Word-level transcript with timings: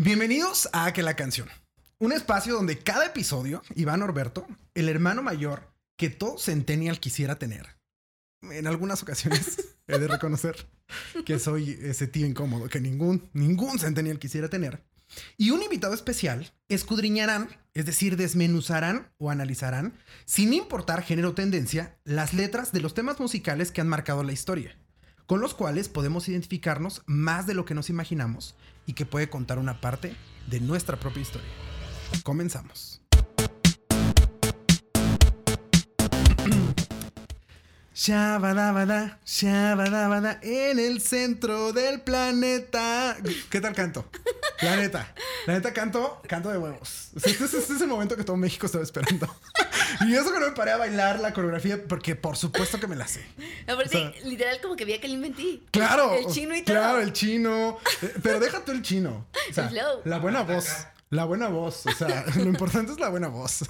Bienvenidos 0.00 0.68
a 0.72 0.92
Que 0.92 1.02
la 1.02 1.16
canción. 1.16 1.48
Un 1.98 2.12
espacio 2.12 2.54
donde 2.54 2.78
cada 2.78 3.06
episodio, 3.06 3.62
Iván 3.74 4.00
Orberto, 4.00 4.46
el 4.74 4.88
hermano 4.88 5.24
mayor 5.24 5.72
que 5.96 6.08
todo 6.08 6.38
Centennial 6.38 7.00
quisiera 7.00 7.36
tener. 7.36 7.66
En 8.42 8.68
algunas 8.68 9.02
ocasiones 9.02 9.74
he 9.88 9.98
de 9.98 10.06
reconocer 10.06 10.68
que 11.26 11.40
soy 11.40 11.76
ese 11.82 12.06
tío 12.06 12.28
incómodo 12.28 12.68
que 12.68 12.80
ningún, 12.80 13.28
ningún 13.32 13.80
Centennial 13.80 14.20
quisiera 14.20 14.48
tener. 14.48 14.84
Y 15.36 15.50
un 15.50 15.64
invitado 15.64 15.94
especial 15.94 16.52
escudriñarán, 16.68 17.48
es 17.74 17.84
decir, 17.84 18.16
desmenuzarán 18.16 19.10
o 19.18 19.32
analizarán, 19.32 19.98
sin 20.26 20.52
importar 20.52 21.02
género 21.02 21.30
o 21.30 21.34
tendencia, 21.34 21.98
las 22.04 22.34
letras 22.34 22.70
de 22.70 22.82
los 22.82 22.94
temas 22.94 23.18
musicales 23.18 23.72
que 23.72 23.80
han 23.80 23.88
marcado 23.88 24.22
la 24.22 24.30
historia, 24.30 24.78
con 25.28 25.40
los 25.42 25.54
cuales 25.54 25.88
podemos 25.90 26.26
identificarnos 26.26 27.02
más 27.04 27.46
de 27.46 27.52
lo 27.52 27.66
que 27.66 27.74
nos 27.74 27.90
imaginamos 27.90 28.56
y 28.86 28.94
que 28.94 29.04
puede 29.04 29.28
contar 29.28 29.58
una 29.58 29.78
parte 29.78 30.16
de 30.46 30.58
nuestra 30.58 30.98
propia 30.98 31.20
historia. 31.20 31.50
Comenzamos. 32.22 33.02
Shabadabada, 37.94 39.20
shabadabada, 39.26 40.40
en 40.40 40.78
el 40.78 41.02
centro 41.02 41.74
del 41.74 42.00
planeta. 42.00 43.18
¿Qué 43.50 43.60
tal 43.60 43.74
canto? 43.74 44.08
La 44.62 44.76
neta, 44.76 45.14
la 45.46 45.52
neta 45.52 45.74
canto, 45.74 46.22
canto 46.26 46.48
de 46.48 46.56
huevos. 46.56 47.10
Este 47.16 47.44
es, 47.44 47.52
este 47.52 47.74
es 47.74 47.80
el 47.82 47.88
momento 47.88 48.16
que 48.16 48.24
todo 48.24 48.36
México 48.38 48.64
estaba 48.64 48.82
esperando. 48.82 49.26
Y 50.06 50.14
eso 50.14 50.32
que 50.32 50.40
no 50.40 50.46
me 50.46 50.52
paré 50.52 50.72
a 50.72 50.76
bailar 50.76 51.20
la 51.20 51.32
coreografía, 51.32 51.82
porque 51.86 52.16
por 52.16 52.36
supuesto 52.36 52.80
que 52.80 52.86
me 52.86 52.96
la 52.96 53.08
sé. 53.08 53.24
Aparte, 53.66 53.96
o 53.96 54.12
sea, 54.12 54.28
literal, 54.28 54.60
como 54.60 54.76
que 54.76 54.84
vi 54.84 54.98
que 54.98 55.08
lo 55.08 55.14
inventé. 55.14 55.60
Claro. 55.70 56.14
El 56.14 56.26
chino 56.26 56.54
y 56.54 56.62
todo. 56.62 56.76
Claro, 56.76 57.00
el 57.00 57.12
chino. 57.12 57.78
Eh, 58.02 58.14
pero 58.22 58.40
déjate 58.40 58.72
el 58.72 58.82
chino. 58.82 59.26
O 59.50 59.54
sea, 59.54 59.70
la 60.04 60.18
buena 60.18 60.42
voz. 60.42 60.66
La 61.10 61.24
buena 61.24 61.48
voz, 61.48 61.86
o 61.86 61.92
sea, 61.92 62.26
lo 62.36 62.44
importante 62.44 62.92
es 62.92 63.00
la 63.00 63.08
buena 63.08 63.28
voz. 63.28 63.64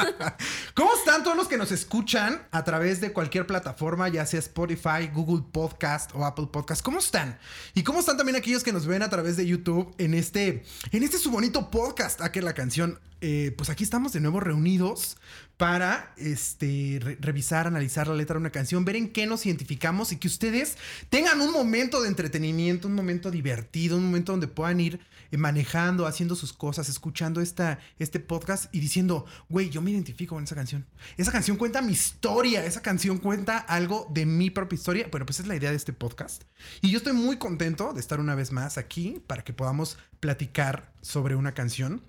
¿Cómo 0.74 0.94
están 0.94 1.24
todos 1.24 1.36
los 1.36 1.48
que 1.48 1.56
nos 1.56 1.72
escuchan 1.72 2.46
a 2.52 2.62
través 2.62 3.00
de 3.00 3.12
cualquier 3.12 3.48
plataforma, 3.48 4.08
ya 4.08 4.24
sea 4.26 4.38
Spotify, 4.38 5.10
Google 5.12 5.44
Podcast 5.50 6.12
o 6.14 6.24
Apple 6.24 6.46
Podcast? 6.52 6.82
¿Cómo 6.82 7.00
están? 7.00 7.36
Y 7.74 7.82
cómo 7.82 7.98
están 7.98 8.16
también 8.16 8.36
aquellos 8.36 8.62
que 8.62 8.72
nos 8.72 8.86
ven 8.86 9.02
a 9.02 9.10
través 9.10 9.36
de 9.36 9.44
YouTube 9.44 9.92
en 9.98 10.14
este, 10.14 10.62
en 10.92 11.02
este 11.02 11.18
su 11.18 11.32
bonito 11.32 11.68
podcast, 11.68 12.20
a 12.20 12.30
que 12.30 12.42
la 12.42 12.54
canción. 12.54 13.00
Eh, 13.20 13.52
pues 13.58 13.68
aquí 13.68 13.82
estamos 13.82 14.12
de 14.12 14.20
nuevo 14.20 14.38
reunidos 14.38 15.16
para 15.58 16.14
este, 16.16 17.00
re 17.02 17.18
revisar, 17.20 17.66
analizar 17.66 18.06
la 18.06 18.14
letra 18.14 18.34
de 18.34 18.40
una 18.40 18.50
canción, 18.50 18.84
ver 18.84 18.94
en 18.94 19.12
qué 19.12 19.26
nos 19.26 19.44
identificamos 19.44 20.12
y 20.12 20.16
que 20.16 20.28
ustedes 20.28 20.78
tengan 21.10 21.40
un 21.40 21.52
momento 21.52 22.00
de 22.00 22.08
entretenimiento, 22.08 22.86
un 22.86 22.94
momento 22.94 23.32
divertido, 23.32 23.96
un 23.96 24.06
momento 24.06 24.32
donde 24.32 24.46
puedan 24.46 24.78
ir 24.78 25.00
eh, 25.32 25.36
manejando, 25.36 26.06
haciendo 26.06 26.36
sus 26.36 26.52
cosas, 26.52 26.88
escuchando 26.88 27.40
este 27.40 28.20
podcast 28.20 28.72
y 28.72 28.78
diciendo, 28.78 29.26
güey, 29.48 29.68
yo 29.68 29.82
me 29.82 29.90
identifico 29.90 30.36
con 30.36 30.44
esa 30.44 30.54
canción. 30.54 30.86
Esa 31.16 31.32
canción 31.32 31.56
cuenta 31.56 31.82
mi 31.82 31.92
historia, 31.92 32.64
esa 32.64 32.80
canción 32.80 33.18
cuenta 33.18 33.58
algo 33.58 34.06
de 34.10 34.26
mi 34.26 34.50
propia 34.50 34.76
historia. 34.76 35.08
Bueno, 35.10 35.26
pues 35.26 35.40
es 35.40 35.48
la 35.48 35.56
idea 35.56 35.70
de 35.70 35.76
este 35.76 35.92
podcast. 35.92 36.44
Y 36.82 36.92
yo 36.92 36.98
estoy 36.98 37.14
muy 37.14 37.36
contento 37.36 37.92
de 37.92 38.00
estar 38.00 38.20
una 38.20 38.36
vez 38.36 38.52
más 38.52 38.78
aquí 38.78 39.20
para 39.26 39.42
que 39.42 39.52
podamos 39.52 39.98
platicar 40.20 40.92
sobre 41.02 41.34
una 41.34 41.52
canción. 41.52 42.00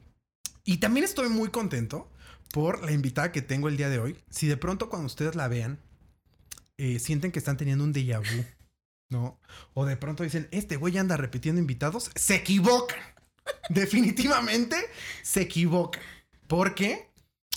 Y 0.65 0.77
también 0.77 1.03
estoy 1.03 1.29
muy 1.29 1.49
contento 1.49 2.11
por 2.51 2.83
la 2.83 2.91
invitada 2.91 3.31
que 3.31 3.41
tengo 3.41 3.67
el 3.67 3.77
día 3.77 3.89
de 3.89 3.99
hoy. 3.99 4.17
Si 4.29 4.47
de 4.47 4.57
pronto 4.57 4.89
cuando 4.89 5.07
ustedes 5.07 5.35
la 5.35 5.47
vean, 5.47 5.79
eh, 6.77 6.99
sienten 6.99 7.31
que 7.31 7.39
están 7.39 7.57
teniendo 7.57 7.83
un 7.83 7.93
déjà 7.93 8.19
vu, 8.19 8.45
¿no? 9.09 9.39
O 9.73 9.85
de 9.85 9.97
pronto 9.97 10.23
dicen, 10.23 10.47
este 10.51 10.75
güey 10.77 10.97
anda 10.97 11.17
repitiendo 11.17 11.59
invitados, 11.59 12.11
se 12.15 12.35
equivocan. 12.35 12.99
Definitivamente 13.69 14.75
se 15.23 15.41
equivocan. 15.41 16.01
Porque 16.47 17.09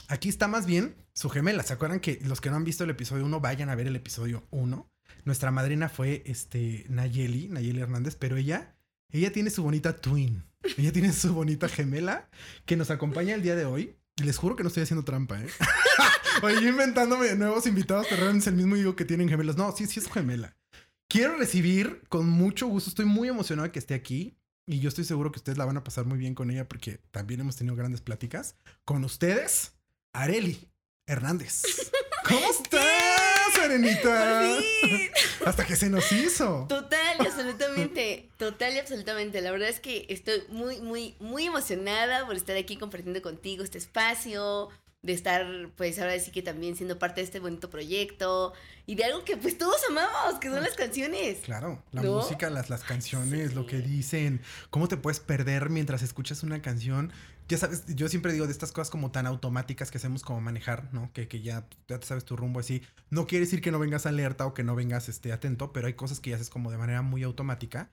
aquí 0.08 0.28
está 0.28 0.48
más 0.48 0.66
bien 0.66 0.94
su 1.14 1.30
gemela. 1.30 1.62
¿Se 1.62 1.72
acuerdan 1.72 2.00
que 2.00 2.20
los 2.24 2.40
que 2.40 2.50
no 2.50 2.56
han 2.56 2.64
visto 2.64 2.84
el 2.84 2.90
episodio 2.90 3.24
1 3.24 3.40
vayan 3.40 3.70
a 3.70 3.74
ver 3.74 3.86
el 3.86 3.96
episodio 3.96 4.44
1? 4.50 4.90
Nuestra 5.24 5.50
madrina 5.50 5.88
fue 5.88 6.22
este, 6.26 6.84
Nayeli, 6.88 7.48
Nayeli 7.48 7.80
Hernández, 7.80 8.16
pero 8.16 8.36
ella, 8.36 8.74
ella 9.10 9.32
tiene 9.32 9.50
su 9.50 9.62
bonita 9.62 9.96
twin. 9.96 10.44
Ella 10.76 10.92
tiene 10.92 11.12
su 11.12 11.32
bonita 11.34 11.68
gemela 11.68 12.28
que 12.66 12.76
nos 12.76 12.90
acompaña 12.90 13.34
el 13.34 13.42
día 13.42 13.56
de 13.56 13.64
hoy. 13.64 13.96
Y 14.16 14.24
les 14.24 14.36
juro 14.36 14.56
que 14.56 14.62
no 14.62 14.68
estoy 14.68 14.82
haciendo 14.82 15.04
trampa, 15.04 15.40
¿eh? 15.40 15.48
Oye, 16.42 16.62
yo 16.62 16.68
inventándome 16.68 17.34
nuevos 17.34 17.66
invitados, 17.66 18.06
pero 18.08 18.22
realmente 18.22 18.44
es 18.44 18.46
el 18.48 18.54
mismo 18.54 18.76
digo 18.76 18.96
que 18.96 19.04
tienen 19.04 19.28
gemelos. 19.28 19.56
No, 19.56 19.74
sí, 19.74 19.86
sí 19.86 20.00
es 20.00 20.10
gemela. 20.10 20.56
Quiero 21.08 21.36
recibir 21.36 22.02
con 22.08 22.28
mucho 22.28 22.66
gusto. 22.66 22.90
Estoy 22.90 23.04
muy 23.04 23.28
emocionado 23.28 23.66
de 23.66 23.72
que 23.72 23.78
esté 23.78 23.94
aquí. 23.94 24.36
Y 24.66 24.80
yo 24.80 24.88
estoy 24.88 25.04
seguro 25.04 25.32
que 25.32 25.38
ustedes 25.38 25.58
la 25.58 25.64
van 25.64 25.76
a 25.76 25.84
pasar 25.84 26.04
muy 26.04 26.18
bien 26.18 26.34
con 26.34 26.50
ella 26.50 26.68
porque 26.68 27.00
también 27.10 27.40
hemos 27.40 27.56
tenido 27.56 27.76
grandes 27.76 28.00
pláticas. 28.00 28.56
Con 28.84 29.04
ustedes, 29.04 29.74
Areli 30.12 30.68
Hernández. 31.06 31.62
¿Cómo 32.24 32.50
estás, 32.50 33.54
Serenita? 33.54 34.58
Hasta 35.44 35.66
que 35.66 35.74
se 35.74 35.90
nos 35.90 36.10
hizo. 36.12 36.66
Total 37.12 37.26
y 37.26 37.28
absolutamente. 37.28 38.28
Total 38.38 38.74
y 38.74 38.78
absolutamente. 38.78 39.40
La 39.40 39.50
verdad 39.50 39.68
es 39.68 39.80
que 39.80 40.06
estoy 40.08 40.42
muy, 40.48 40.80
muy, 40.80 41.14
muy 41.20 41.46
emocionada 41.46 42.26
por 42.26 42.36
estar 42.36 42.56
aquí 42.56 42.76
compartiendo 42.76 43.20
contigo 43.22 43.64
este 43.64 43.78
espacio 43.78 44.70
de 45.02 45.12
estar, 45.12 45.44
pues 45.76 45.98
ahora 45.98 46.16
sí 46.20 46.30
que 46.30 46.42
también 46.42 46.76
siendo 46.76 46.96
parte 46.98 47.20
de 47.20 47.24
este 47.24 47.40
bonito 47.40 47.68
proyecto 47.68 48.52
y 48.86 48.94
de 48.94 49.04
algo 49.04 49.24
que 49.24 49.36
pues 49.36 49.58
todos 49.58 49.80
amamos, 49.90 50.38
que 50.38 50.48
son 50.48 50.62
las 50.62 50.74
canciones. 50.74 51.38
Claro, 51.38 51.82
la 51.90 52.02
¿no? 52.02 52.12
música, 52.18 52.50
las, 52.50 52.70
las 52.70 52.84
canciones, 52.84 53.50
sí. 53.50 53.54
lo 53.54 53.66
que 53.66 53.78
dicen, 53.78 54.40
cómo 54.70 54.86
te 54.86 54.96
puedes 54.96 55.18
perder 55.18 55.70
mientras 55.70 56.02
escuchas 56.02 56.44
una 56.44 56.62
canción. 56.62 57.12
Ya 57.48 57.58
sabes, 57.58 57.84
yo 57.88 58.08
siempre 58.08 58.32
digo 58.32 58.46
de 58.46 58.52
estas 58.52 58.72
cosas 58.72 58.90
como 58.90 59.10
tan 59.10 59.26
automáticas 59.26 59.90
que 59.90 59.98
hacemos 59.98 60.22
como 60.22 60.40
manejar, 60.40 60.92
¿no? 60.92 61.12
Que, 61.12 61.28
que 61.28 61.42
ya, 61.42 61.66
ya 61.88 61.98
te 61.98 62.06
sabes 62.06 62.24
tu 62.24 62.36
rumbo 62.36 62.60
así. 62.60 62.82
No 63.10 63.26
quiere 63.26 63.44
decir 63.44 63.60
que 63.60 63.70
no 63.70 63.78
vengas 63.78 64.06
alerta 64.06 64.46
o 64.46 64.54
que 64.54 64.64
no 64.64 64.74
vengas 64.74 65.08
este, 65.08 65.32
atento, 65.32 65.72
pero 65.72 65.86
hay 65.86 65.94
cosas 65.94 66.20
que 66.20 66.30
ya 66.30 66.36
haces 66.36 66.50
como 66.50 66.70
de 66.70 66.78
manera 66.78 67.02
muy 67.02 67.22
automática. 67.22 67.90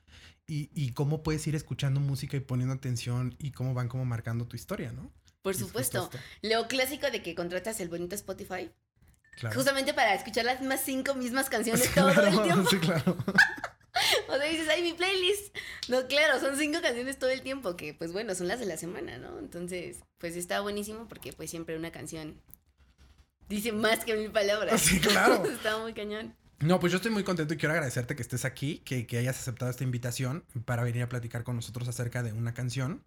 Y, 0.47 0.69
y 0.73 0.93
cómo 0.93 1.21
puedes 1.21 1.45
ir 1.45 1.55
escuchando 1.55 1.99
música 1.99 2.37
y 2.37 2.39
poniendo 2.39 2.73
atención 2.73 3.35
y 3.37 3.51
cómo 3.51 3.73
van 3.73 3.87
como 3.87 4.05
marcando 4.05 4.47
tu 4.47 4.55
historia, 4.55 4.91
¿no? 4.91 5.11
Por 5.41 5.55
supuesto. 5.55 6.09
Lo 6.41 6.67
clásico 6.67 7.09
de 7.11 7.21
que 7.21 7.35
contratas 7.35 7.79
el 7.79 7.89
bonito 7.89 8.15
Spotify. 8.15 8.71
Claro. 9.37 9.55
Justamente 9.55 9.93
para 9.93 10.13
escuchar 10.15 10.45
las 10.45 10.59
mismas 10.59 10.81
cinco 10.83 11.15
mismas 11.15 11.49
canciones 11.49 11.85
sí, 11.85 11.91
todo 11.95 12.11
claro, 12.13 12.27
el 12.27 12.43
tiempo. 12.43 12.69
Sí, 12.69 12.77
claro. 12.77 13.17
o 14.29 14.37
sea, 14.37 14.49
dices, 14.49 14.67
ay, 14.69 14.83
mi 14.83 14.93
playlist. 14.93 15.55
No, 15.87 16.07
claro, 16.07 16.39
son 16.39 16.57
cinco 16.57 16.79
canciones 16.81 17.17
todo 17.17 17.29
el 17.29 17.41
tiempo, 17.41 17.75
que 17.75 17.93
pues 17.93 18.13
bueno, 18.13 18.35
son 18.35 18.47
las 18.47 18.59
de 18.59 18.65
la 18.65 18.77
semana, 18.77 19.17
¿no? 19.17 19.39
Entonces, 19.39 19.97
pues 20.17 20.35
está 20.35 20.61
buenísimo 20.61 21.07
porque 21.07 21.33
pues 21.33 21.49
siempre 21.49 21.75
una 21.75 21.91
canción 21.91 22.41
dice 23.49 23.71
más 23.71 24.05
que 24.05 24.15
mil 24.15 24.31
palabras. 24.31 24.81
Sí, 24.81 24.99
claro. 24.99 25.43
está 25.51 25.79
muy 25.79 25.93
cañón. 25.93 26.35
No, 26.59 26.79
pues 26.79 26.91
yo 26.91 26.97
estoy 26.97 27.11
muy 27.11 27.23
contento 27.23 27.53
y 27.53 27.57
quiero 27.57 27.73
agradecerte 27.73 28.15
que 28.15 28.21
estés 28.21 28.45
aquí, 28.45 28.79
que, 28.79 29.07
que 29.07 29.17
hayas 29.17 29.39
aceptado 29.39 29.71
esta 29.71 29.83
invitación 29.83 30.43
para 30.65 30.83
venir 30.83 31.03
a 31.03 31.09
platicar 31.09 31.43
con 31.43 31.55
nosotros 31.55 31.87
acerca 31.87 32.21
de 32.21 32.33
una 32.33 32.53
canción. 32.53 33.03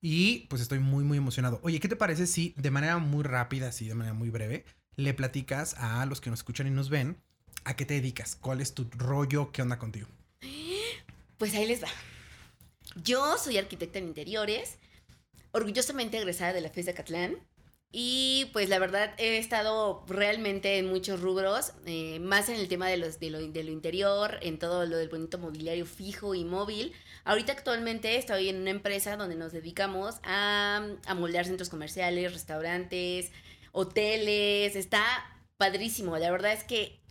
Y 0.00 0.46
pues 0.48 0.62
estoy 0.62 0.78
muy, 0.78 1.02
muy 1.02 1.18
emocionado. 1.18 1.58
Oye, 1.62 1.80
¿qué 1.80 1.88
te 1.88 1.96
parece 1.96 2.26
si 2.26 2.54
de 2.56 2.70
manera 2.70 2.98
muy 2.98 3.24
rápida, 3.24 3.68
así 3.68 3.88
de 3.88 3.94
manera 3.94 4.14
muy 4.14 4.30
breve, 4.30 4.64
le 4.96 5.14
platicas 5.14 5.74
a 5.78 6.04
los 6.06 6.20
que 6.20 6.30
nos 6.30 6.40
escuchan 6.40 6.66
y 6.66 6.70
nos 6.70 6.90
ven 6.90 7.16
a 7.64 7.74
qué 7.74 7.86
te 7.86 7.94
dedicas? 7.94 8.36
¿Cuál 8.36 8.60
es 8.60 8.74
tu 8.74 8.88
rollo? 8.96 9.52
¿Qué 9.52 9.62
onda 9.62 9.78
contigo? 9.78 10.06
Pues 11.38 11.54
ahí 11.54 11.66
les 11.66 11.82
va. 11.82 11.88
Yo 13.02 13.38
soy 13.38 13.58
arquitecta 13.58 13.98
en 13.98 14.06
interiores, 14.06 14.78
orgullosamente 15.52 16.18
egresada 16.18 16.52
de 16.52 16.60
la 16.60 16.68
FES 16.68 16.86
de 16.86 16.94
Catlán. 16.94 17.38
Y 17.94 18.48
pues 18.54 18.70
la 18.70 18.78
verdad 18.78 19.12
he 19.18 19.36
estado 19.36 20.02
realmente 20.08 20.78
en 20.78 20.86
muchos 20.88 21.20
rubros, 21.20 21.74
eh, 21.84 22.20
más 22.20 22.48
en 22.48 22.56
el 22.56 22.66
tema 22.66 22.88
de, 22.88 22.96
los, 22.96 23.20
de, 23.20 23.28
lo, 23.28 23.38
de 23.38 23.64
lo 23.64 23.70
interior, 23.70 24.38
en 24.40 24.58
todo 24.58 24.86
lo 24.86 24.96
del 24.96 25.10
bonito 25.10 25.38
mobiliario 25.38 25.84
fijo 25.84 26.34
y 26.34 26.44
móvil. 26.44 26.94
Ahorita 27.24 27.52
actualmente 27.52 28.16
estoy 28.16 28.48
en 28.48 28.62
una 28.62 28.70
empresa 28.70 29.16
donde 29.16 29.36
nos 29.36 29.52
dedicamos 29.52 30.20
a, 30.24 30.86
a 31.04 31.14
moldear 31.14 31.44
centros 31.44 31.68
comerciales, 31.68 32.32
restaurantes, 32.32 33.30
hoteles. 33.72 34.74
Está 34.74 35.04
padrísimo. 35.58 36.16
La 36.16 36.30
verdad 36.30 36.54
es 36.54 36.64
que 36.64 37.01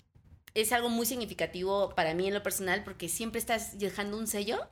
es 0.54 0.72
algo 0.72 0.90
muy 0.90 1.06
significativo 1.06 1.94
para 1.96 2.14
mí 2.14 2.28
en 2.28 2.34
lo 2.34 2.44
personal 2.44 2.84
porque 2.84 3.10
siempre 3.10 3.40
estás 3.40 3.78
dejando 3.78 4.18
un 4.18 4.28
sello 4.28 4.70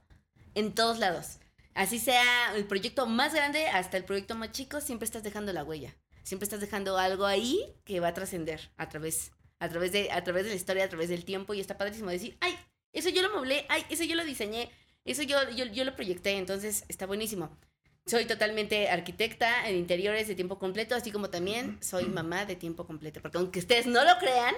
en 0.55 0.73
todos 0.73 0.99
lados. 0.99 1.39
Así 1.73 1.99
sea 1.99 2.55
el 2.55 2.65
proyecto 2.65 3.05
más 3.05 3.33
grande 3.33 3.67
hasta 3.67 3.97
el 3.97 4.03
proyecto 4.03 4.35
más 4.35 4.51
chico, 4.51 4.81
siempre 4.81 5.05
estás 5.05 5.23
dejando 5.23 5.53
la 5.53 5.63
huella. 5.63 5.95
Siempre 6.23 6.43
estás 6.43 6.59
dejando 6.59 6.97
algo 6.97 7.25
ahí 7.25 7.73
que 7.85 7.99
va 7.99 8.09
a 8.09 8.13
trascender 8.13 8.71
a 8.77 8.89
través, 8.89 9.31
a, 9.59 9.69
través 9.69 9.91
de, 9.91 10.11
a 10.11 10.23
través 10.23 10.43
de 10.43 10.49
la 10.49 10.55
historia, 10.55 10.83
a 10.83 10.89
través 10.89 11.09
del 11.09 11.25
tiempo. 11.25 11.53
Y 11.53 11.59
está 11.59 11.77
padrísimo 11.77 12.09
decir, 12.09 12.37
ay, 12.41 12.55
eso 12.91 13.09
yo 13.09 13.21
lo 13.21 13.33
moblé, 13.33 13.65
ay, 13.69 13.85
eso 13.89 14.03
yo 14.03 14.15
lo 14.15 14.25
diseñé, 14.25 14.69
eso 15.05 15.23
yo, 15.23 15.37
yo, 15.51 15.65
yo 15.65 15.85
lo 15.85 15.95
proyecté. 15.95 16.37
Entonces 16.37 16.85
está 16.87 17.05
buenísimo. 17.05 17.57
Soy 18.05 18.25
totalmente 18.25 18.89
arquitecta 18.89 19.69
en 19.69 19.75
interiores 19.75 20.27
de 20.27 20.35
tiempo 20.35 20.59
completo, 20.59 20.95
así 20.95 21.11
como 21.11 21.29
también 21.29 21.77
soy 21.81 22.05
mamá 22.05 22.45
de 22.45 22.55
tiempo 22.55 22.85
completo. 22.85 23.21
Porque 23.21 23.37
aunque 23.37 23.59
ustedes 23.59 23.85
no 23.85 24.03
lo 24.03 24.17
crean, 24.19 24.55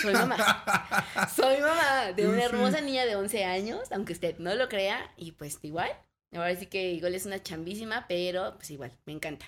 soy 0.00 0.14
mamá. 0.14 0.36
Soy 1.36 1.60
mamá 1.60 2.12
de 2.12 2.28
una 2.28 2.44
hermosa 2.44 2.80
niña 2.80 3.04
de 3.04 3.16
11 3.16 3.44
años, 3.44 3.92
aunque 3.92 4.12
usted 4.12 4.38
no 4.38 4.54
lo 4.54 4.68
crea, 4.68 5.12
y 5.16 5.32
pues 5.32 5.58
igual 5.62 5.90
Ahora 6.32 6.54
sí 6.56 6.66
que 6.66 6.92
igual 6.92 7.14
es 7.14 7.26
una 7.26 7.42
chambísima, 7.42 8.06
pero 8.08 8.54
pues 8.56 8.70
igual, 8.70 8.96
me 9.04 9.12
encanta. 9.12 9.46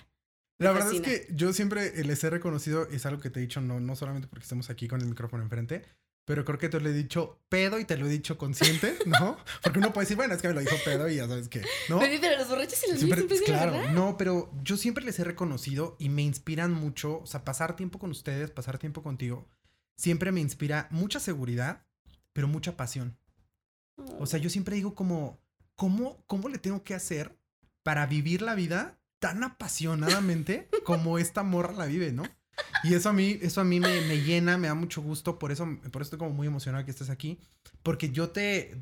La 0.59 0.71
verdad 0.71 0.93
es 0.93 1.01
que 1.01 1.27
yo 1.31 1.51
siempre 1.51 1.91
les 2.03 2.23
he 2.23 2.29
reconocido, 2.29 2.87
es 2.89 3.05
algo 3.05 3.21
que 3.21 3.29
te 3.29 3.39
he 3.39 3.41
dicho, 3.41 3.59
no, 3.61 3.79
no 3.79 3.95
solamente 3.95 4.27
porque 4.27 4.43
estamos 4.43 4.69
aquí 4.69 4.87
con 4.87 5.01
el 5.01 5.07
micrófono 5.07 5.43
enfrente, 5.43 5.83
pero 6.25 6.45
creo 6.45 6.57
que 6.57 6.69
te 6.69 6.79
lo 6.79 6.89
he 6.89 6.93
dicho 6.93 7.41
pedo 7.49 7.79
y 7.79 7.85
te 7.85 7.97
lo 7.97 8.05
he 8.05 8.09
dicho 8.09 8.37
consciente, 8.37 8.97
¿no? 9.05 9.37
Porque 9.61 9.79
uno 9.79 9.91
puede 9.91 10.05
decir, 10.05 10.17
bueno, 10.17 10.33
es 10.33 10.41
que 10.41 10.47
me 10.49 10.53
lo 10.53 10.61
dijo 10.61 10.75
pedo 10.85 11.09
y 11.09 11.15
ya 11.15 11.27
sabes 11.27 11.49
que, 11.49 11.61
¿no? 11.89 11.99
Pero, 11.99 12.37
los 12.37 12.47
borrachos 12.47 12.81
y 12.85 12.91
los 12.91 12.99
siempre, 12.99 13.25
Claro, 13.45 13.91
no, 13.91 14.15
pero 14.17 14.51
yo 14.61 14.77
siempre 14.77 15.03
les 15.03 15.19
he 15.19 15.23
reconocido 15.23 15.95
y 15.99 16.09
me 16.09 16.21
inspiran 16.21 16.71
mucho, 16.71 17.19
o 17.19 17.25
sea, 17.25 17.43
pasar 17.43 17.75
tiempo 17.75 17.99
con 17.99 18.11
ustedes, 18.11 18.51
pasar 18.51 18.77
tiempo 18.77 19.03
contigo, 19.03 19.49
siempre 19.95 20.31
me 20.31 20.41
inspira 20.41 20.87
mucha 20.91 21.19
seguridad, 21.19 21.85
pero 22.33 22.47
mucha 22.47 22.75
pasión. 22.77 23.17
O 24.19 24.25
sea, 24.25 24.39
yo 24.39 24.49
siempre 24.49 24.75
digo 24.75 24.95
como, 24.95 25.39
¿cómo, 25.75 26.23
cómo 26.27 26.49
le 26.49 26.57
tengo 26.57 26.83
que 26.83 26.95
hacer 26.95 27.37
para 27.83 28.05
vivir 28.05 28.41
la 28.41 28.55
vida 28.55 28.99
tan 29.19 29.43
apasionadamente 29.43 30.69
como 30.85 31.17
esta 31.17 31.43
morra 31.43 31.73
la 31.73 31.85
vive, 31.85 32.11
¿no? 32.11 32.23
Y 32.83 32.93
eso 32.93 33.09
a 33.09 33.13
mí, 33.13 33.39
eso 33.41 33.61
a 33.61 33.63
mí 33.63 33.79
me, 33.79 34.21
llena, 34.21 34.57
me 34.57 34.67
da 34.67 34.75
mucho 34.75 35.01
gusto, 35.01 35.39
por 35.39 35.51
eso, 35.51 35.65
por 35.91 36.01
eso 36.01 36.07
estoy 36.07 36.19
como 36.19 36.31
muy 36.31 36.47
emocionado 36.47 36.85
que 36.85 36.91
estés 36.91 37.09
aquí, 37.09 37.39
porque 37.81 38.11
yo 38.11 38.29
te, 38.29 38.77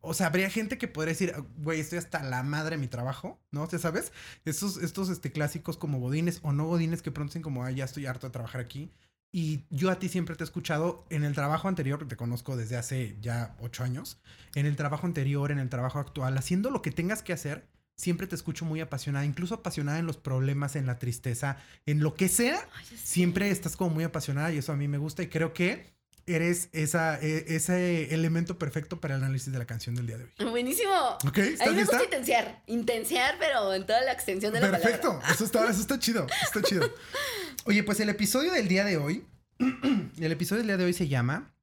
o 0.00 0.14
sea, 0.14 0.26
habría 0.26 0.50
gente 0.50 0.78
que 0.78 0.88
podría 0.88 1.12
decir, 1.12 1.34
güey, 1.58 1.80
estoy 1.80 1.98
hasta 1.98 2.22
la 2.22 2.42
madre 2.42 2.76
de 2.76 2.80
mi 2.80 2.88
trabajo, 2.88 3.40
¿no? 3.50 3.68
¿Ya 3.68 3.78
sabes? 3.78 4.12
Estos, 4.44 4.76
estos 4.76 5.08
este, 5.08 5.32
clásicos 5.32 5.76
como 5.76 5.98
godines 5.98 6.40
o 6.42 6.52
no 6.52 6.66
godines 6.66 7.02
que 7.02 7.10
pronto 7.10 7.30
dicen 7.30 7.42
como, 7.42 7.64
ay, 7.64 7.76
ya 7.76 7.84
estoy 7.84 8.06
harto 8.06 8.26
de 8.26 8.32
trabajar 8.32 8.60
aquí. 8.60 8.92
Y 9.32 9.64
yo 9.70 9.90
a 9.90 9.98
ti 9.98 10.08
siempre 10.08 10.34
te 10.34 10.42
he 10.42 10.46
escuchado 10.46 11.06
en 11.08 11.24
el 11.24 11.34
trabajo 11.34 11.68
anterior, 11.68 12.06
te 12.08 12.16
conozco 12.16 12.56
desde 12.56 12.76
hace 12.76 13.16
ya 13.20 13.56
ocho 13.60 13.84
años, 13.84 14.20
en 14.54 14.66
el 14.66 14.74
trabajo 14.74 15.06
anterior, 15.06 15.52
en 15.52 15.60
el 15.60 15.68
trabajo 15.68 16.00
actual, 16.00 16.36
haciendo 16.36 16.70
lo 16.70 16.82
que 16.82 16.90
tengas 16.90 17.22
que 17.22 17.32
hacer, 17.32 17.68
siempre 17.96 18.26
te 18.26 18.34
escucho 18.34 18.64
muy 18.64 18.80
apasionada, 18.80 19.24
incluso 19.24 19.54
apasionada 19.54 19.98
en 19.98 20.06
los 20.06 20.16
problemas, 20.16 20.74
en 20.74 20.86
la 20.86 20.98
tristeza, 20.98 21.58
en 21.86 22.00
lo 22.00 22.14
que 22.14 22.28
sea, 22.28 22.68
siempre 22.96 23.50
estás 23.50 23.76
como 23.76 23.94
muy 23.94 24.04
apasionada 24.04 24.52
y 24.52 24.58
eso 24.58 24.72
a 24.72 24.76
mí 24.76 24.88
me 24.88 24.98
gusta 24.98 25.22
y 25.22 25.28
creo 25.28 25.52
que 25.52 25.99
eres 26.34 26.68
esa, 26.72 27.20
e, 27.20 27.54
ese 27.54 28.14
elemento 28.14 28.58
perfecto 28.58 29.00
para 29.00 29.16
el 29.16 29.22
análisis 29.22 29.52
de 29.52 29.58
la 29.58 29.66
canción 29.66 29.94
del 29.94 30.06
día 30.06 30.18
de 30.18 30.24
hoy. 30.24 30.50
Buenísimo. 30.50 30.92
Ok, 31.26 31.38
¿estás 31.38 31.68
a 31.68 31.70
mí 31.70 31.76
me 31.76 31.84
gusta 31.84 32.04
intensear, 32.04 32.62
intensear, 32.66 33.36
pero 33.38 33.74
en 33.74 33.86
toda 33.86 34.00
la 34.02 34.12
extensión 34.12 34.52
de 34.52 34.60
la 34.60 34.70
Perfecto, 34.70 35.20
eso 35.30 35.44
está, 35.44 35.68
eso 35.70 35.80
está 35.80 35.98
chido, 35.98 36.26
está 36.42 36.62
chido. 36.62 36.88
Oye, 37.64 37.82
pues 37.82 38.00
el 38.00 38.08
episodio 38.08 38.52
del 38.52 38.68
día 38.68 38.84
de 38.84 38.96
hoy, 38.96 39.26
el 39.58 40.32
episodio 40.32 40.58
del 40.58 40.68
día 40.68 40.76
de 40.76 40.84
hoy 40.84 40.92
se 40.92 41.08
llama 41.08 41.54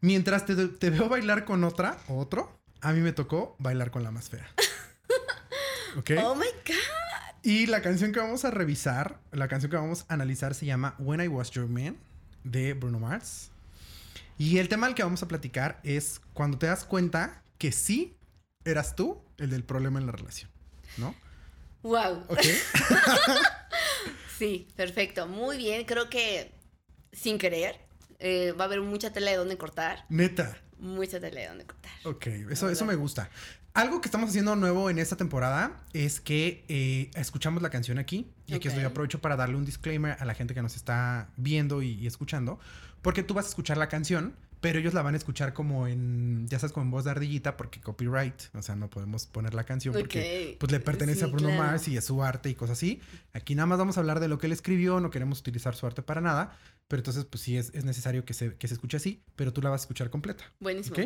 Mientras 0.00 0.44
te, 0.44 0.54
te 0.68 0.90
veo 0.90 1.08
bailar 1.08 1.44
con 1.44 1.64
otra 1.64 1.98
o 2.08 2.18
otro, 2.18 2.60
a 2.80 2.92
mí 2.92 3.00
me 3.00 3.12
tocó 3.12 3.56
bailar 3.58 3.90
con 3.90 4.02
la 4.02 4.10
más 4.10 4.28
fea. 4.28 4.46
Oh 5.96 6.34
my 6.34 6.46
God. 6.66 7.34
Y 7.44 7.66
la 7.66 7.80
canción 7.80 8.10
que 8.10 8.18
vamos 8.18 8.44
a 8.44 8.50
revisar, 8.50 9.20
la 9.30 9.46
canción 9.46 9.70
que 9.70 9.76
vamos 9.76 10.06
a 10.08 10.14
analizar 10.14 10.52
se 10.54 10.66
llama 10.66 10.96
When 10.98 11.20
I 11.20 11.28
Was 11.28 11.52
Your 11.52 11.68
Man 11.68 11.96
de 12.44 12.74
Bruno 12.74 13.00
Mars. 13.00 13.50
Y 14.38 14.58
el 14.58 14.68
tema 14.68 14.86
al 14.86 14.94
que 14.94 15.02
vamos 15.02 15.22
a 15.22 15.28
platicar 15.28 15.80
es 15.82 16.20
cuando 16.32 16.58
te 16.58 16.66
das 16.66 16.84
cuenta 16.84 17.42
que 17.58 17.72
sí 17.72 18.16
eras 18.64 18.96
tú 18.96 19.20
el 19.38 19.50
del 19.50 19.64
problema 19.64 19.98
en 19.98 20.06
la 20.06 20.12
relación, 20.12 20.50
¿no? 20.96 21.14
Wow. 21.82 22.26
sí, 24.38 24.68
perfecto. 24.74 25.26
Muy 25.26 25.58
bien. 25.58 25.84
Creo 25.84 26.08
que 26.08 26.52
sin 27.12 27.38
querer 27.38 27.78
eh, 28.18 28.52
va 28.52 28.64
a 28.64 28.66
haber 28.66 28.80
mucha 28.80 29.12
tela 29.12 29.30
de 29.30 29.36
donde 29.36 29.58
cortar. 29.58 30.06
Neta. 30.08 30.56
Mucha 30.78 31.20
tela 31.20 31.40
de 31.40 31.48
donde 31.48 31.66
cortar. 31.66 31.92
Ok, 32.04 32.26
eso, 32.50 32.70
eso 32.70 32.84
me 32.84 32.94
gusta. 32.94 33.28
Algo 33.74 34.00
que 34.00 34.06
estamos 34.06 34.30
haciendo 34.30 34.54
nuevo 34.54 34.88
en 34.88 35.00
esta 35.00 35.16
temporada 35.16 35.82
es 35.92 36.20
que 36.20 36.64
eh, 36.68 37.10
escuchamos 37.16 37.60
la 37.60 37.70
canción 37.70 37.98
aquí. 37.98 38.30
Y 38.46 38.54
aquí 38.54 38.68
estoy 38.68 38.84
aprovecho 38.84 39.20
para 39.20 39.34
darle 39.34 39.56
un 39.56 39.64
disclaimer 39.64 40.16
a 40.20 40.24
la 40.24 40.34
gente 40.34 40.54
que 40.54 40.62
nos 40.62 40.76
está 40.76 41.28
viendo 41.36 41.82
y, 41.82 42.06
escuchando. 42.06 42.60
Porque 43.02 43.24
tú 43.24 43.34
vas 43.34 43.46
a 43.46 43.48
escuchar 43.48 43.76
la 43.76 43.88
canción, 43.88 44.36
pero 44.60 44.78
ellos 44.78 44.94
la 44.94 45.02
van 45.02 45.14
a 45.14 45.16
escuchar 45.16 45.54
como 45.54 45.88
en, 45.88 46.46
ya 46.46 46.60
sabes, 46.60 46.72
como 46.72 46.84
en 46.84 46.92
voz 46.92 47.02
de 47.02 47.10
ardillita, 47.10 47.56
porque 47.56 47.80
copyright. 47.80 48.42
O 48.54 48.62
sea, 48.62 48.76
no 48.76 48.88
podemos 48.88 49.26
poner 49.26 49.54
la 49.54 49.64
canción 49.64 49.92
porque 49.92 50.56
pues 50.60 50.70
le 50.70 50.78
pertenece 50.78 51.24
a 51.24 51.26
Bruno 51.26 51.50
Mars 51.50 51.88
y 51.88 51.96
es 51.96 52.04
su 52.04 52.22
arte 52.22 52.50
y 52.50 52.54
cosas 52.54 52.78
así. 52.78 53.00
Aquí 53.32 53.56
nada 53.56 53.66
más 53.66 53.78
vamos 53.78 53.96
a 53.96 54.00
hablar 54.00 54.20
de 54.20 54.28
lo 54.28 54.38
que 54.38 54.46
él 54.46 54.52
escribió, 54.52 55.00
no 55.00 55.10
queremos 55.10 55.40
utilizar 55.40 55.74
su 55.74 55.84
arte 55.84 56.00
para 56.00 56.20
nada. 56.20 56.56
Pero 56.86 57.00
entonces, 57.00 57.24
pues 57.24 57.42
sí 57.42 57.56
es, 57.56 57.74
necesario 57.84 58.24
que 58.24 58.34
se, 58.34 58.54
que 58.54 58.68
se 58.68 58.74
escuche 58.74 58.98
así, 58.98 59.24
pero 59.34 59.52
tú 59.52 59.60
la 59.62 59.70
vas 59.70 59.80
a 59.80 59.82
escuchar 59.82 60.10
completa. 60.10 60.44
Buenísimo. 60.60 60.96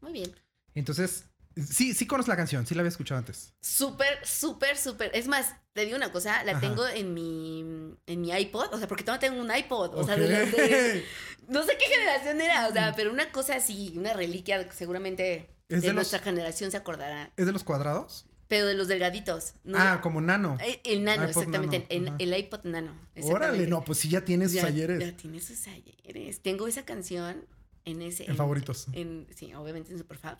Muy 0.00 0.12
bien. 0.12 0.34
Entonces, 0.74 1.26
Sí, 1.66 1.94
sí 1.94 2.06
conozco 2.06 2.30
la 2.30 2.36
canción, 2.36 2.66
sí 2.66 2.74
la 2.74 2.80
había 2.80 2.90
escuchado 2.90 3.18
antes. 3.18 3.54
Súper, 3.60 4.24
súper, 4.24 4.76
súper. 4.76 5.10
Es 5.14 5.28
más, 5.28 5.54
te 5.72 5.84
digo 5.84 5.96
una 5.96 6.12
cosa, 6.12 6.42
la 6.44 6.58
tengo 6.60 6.86
en 6.86 7.14
mi, 7.14 7.60
en 8.06 8.20
mi 8.20 8.30
iPod, 8.32 8.72
o 8.72 8.78
sea, 8.78 8.88
porque 8.88 9.04
todavía 9.04 9.28
tengo 9.28 9.40
un 9.40 9.54
iPod, 9.54 9.94
o 9.94 10.04
sea, 10.04 10.16
de 10.16 11.04
no 11.48 11.62
sé 11.62 11.76
qué 11.78 11.86
generación 11.86 12.40
era, 12.40 12.68
o 12.68 12.72
sea, 12.72 12.94
pero 12.96 13.12
una 13.12 13.30
cosa 13.32 13.56
así, 13.56 13.94
una 13.96 14.12
reliquia 14.12 14.70
seguramente 14.72 15.50
de, 15.68 15.92
nuestra 15.92 16.18
generación 16.18 16.70
se 16.70 16.76
acordará. 16.76 17.32
¿Es 17.36 17.46
de 17.46 17.52
los 17.52 17.64
cuadrados? 17.64 18.26
Pero 18.48 18.66
de 18.66 18.74
los 18.74 18.88
delgaditos. 18.88 19.54
Ah, 19.74 20.00
como 20.02 20.20
nano. 20.20 20.58
Eh, 20.60 20.80
el, 20.82 21.04
nano, 21.04 21.24
exactamente. 21.24 21.86
El, 21.88 22.34
iPod 22.34 22.64
nano. 22.64 22.92
Órale, 23.22 23.68
no, 23.68 23.84
pues 23.84 23.98
sí 24.00 24.08
ya 24.08 24.24
tienes 24.24 24.50
sus 24.50 24.64
ayeres. 24.64 24.98
Ya 24.98 25.16
tienes 25.16 25.44
sus 25.44 25.68
ayeres. 25.68 26.42
Tengo 26.42 26.66
esa 26.66 26.84
canción 26.84 27.46
en 27.84 28.02
ese. 28.02 28.28
En, 28.28 28.36
favoritos. 28.36 28.88
En, 28.92 29.28
sí, 29.36 29.54
obviamente 29.54 29.92
en 29.92 29.98
Superfab. 29.98 30.38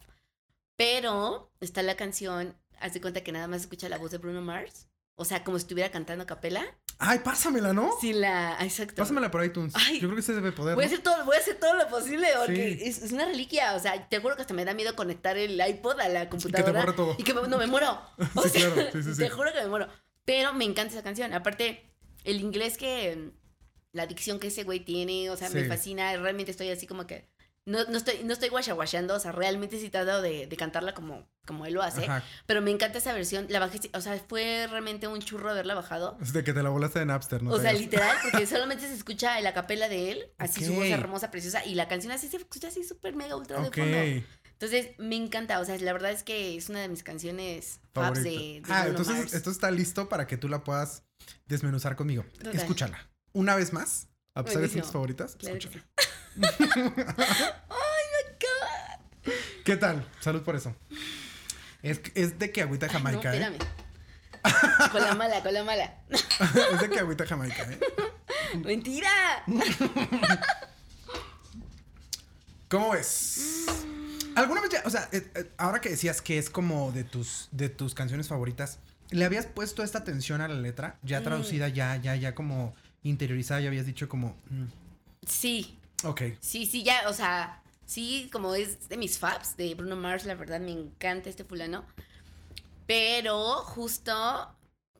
Pero 0.81 1.53
está 1.61 1.83
la 1.83 1.95
canción, 1.95 2.57
haz 2.79 2.95
de 2.95 3.03
cuenta 3.03 3.23
que 3.23 3.33
nada 3.33 3.47
más 3.47 3.61
escucha 3.61 3.91
la 3.91 3.99
voz 3.99 4.13
de 4.13 4.17
Bruno 4.17 4.41
Mars. 4.41 4.89
O 5.15 5.27
sea, 5.27 5.45
como 5.45 5.59
si 5.59 5.65
estuviera 5.65 5.91
cantando 5.91 6.25
a 6.25 6.27
capela. 6.27 6.65
Ay, 6.99 7.19
pásamela, 7.19 7.75
¿no? 7.75 7.91
Sí, 8.01 8.15
la. 8.15 8.57
Exacto. 8.63 8.95
Pásamela 8.95 9.31
por 9.31 9.45
iTunes. 9.45 9.75
Yo 10.01 10.09
creo 10.09 10.17
que 10.17 10.23
se 10.23 10.33
debe 10.33 10.53
poder. 10.53 10.77
Voy 10.77 10.85
a 10.85 10.87
hacer 10.87 11.01
todo, 11.01 11.23
voy 11.27 11.37
a 11.37 11.39
hacer 11.39 11.61
todo 11.61 11.75
lo 11.75 11.87
posible 11.89 12.29
porque 12.47 12.79
es, 12.81 13.13
una 13.13 13.27
reliquia. 13.27 13.75
O 13.75 13.79
sea, 13.79 14.09
te 14.09 14.21
juro 14.21 14.37
que 14.37 14.41
hasta 14.41 14.55
me 14.55 14.65
da 14.65 14.73
miedo 14.73 14.97
conectar 14.97 15.37
el 15.37 15.61
iPod 15.61 16.01
a 16.01 16.09
la 16.09 16.31
computadora. 16.31 16.63
Y 16.63 16.65
que 16.65 16.73
te 16.73 16.79
borre 16.79 16.97
todo. 16.97 17.15
Y 17.19 17.25
que 17.25 17.35
no 17.35 17.59
me 17.59 17.67
muero. 17.67 18.01
O 18.35 18.43
sí, 18.45 18.61
claro. 18.61 18.91
Sí, 18.91 19.03
sí, 19.03 19.15
sí. 19.15 19.19
Te 19.19 19.29
juro 19.29 19.53
que 19.53 19.61
me 19.61 19.69
muero. 19.69 19.87
Pero 20.25 20.55
me 20.55 20.65
encanta 20.65 20.95
esa 20.95 21.03
canción. 21.03 21.35
Aparte, 21.35 21.93
el 22.25 22.41
inglés 22.41 22.79
que. 22.79 23.33
La 23.93 24.07
dicción 24.07 24.41
que 24.41 24.47
ese 24.47 24.65
güey 24.65 24.81
tiene, 24.81 25.29
o 25.29 25.37
sea, 25.37 25.51
me 25.51 25.67
fascina. 25.67 26.17
Realmente 26.17 26.53
estoy 26.53 26.71
así 26.71 26.87
como 26.87 27.07
que 27.07 27.29
no, 27.67 27.85
no 27.85 27.99
estoy, 27.99 28.23
no 28.25 28.33
estoy 28.33 28.49
guachaguacheando, 28.49 29.15
o 29.15 29.21
sea, 29.21 29.33
realmente 29.33 29.79
sí 29.79 29.87
he 29.87 29.91
tratado 29.91 30.23
de, 30.23 30.47
de 30.47 30.57
cantarla 30.57 30.95
como, 30.95 31.29
como 31.47 31.67
él 31.67 31.75
lo 31.75 31.83
hace. 31.83 32.09
Pero 32.47 32.63
me 32.63 32.71
encanta 32.71 32.99
esa 32.99 33.13
versión. 33.13 33.47
La 33.49 33.61
bajé, 33.61 33.79
o 33.93 34.01
sea, 34.01 34.19
fue 34.29 34.67
realmente 34.69 35.07
un 35.09 35.21
churro 35.21 35.51
haberla 35.51 35.75
bajado. 35.75 36.19
Es 36.21 36.33
de 36.33 36.43
que 36.43 36.53
te 36.53 36.63
la 36.63 36.71
volaste 36.71 36.99
de 36.99 37.07
Napster, 37.07 37.43
¿no? 37.43 37.53
O 37.53 37.61
sea, 37.61 37.73
literal, 37.73 38.17
porque 38.23 38.47
solamente 38.49 38.87
se 38.87 38.95
escucha 38.95 39.41
la 39.41 39.53
capela 39.53 39.89
de 39.89 40.13
él, 40.13 40.33
así 40.39 40.65
su 40.65 40.75
voz 40.75 40.87
hermosa, 40.87 41.31
preciosa, 41.31 41.65
y 41.65 41.75
la 41.75 41.87
canción 41.87 42.13
así 42.13 42.29
se 42.29 42.39
escucha 42.39 42.69
así 42.69 42.83
súper 42.83 43.15
mega 43.15 43.37
ultra 43.37 43.61
de 43.61 43.71
fondo. 43.71 44.27
Entonces, 44.61 44.91
me 44.99 45.17
encanta, 45.17 45.59
o 45.59 45.65
sea, 45.65 45.79
la 45.79 45.93
verdad 45.95 46.11
es 46.11 46.23
que 46.23 46.55
es 46.57 46.69
una 46.69 46.81
de 46.81 46.89
mis 46.89 47.03
canciones 47.03 47.81
faves 47.95 48.23
de, 48.25 48.63
Ah, 48.69 48.87
entonces 48.89 49.33
esto 49.33 49.51
está 49.51 49.71
listo 49.71 50.11
para 50.11 50.27
que 50.27 50.37
tú 50.37 50.49
la 50.49 50.65
puedas 50.65 51.03
desmenuzar 51.47 51.97
conmigo. 51.97 52.25
Escúchala. 52.53 53.09
Una 53.33 53.55
vez 53.55 53.73
más, 53.73 54.09
a 54.35 54.45
pesar 54.45 54.61
de 54.61 54.69
ser 54.69 54.83
tus 54.83 54.91
favoritas, 54.91 55.37
escúchala. 55.41 55.87
¡Ay, 56.37 58.05
my 58.13 58.37
God! 58.41 59.33
¿Qué 59.65 59.77
tal? 59.77 60.07
Salud 60.21 60.43
por 60.43 60.57
eso. 60.57 60.75
Es, 61.83 62.01
es 62.15 62.39
de 62.39 62.53
que 62.53 62.63
agüita 62.63 62.89
jamaica, 62.89 63.35
¿eh? 63.35 63.59
Con 64.93 65.03
la 65.03 65.15
mala, 65.15 65.43
con 65.43 65.53
la 65.53 65.65
mala. 65.65 65.95
es 66.11 66.81
de 66.81 66.91
que 66.91 66.99
agüita 66.99 67.27
jamaica, 67.27 67.63
¿eh? 67.65 67.79
¡Mentira! 68.65 69.11
¿Cómo 72.69 72.91
ves? 72.91 73.67
¿Alguna 74.37 74.61
vez 74.61 74.71
ya, 74.71 74.83
o 74.85 74.91
sea, 74.91 75.09
eh, 75.13 75.29
eh, 75.35 75.51
ahora 75.59 75.81
que 75.81 75.91
decías 75.91 76.23
que 76.23 76.39
es 76.39 76.51
como 76.51 76.93
de 76.93 77.05
tus, 77.05 77.49
de 77.51 77.69
tus 77.69 77.95
canciones 77.95 78.29
favoritas, 78.29 78.79
¿le 79.11 79.25
habías 79.25 79.47
puesto 79.47 79.83
esta 79.83 79.99
atención 79.99 80.41
a 80.41 80.49
la 80.49 80.55
letra? 80.55 80.97
Ya 81.03 81.21
mm. 81.21 81.25
traducida, 81.25 81.69
ya, 81.69 81.97
ya, 81.97 82.15
ya 82.15 82.35
como 82.35 82.75
interiorizada, 83.03 83.61
ya 83.61 83.69
habías 83.69 83.87
dicho 83.87 84.09
como... 84.09 84.37
Mm. 84.51 84.67
Sí, 85.27 85.80
Ok. 86.05 86.23
Sí, 86.41 86.67
sí, 86.67 86.83
ya, 86.83 87.09
o 87.09 87.13
sea, 87.13 87.63
sí, 87.85 88.29
como 88.33 88.55
es 88.55 88.89
de 88.89 88.97
mis 88.97 89.19
faps 89.19 89.57
de 89.57 89.75
Bruno 89.75 89.97
Mars, 89.97 90.25
la 90.25 90.35
verdad 90.35 90.61
me 90.61 90.73
encanta 90.73 91.29
este 91.29 91.45
fulano. 91.45 91.85
Pero 92.87 93.57
justo 93.65 94.13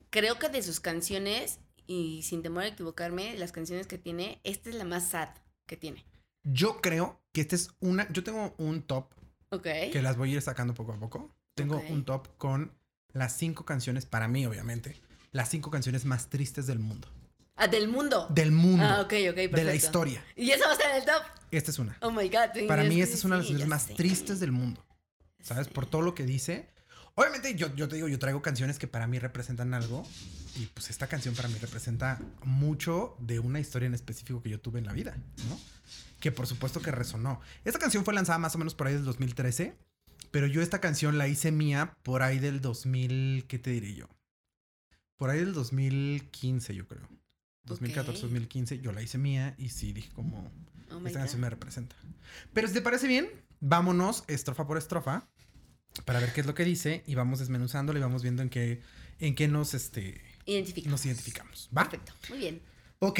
creo 0.09 0.39
que 0.39 0.49
de 0.49 0.61
sus 0.63 0.79
canciones, 0.79 1.59
y 1.87 2.21
sin 2.23 2.41
temor 2.41 2.63
a 2.63 2.67
equivocarme, 2.67 3.37
las 3.37 3.51
canciones 3.51 3.87
que 3.87 3.97
tiene, 3.97 4.39
esta 4.43 4.69
es 4.69 4.75
la 4.75 4.85
más 4.85 5.09
sad 5.09 5.29
que 5.65 5.77
tiene. 5.77 6.05
Yo 6.43 6.81
creo 6.81 7.21
que 7.33 7.41
esta 7.41 7.55
es 7.55 7.69
una. 7.79 8.11
Yo 8.11 8.23
tengo 8.23 8.55
un 8.57 8.81
top. 8.83 9.13
Ok. 9.49 9.63
Que 9.91 10.01
las 10.01 10.17
voy 10.17 10.31
a 10.31 10.35
ir 10.35 10.41
sacando 10.41 10.73
poco 10.73 10.93
a 10.93 10.99
poco. 10.99 11.35
Tengo 11.53 11.81
un 11.89 12.05
top 12.05 12.29
con 12.37 12.73
las 13.13 13.35
cinco 13.35 13.65
canciones, 13.65 14.05
para 14.05 14.27
mí, 14.27 14.45
obviamente, 14.45 14.99
las 15.31 15.49
cinco 15.49 15.69
canciones 15.69 16.05
más 16.05 16.29
tristes 16.29 16.65
del 16.67 16.79
mundo. 16.79 17.07
Ah, 17.61 17.67
del 17.67 17.87
mundo. 17.89 18.25
Del 18.31 18.51
mundo. 18.51 18.83
Ah, 18.83 19.01
ok, 19.01 19.13
ok, 19.29 19.35
perfecto. 19.35 19.57
De 19.57 19.63
la 19.63 19.75
historia. 19.75 20.25
¿Y 20.35 20.49
esa 20.49 20.65
va 20.65 20.71
a 20.71 20.73
estar 20.73 20.89
en 20.89 20.97
el 20.97 21.05
top? 21.05 21.21
Esta 21.51 21.69
es 21.69 21.77
una. 21.77 21.95
Oh 22.01 22.09
my 22.09 22.27
God. 22.27 22.67
Para 22.67 22.83
mí, 22.83 22.99
esta 22.99 23.15
es 23.15 23.23
una 23.23 23.35
de 23.35 23.41
las 23.41 23.47
canciones 23.49 23.67
más 23.67 23.85
tristes 23.95 24.39
del 24.39 24.51
mundo. 24.51 24.83
¿Sabes? 25.43 25.67
Por 25.67 25.85
todo 25.85 26.01
lo 26.01 26.15
que 26.15 26.25
dice. 26.25 26.67
Obviamente 27.13 27.53
yo, 27.53 27.71
yo 27.75 27.87
te 27.87 27.97
digo, 27.97 28.07
yo 28.07 28.17
traigo 28.17 28.41
canciones 28.41 28.79
que 28.79 28.87
para 28.87 29.05
mí 29.05 29.19
representan 29.19 29.75
algo 29.75 30.07
y 30.55 30.65
pues 30.67 30.89
esta 30.89 31.05
canción 31.05 31.35
para 31.35 31.49
mí 31.49 31.55
representa 31.61 32.19
mucho 32.43 33.15
de 33.19 33.37
una 33.37 33.59
historia 33.59 33.85
en 33.85 33.93
específico 33.93 34.41
que 34.41 34.49
yo 34.49 34.59
tuve 34.59 34.79
en 34.79 34.85
la 34.87 34.93
vida, 34.93 35.15
¿no? 35.47 35.59
Que 36.19 36.31
por 36.31 36.47
supuesto 36.47 36.81
que 36.81 36.89
resonó. 36.89 37.41
Esta 37.63 37.77
canción 37.77 38.05
fue 38.05 38.15
lanzada 38.15 38.39
más 38.39 38.55
o 38.55 38.57
menos 38.57 38.73
por 38.73 38.87
ahí 38.87 38.93
del 38.93 39.05
2013, 39.05 39.77
pero 40.31 40.47
yo 40.47 40.61
esta 40.63 40.79
canción 40.79 41.19
la 41.19 41.27
hice 41.27 41.51
mía 41.51 41.95
por 42.01 42.23
ahí 42.23 42.39
del 42.39 42.59
2000, 42.59 43.45
¿qué 43.47 43.59
te 43.59 43.69
diré 43.69 43.93
yo? 43.93 44.07
Por 45.17 45.29
ahí 45.29 45.39
del 45.39 45.53
2015 45.53 46.73
yo 46.73 46.87
creo. 46.87 47.20
2014, 47.65 48.21
2015, 48.21 48.79
yo 48.79 48.91
la 48.91 49.01
hice 49.01 49.17
mía 49.17 49.55
y 49.57 49.69
sí 49.69 49.93
dije 49.93 50.09
como, 50.13 50.51
oh 50.91 51.07
esta 51.07 51.19
canción 51.19 51.41
me 51.41 51.49
representa. 51.49 51.95
Pero 52.53 52.67
si 52.67 52.73
te 52.73 52.81
parece 52.81 53.07
bien, 53.07 53.29
vámonos 53.59 54.23
estrofa 54.27 54.65
por 54.65 54.77
estrofa 54.77 55.27
para 56.05 56.19
ver 56.19 56.33
qué 56.33 56.41
es 56.41 56.47
lo 56.47 56.55
que 56.55 56.65
dice 56.65 57.03
y 57.05 57.15
vamos 57.15 57.39
desmenuzándolo 57.39 57.99
y 57.99 58.01
vamos 58.01 58.23
viendo 58.23 58.41
en 58.41 58.49
qué, 58.49 58.81
en 59.19 59.35
qué 59.35 59.47
nos, 59.47 59.73
este, 59.73 60.21
identificamos. 60.45 60.91
nos 60.91 61.05
identificamos. 61.05 61.69
¿Va? 61.75 61.83
Perfecto, 61.83 62.13
muy 62.29 62.39
bien. 62.39 62.61
Ok, 62.99 63.19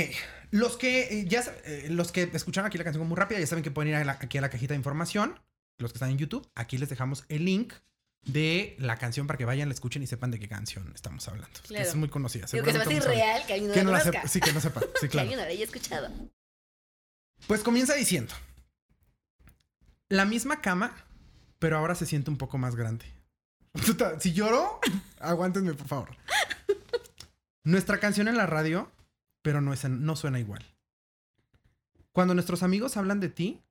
los 0.51 0.77
que 0.77 1.21
eh, 1.21 1.25
ya 1.27 1.43
eh, 1.65 1.87
los 1.89 2.11
que 2.11 2.29
escucharon 2.33 2.67
aquí 2.67 2.77
la 2.77 2.83
canción 2.83 3.07
muy 3.07 3.17
rápida 3.17 3.39
ya 3.39 3.47
saben 3.47 3.63
que 3.63 3.71
pueden 3.71 3.89
ir 3.89 4.09
aquí 4.09 4.37
a 4.37 4.41
la 4.41 4.49
cajita 4.49 4.73
de 4.73 4.77
información. 4.77 5.39
Los 5.79 5.91
que 5.91 5.97
están 5.97 6.11
en 6.11 6.19
YouTube, 6.19 6.47
aquí 6.53 6.77
les 6.77 6.89
dejamos 6.89 7.25
el 7.29 7.45
link 7.45 7.73
de 8.23 8.75
la 8.79 8.97
canción 8.97 9.27
para 9.27 9.37
que 9.37 9.45
vayan, 9.45 9.69
la 9.69 9.73
escuchen 9.73 10.03
y 10.03 10.07
sepan 10.07 10.31
de 10.31 10.39
qué 10.39 10.47
canción 10.47 10.91
estamos 10.93 11.27
hablando. 11.27 11.59
Claro. 11.67 11.85
es 11.85 11.95
muy 11.95 12.09
conocida. 12.09 12.47
Creo 12.47 12.63
que 12.63 12.71
se 12.71 12.77
va 12.77 12.85
a 12.85 12.93
irreal 12.93 13.45
que 13.45 13.53
alguien 13.53 13.85
no, 13.85 13.91
la 13.91 14.01
sepa. 14.01 14.27
Sí, 14.27 14.39
que 14.39 14.53
no 14.53 14.61
sepa. 14.61 14.81
Sí, 14.81 14.87
claro. 15.09 15.27
que 15.27 15.33
alguien 15.35 15.39
haya 15.39 15.65
escuchado. 15.65 16.09
Pues 17.47 17.61
comienza 17.63 17.93
diciendo: 17.95 18.33
La 20.09 20.25
misma 20.25 20.61
cama 20.61 20.95
pero 21.61 21.77
ahora 21.77 21.93
se 21.93 22.07
siente 22.07 22.31
un 22.31 22.37
poco 22.37 22.57
más 22.57 22.75
grande. 22.75 23.05
Si 24.19 24.33
lloro, 24.33 24.79
aguántenme, 25.19 25.75
por 25.75 25.87
favor. 25.87 26.17
Nuestra 27.63 27.99
canción 27.99 28.27
en 28.27 28.35
la 28.35 28.47
radio, 28.47 28.91
pero 29.43 29.61
no, 29.61 29.71
es 29.71 29.87
no 29.87 30.15
suena 30.15 30.39
igual. 30.39 30.65
Cuando 32.13 32.33
nuestros 32.33 32.63
amigos 32.63 32.97
hablan 32.97 33.19
de 33.19 33.29
ti, 33.29 33.61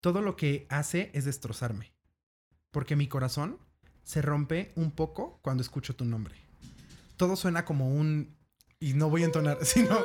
todo 0.00 0.22
lo 0.22 0.34
que 0.34 0.66
hace 0.70 1.10
es 1.12 1.26
destrozarme. 1.26 1.92
Porque 2.70 2.96
mi 2.96 3.06
corazón 3.06 3.58
se 4.10 4.22
rompe 4.22 4.72
un 4.74 4.90
poco 4.90 5.38
cuando 5.40 5.62
escucho 5.62 5.94
tu 5.94 6.04
nombre. 6.04 6.34
Todo 7.16 7.36
suena 7.36 7.64
como 7.64 7.94
un... 7.94 8.36
Y 8.80 8.94
no 8.94 9.08
voy 9.08 9.22
a 9.22 9.26
entonar, 9.26 9.58
sino 9.64 9.96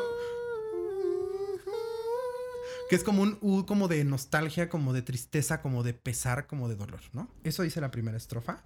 que 2.88 2.96
es 2.96 3.04
como 3.04 3.24
un 3.24 3.40
U 3.42 3.66
como 3.66 3.88
de 3.88 4.04
nostalgia, 4.04 4.70
como 4.70 4.94
de 4.94 5.02
tristeza, 5.02 5.60
como 5.60 5.82
de 5.82 5.96
pesar, 5.96 6.46
como 6.46 6.70
de 6.70 6.76
dolor, 6.76 7.00
¿no? 7.14 7.32
Eso 7.44 7.64
dice 7.64 7.82
la 7.82 7.90
primera 7.90 8.16
estrofa. 8.16 8.64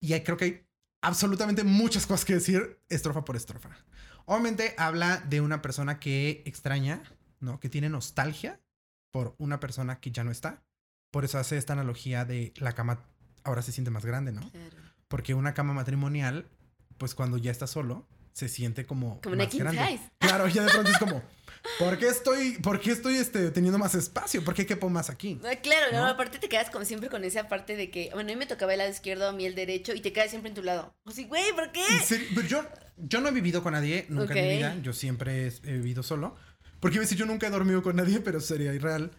Y 0.00 0.16
creo 0.20 0.36
que 0.36 0.44
hay 0.44 0.66
absolutamente 1.02 1.64
muchas 1.64 2.06
cosas 2.06 2.24
que 2.24 2.34
decir 2.34 2.78
estrofa 2.88 3.24
por 3.24 3.34
estrofa. 3.34 3.70
Obviamente 4.26 4.76
habla 4.78 5.16
de 5.28 5.40
una 5.40 5.60
persona 5.60 5.98
que 5.98 6.44
extraña, 6.46 7.02
¿no? 7.40 7.58
Que 7.58 7.68
tiene 7.68 7.88
nostalgia 7.88 8.60
por 9.10 9.34
una 9.38 9.58
persona 9.58 9.98
que 9.98 10.12
ya 10.12 10.22
no 10.22 10.30
está. 10.30 10.62
Por 11.10 11.24
eso 11.24 11.36
hace 11.36 11.56
esta 11.56 11.72
analogía 11.72 12.24
de 12.24 12.52
la 12.58 12.74
cama 12.74 13.08
ahora 13.48 13.62
se 13.62 13.72
siente 13.72 13.90
más 13.90 14.04
grande, 14.04 14.32
¿no? 14.32 14.40
Porque 15.08 15.34
una 15.34 15.54
cama 15.54 15.72
matrimonial, 15.72 16.46
pues 16.98 17.14
cuando 17.14 17.38
ya 17.38 17.50
está 17.50 17.66
solo, 17.66 18.06
se 18.32 18.48
siente 18.48 18.86
como, 18.86 19.20
como 19.20 19.36
más 19.36 19.54
grande. 19.54 20.00
Claro, 20.18 20.46
ya 20.46 20.62
de 20.62 20.70
pronto 20.70 20.90
es 20.90 20.98
como, 20.98 21.22
¿Por 21.78 21.98
qué 21.98 22.08
estoy, 22.08 22.52
por 22.58 22.80
qué 22.80 22.92
estoy 22.92 23.16
este, 23.16 23.50
teniendo 23.50 23.78
más 23.78 23.94
espacio? 23.94 24.44
¿Por 24.44 24.54
qué 24.54 24.66
quepo 24.66 24.88
más 24.88 25.10
aquí? 25.10 25.40
claro, 25.62 25.92
¿no? 25.92 26.06
aparte 26.06 26.38
te 26.38 26.48
quedas 26.48 26.70
como 26.70 26.84
siempre 26.84 27.08
con 27.08 27.24
esa 27.24 27.48
parte 27.48 27.76
de 27.76 27.90
que, 27.90 28.10
bueno, 28.12 28.30
a 28.30 28.34
mí 28.34 28.38
me 28.38 28.46
tocaba 28.46 28.72
el 28.72 28.78
lado 28.78 28.90
izquierdo, 28.90 29.28
a 29.28 29.32
mí 29.32 29.46
el 29.46 29.54
derecho, 29.54 29.94
y 29.94 30.00
te 30.00 30.12
quedas 30.12 30.30
siempre 30.30 30.50
en 30.50 30.54
tu 30.54 30.62
lado. 30.62 30.94
Así, 31.04 31.24
güey, 31.24 31.52
¿por 31.54 31.72
qué? 31.72 31.82
yo, 32.48 32.64
yo 32.96 33.20
no 33.20 33.28
he 33.28 33.32
vivido 33.32 33.62
con 33.62 33.72
nadie, 33.72 34.06
nunca 34.08 34.34
en 34.34 34.48
mi 34.48 34.56
vida. 34.56 34.76
Yo 34.82 34.92
siempre 34.92 35.52
he 35.64 35.72
vivido 35.72 36.02
solo. 36.02 36.36
Porque 36.80 36.98
a 36.98 37.00
decir, 37.00 37.18
yo 37.18 37.26
nunca 37.26 37.48
he 37.48 37.50
dormido 37.50 37.82
con 37.82 37.96
nadie, 37.96 38.20
pero 38.20 38.40
sería 38.40 38.72
irreal. 38.72 39.10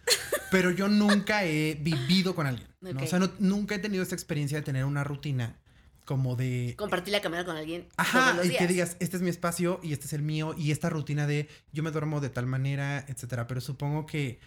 Pero 0.50 0.70
yo 0.70 0.88
nunca 0.88 1.44
he 1.44 1.74
vivido 1.74 2.34
con 2.34 2.46
alguien. 2.46 2.68
O 3.00 3.06
sea, 3.06 3.20
nunca 3.38 3.74
he 3.74 3.78
tenido 3.78 4.02
esta 4.02 4.14
experiencia 4.14 4.58
de 4.58 4.62
tener 4.62 4.84
una 4.84 5.04
rutina 5.04 5.56
como 6.04 6.34
de... 6.34 6.74
Compartir 6.76 7.12
la 7.12 7.20
cámara 7.20 7.44
con 7.44 7.56
alguien. 7.56 7.86
Ajá, 7.96 8.36
y 8.44 8.50
que 8.50 8.66
digas, 8.66 8.96
este 8.98 9.16
es 9.16 9.22
mi 9.22 9.30
espacio 9.30 9.78
y 9.82 9.92
este 9.92 10.06
es 10.06 10.12
el 10.12 10.22
mío 10.22 10.54
y 10.58 10.72
esta 10.72 10.90
rutina 10.90 11.26
de 11.26 11.48
yo 11.72 11.82
me 11.82 11.90
duermo 11.92 12.20
de 12.20 12.30
tal 12.30 12.46
manera, 12.46 13.04
etcétera. 13.06 13.46
Pero 13.46 13.60
supongo 13.60 14.06
que 14.06 14.40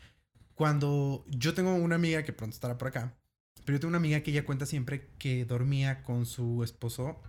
cuando 0.56 1.26
yo 1.30 1.54
tengo 1.54 1.74
una 1.74 1.96
amiga 1.96 2.24
que 2.24 2.34
pronto 2.34 2.54
estará 2.54 2.78
por 2.78 2.90
acá, 2.90 3.16
pero 3.64 3.78
yo 3.78 3.80
tengo 3.80 3.90
una 3.90 3.98
amiga 3.98 4.20
que 4.22 4.32
ella 4.32 4.46
cuenta 4.46 4.66
siempre 4.66 5.08
que 5.18 5.46
dormía 5.46 6.04
con 6.04 6.26
su 6.26 6.64
esposo 6.64 7.22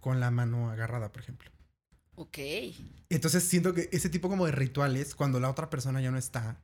con 0.00 0.20
la 0.20 0.30
mano 0.30 0.70
agarrada, 0.70 1.12
por 1.12 1.22
ejemplo. 1.22 1.50
Ok. 2.16 2.38
Entonces 3.08 3.44
siento 3.44 3.72
que 3.72 3.88
ese 3.92 4.08
tipo 4.08 4.28
como 4.28 4.46
de 4.46 4.52
rituales, 4.52 5.14
cuando 5.14 5.38
la 5.38 5.50
otra 5.50 5.70
persona 5.70 6.00
ya 6.00 6.10
no 6.10 6.18
está, 6.18 6.60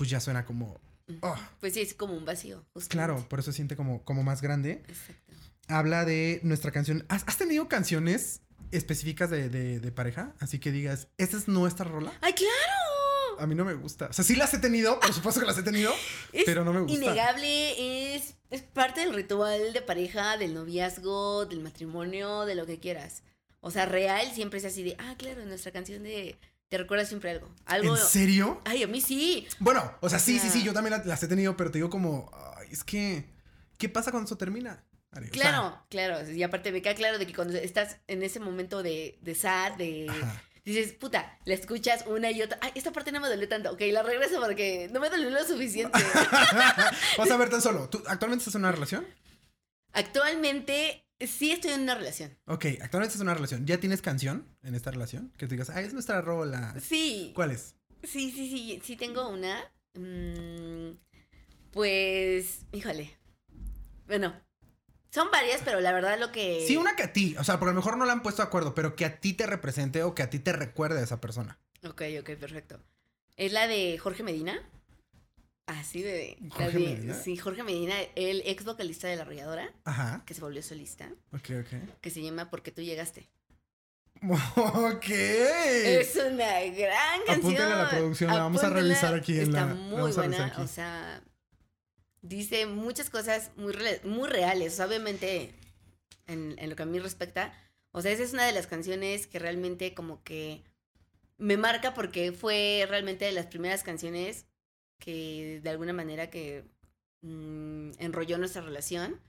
pues 0.00 0.08
ya 0.08 0.18
suena 0.18 0.46
como... 0.46 0.80
Oh. 1.20 1.36
Pues 1.60 1.74
sí, 1.74 1.82
es 1.82 1.92
como 1.92 2.14
un 2.14 2.24
vacío. 2.24 2.64
Claro, 2.88 3.26
por 3.28 3.40
eso 3.40 3.52
se 3.52 3.56
siente 3.56 3.76
como, 3.76 4.02
como 4.02 4.22
más 4.22 4.40
grande. 4.40 4.82
Exacto 4.88 5.34
habla 5.70 6.04
de 6.04 6.40
nuestra 6.42 6.70
canción. 6.70 7.04
¿Has, 7.08 7.36
tenido 7.36 7.68
canciones 7.68 8.42
específicas 8.70 9.30
de, 9.30 9.92
pareja? 9.94 10.34
Así 10.40 10.58
que 10.58 10.72
digas, 10.72 11.08
¿esta 11.16 11.36
es 11.36 11.48
nuestra 11.48 11.84
rola? 11.84 12.12
¡Ay, 12.20 12.34
claro! 12.34 13.38
A 13.38 13.46
mí 13.46 13.54
no 13.54 13.64
me 13.64 13.74
gusta. 13.74 14.06
O 14.06 14.12
sea, 14.12 14.24
sí 14.24 14.36
las 14.36 14.52
he 14.52 14.58
tenido, 14.58 15.00
por 15.00 15.14
supuesto 15.14 15.40
que 15.40 15.46
las 15.46 15.56
he 15.56 15.62
tenido, 15.62 15.92
pero 16.44 16.64
no 16.64 16.72
me 16.72 16.80
gusta. 16.80 16.96
Innegable, 16.96 18.14
es, 18.14 18.34
es 18.50 18.62
parte 18.62 19.00
del 19.00 19.14
ritual 19.14 19.72
de 19.72 19.80
pareja, 19.80 20.36
del 20.36 20.52
noviazgo, 20.52 21.46
del 21.46 21.60
matrimonio, 21.60 22.44
de 22.44 22.54
lo 22.54 22.66
que 22.66 22.78
quieras. 22.78 23.22
O 23.60 23.70
sea, 23.70 23.86
real 23.86 24.30
siempre 24.32 24.58
es 24.58 24.64
así 24.64 24.82
de, 24.82 24.96
ah, 24.98 25.14
claro, 25.16 25.44
nuestra 25.46 25.72
canción 25.72 26.02
de 26.02 26.36
te 26.70 26.78
recuerda 26.78 27.04
siempre 27.04 27.30
algo. 27.30 27.52
algo. 27.66 27.96
¿En 27.96 28.02
serio? 28.02 28.62
Ay, 28.64 28.84
a 28.84 28.86
mí 28.86 29.00
sí. 29.00 29.46
Bueno, 29.58 29.92
o 30.00 30.08
sea, 30.08 30.20
sí, 30.20 30.38
sí, 30.38 30.48
sí, 30.50 30.62
yo 30.62 30.72
también 30.72 31.02
las, 31.04 31.22
he 31.22 31.26
tenido, 31.26 31.56
pero 31.56 31.72
te 31.72 31.78
digo 31.78 31.90
como, 31.90 32.30
ay, 32.56 32.68
es 32.70 32.84
que, 32.84 33.28
¿qué 33.76 33.88
pasa 33.88 34.12
cuando 34.12 34.26
eso 34.26 34.38
termina? 34.38 34.84
Claro, 35.32 35.84
claro. 35.88 36.30
Y 36.30 36.40
aparte 36.44 36.70
me 36.70 36.80
queda 36.80 36.94
claro 36.94 37.18
de 37.18 37.26
que 37.26 37.34
cuando 37.34 37.58
estás 37.58 37.96
en 38.06 38.22
ese 38.22 38.38
momento 38.38 38.84
de, 38.84 39.18
de 39.20 39.34
sad, 39.34 39.72
de... 39.72 40.10
Dices, 40.64 40.92
puta, 40.92 41.38
la 41.46 41.54
escuchas 41.54 42.04
una 42.06 42.30
y 42.30 42.42
otra. 42.42 42.58
Ay, 42.60 42.70
esta 42.76 42.92
parte 42.92 43.10
no 43.10 43.18
me 43.18 43.28
dolió 43.28 43.48
tanto. 43.48 43.72
Ok, 43.72 43.80
la 43.90 44.04
regreso 44.04 44.38
porque 44.40 44.88
no 44.92 45.00
me 45.00 45.10
dolió 45.10 45.30
lo 45.30 45.42
suficiente. 45.44 45.98
Vas 47.18 47.30
a 47.30 47.36
ver 47.36 47.48
tan 47.48 47.62
solo. 47.62 47.88
¿Tú 47.88 48.00
actualmente 48.06 48.42
estás 48.42 48.54
en 48.54 48.60
una 48.60 48.70
relación? 48.70 49.06
Actualmente 49.92 51.09
sí 51.26 51.52
estoy 51.52 51.72
en 51.72 51.82
una 51.82 51.94
relación. 51.94 52.36
Ok, 52.46 52.66
actualmente 52.80 53.08
estás 53.08 53.20
en 53.20 53.26
una 53.26 53.34
relación. 53.34 53.66
¿Ya 53.66 53.78
tienes 53.78 54.02
canción 54.02 54.46
en 54.62 54.74
esta 54.74 54.90
relación? 54.90 55.32
Que 55.36 55.46
te 55.46 55.54
digas, 55.54 55.70
ah, 55.70 55.80
es 55.80 55.92
nuestra 55.92 56.20
rola. 56.20 56.74
Sí. 56.80 57.32
¿Cuál 57.34 57.50
es? 57.52 57.76
Sí, 58.02 58.30
sí, 58.30 58.50
sí. 58.50 58.80
Sí 58.84 58.96
tengo 58.96 59.28
una. 59.28 59.60
Mm, 59.94 60.96
pues, 61.72 62.60
híjole. 62.72 63.16
Bueno, 64.06 64.34
son 65.10 65.30
varias, 65.30 65.60
pero 65.64 65.80
la 65.80 65.92
verdad 65.92 66.18
lo 66.18 66.32
que. 66.32 66.64
Sí, 66.66 66.76
una 66.76 66.96
que 66.96 67.02
a 67.02 67.12
ti. 67.12 67.36
O 67.38 67.44
sea, 67.44 67.58
porque 67.58 67.70
a 67.70 67.74
lo 67.74 67.80
mejor 67.80 67.96
no 67.96 68.04
la 68.04 68.12
han 68.12 68.22
puesto 68.22 68.42
de 68.42 68.48
acuerdo, 68.48 68.74
pero 68.74 68.96
que 68.96 69.04
a 69.04 69.20
ti 69.20 69.32
te 69.32 69.46
represente 69.46 70.02
o 70.02 70.14
que 70.14 70.22
a 70.22 70.30
ti 70.30 70.38
te 70.38 70.52
recuerde 70.52 71.00
a 71.00 71.02
esa 71.04 71.20
persona. 71.20 71.58
Ok, 71.84 72.02
ok, 72.20 72.30
perfecto. 72.36 72.80
Es 73.36 73.52
la 73.52 73.66
de 73.66 73.98
Jorge 73.98 74.22
Medina. 74.22 74.60
Así 75.78 76.02
de. 76.02 76.36
¿Jorge 76.50 76.78
Medina? 76.78 77.14
Sí, 77.14 77.36
Jorge 77.36 77.62
Medina, 77.62 77.94
el 78.16 78.42
ex 78.44 78.64
vocalista 78.64 79.06
de 79.06 79.16
La 79.16 79.22
Arrolladora. 79.22 79.72
Ajá. 79.84 80.24
Que 80.26 80.34
se 80.34 80.40
volvió 80.40 80.62
solista. 80.62 81.08
Ok, 81.32 81.50
ok. 81.60 82.00
Que 82.00 82.10
se 82.10 82.22
llama 82.22 82.50
Porque 82.50 82.72
tú 82.72 82.82
llegaste. 82.82 83.28
Ok. 84.56 85.08
Es 85.08 86.16
una 86.16 86.60
gran 86.60 87.20
canción. 87.24 87.38
Apúntale 87.38 87.72
a 87.72 87.76
la 87.76 87.90
producción, 87.90 88.30
la 88.30 88.42
vamos 88.42 88.64
a 88.64 88.70
revisar 88.70 89.14
aquí 89.14 89.38
en 89.38 89.52
la. 89.52 89.60
Está 89.60 89.74
muy 89.74 90.12
buena. 90.12 90.54
O 90.58 90.66
sea, 90.66 91.22
dice 92.20 92.66
muchas 92.66 93.08
cosas 93.08 93.52
muy, 93.56 93.72
muy 94.04 94.28
reales, 94.28 94.78
obviamente 94.80 95.54
en, 96.26 96.56
lo 96.68 96.74
que 96.74 96.82
a 96.82 96.86
mí 96.86 96.98
respecta. 96.98 97.54
O 97.92 98.02
sea, 98.02 98.10
esa 98.10 98.24
es 98.24 98.32
una 98.32 98.44
de 98.44 98.52
las 98.52 98.66
canciones 98.66 99.28
que 99.28 99.38
realmente 99.38 99.94
como 99.94 100.22
que 100.24 100.64
me 101.38 101.56
marca 101.56 101.94
porque 101.94 102.32
fue 102.32 102.86
realmente 102.88 103.24
de 103.24 103.32
las 103.32 103.46
primeras 103.46 103.84
canciones 103.84 104.46
que 105.00 105.60
de 105.62 105.70
alguna 105.70 105.92
manera 105.92 106.30
que 106.30 106.64
mm, 107.22 107.92
enrolló 107.98 108.38
nuestra 108.38 108.62
relación. 108.62 109.20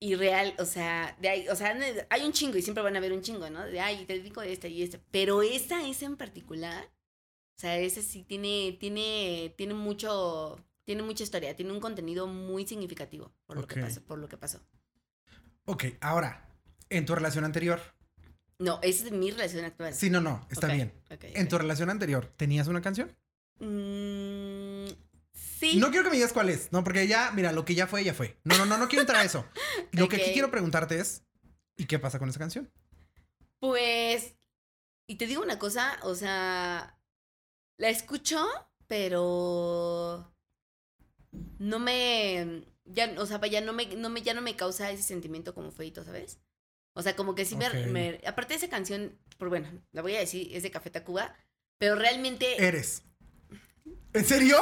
Y 0.00 0.14
real, 0.14 0.54
o 0.58 0.64
sea, 0.64 1.16
de 1.20 1.28
ahí, 1.28 1.48
o 1.48 1.56
sea, 1.56 1.76
hay 2.08 2.24
un 2.24 2.32
chingo 2.32 2.56
y 2.56 2.62
siempre 2.62 2.84
van 2.84 2.94
a 2.94 2.98
haber 2.98 3.12
un 3.12 3.20
chingo, 3.20 3.50
¿no? 3.50 3.66
De 3.66 3.80
ay, 3.80 4.04
te 4.06 4.14
dedico 4.14 4.42
esta 4.42 4.68
y 4.68 4.82
esta. 4.82 5.00
Pero 5.10 5.42
esa, 5.42 5.86
esa 5.86 6.06
en 6.06 6.16
particular, 6.16 6.84
o 6.84 7.60
sea, 7.60 7.76
esa 7.78 8.00
sí 8.00 8.22
tiene, 8.22 8.76
tiene, 8.78 9.52
tiene 9.56 9.74
mucho, 9.74 10.64
tiene 10.84 11.02
mucha 11.02 11.24
historia, 11.24 11.56
tiene 11.56 11.72
un 11.72 11.80
contenido 11.80 12.28
muy 12.28 12.64
significativo 12.64 13.32
por 13.44 13.56
lo 13.56 13.66
que 13.66 13.80
pasó, 13.80 14.00
por 14.02 14.18
lo 14.20 14.28
que 14.28 14.36
pasó. 14.36 14.60
Ok, 15.64 15.84
ahora, 16.00 16.48
en 16.88 17.04
tu 17.04 17.16
relación 17.16 17.44
anterior. 17.44 17.80
No, 18.60 18.78
esa 18.82 19.06
es 19.06 19.12
mi 19.12 19.32
relación 19.32 19.64
actual. 19.64 19.94
Sí, 19.94 20.10
no, 20.10 20.20
no, 20.20 20.46
está 20.48 20.68
bien. 20.68 20.92
en 21.10 21.48
tu 21.48 21.58
relación 21.58 21.90
anterior, 21.90 22.32
¿tenías 22.36 22.68
una 22.68 22.80
canción? 22.80 23.14
Mm, 23.58 24.37
Sí. 25.58 25.76
No 25.76 25.88
quiero 25.90 26.04
que 26.04 26.10
me 26.10 26.16
digas 26.16 26.32
cuál 26.32 26.50
es, 26.50 26.70
no, 26.70 26.84
porque 26.84 27.08
ya, 27.08 27.32
mira, 27.32 27.50
lo 27.50 27.64
que 27.64 27.74
ya 27.74 27.88
fue, 27.88 28.04
ya 28.04 28.14
fue. 28.14 28.38
No, 28.44 28.56
no, 28.56 28.64
no, 28.64 28.78
no 28.78 28.86
quiero 28.86 29.02
entrar 29.02 29.20
a 29.20 29.24
eso. 29.24 29.44
Lo 29.92 30.08
que 30.08 30.16
aquí 30.16 30.32
quiero 30.32 30.52
preguntarte 30.52 31.00
es, 31.00 31.24
¿y 31.76 31.86
qué 31.86 31.98
pasa 31.98 32.20
con 32.20 32.28
esa 32.28 32.38
canción? 32.38 32.70
Pues, 33.58 34.36
y 35.08 35.16
te 35.16 35.26
digo 35.26 35.42
una 35.42 35.58
cosa, 35.58 35.98
o 36.02 36.14
sea, 36.14 36.96
la 37.76 37.88
escucho, 37.88 38.46
pero 38.86 40.32
no 41.58 41.80
me, 41.80 42.62
ya, 42.84 43.12
o 43.18 43.26
sea, 43.26 43.44
ya 43.46 43.60
no 43.60 43.72
me, 43.72 43.86
no 43.96 44.10
me, 44.10 44.22
ya 44.22 44.34
no 44.34 44.42
me 44.42 44.54
causa 44.54 44.92
ese 44.92 45.02
sentimiento 45.02 45.54
como 45.54 45.72
feito, 45.72 46.04
¿sabes? 46.04 46.38
O 46.94 47.02
sea, 47.02 47.16
como 47.16 47.34
que 47.34 47.44
sí 47.44 47.56
me, 47.56 48.20
aparte 48.26 48.54
de 48.54 48.58
esa 48.58 48.68
canción, 48.68 49.18
por 49.38 49.48
bueno, 49.48 49.68
la 49.90 50.02
voy 50.02 50.14
a 50.14 50.20
decir, 50.20 50.54
es 50.54 50.62
de 50.62 50.70
Café 50.70 50.90
Tacuba, 50.90 51.34
pero 51.78 51.96
realmente... 51.96 52.64
Eres. 52.64 53.02
¿En 54.12 54.24
serio? 54.24 54.58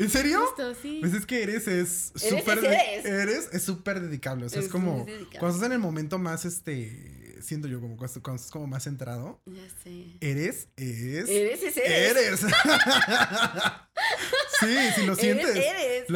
¿En 0.00 0.08
serio? 0.08 0.42
sí. 0.80 0.98
Pues 1.00 1.12
es 1.12 1.26
que 1.26 1.42
eres 1.42 1.68
es 1.68 2.12
súper. 2.14 2.64
Eres, 2.64 3.50
es 3.52 3.62
súper 3.62 4.00
dedicable. 4.00 4.46
O 4.46 4.48
sea, 4.48 4.62
es, 4.62 4.68
como. 4.68 5.04
Cuando 5.38 5.56
estás 5.56 5.66
en 5.66 5.72
el 5.72 5.78
momento 5.78 6.18
más 6.18 6.46
este. 6.46 7.18
Siento 7.42 7.68
yo 7.68 7.80
como 7.80 7.96
cuando, 7.96 8.16
estás 8.16 8.50
como 8.50 8.66
más 8.66 8.84
centrado. 8.84 9.42
Ya 9.46 9.68
sé. 9.82 10.16
Eres, 10.20 10.68
es. 10.76 11.28
Eres, 11.28 11.62
es 11.62 11.76
eres. 11.76 12.16
Eres. 12.16 12.40
sí, 14.60 14.76
si 14.94 15.06
lo 15.06 15.16
sientes. 15.16 15.56
Eres. 15.56 16.06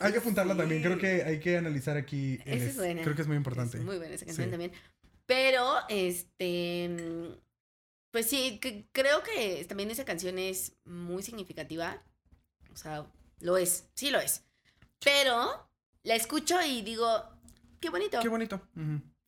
hay 0.00 0.12
que 0.12 0.18
apuntarla 0.18 0.56
también. 0.56 0.82
Creo 0.82 0.98
que 0.98 1.22
hay 1.22 1.38
que 1.38 1.56
analizar 1.56 1.96
aquí. 1.96 2.40
Esa 2.44 2.66
es 2.66 2.76
buena. 2.76 3.02
Creo 3.02 3.14
que 3.14 3.22
es 3.22 3.28
muy 3.28 3.36
importante. 3.36 3.78
muy 3.78 3.98
buena 3.98 4.14
esa 4.14 4.26
canción 4.26 4.50
también. 4.50 4.72
Pero, 5.26 5.76
este. 5.88 7.36
Pues 8.10 8.26
sí, 8.26 8.58
creo 8.90 9.22
que 9.22 9.64
también 9.68 9.88
esa 9.92 10.04
canción 10.04 10.40
es 10.40 10.72
muy 10.84 11.22
significativa. 11.22 12.02
O 12.72 12.76
sea, 12.76 13.06
lo 13.40 13.56
es, 13.56 13.84
sí 13.94 14.10
lo 14.10 14.20
es. 14.20 14.42
Pero 15.02 15.68
la 16.02 16.14
escucho 16.14 16.60
y 16.62 16.82
digo, 16.82 17.06
qué 17.80 17.90
bonito. 17.90 18.20
Qué 18.20 18.28
bonito. 18.28 18.60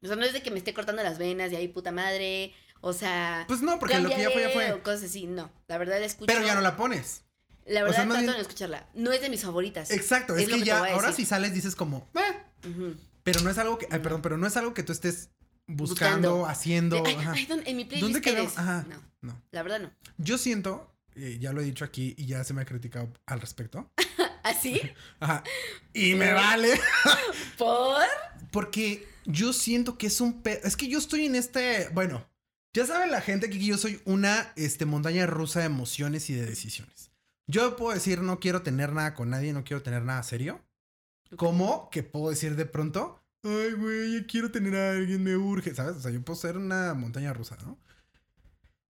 O 0.03 0.07
sea, 0.07 0.17
no 0.17 0.25
es 0.25 0.33
de 0.33 0.43
que 0.43 0.51
me 0.51 0.59
esté 0.59 0.75
cortando 0.75 1.03
las 1.03 1.19
venas 1.19 1.51
de 1.51 1.57
ahí, 1.57 1.69
puta 1.69 1.93
madre. 1.93 2.53
O 2.81 2.93
sea. 2.93 3.45
Pues 3.49 3.63
no, 3.63 3.79
porque 3.79 3.99
lo 4.01 4.09
que 4.09 4.21
ya 4.21 4.31
fue, 4.31 4.43
ya 4.43 4.51
fue. 4.51 4.73
O 4.73 4.83
cosas 4.83 5.05
así, 5.05 5.27
no. 5.27 5.51
La 5.69 5.79
verdad 5.79 6.01
la 6.01 6.07
escucho. 6.07 6.27
Pero 6.27 6.45
ya 6.45 6.55
no 6.55 6.61
la 6.61 6.77
pones. 6.77 7.23
La 7.65 7.85
verdad 7.85 8.07
trato 8.07 8.15
de 8.15 8.27
no 8.27 8.35
escucharla. 8.35 8.89
No 8.95 9.13
es 9.13 9.21
de 9.21 9.31
mis 9.31 9.43
favoritas. 9.43 9.91
Exacto, 9.93 10.37
es, 10.37 10.49
que, 10.49 10.63
ya, 10.63 10.85
ahora 10.93 11.13
si 11.13 11.25
sales 11.25 11.55
dices 11.55 11.77
como, 11.77 12.09
eh". 12.15 12.97
Pero 13.23 13.41
no 13.43 13.51
es 13.51 13.59
algo 13.59 13.79
que, 13.79 13.87
ay, 13.91 14.01
perdón, 14.01 14.21
pero 14.21 14.37
no 14.37 14.49
es 14.49 14.57
algo 14.57 14.75
que 14.75 14.83
tú 14.83 14.93
estés 14.93 15.31
buscando, 15.69 16.47
haciendo. 16.47 17.05
Ay, 17.07 17.49
en 17.65 17.77
mi 17.77 17.85
playlist. 17.85 18.03
¿Dónde 18.03 18.21
quedamos? 18.21 18.59
Ajá. 18.59 18.85
No, 18.89 19.01
no. 19.21 19.43
La 19.53 19.63
verdad 19.63 19.79
no. 19.79 19.93
Yo 20.19 20.39
siento 20.39 20.92
ya 21.15 21.53
lo 21.53 21.61
he 21.61 21.65
dicho 21.65 21.85
aquí 21.85 22.15
y 22.17 22.27
ya 22.27 22.45
se 22.45 22.55
me 22.55 22.63
ha 22.63 22.65
criticado 22.65 23.13
al 23.27 23.41
respecto. 23.41 23.91
¿Así? 24.43 24.81
¿Ah, 25.21 25.27
Ajá. 25.35 25.45
Y 25.93 26.15
me 26.15 26.33
vale. 26.33 26.81
¿Por? 27.59 28.03
Porque 28.51 29.07
yo 29.25 29.53
siento 29.53 29.99
que 29.99 30.09
es 30.09 30.21
un... 30.21 30.43
Es 30.45 30.77
que 30.77 30.89
yo 30.89 30.99
estoy 30.99 31.27
en 31.27 31.35
este... 31.35 31.89
Bueno, 31.91 32.27
ya 32.75 32.87
sabe 32.87 33.07
la 33.07 33.21
gente 33.21 33.51
que 33.51 33.59
yo 33.59 33.77
soy 33.79 34.01
una 34.05 34.53
este, 34.57 34.87
montaña 34.87 35.27
rusa 35.27 35.61
de 35.61 35.67
emociones 35.67 36.31
y 36.31 36.35
de 36.35 36.47
decisiones. 36.47 37.11
Yo 37.47 37.77
puedo 37.77 37.93
decir 37.93 38.23
no 38.23 38.41
quiero 38.41 38.63
tener 38.63 38.93
nada 38.93 39.15
con 39.15 39.31
nadie, 39.31 39.53
no 39.53 39.65
quiero 39.65 39.83
tener 39.83 40.03
nada 40.03 40.23
serio. 40.23 40.61
¿Cómo? 41.37 41.89
que 41.91 42.03
puedo 42.03 42.31
decir 42.31 42.57
de 42.57 42.67
pronto, 42.67 43.23
ay, 43.43 43.73
güey, 43.73 44.27
quiero 44.27 44.51
tener 44.51 44.77
a 44.77 44.91
alguien, 44.93 45.23
me 45.23 45.35
urge, 45.35 45.75
¿sabes? 45.75 45.97
O 45.97 46.01
sea, 46.01 46.11
yo 46.11 46.23
puedo 46.23 46.39
ser 46.39 46.59
una 46.59 46.93
montaña 46.93 47.33
rusa, 47.33 47.57
¿no? 47.65 47.79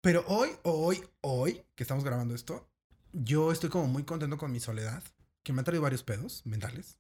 Pero 0.01 0.23
hoy, 0.27 0.49
hoy, 0.63 1.03
hoy, 1.21 1.63
que 1.75 1.83
estamos 1.83 2.03
grabando 2.03 2.35
esto, 2.35 2.69
yo 3.13 3.51
estoy 3.51 3.69
como 3.69 3.87
muy 3.87 4.03
contento 4.03 4.37
con 4.37 4.51
mi 4.51 4.59
soledad, 4.59 5.03
que 5.43 5.53
me 5.53 5.61
ha 5.61 5.63
traído 5.63 5.81
varios 5.81 6.03
pedos 6.03 6.45
mentales. 6.45 6.99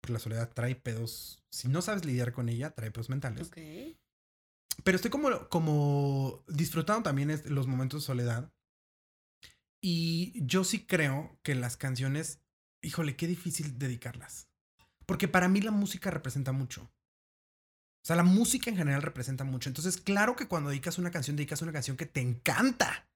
Porque 0.00 0.12
la 0.12 0.18
soledad 0.18 0.52
trae 0.52 0.76
pedos, 0.76 1.42
si 1.50 1.68
no 1.68 1.82
sabes 1.82 2.04
lidiar 2.04 2.32
con 2.32 2.48
ella, 2.48 2.70
trae 2.70 2.90
pedos 2.90 3.08
mentales. 3.08 3.48
Ok. 3.48 3.58
Pero 4.84 4.96
estoy 4.96 5.10
como, 5.10 5.48
como 5.48 6.44
disfrutando 6.46 7.02
también 7.02 7.40
los 7.46 7.66
momentos 7.66 8.02
de 8.02 8.06
soledad. 8.06 8.52
Y 9.80 10.44
yo 10.46 10.64
sí 10.64 10.86
creo 10.86 11.38
que 11.42 11.54
las 11.54 11.76
canciones, 11.76 12.40
híjole, 12.82 13.16
qué 13.16 13.26
difícil 13.26 13.78
dedicarlas. 13.78 14.48
Porque 15.06 15.28
para 15.28 15.48
mí 15.48 15.60
la 15.60 15.70
música 15.70 16.10
representa 16.10 16.52
mucho. 16.52 16.90
O 18.06 18.12
sea, 18.14 18.14
la 18.14 18.22
música 18.22 18.70
en 18.70 18.76
general 18.76 19.02
representa 19.02 19.42
mucho. 19.42 19.68
Entonces, 19.68 19.96
claro 19.96 20.36
que 20.36 20.46
cuando 20.46 20.70
dedicas 20.70 20.96
una 20.96 21.10
canción, 21.10 21.34
dedicas 21.34 21.60
una 21.62 21.72
canción 21.72 21.96
que 21.96 22.06
te 22.06 22.20
encanta. 22.20 23.08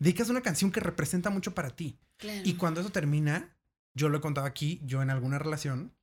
Dedicas 0.00 0.28
una 0.28 0.40
canción 0.40 0.72
que 0.72 0.80
representa 0.80 1.30
mucho 1.30 1.54
para 1.54 1.70
ti. 1.70 2.00
Y 2.42 2.54
cuando 2.54 2.80
eso 2.80 2.90
termina, 2.90 3.56
yo 3.94 4.08
lo 4.08 4.18
he 4.18 4.20
contado 4.20 4.44
aquí, 4.48 4.80
yo 4.82 5.02
en 5.02 5.10
alguna 5.10 5.38
relación, 5.38 5.94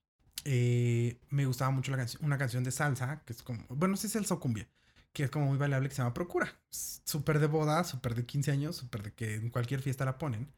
eh, 0.46 1.20
me 1.28 1.46
gustaba 1.46 1.72
mucho 1.72 1.94
la 1.94 2.08
una 2.22 2.38
canción 2.38 2.64
de 2.64 2.72
salsa, 2.72 3.22
que 3.26 3.34
es 3.34 3.44
como, 3.44 3.66
bueno, 3.68 3.98
sí 3.98 4.08
salsa 4.08 4.36
o 4.36 4.40
cumbia, 4.40 4.70
que 5.12 5.26
es 5.26 5.30
como 5.30 5.48
muy 5.48 5.58
bailable, 5.58 5.90
que 5.90 5.96
se 5.96 6.02
llama 6.02 6.14
Procura. 6.14 6.58
Súper 6.70 7.40
de 7.40 7.48
boda, 7.48 7.84
súper 7.84 8.16
de 8.16 8.26
15 8.26 8.50
años, 8.50 8.78
súper 8.78 9.04
de 9.04 9.14
que 9.14 9.36
en 9.36 9.50
cualquier 9.50 9.82
fiesta 9.82 10.06
la 10.06 10.18
ponen. 10.18 10.54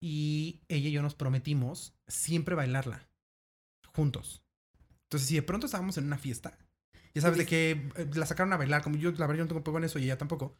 Y 0.00 0.62
ella 0.68 0.88
y 0.88 0.92
yo 0.92 1.02
nos 1.02 1.14
prometimos 1.14 1.92
siempre 2.06 2.54
bailarla, 2.54 3.10
juntos. 3.94 4.42
Entonces, 5.02 5.28
si 5.28 5.34
de 5.34 5.42
pronto 5.42 5.66
estábamos 5.66 5.98
en 5.98 6.04
una 6.04 6.16
fiesta 6.16 6.56
ya 7.14 7.22
sabes, 7.22 7.38
de 7.38 7.46
que 7.46 7.70
eh, 7.96 8.10
la 8.14 8.26
sacaron 8.26 8.52
a 8.52 8.56
bailar, 8.56 8.82
como 8.82 8.96
yo, 8.96 9.10
la 9.12 9.26
verdad, 9.26 9.38
yo 9.38 9.44
no 9.44 9.48
tengo 9.48 9.64
poco 9.64 9.78
en 9.78 9.84
eso 9.84 9.98
y 9.98 10.04
ella 10.04 10.18
tampoco. 10.18 10.56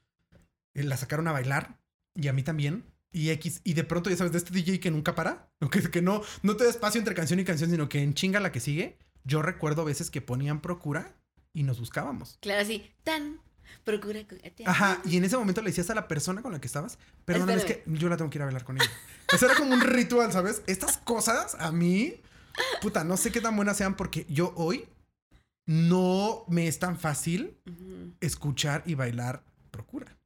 Eh, 0.74 0.82
la 0.82 0.96
sacaron 0.96 1.28
a 1.28 1.32
bailar 1.32 1.78
y 2.14 2.28
a 2.28 2.32
mí 2.32 2.42
también. 2.42 2.84
Y 3.10 3.30
X, 3.30 3.62
y 3.64 3.72
de 3.72 3.84
pronto, 3.84 4.10
ya 4.10 4.16
sabes, 4.16 4.32
de 4.32 4.38
este 4.38 4.52
DJ 4.52 4.80
que 4.80 4.90
nunca 4.90 5.14
para, 5.14 5.48
que, 5.70 5.90
que 5.90 6.02
no, 6.02 6.22
no 6.42 6.56
te 6.56 6.64
da 6.64 6.70
espacio 6.70 6.98
entre 6.98 7.14
canción 7.14 7.40
y 7.40 7.44
canción, 7.44 7.70
sino 7.70 7.88
que 7.88 8.02
en 8.02 8.14
chinga 8.14 8.40
la 8.40 8.52
que 8.52 8.60
sigue. 8.60 8.98
Yo 9.24 9.42
recuerdo 9.42 9.84
veces 9.84 10.10
que 10.10 10.20
ponían 10.20 10.60
procura 10.60 11.14
y 11.52 11.62
nos 11.62 11.78
buscábamos. 11.80 12.38
Claro, 12.40 12.64
sí, 12.64 12.90
tan, 13.02 13.40
procura. 13.84 14.20
Ajá, 14.66 15.00
y 15.04 15.16
en 15.16 15.24
ese 15.24 15.36
momento 15.36 15.60
le 15.60 15.70
decías 15.70 15.90
a 15.90 15.94
la 15.94 16.08
persona 16.08 16.42
con 16.42 16.52
la 16.52 16.60
que 16.60 16.66
estabas, 16.66 16.98
perdóname, 17.24 17.58
es 17.58 17.64
que 17.64 17.82
yo 17.86 18.08
la 18.08 18.16
tengo 18.16 18.30
que 18.30 18.38
ir 18.38 18.42
a 18.42 18.46
bailar 18.46 18.64
con 18.64 18.76
ella. 18.76 18.90
Eso 19.32 19.46
era 19.46 19.54
como 19.54 19.74
un 19.74 19.80
ritual, 19.80 20.32
¿sabes? 20.32 20.62
Estas 20.66 20.98
cosas 20.98 21.56
a 21.58 21.72
mí, 21.72 22.20
puta, 22.80 23.04
no 23.04 23.16
sé 23.16 23.32
qué 23.32 23.40
tan 23.40 23.56
buenas 23.56 23.76
sean 23.76 23.96
porque 23.96 24.26
yo 24.28 24.52
hoy 24.56 24.86
no 25.68 26.46
me 26.48 26.66
es 26.66 26.78
tan 26.78 26.98
fácil 26.98 27.58
escuchar 28.20 28.82
y 28.86 28.94
bailar 28.94 29.44
Procura. 29.70 30.16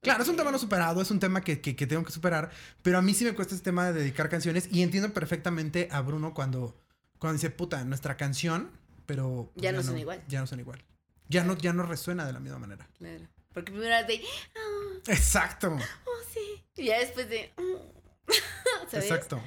Claro, 0.00 0.22
es 0.22 0.28
un 0.28 0.36
tema 0.36 0.52
no 0.52 0.58
superado, 0.58 1.02
es 1.02 1.10
un 1.10 1.18
tema 1.18 1.40
que, 1.40 1.56
tengo 1.56 2.04
que 2.04 2.12
superar, 2.12 2.50
pero 2.82 2.98
a 2.98 3.02
mí 3.02 3.12
sí 3.12 3.24
me 3.24 3.34
cuesta 3.34 3.56
este 3.56 3.64
tema 3.64 3.86
de 3.86 3.92
dedicar 3.92 4.28
canciones 4.28 4.68
y 4.70 4.82
entiendo 4.82 5.12
perfectamente 5.12 5.88
a 5.90 6.00
Bruno 6.00 6.32
cuando, 6.32 6.80
cuando 7.18 7.34
dice, 7.34 7.50
puta, 7.50 7.82
nuestra 7.84 8.16
canción, 8.16 8.70
pero... 9.04 9.50
Pues, 9.52 9.64
ya, 9.64 9.72
no 9.72 9.82
son 9.82 9.98
igual. 9.98 10.22
Ya 10.28 10.38
no 10.40 10.46
son 10.46 10.60
igual. 10.60 10.84
Ya 11.28 11.42
no, 11.42 11.56
ya 11.56 11.72
no 11.72 11.82
resuena 11.82 12.24
de 12.24 12.32
la 12.32 12.38
misma 12.38 12.60
manera. 12.60 12.88
Claro. 12.98 13.26
Porque 13.52 13.72
primero 13.72 13.92
era 13.92 14.04
de... 14.04 14.22
Ah". 14.54 15.00
Exacto. 15.08 15.76
Oh, 15.76 16.32
sí. 16.32 16.64
Y 16.76 16.86
ya 16.86 17.00
después 17.00 17.28
de... 17.28 17.52
Mm". 17.56 18.92
Exacto. 18.92 19.42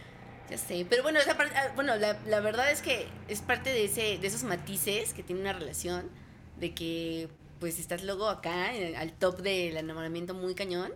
Ya 0.51 0.57
sé, 0.57 0.85
pero 0.89 1.01
bueno, 1.01 1.17
esa 1.17 1.37
parte, 1.37 1.55
ah, 1.55 1.71
bueno 1.75 1.95
la, 1.95 2.19
la, 2.27 2.41
verdad 2.41 2.69
es 2.71 2.81
que 2.81 3.07
es 3.29 3.39
parte 3.39 3.69
de, 3.69 3.85
ese, 3.85 4.17
de 4.17 4.27
esos 4.27 4.43
matices 4.43 5.13
que 5.13 5.23
tiene 5.23 5.39
una 5.39 5.53
relación, 5.53 6.09
de 6.59 6.73
que 6.73 7.29
pues 7.61 7.79
estás 7.79 8.03
luego 8.03 8.27
acá, 8.27 8.71
al 8.97 9.13
top 9.13 9.41
del 9.41 9.77
enamoramiento 9.77 10.33
muy 10.33 10.53
cañón. 10.53 10.91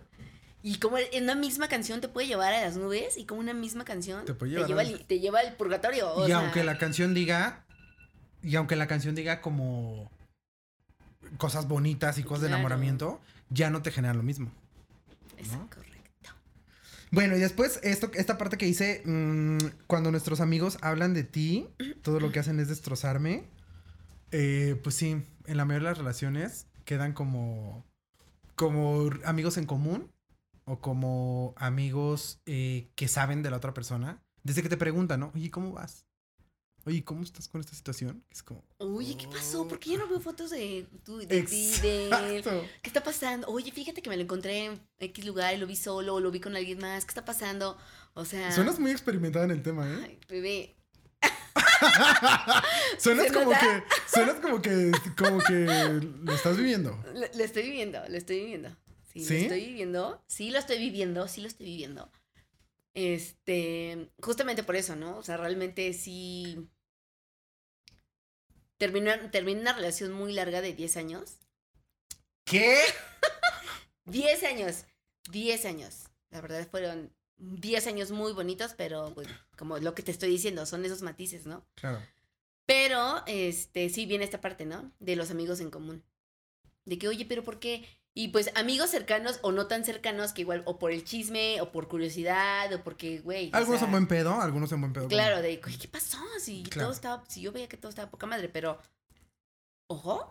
Y 0.62 0.78
como 0.78 0.98
en 0.98 1.22
una 1.22 1.36
misma 1.36 1.68
canción 1.68 2.00
te 2.00 2.08
puede 2.08 2.26
llevar 2.26 2.52
a 2.52 2.60
las 2.60 2.76
nubes 2.76 3.16
y 3.16 3.24
como 3.24 3.40
una 3.40 3.54
misma 3.54 3.84
canción 3.84 4.24
te, 4.26 4.34
lleva, 4.46 4.80
al, 4.80 5.06
te 5.06 5.20
lleva 5.20 5.38
al 5.40 5.54
purgatorio. 5.54 6.26
y 6.28 6.32
aunque 6.32 6.64
la 6.64 6.76
canción 6.76 7.14
diga, 7.14 7.64
y 8.42 8.56
aunque 8.56 8.76
la 8.76 8.88
canción 8.88 9.14
diga 9.14 9.40
como 9.40 10.10
cosas 11.38 11.68
bonitas 11.68 12.18
y 12.18 12.24
cosas 12.24 12.42
de 12.42 12.48
enamoramiento, 12.48 13.20
ya 13.48 13.70
no 13.70 13.80
te 13.80 13.92
genera 13.92 14.12
lo 14.12 14.22
mismo. 14.22 14.50
Exacto. 15.38 15.85
Bueno, 17.10 17.36
y 17.36 17.40
después 17.40 17.80
esto, 17.82 18.10
esta 18.14 18.36
parte 18.36 18.58
que 18.58 18.66
dice, 18.66 19.02
mm, 19.04 19.58
cuando 19.86 20.10
nuestros 20.10 20.40
amigos 20.40 20.78
hablan 20.82 21.14
de 21.14 21.24
ti, 21.24 21.68
todo 22.02 22.20
lo 22.20 22.32
que 22.32 22.40
hacen 22.40 22.60
es 22.60 22.68
destrozarme. 22.68 23.44
Eh, 24.32 24.78
pues 24.82 24.96
sí, 24.96 25.22
en 25.46 25.56
la 25.56 25.64
mayoría 25.64 25.88
de 25.88 25.92
las 25.92 25.98
relaciones 25.98 26.66
quedan 26.84 27.12
como, 27.12 27.84
como 28.54 29.10
amigos 29.24 29.56
en 29.56 29.66
común 29.66 30.10
o 30.64 30.80
como 30.80 31.54
amigos 31.56 32.40
eh, 32.46 32.90
que 32.96 33.08
saben 33.08 33.42
de 33.42 33.50
la 33.50 33.56
otra 33.58 33.72
persona. 33.72 34.20
Desde 34.42 34.62
que 34.62 34.68
te 34.68 34.76
preguntan, 34.76 35.20
¿no? 35.20 35.32
Oye, 35.34 35.50
¿cómo 35.50 35.72
vas? 35.72 36.06
Oye, 36.86 37.02
¿cómo 37.02 37.24
estás 37.24 37.48
con 37.48 37.60
esta 37.60 37.74
situación? 37.74 38.24
Es 38.30 38.44
como. 38.44 38.62
Oye, 38.78 39.16
¿qué 39.16 39.26
pasó? 39.26 39.66
¿Por 39.66 39.80
qué 39.80 39.90
ya 39.90 39.98
no 39.98 40.06
veo 40.06 40.20
fotos 40.20 40.50
de 40.50 40.86
tú, 41.04 41.18
de 41.18 41.42
ti, 41.42 41.72
de 41.82 42.42
¿Qué 42.80 42.88
está 42.88 43.02
pasando? 43.02 43.48
Oye, 43.48 43.72
fíjate 43.72 44.02
que 44.02 44.08
me 44.08 44.16
lo 44.16 44.22
encontré 44.22 44.66
en 44.66 44.80
X 45.00 45.24
lugar 45.24 45.52
y 45.52 45.58
lo 45.58 45.66
vi 45.66 45.74
solo 45.74 46.14
o 46.14 46.20
lo 46.20 46.30
vi 46.30 46.38
con 46.38 46.54
alguien 46.54 46.78
más. 46.78 47.04
¿Qué 47.04 47.10
está 47.10 47.24
pasando? 47.24 47.76
O 48.14 48.24
sea. 48.24 48.52
Suenas 48.52 48.78
muy 48.78 48.92
experimentada 48.92 49.46
en 49.46 49.50
el 49.50 49.64
tema, 49.64 49.84
¿eh? 49.90 49.98
Ay, 50.04 50.20
bebé. 50.28 50.76
suenas 52.98 53.32
como 53.32 53.50
que. 53.50 53.82
Suenas 54.06 54.36
como 54.36 54.62
que. 54.62 54.92
Como 55.18 55.38
que 55.40 56.00
lo 56.22 56.32
estás 56.32 56.56
viviendo. 56.56 56.96
Lo, 57.14 57.42
estoy 57.42 57.64
viviendo, 57.64 57.98
lo 58.08 58.16
estoy 58.16 58.38
viviendo. 58.38 58.68
Sí, 59.12 59.24
¿Sí? 59.24 59.34
lo 59.34 59.40
estoy 59.40 59.66
viviendo. 59.66 60.24
Sí, 60.28 60.50
lo 60.50 60.58
estoy 60.60 60.78
viviendo, 60.78 61.26
sí 61.26 61.40
lo 61.40 61.48
estoy 61.48 61.66
viviendo. 61.66 62.12
Este, 62.94 64.08
justamente 64.22 64.62
por 64.62 64.76
eso, 64.76 64.94
¿no? 64.94 65.18
O 65.18 65.22
sea, 65.24 65.36
realmente 65.36 65.92
sí 65.92 66.70
terminé, 68.78 69.16
terminé 69.30 69.60
una 69.60 69.72
relación 69.72 70.12
muy 70.12 70.32
larga 70.32 70.60
de 70.60 70.72
10 70.72 70.96
años. 70.96 71.36
¿Qué? 72.44 72.78
10 74.04 74.42
años, 74.44 74.84
10 75.30 75.64
años. 75.64 76.04
La 76.30 76.40
verdad 76.40 76.66
fueron 76.70 77.12
10 77.38 77.86
años 77.86 78.10
muy 78.10 78.32
bonitos, 78.32 78.74
pero 78.76 79.10
bueno, 79.10 79.32
como 79.56 79.78
lo 79.78 79.94
que 79.94 80.02
te 80.02 80.10
estoy 80.10 80.30
diciendo, 80.30 80.66
son 80.66 80.84
esos 80.84 81.02
matices, 81.02 81.46
¿no? 81.46 81.66
Claro. 81.74 82.00
Pero, 82.66 83.22
este, 83.26 83.88
sí 83.90 84.06
viene 84.06 84.24
esta 84.24 84.40
parte, 84.40 84.66
¿no? 84.66 84.92
De 84.98 85.16
los 85.16 85.30
amigos 85.30 85.60
en 85.60 85.70
común. 85.70 86.04
De 86.84 86.98
que, 86.98 87.08
oye, 87.08 87.24
pero 87.24 87.44
¿por 87.44 87.58
qué? 87.58 87.86
Y 88.18 88.28
pues 88.28 88.50
amigos 88.54 88.88
cercanos 88.88 89.38
o 89.42 89.52
no 89.52 89.66
tan 89.66 89.84
cercanos 89.84 90.32
que 90.32 90.40
igual, 90.40 90.62
o 90.64 90.78
por 90.78 90.90
el 90.90 91.04
chisme, 91.04 91.60
o 91.60 91.70
por 91.70 91.86
curiosidad, 91.86 92.72
o 92.72 92.82
porque, 92.82 93.18
güey. 93.18 93.50
Algunos 93.52 93.82
en 93.82 93.90
buen 93.90 94.06
pedo, 94.06 94.40
algunos 94.40 94.72
en 94.72 94.80
buen 94.80 94.94
pedo. 94.94 95.06
Claro, 95.08 95.42
de, 95.42 95.60
¿qué 95.60 95.86
pasó? 95.86 96.16
Si 96.40 96.62
todo 96.62 96.92
estaba, 96.92 97.22
si 97.28 97.42
yo 97.42 97.52
veía 97.52 97.68
que 97.68 97.76
todo 97.76 97.90
estaba 97.90 98.10
poca 98.10 98.26
madre, 98.26 98.48
pero, 98.48 98.80
ojo, 99.86 100.26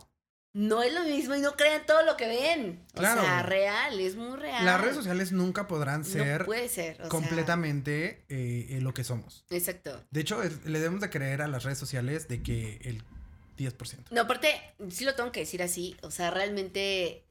no 0.52 0.82
es 0.82 0.92
lo 0.92 1.04
mismo 1.04 1.36
y 1.36 1.40
no 1.40 1.52
crean 1.52 1.86
todo 1.86 2.02
lo 2.02 2.16
que 2.16 2.26
ven. 2.26 2.84
O 2.94 3.00
sea, 3.00 3.44
real, 3.44 4.00
es 4.00 4.16
muy 4.16 4.36
real. 4.36 4.64
Las 4.64 4.80
redes 4.80 4.96
sociales 4.96 5.30
nunca 5.30 5.68
podrán 5.68 6.04
ser, 6.04 6.40
no 6.40 6.46
puede 6.46 6.68
ser 6.68 6.98
completamente 7.06 8.24
eh, 8.28 8.80
lo 8.82 8.94
que 8.94 9.04
somos. 9.04 9.44
Exacto. 9.50 10.02
De 10.10 10.22
hecho, 10.22 10.42
le 10.42 10.80
debemos 10.80 11.00
de 11.02 11.10
creer 11.10 11.40
a 11.40 11.46
las 11.46 11.62
redes 11.62 11.78
sociales 11.78 12.26
de 12.26 12.42
que 12.42 12.80
el 12.82 13.04
10%. 13.56 14.10
No, 14.10 14.22
aparte, 14.22 14.48
sí 14.90 15.04
lo 15.04 15.14
tengo 15.14 15.30
que 15.30 15.40
decir 15.40 15.62
así. 15.62 15.96
O 16.02 16.10
sea, 16.10 16.32
realmente, 16.32 17.25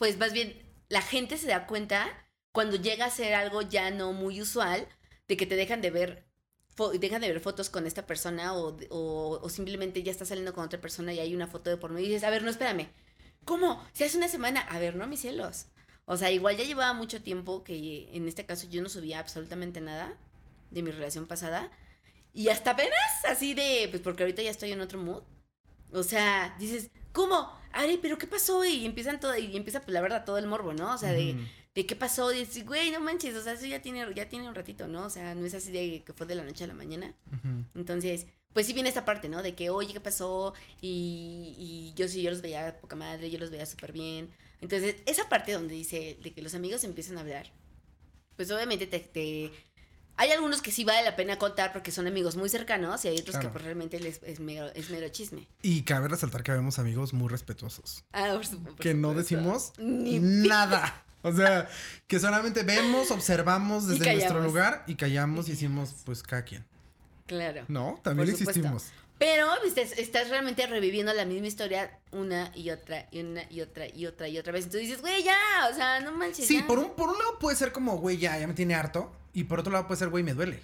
pues 0.00 0.16
más 0.16 0.32
bien, 0.32 0.56
la 0.88 1.02
gente 1.02 1.36
se 1.36 1.46
da 1.46 1.66
cuenta 1.66 2.08
cuando 2.52 2.76
llega 2.76 3.04
a 3.04 3.10
ser 3.10 3.34
algo 3.34 3.60
ya 3.60 3.90
no 3.90 4.14
muy 4.14 4.40
usual 4.40 4.88
de 5.28 5.36
que 5.36 5.44
te 5.44 5.56
dejan 5.56 5.82
de 5.82 5.90
ver 5.90 6.26
dejan 6.98 7.20
de 7.20 7.28
ver 7.28 7.40
fotos 7.40 7.68
con 7.68 7.86
esta 7.86 8.06
persona 8.06 8.54
o, 8.54 8.78
o, 8.88 9.48
simplemente 9.50 10.02
ya 10.02 10.10
está 10.10 10.24
saliendo 10.24 10.54
con 10.54 10.64
otra 10.64 10.80
persona 10.80 11.12
y 11.12 11.20
hay 11.20 11.34
una 11.34 11.46
foto 11.46 11.68
de 11.68 11.76
por 11.76 11.90
medio 11.90 12.06
y 12.06 12.08
dices, 12.08 12.24
a 12.24 12.30
ver, 12.30 12.42
no, 12.42 12.48
espérame. 12.48 12.88
¿Cómo? 13.44 13.86
Si 13.92 14.02
hace 14.04 14.16
una 14.16 14.28
semana, 14.28 14.60
a 14.62 14.78
ver, 14.78 14.96
no, 14.96 15.06
mis 15.06 15.20
celos. 15.20 15.66
O 16.06 16.16
sea, 16.16 16.30
igual 16.30 16.56
ya 16.56 16.64
llevaba 16.64 16.94
mucho 16.94 17.22
tiempo 17.22 17.62
que 17.62 18.08
en 18.16 18.26
este 18.26 18.46
caso 18.46 18.66
yo 18.70 18.80
no 18.80 18.88
subía 18.88 19.18
absolutamente 19.18 19.82
nada 19.82 20.16
de 20.70 20.82
mi 20.82 20.92
relación 20.92 21.26
pasada. 21.26 21.70
Y 22.32 22.48
hasta 22.48 22.70
apenas 22.70 23.26
así 23.28 23.52
de, 23.52 23.86
pues 23.90 24.00
porque 24.00 24.22
ahorita 24.22 24.40
ya 24.40 24.50
estoy 24.50 24.72
en 24.72 24.80
otro 24.80 24.98
mood. 24.98 25.24
O 25.92 26.02
sea, 26.02 26.56
dices, 26.58 26.90
¿cómo? 27.12 27.50
Ari, 27.72 27.98
pero 27.98 28.18
¿qué 28.18 28.26
pasó? 28.26 28.64
Y 28.64 28.84
empiezan 28.84 29.20
todo, 29.20 29.36
y 29.36 29.56
empieza, 29.56 29.80
pues 29.80 29.92
la 29.92 30.00
verdad, 30.00 30.24
todo 30.24 30.38
el 30.38 30.46
morbo, 30.46 30.72
¿no? 30.72 30.94
O 30.94 30.98
sea, 30.98 31.12
de, 31.12 31.36
de 31.74 31.86
qué 31.86 31.94
pasó, 31.96 32.32
y 32.32 32.40
dices, 32.40 32.66
güey, 32.66 32.90
no 32.90 33.00
manches, 33.00 33.34
o 33.36 33.42
sea, 33.42 33.52
eso 33.52 33.66
ya 33.66 33.80
tiene, 33.80 34.06
ya 34.14 34.28
tiene 34.28 34.48
un 34.48 34.54
ratito, 34.54 34.88
¿no? 34.88 35.04
O 35.06 35.10
sea, 35.10 35.34
no 35.34 35.46
es 35.46 35.54
así 35.54 35.70
de 35.70 36.02
que 36.04 36.12
fue 36.12 36.26
de 36.26 36.34
la 36.34 36.44
noche 36.44 36.64
a 36.64 36.66
la 36.66 36.74
mañana. 36.74 37.14
Entonces, 37.74 38.26
pues 38.52 38.66
sí 38.66 38.72
viene 38.72 38.88
esta 38.88 39.04
parte, 39.04 39.28
¿no? 39.28 39.42
De 39.42 39.54
que, 39.54 39.70
oye, 39.70 39.92
¿qué 39.92 40.00
pasó? 40.00 40.54
Y, 40.80 41.54
y 41.56 41.94
yo 41.94 42.08
sí, 42.08 42.22
yo 42.22 42.30
los 42.30 42.42
veía 42.42 42.80
poca 42.80 42.96
madre, 42.96 43.30
yo 43.30 43.38
los 43.38 43.50
veía 43.50 43.66
súper 43.66 43.92
bien. 43.92 44.30
Entonces, 44.60 44.96
esa 45.06 45.28
parte 45.28 45.52
donde 45.52 45.74
dice 45.74 46.18
de 46.22 46.32
que 46.32 46.42
los 46.42 46.54
amigos 46.54 46.82
empiezan 46.84 47.16
a 47.18 47.20
hablar, 47.20 47.52
pues 48.36 48.50
obviamente 48.50 48.86
te, 48.86 48.98
te 48.98 49.52
hay 50.16 50.30
algunos 50.30 50.62
que 50.62 50.70
sí 50.70 50.84
vale 50.84 51.04
la 51.04 51.16
pena 51.16 51.38
contar 51.38 51.72
porque 51.72 51.90
son 51.90 52.06
amigos 52.06 52.36
muy 52.36 52.48
cercanos 52.48 53.04
y 53.04 53.08
hay 53.08 53.18
otros 53.18 53.38
que 53.38 53.48
pues, 53.48 53.64
realmente 53.64 54.00
les, 54.00 54.22
es, 54.22 54.40
mero, 54.40 54.70
es, 54.74 54.90
mero, 54.90 55.08
chisme. 55.08 55.46
Y 55.62 55.82
cabe 55.82 56.08
resaltar 56.08 56.42
que 56.42 56.52
vemos 56.52 56.78
amigos 56.78 57.12
muy 57.12 57.28
respetuosos. 57.28 58.04
Ah, 58.12 58.30
por 58.34 58.46
supuesto. 58.46 58.82
Que 58.82 58.94
no 58.94 59.14
decimos 59.14 59.72
nada. 59.78 61.04
O 61.22 61.34
sea, 61.34 61.68
que 62.06 62.18
solamente 62.18 62.62
vemos, 62.62 63.10
observamos 63.10 63.86
desde 63.86 64.10
nuestro 64.14 64.42
lugar 64.42 64.84
y 64.86 64.94
callamos 64.94 65.48
y 65.48 65.50
decimos, 65.50 65.94
pues 66.06 66.22
cada 66.22 66.44
quien. 66.44 66.64
Claro. 67.26 67.66
No, 67.68 68.00
también 68.02 68.30
existimos. 68.30 68.86
Pero 69.20 69.48
estás 69.64 70.30
realmente 70.30 70.66
reviviendo 70.66 71.12
la 71.12 71.26
misma 71.26 71.46
historia 71.46 71.98
una 72.10 72.50
y 72.54 72.70
otra 72.70 73.06
y 73.10 73.20
una 73.20 73.42
y 73.50 73.60
otra 73.60 73.86
y 73.86 74.06
otra 74.06 74.28
y 74.28 74.38
otra 74.38 74.50
vez. 74.50 74.64
Entonces 74.64 74.88
dices, 74.88 75.02
güey, 75.02 75.22
ya, 75.22 75.36
o 75.70 75.74
sea, 75.74 76.00
no 76.00 76.12
manches. 76.12 76.46
Sí, 76.46 76.62
Por, 76.62 76.78
un, 76.78 76.94
por 76.94 77.10
un 77.10 77.18
lado 77.18 77.38
puede 77.38 77.54
ser 77.54 77.70
como, 77.70 77.98
güey, 77.98 78.16
ya, 78.16 78.38
ya 78.38 78.46
me 78.46 78.54
tiene 78.54 78.74
harto. 78.74 79.12
Y 79.32 79.44
por 79.44 79.60
otro 79.60 79.72
lado 79.72 79.86
puede 79.86 79.98
ser, 79.98 80.08
güey, 80.08 80.24
me 80.24 80.34
duele. 80.34 80.60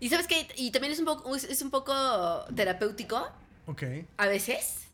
Y 0.00 0.10
sabes 0.10 0.26
qué, 0.26 0.46
y 0.56 0.70
también 0.70 0.92
es 0.92 0.98
un 0.98 1.06
poco, 1.06 1.34
es 1.34 1.62
un 1.62 1.70
poco 1.70 1.92
terapéutico. 2.54 3.28
Ok. 3.66 3.82
A 4.16 4.26
veces, 4.26 4.88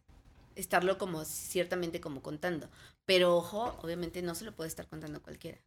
estarlo 0.57 0.99
como 0.99 1.25
ciertamente 1.25 2.01
como 2.01 2.23
contando. 2.23 2.69
Pero 3.05 3.37
ojo, 3.37 3.79
obviamente 3.83 4.23
no 4.23 4.35
se 4.35 4.45
lo 4.45 4.55
puede 4.55 4.69
estar 4.69 4.89
contando 4.89 5.23
cualquiera. 5.23 5.59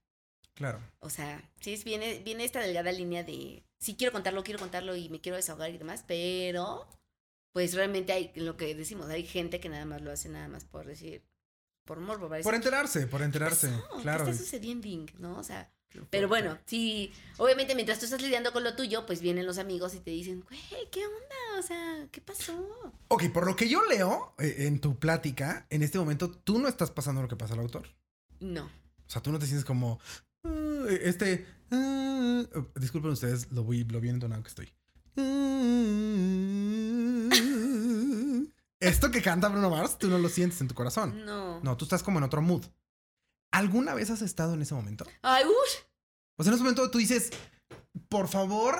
Claro. 0.55 0.79
O 0.99 1.09
sea, 1.09 1.47
sí 1.59 1.79
viene, 1.85 2.19
viene 2.19 2.43
esta 2.43 2.59
delgada 2.59 2.91
línea 2.91 3.23
de 3.23 3.63
sí 3.77 3.95
quiero 3.95 4.11
contarlo, 4.11 4.43
quiero 4.43 4.59
contarlo 4.59 4.95
y 4.95 5.07
me 5.09 5.21
quiero 5.21 5.35
desahogar 5.35 5.69
y 5.69 5.77
demás, 5.77 6.03
pero 6.07 6.87
pues 7.51 7.75
realmente 7.75 8.11
hay 8.11 8.31
lo 8.35 8.57
que 8.57 8.73
decimos, 8.73 9.07
hay 9.09 9.23
gente 9.23 9.59
que 9.59 9.69
nada 9.69 9.85
más 9.85 10.01
lo 10.01 10.11
hace 10.11 10.29
nada 10.29 10.47
más 10.47 10.65
por 10.65 10.87
decir, 10.87 11.23
por 11.85 11.99
morbo. 11.99 12.29
Por 12.41 12.55
enterarse, 12.55 13.05
por 13.05 13.21
enterarse. 13.21 13.71
Claro. 14.01 14.25
¿Qué 14.25 14.31
está 14.31 14.43
sucediendo? 14.43 14.87
¿No? 15.19 15.37
O 15.37 15.43
sea, 15.43 15.71
pero 16.09 16.27
bueno, 16.27 16.57
sí, 16.65 17.11
obviamente 17.37 17.75
mientras 17.75 17.99
tú 17.99 18.05
estás 18.05 18.21
lidiando 18.21 18.51
con 18.51 18.63
lo 18.63 18.75
tuyo, 18.75 19.05
pues 19.05 19.21
vienen 19.21 19.45
los 19.45 19.57
amigos 19.57 19.95
y 19.95 19.99
te 19.99 20.11
dicen, 20.11 20.43
güey, 20.47 20.59
¿qué 20.91 21.05
onda? 21.05 21.59
O 21.59 21.61
sea, 21.61 22.07
¿qué 22.11 22.21
pasó? 22.21 22.53
Ok, 23.07 23.25
por 23.33 23.45
lo 23.45 23.55
que 23.55 23.69
yo 23.69 23.83
leo 23.85 24.33
eh, 24.37 24.67
en 24.67 24.79
tu 24.79 24.97
plática, 24.97 25.65
en 25.69 25.83
este 25.83 25.97
momento 25.97 26.29
tú 26.29 26.59
no 26.59 26.67
estás 26.67 26.91
pasando 26.91 27.21
lo 27.21 27.27
que 27.27 27.35
pasa 27.35 27.53
al 27.53 27.61
autor. 27.61 27.87
No. 28.39 28.65
O 28.65 29.09
sea, 29.09 29.21
tú 29.21 29.31
no 29.31 29.39
te 29.39 29.45
sientes 29.45 29.65
como, 29.65 29.99
ah, 30.43 30.85
este, 31.01 31.45
uh, 31.71 32.65
disculpen 32.75 33.11
ustedes, 33.11 33.51
lo 33.51 33.63
voy, 33.63 33.83
lo 33.85 33.99
bien 33.99 34.15
entonado 34.15 34.43
que 34.43 34.49
estoy. 34.49 34.73
Esto 38.79 39.09
que 39.09 39.23
canta 39.23 39.49
Bruno 39.49 39.71
Mars, 39.71 39.97
tú 39.97 40.07
no 40.07 40.19
lo 40.19 40.29
sientes 40.29 40.61
en 40.61 40.67
tu 40.67 40.75
corazón. 40.75 41.25
No. 41.25 41.59
No, 41.61 41.77
tú 41.77 41.85
estás 41.85 42.03
como 42.03 42.19
en 42.19 42.25
otro 42.25 42.41
mood. 42.41 42.63
¿Alguna 43.57 43.95
vez 43.95 44.11
has 44.11 44.21
estado 44.21 44.53
en 44.53 44.61
ese 44.61 44.75
momento? 44.75 45.03
Ay, 45.23 45.43
uy. 45.43 45.69
O 46.35 46.43
sea, 46.43 46.51
en 46.51 46.53
ese 46.53 46.63
momento 46.63 46.91
tú 46.91 46.99
dices, 46.99 47.31
por 48.07 48.27
favor, 48.27 48.75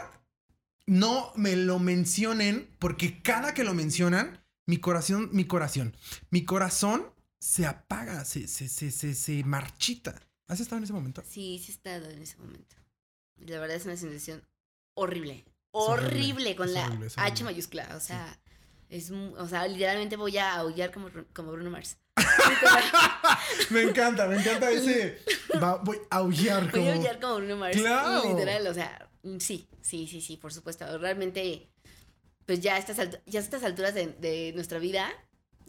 no 0.86 1.32
me 1.36 1.56
lo 1.56 1.80
mencionen, 1.80 2.70
porque 2.78 3.24
cada 3.24 3.56
que 3.56 3.64
lo 3.64 3.74
mencionan, 3.74 4.40
mi 4.68 4.78
corazón, 4.78 5.30
mi 5.32 5.46
corazón, 5.46 5.98
mi 6.30 6.46
corazón 6.46 7.12
se 7.40 7.66
apaga, 7.66 8.24
se, 8.24 8.48
se, 8.48 8.70
se, 8.70 8.92
se, 8.92 9.16
se 9.16 9.44
marchita. 9.44 10.22
¿Has 10.48 10.60
estado 10.60 10.78
en 10.78 10.84
ese 10.84 10.94
momento? 10.94 11.24
Sí, 11.28 11.58
sí 11.58 11.72
he 11.72 11.74
estado 11.74 12.12
en 12.12 12.22
ese 12.22 12.38
momento. 12.38 12.76
La 13.38 13.60
verdad 13.60 13.78
es 13.78 13.86
una 13.86 13.98
sensación 13.98 14.48
horrible. 14.94 15.44
Horrible, 15.72 16.56
con 16.56 16.72
la 16.72 16.86
H 17.16 17.44
mayúscula. 17.44 17.96
O 17.96 18.00
sea, 18.00 18.40
es, 18.90 19.10
o 19.10 19.48
sea, 19.48 19.68
literalmente 19.68 20.18
voy 20.18 20.38
a 20.38 20.54
aullar 20.56 20.92
como, 20.92 21.10
como 21.34 21.52
Bruno 21.52 21.72
Mars. 21.72 21.98
me 23.70 23.82
encanta, 23.82 24.28
me 24.28 24.38
encanta 24.38 24.72
ese. 24.72 25.20
voy 25.84 25.98
a 26.10 26.18
aullar 26.18 26.72
como. 26.72 26.84
Voy 26.84 26.92
a 26.92 26.96
aullar 26.96 27.20
como 27.20 27.36
Bruno 27.38 27.58
Mars. 27.58 27.78
Claro. 27.78 28.30
Literal, 28.30 28.68
o 28.68 28.74
sea, 28.74 29.10
mm, 29.24 29.38
sí, 29.38 29.68
sí, 29.82 30.08
sí, 30.08 30.22
sí, 30.22 30.38
por 30.38 30.54
supuesto. 30.54 30.98
Realmente, 30.98 31.70
pues 32.46 32.60
ya 32.62 32.76
a 32.76 32.78
estas, 32.78 32.98
ya 33.26 33.40
a 33.40 33.44
estas 33.44 33.64
alturas 33.64 33.94
de, 33.94 34.08
de 34.08 34.52
nuestra 34.56 34.80
vida, 34.80 35.10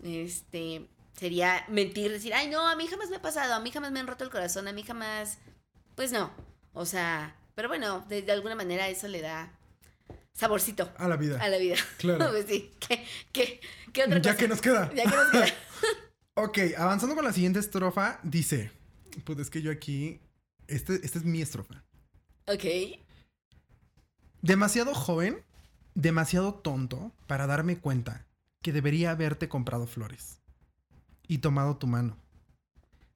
este, 0.03 0.89
sería 1.19 1.65
mentir, 1.69 2.11
decir, 2.11 2.35
ay, 2.35 2.49
no, 2.49 2.67
a 2.67 2.77
mí 2.77 2.87
jamás 2.87 3.11
me 3.11 3.17
ha 3.17 3.23
pasado, 3.23 3.55
a 3.55 3.61
mí 3.61 3.71
jamás 3.71 3.93
me 3.93 4.01
han 4.01 4.07
roto 4.07 4.25
el 4.25 4.31
corazón, 4.31 4.69
a 4.69 4.73
mí 4.73 4.83
jamás. 4.83 5.39
Pues 5.95 6.13
no. 6.13 6.31
O 6.73 6.87
sea, 6.87 7.37
pero 7.55 7.69
bueno, 7.69 8.05
de, 8.09 8.23
de 8.23 8.33
alguna 8.33 8.55
manera 8.55 8.89
eso 8.89 9.09
le 9.09 9.21
da 9.21 9.53
saborcito. 10.33 10.93
A 10.97 11.09
la 11.09 11.17
vida. 11.17 11.39
A 11.41 11.49
la 11.49 11.59
vida. 11.59 11.77
Claro. 11.99 12.29
pues 12.31 12.47
sí. 12.49 12.71
¿Qué, 12.79 13.05
qué, 13.33 13.61
qué 13.93 14.05
otra 14.05 14.21
ya 14.21 14.37
que 14.37 14.47
nos 14.47 14.61
queda. 14.61 14.91
Ya 14.95 15.03
que 15.05 15.17
nos 15.17 15.31
queda. 15.31 15.47
ok, 16.43 16.59
avanzando 16.77 17.15
con 17.15 17.25
la 17.25 17.33
siguiente 17.33 17.59
estrofa, 17.59 18.21
dice. 18.23 18.71
Pues 19.25 19.39
es 19.39 19.51
que 19.51 19.63
yo 19.63 19.71
aquí. 19.71 20.21
Este, 20.67 20.95
esta 21.05 21.19
es 21.19 21.25
mi 21.25 21.41
estrofa. 21.41 21.85
Ok. 22.47 22.65
Demasiado 24.43 24.95
joven, 24.95 25.45
demasiado 25.95 26.55
tonto 26.55 27.13
para 27.27 27.47
darme 27.47 27.79
cuenta 27.79 28.27
que 28.63 28.73
debería 28.73 29.11
haberte 29.11 29.49
comprado 29.49 29.87
flores 29.87 30.41
y 31.27 31.39
tomado 31.39 31.77
tu 31.77 31.87
mano. 31.87 32.17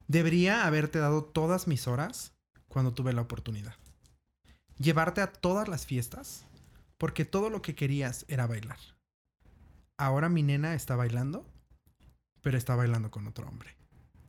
Debería 0.07 0.65
haberte 0.65 0.99
dado 0.99 1.23
todas 1.23 1.67
mis 1.67 1.87
horas 1.87 2.33
cuando 2.67 2.93
tuve 2.93 3.13
la 3.13 3.21
oportunidad. 3.21 3.75
Llevarte 4.77 5.21
a 5.21 5.31
todas 5.31 5.67
las 5.67 5.85
fiestas 5.85 6.45
porque 6.97 7.25
todo 7.25 7.49
lo 7.49 7.61
que 7.61 7.75
querías 7.75 8.25
era 8.27 8.47
bailar. 8.47 8.79
Ahora 9.97 10.27
mi 10.27 10.43
nena 10.43 10.73
está 10.73 10.95
bailando, 10.95 11.45
pero 12.43 12.57
está 12.57 12.75
bailando 12.75 13.09
con 13.09 13.25
otro 13.25 13.47
hombre. 13.47 13.75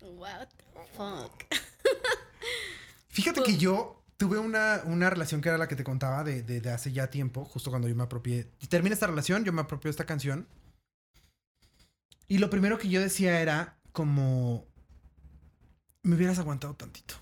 What 0.00 0.48
the 0.57 0.81
fuck? 0.96 1.44
Fíjate 3.09 3.42
que 3.42 3.59
yo 3.59 4.03
tuve 4.16 4.38
una, 4.38 4.83
una, 4.87 5.11
relación 5.11 5.40
que 5.40 5.48
era 5.50 5.59
la 5.59 5.68
que 5.68 5.77
te 5.77 5.85
contaba 5.85 6.24
de, 6.24 6.42
de, 6.42 6.70
hace 6.70 6.92
ya 6.92 7.11
tiempo, 7.11 7.44
justo 7.44 7.70
cuando 7.70 7.88
yo 7.88 7.94
me 7.94 8.05
apropié. 8.05 8.48
Y 8.61 8.68
termina 8.68 8.94
esta 8.94 9.09
relación, 9.09 9.44
yo 9.44 9.53
me 9.53 9.61
apropié 9.61 9.90
esta 9.90 10.07
canción. 10.07 10.46
Y 12.29 12.38
lo 12.38 12.48
primero 12.48 12.79
que 12.79 12.88
yo 12.88 13.00
decía 13.00 13.40
era 13.40 13.79
como... 13.92 14.66
Me 16.03 16.14
hubieras 16.16 16.38
aguantado 16.38 16.74
tantito. 16.74 17.14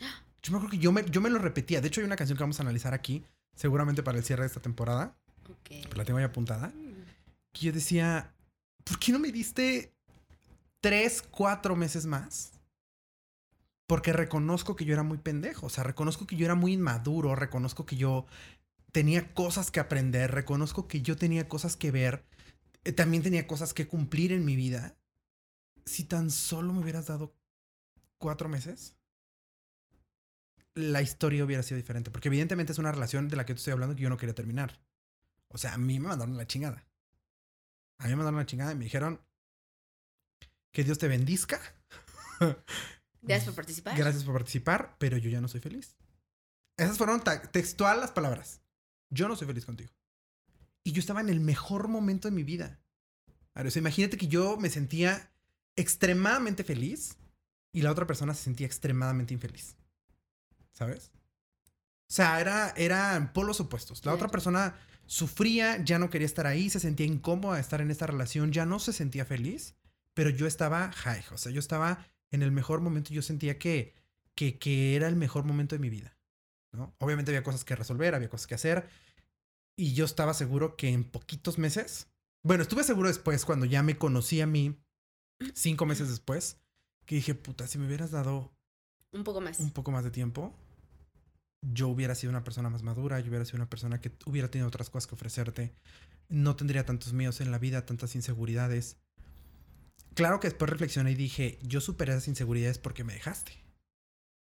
Yo 0.42 0.52
me 0.52 0.58
acuerdo 0.58 0.72
que 0.72 0.78
yo 0.78 0.92
me, 0.92 1.04
yo 1.10 1.20
me 1.22 1.30
lo 1.30 1.38
repetía. 1.38 1.80
De 1.80 1.88
hecho, 1.88 2.00
hay 2.00 2.06
una 2.06 2.16
canción 2.16 2.36
que 2.36 2.44
vamos 2.44 2.60
a 2.60 2.62
analizar 2.62 2.92
aquí, 2.92 3.24
seguramente 3.56 4.02
para 4.02 4.18
el 4.18 4.24
cierre 4.24 4.42
de 4.42 4.48
esta 4.48 4.60
temporada. 4.60 5.16
Ok. 5.48 5.96
la 5.96 6.04
tengo 6.04 6.18
ahí 6.18 6.24
apuntada. 6.24 6.68
Mm. 6.68 7.04
Que 7.52 7.66
yo 7.66 7.72
decía, 7.72 8.34
¿por 8.84 8.98
qué 8.98 9.10
no 9.10 9.18
me 9.18 9.32
diste 9.32 9.93
tres, 10.84 11.22
cuatro 11.22 11.76
meses 11.76 12.04
más? 12.04 12.52
Porque 13.86 14.12
reconozco 14.12 14.76
que 14.76 14.84
yo 14.84 14.92
era 14.92 15.02
muy 15.02 15.16
pendejo. 15.16 15.64
O 15.66 15.70
sea, 15.70 15.82
reconozco 15.82 16.26
que 16.26 16.36
yo 16.36 16.44
era 16.44 16.56
muy 16.56 16.74
inmaduro. 16.74 17.34
Reconozco 17.34 17.86
que 17.86 17.96
yo 17.96 18.26
tenía 18.92 19.32
cosas 19.32 19.70
que 19.70 19.80
aprender. 19.80 20.32
Reconozco 20.32 20.86
que 20.86 21.00
yo 21.00 21.16
tenía 21.16 21.48
cosas 21.48 21.78
que 21.78 21.90
ver. 21.90 22.26
Eh, 22.84 22.92
también 22.92 23.22
tenía 23.22 23.46
cosas 23.46 23.72
que 23.72 23.88
cumplir 23.88 24.30
en 24.30 24.44
mi 24.44 24.56
vida. 24.56 24.94
Si 25.86 26.04
tan 26.04 26.30
solo 26.30 26.74
me 26.74 26.80
hubieras 26.80 27.06
dado 27.06 27.34
cuatro 28.18 28.50
meses, 28.50 28.94
la 30.74 31.00
historia 31.00 31.46
hubiera 31.46 31.62
sido 31.62 31.78
diferente. 31.78 32.10
Porque 32.10 32.28
evidentemente 32.28 32.72
es 32.72 32.78
una 32.78 32.92
relación 32.92 33.28
de 33.28 33.36
la 33.36 33.46
que 33.46 33.54
te 33.54 33.58
estoy 33.58 33.72
hablando 33.72 33.96
que 33.96 34.02
yo 34.02 34.10
no 34.10 34.18
quería 34.18 34.34
terminar. 34.34 34.78
O 35.48 35.56
sea, 35.56 35.72
a 35.72 35.78
mí 35.78 35.98
me 35.98 36.08
mandaron 36.08 36.36
la 36.36 36.46
chingada. 36.46 36.84
A 37.96 38.04
mí 38.04 38.10
me 38.10 38.16
mandaron 38.16 38.40
la 38.40 38.46
chingada 38.46 38.72
y 38.72 38.76
me 38.76 38.84
dijeron 38.84 39.18
que 40.74 40.84
Dios 40.84 40.98
te 40.98 41.08
bendizca. 41.08 41.58
Gracias 43.22 43.46
por 43.46 43.54
participar. 43.54 43.96
Gracias 43.96 44.24
por 44.24 44.34
participar, 44.34 44.96
pero 44.98 45.16
yo 45.16 45.30
ya 45.30 45.40
no 45.40 45.48
soy 45.48 45.60
feliz. 45.60 45.96
Esas 46.76 46.98
fueron 46.98 47.22
textual 47.52 48.00
las 48.00 48.10
palabras. 48.10 48.60
Yo 49.08 49.26
no 49.26 49.36
soy 49.36 49.46
feliz 49.46 49.64
contigo. 49.64 49.90
Y 50.82 50.92
yo 50.92 51.00
estaba 51.00 51.22
en 51.22 51.30
el 51.30 51.40
mejor 51.40 51.88
momento 51.88 52.28
de 52.28 52.34
mi 52.34 52.42
vida. 52.42 52.78
O 53.54 53.70
sea, 53.70 53.80
imagínate 53.80 54.18
que 54.18 54.28
yo 54.28 54.58
me 54.58 54.68
sentía 54.68 55.32
extremadamente 55.76 56.64
feliz 56.64 57.16
y 57.72 57.80
la 57.80 57.90
otra 57.90 58.06
persona 58.06 58.34
se 58.34 58.42
sentía 58.42 58.66
extremadamente 58.66 59.32
infeliz. 59.32 59.76
¿sabes? 60.74 61.12
O 62.08 62.12
sea, 62.14 62.40
era, 62.40 62.74
eran 62.76 63.32
polos 63.32 63.60
opuestos. 63.60 64.04
La 64.04 64.12
otra 64.12 64.28
persona 64.28 64.76
sufría, 65.06 65.82
ya 65.82 65.98
no 65.98 66.10
quería 66.10 66.26
estar 66.26 66.46
ahí, 66.46 66.68
se 66.68 66.80
sentía 66.80 67.06
incómoda 67.06 67.54
de 67.54 67.62
estar 67.62 67.80
en 67.80 67.90
esta 67.90 68.06
relación, 68.06 68.52
ya 68.52 68.66
no 68.66 68.78
se 68.78 68.92
sentía 68.92 69.24
feliz, 69.24 69.74
pero 70.14 70.30
yo 70.30 70.46
estaba 70.46 70.90
high, 70.92 71.24
o 71.32 71.38
sea, 71.38 71.52
yo 71.52 71.60
estaba 71.60 72.06
en 72.30 72.42
el 72.42 72.52
mejor 72.52 72.80
momento, 72.80 73.12
yo 73.12 73.22
sentía 73.22 73.58
que, 73.58 73.94
que, 74.34 74.58
que 74.58 74.96
era 74.96 75.08
el 75.08 75.16
mejor 75.16 75.44
momento 75.44 75.74
de 75.74 75.80
mi 75.80 75.90
vida, 75.90 76.16
¿no? 76.72 76.94
Obviamente 76.98 77.30
había 77.30 77.42
cosas 77.42 77.64
que 77.64 77.76
resolver, 77.76 78.14
había 78.14 78.30
cosas 78.30 78.46
que 78.46 78.54
hacer, 78.54 78.88
y 79.76 79.94
yo 79.94 80.04
estaba 80.04 80.34
seguro 80.34 80.76
que 80.76 80.88
en 80.88 81.04
poquitos 81.04 81.58
meses, 81.58 82.08
bueno, 82.42 82.62
estuve 82.62 82.84
seguro 82.84 83.08
después, 83.08 83.44
cuando 83.44 83.66
ya 83.66 83.82
me 83.82 83.98
conocí 83.98 84.40
a 84.40 84.46
mí, 84.46 84.78
cinco 85.54 85.86
meses 85.86 86.08
después, 86.08 86.58
que 87.06 87.16
dije, 87.16 87.34
puta, 87.34 87.66
si 87.66 87.78
me 87.78 87.86
hubieras 87.86 88.10
dado... 88.10 88.52
Un 89.12 89.24
poco 89.24 89.40
más. 89.40 89.60
Un 89.60 89.70
poco 89.70 89.90
más 89.90 90.04
de 90.04 90.10
tiempo, 90.10 90.54
yo 91.72 91.88
hubiera 91.88 92.14
sido 92.14 92.30
una 92.30 92.44
persona 92.44 92.68
más 92.68 92.82
madura, 92.82 93.20
yo 93.20 93.28
hubiera 93.28 93.44
sido 93.44 93.56
una 93.56 93.70
persona 93.70 94.00
que 94.00 94.12
hubiera 94.26 94.50
tenido 94.50 94.68
otras 94.68 94.90
cosas 94.90 95.06
que 95.06 95.14
ofrecerte, 95.14 95.74
no 96.28 96.56
tendría 96.56 96.84
tantos 96.84 97.12
miedos 97.12 97.40
en 97.40 97.50
la 97.50 97.58
vida, 97.58 97.86
tantas 97.86 98.14
inseguridades. 98.14 98.98
Claro 100.14 100.40
que 100.40 100.48
después 100.48 100.70
reflexioné 100.70 101.12
y 101.12 101.16
dije, 101.16 101.58
yo 101.62 101.80
superé 101.80 102.12
esas 102.12 102.28
inseguridades 102.28 102.78
porque 102.78 103.04
me 103.04 103.14
dejaste. 103.14 103.52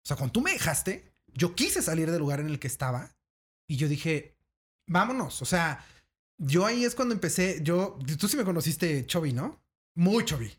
O 0.04 0.08
sea, 0.08 0.18
cuando 0.18 0.34
tú 0.34 0.42
me 0.42 0.52
dejaste, 0.52 1.14
yo 1.34 1.56
quise 1.56 1.82
salir 1.82 2.12
del 2.12 2.20
lugar 2.20 2.40
en 2.40 2.50
el 2.50 2.60
que 2.60 2.68
estaba 2.68 3.16
y 3.68 3.78
yo 3.78 3.88
dije, 3.88 4.38
vámonos. 4.88 5.42
O 5.42 5.46
sea, 5.46 5.86
yo 6.38 6.66
ahí 6.66 6.84
es 6.84 6.96
cuando 6.96 7.14
empecé, 7.14 7.60
yo, 7.64 7.98
tú 8.20 8.28
sí 8.28 8.38
me 8.38 8.44
conociste 8.44 9.06
Chovy, 9.06 9.34
¿no? 9.34 9.64
Muy 9.96 10.26
Chovy. 10.26 10.52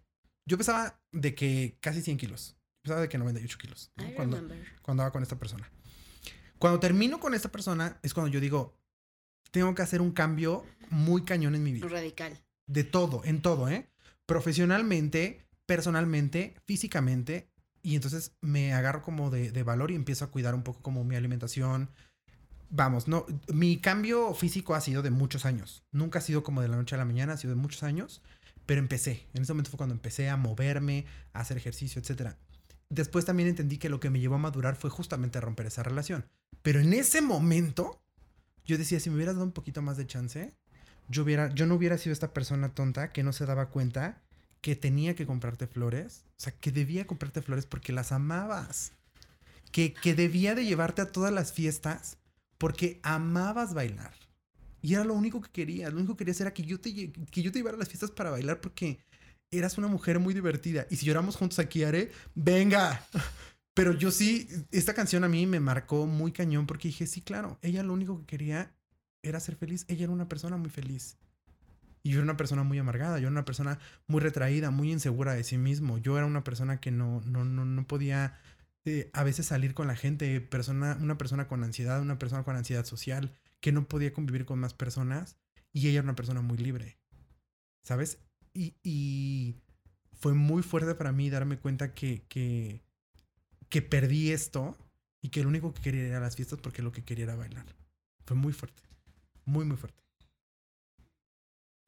Yo 0.47 0.57
pesaba 0.57 1.01
de 1.13 1.35
que 1.35 1.77
casi 1.81 2.03
100 2.03 2.19
kilos. 2.19 2.57
Pesaba 2.83 3.01
de 3.01 3.09
que 3.09 3.19
98 3.19 3.59
kilos. 3.59 3.93
Cuando, 4.15 4.39
cuando 4.39 4.55
andaba 4.87 5.13
con 5.13 5.23
esta 5.23 5.39
persona. 5.39 5.71
Cuando 6.59 6.81
termino 6.81 7.21
con 7.21 7.35
esta 7.35 7.51
persona 7.51 7.99
es 8.03 8.15
cuando 8.15 8.33
yo 8.33 8.41
digo, 8.41 8.79
tengo 9.51 9.75
que 9.75 9.83
hacer 9.83 10.01
un 10.01 10.13
cambio 10.13 10.65
muy 10.91 11.25
cañón 11.25 11.55
en 11.55 11.63
mi 11.63 11.73
vida. 11.73 11.89
Radical. 11.89 12.43
De 12.67 12.85
todo, 12.85 13.23
en 13.25 13.43
todo, 13.43 13.69
¿eh? 13.69 13.91
Profesionalmente, 14.27 15.47
personalmente, 15.67 16.55
físicamente. 16.65 17.49
Y 17.83 17.95
entonces 17.95 18.33
me 18.41 18.73
agarro 18.75 19.03
como 19.03 19.31
de, 19.31 19.53
de 19.53 19.63
valor 19.63 19.91
y 19.91 19.95
empiezo 19.95 20.25
a 20.25 20.31
cuidar 20.31 20.55
un 20.55 20.63
poco 20.63 20.83
como 20.83 21.05
mi 21.05 21.17
alimentación. 21.17 21.91
Vamos, 22.69 23.07
no, 23.07 23.27
mi 23.53 23.81
cambio 23.81 24.35
físico 24.35 24.75
ha 24.75 24.81
sido 24.81 25.03
de 25.03 25.11
muchos 25.11 25.47
años. 25.47 25.85
Nunca 25.93 26.19
ha 26.19 26.23
sido 26.23 26.43
como 26.43 26.63
de 26.63 26.69
la 26.69 26.77
noche 26.77 26.97
a 26.97 26.99
la 26.99 27.05
mañana, 27.05 27.35
ha 27.35 27.37
sido 27.37 27.55
de 27.55 27.61
muchos 27.61 27.83
años. 27.83 28.23
Pero 28.67 28.81
empecé. 28.81 29.27
En 29.35 29.43
ese 29.43 29.53
momento 29.53 29.71
fue 29.71 29.79
cuando 29.79 29.95
empecé 29.95 30.29
a 30.29 30.37
moverme, 30.37 31.07
a 31.33 31.41
hacer 31.41 31.57
ejercicio, 31.57 32.01
etcétera 32.01 32.37
después 32.89 33.25
también 33.25 33.49
entendí 33.49 33.79
que 33.79 33.89
lo 33.89 34.01
que 34.01 34.11
me 34.11 34.21
llevó 34.21 34.37
a 34.37 34.39
madurar 34.39 34.77
fue 34.77 34.91
justamente 34.91 35.41
romper 35.41 35.67
esa 35.67 35.83
relación. 35.83 36.27
Pero 36.63 36.81
en 36.81 36.93
ese 36.93 37.21
momento, 37.21 38.03
yo 38.65 38.79
decía, 38.79 39.01
si 39.01 39.11
me 39.11 39.17
hubieras 39.17 39.35
dado 39.35 39.47
un 39.47 39.53
poquito 39.53 39.83
más 39.83 39.97
de 39.97 40.07
chance, 40.07 40.55
yo, 41.09 41.23
hubiera, 41.23 41.53
yo 41.55 41.67
no 41.67 41.75
hubiera 41.75 41.99
sido 41.99 42.13
esta 42.13 42.33
persona 42.33 42.75
tonta 42.75 43.13
que 43.13 43.23
no 43.23 43.33
se 43.33 43.47
daba 43.47 43.71
cuenta 43.71 44.23
que 44.61 44.77
tenía 44.77 45.15
que 45.15 45.27
comprarte 45.27 45.67
flores. 45.67 46.25
O 46.39 46.41
sea, 46.41 46.53
que 46.53 46.73
debía 46.73 47.07
comprarte 47.07 47.43
flores 47.43 47.67
porque 47.67 47.93
las 47.93 48.13
amabas. 48.13 48.93
Que, 49.71 49.93
que 49.93 50.15
debía 50.15 50.55
de 50.55 50.65
llevarte 50.65 51.03
a 51.03 51.13
todas 51.13 51.33
las 51.33 51.53
fiestas 51.53 52.19
porque 52.59 53.01
amabas 53.03 53.75
bailar. 53.75 54.15
Y 54.83 54.95
era 54.95 55.05
lo 55.05 55.15
único 55.15 55.41
que 55.41 55.51
quería. 55.51 55.91
Lo 55.91 55.99
único 55.99 56.15
que 56.15 56.19
querías 56.19 56.41
era 56.41 56.55
que 56.55 56.63
yo 56.63 56.81
te, 56.81 56.93
que 57.13 57.43
yo 57.43 57.53
te 57.53 57.59
llevara 57.59 57.77
a 57.77 57.81
las 57.81 57.89
fiestas 57.89 58.11
para 58.11 58.31
bailar 58.31 58.61
porque 58.61 58.99
eras 59.51 59.79
una 59.79 59.89
mujer 59.89 60.19
muy 60.19 60.35
divertida. 60.35 60.87
Y 60.91 60.97
si 60.97 61.07
lloramos 61.07 61.37
juntos 61.37 61.59
aquí, 61.59 61.85
haré, 61.85 62.11
venga. 62.35 63.07
Pero 63.75 63.93
yo 63.93 64.11
sí, 64.11 64.49
esta 64.71 64.95
canción 64.95 65.23
a 65.25 65.29
mí 65.29 65.47
me 65.47 65.61
marcó 65.61 66.07
muy 66.07 66.33
cañón 66.33 66.67
porque 66.67 66.89
dije, 66.89 67.07
sí, 67.07 67.21
claro, 67.21 67.59
ella 67.61 67.83
lo 67.83 67.93
único 67.93 68.19
que 68.21 68.27
quería 68.27 68.73
era 69.23 69.41
ser 69.41 69.57
feliz. 69.57 69.85
Ella 69.89 70.05
era 70.05 70.13
una 70.13 70.29
persona 70.29 70.57
muy 70.57 70.71
feliz. 70.71 71.19
Y 72.03 72.11
yo 72.11 72.19
era 72.19 72.25
una 72.25 72.37
persona 72.37 72.63
muy 72.63 72.79
amargada, 72.79 73.19
yo 73.19 73.23
era 73.23 73.33
una 73.33 73.45
persona 73.45 73.81
muy 74.07 74.21
retraída, 74.21 74.71
muy 74.71 74.93
insegura 74.93 75.35
de 75.35 75.43
sí 75.43 75.59
mismo. 75.59 75.99
Yo 75.99 76.17
era 76.17 76.25
una 76.27 76.45
persona 76.45 76.79
que 76.79 76.93
no, 76.93 77.21
no, 77.27 77.45
no, 77.45 77.65
no 77.65 77.87
podía 77.89 78.39
eh, 78.85 79.11
a 79.13 79.25
veces 79.25 79.47
salir 79.47 79.75
con 79.75 79.89
la 79.89 79.97
gente, 79.97 80.41
persona, 80.41 80.97
una 81.01 81.19
persona 81.19 81.49
con 81.49 81.65
ansiedad, 81.65 82.01
una 82.01 82.17
persona 82.17 82.45
con 82.45 82.55
ansiedad 82.55 82.85
social, 82.85 83.37
que 83.61 83.73
no 83.73 83.89
podía 83.89 84.13
convivir 84.13 84.45
con 84.45 84.61
más 84.61 84.73
personas. 84.73 85.37
Y 85.73 85.89
ella 85.89 85.99
era 85.99 86.05
una 86.05 86.15
persona 86.15 86.41
muy 86.43 86.59
libre. 86.59 86.97
¿Sabes? 87.83 88.19
Y, 88.55 89.57
fue 90.13 90.33
muy 90.33 90.63
fuerte 90.63 90.95
para 90.95 91.13
mí 91.13 91.29
darme 91.29 91.59
cuenta 91.59 91.93
que, 91.93 92.25
que, 92.29 92.83
que 93.69 93.83
perdí 93.83 94.31
esto 94.31 94.79
y 95.21 95.29
que 95.29 95.43
lo 95.43 95.49
único 95.49 95.75
que 95.75 95.83
quería 95.83 96.05
era 96.05 96.21
las 96.21 96.37
fiestas 96.37 96.61
porque 96.63 96.83
lo 96.83 96.93
que 96.93 97.05
quería 97.05 97.25
era 97.25 97.37
bailar. 97.37 97.67
Fue 98.25 98.37
muy 98.37 98.53
fuerte. 98.53 98.86
Muy, 99.47 99.65
muy 99.65 99.77
fuerte. 99.77 100.03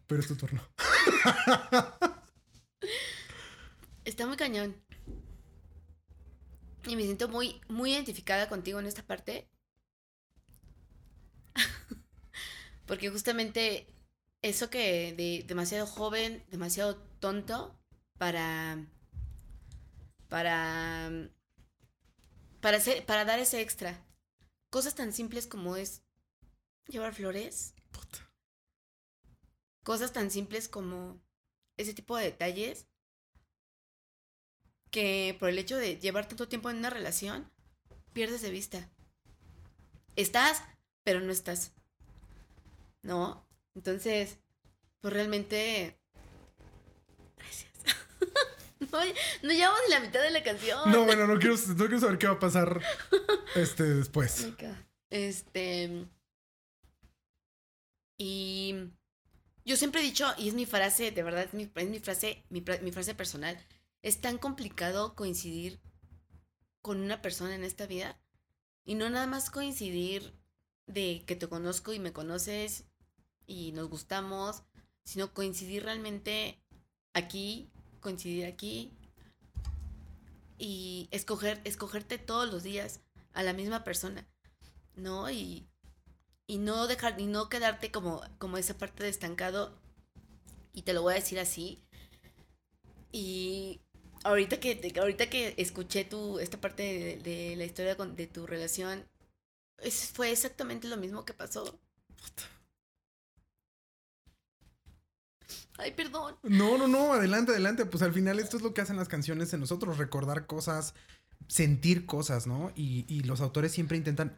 Pero 0.06 0.20
es 0.20 0.28
tu 0.28 0.36
turno. 0.36 0.62
Está 4.04 4.26
muy 4.26 4.36
cañón. 4.36 4.74
Y 6.86 6.96
me 6.96 7.02
siento 7.02 7.28
muy, 7.28 7.60
muy 7.68 7.92
identificada 7.92 8.48
contigo 8.48 8.80
en 8.80 8.86
esta 8.86 9.02
parte. 9.02 9.50
Porque 12.86 13.10
justamente 13.10 13.92
eso 14.40 14.70
que 14.70 15.12
de 15.12 15.44
demasiado 15.46 15.86
joven, 15.86 16.44
demasiado 16.48 16.96
tonto 17.20 17.78
para 18.16 18.86
para 20.28 21.10
para 22.60 22.78
para 23.04 23.24
dar 23.24 23.40
ese 23.40 23.60
extra. 23.60 24.06
Cosas 24.70 24.94
tan 24.94 25.12
simples 25.12 25.46
como 25.46 25.76
es 25.76 26.07
llevar 26.88 27.14
flores. 27.14 27.74
Cosas 29.84 30.12
tan 30.12 30.30
simples 30.30 30.68
como 30.68 31.20
ese 31.76 31.94
tipo 31.94 32.16
de 32.16 32.24
detalles 32.24 32.86
que 34.90 35.36
por 35.38 35.48
el 35.48 35.58
hecho 35.58 35.76
de 35.76 35.96
llevar 35.98 36.26
tanto 36.26 36.48
tiempo 36.48 36.70
en 36.70 36.78
una 36.78 36.90
relación 36.90 37.50
pierdes 38.12 38.42
de 38.42 38.50
vista. 38.50 38.88
Estás, 40.16 40.62
pero 41.04 41.20
no 41.20 41.30
estás. 41.30 41.72
¿No? 43.02 43.46
Entonces, 43.74 44.38
pues 45.00 45.14
realmente... 45.14 45.98
Gracias. 47.36 47.72
no, 48.80 48.98
no 49.42 49.52
llevamos 49.52 49.80
ni 49.86 49.94
la 49.94 50.00
mitad 50.00 50.22
de 50.22 50.30
la 50.30 50.42
canción. 50.42 50.90
No, 50.90 51.04
bueno, 51.04 51.26
no 51.26 51.38
quiero, 51.38 51.56
no 51.56 51.76
quiero 51.76 52.00
saber 52.00 52.18
qué 52.18 52.26
va 52.26 52.34
a 52.34 52.40
pasar 52.40 52.82
este 53.54 53.84
después. 53.84 54.48
Este... 55.10 56.08
Y 58.18 58.74
yo 59.64 59.76
siempre 59.76 60.00
he 60.00 60.04
dicho, 60.04 60.26
y 60.36 60.48
es 60.48 60.54
mi 60.54 60.66
frase, 60.66 61.12
de 61.12 61.22
verdad, 61.22 61.44
es 61.44 61.54
mi, 61.54 61.66
frase, 62.00 62.44
mi, 62.50 62.62
mi 62.82 62.92
frase 62.92 63.14
personal, 63.14 63.56
es 64.02 64.20
tan 64.20 64.38
complicado 64.38 65.14
coincidir 65.14 65.80
con 66.82 67.00
una 67.00 67.22
persona 67.22 67.54
en 67.54 67.64
esta 67.64 67.86
vida. 67.86 68.20
Y 68.84 68.96
no 68.96 69.08
nada 69.08 69.26
más 69.26 69.50
coincidir 69.50 70.34
de 70.86 71.22
que 71.26 71.36
te 71.36 71.48
conozco 71.48 71.92
y 71.92 71.98
me 71.98 72.12
conoces 72.12 72.84
y 73.46 73.72
nos 73.72 73.88
gustamos, 73.88 74.62
sino 75.04 75.32
coincidir 75.32 75.84
realmente 75.84 76.62
aquí, 77.12 77.70
coincidir 78.00 78.46
aquí 78.46 78.92
y 80.58 81.08
escoger, 81.12 81.60
escogerte 81.64 82.18
todos 82.18 82.50
los 82.50 82.62
días 82.62 83.00
a 83.32 83.42
la 83.42 83.52
misma 83.52 83.84
persona, 83.84 84.26
¿no? 84.96 85.30
Y, 85.30 85.68
y 86.48 86.58
no 86.58 86.88
dejar, 86.88 87.20
y 87.20 87.26
no 87.26 87.48
quedarte 87.48 87.92
como, 87.92 88.22
como 88.38 88.56
esa 88.56 88.76
parte 88.76 89.04
de 89.04 89.10
estancado, 89.10 89.78
y 90.72 90.82
te 90.82 90.94
lo 90.94 91.02
voy 91.02 91.12
a 91.12 91.16
decir 91.16 91.38
así, 91.38 91.84
y 93.12 93.80
ahorita 94.24 94.58
que, 94.58 94.92
ahorita 94.98 95.30
que 95.30 95.54
escuché 95.58 96.04
tu, 96.04 96.38
esta 96.38 96.60
parte 96.60 97.20
de, 97.22 97.54
la 97.56 97.64
historia 97.64 97.94
de 97.94 98.26
tu 98.26 98.46
relación, 98.46 99.06
es, 99.78 100.10
fue 100.12 100.32
exactamente 100.32 100.88
lo 100.88 100.96
mismo 100.96 101.24
que 101.24 101.34
pasó. 101.34 101.78
Ay, 105.76 105.92
perdón. 105.92 106.36
No, 106.42 106.76
no, 106.76 106.88
no, 106.88 107.12
adelante, 107.12 107.52
adelante. 107.52 107.86
Pues 107.86 108.02
al 108.02 108.12
final 108.12 108.40
esto 108.40 108.56
es 108.56 108.62
lo 108.62 108.74
que 108.74 108.80
hacen 108.80 108.96
las 108.96 109.08
canciones 109.08 109.52
en 109.52 109.60
nosotros, 109.60 109.98
recordar 109.98 110.46
cosas, 110.46 110.94
sentir 111.46 112.04
cosas, 112.04 112.46
¿no? 112.48 112.72
Y, 112.74 113.04
y 113.06 113.20
los 113.20 113.40
autores 113.40 113.70
siempre 113.70 113.96
intentan... 113.96 114.34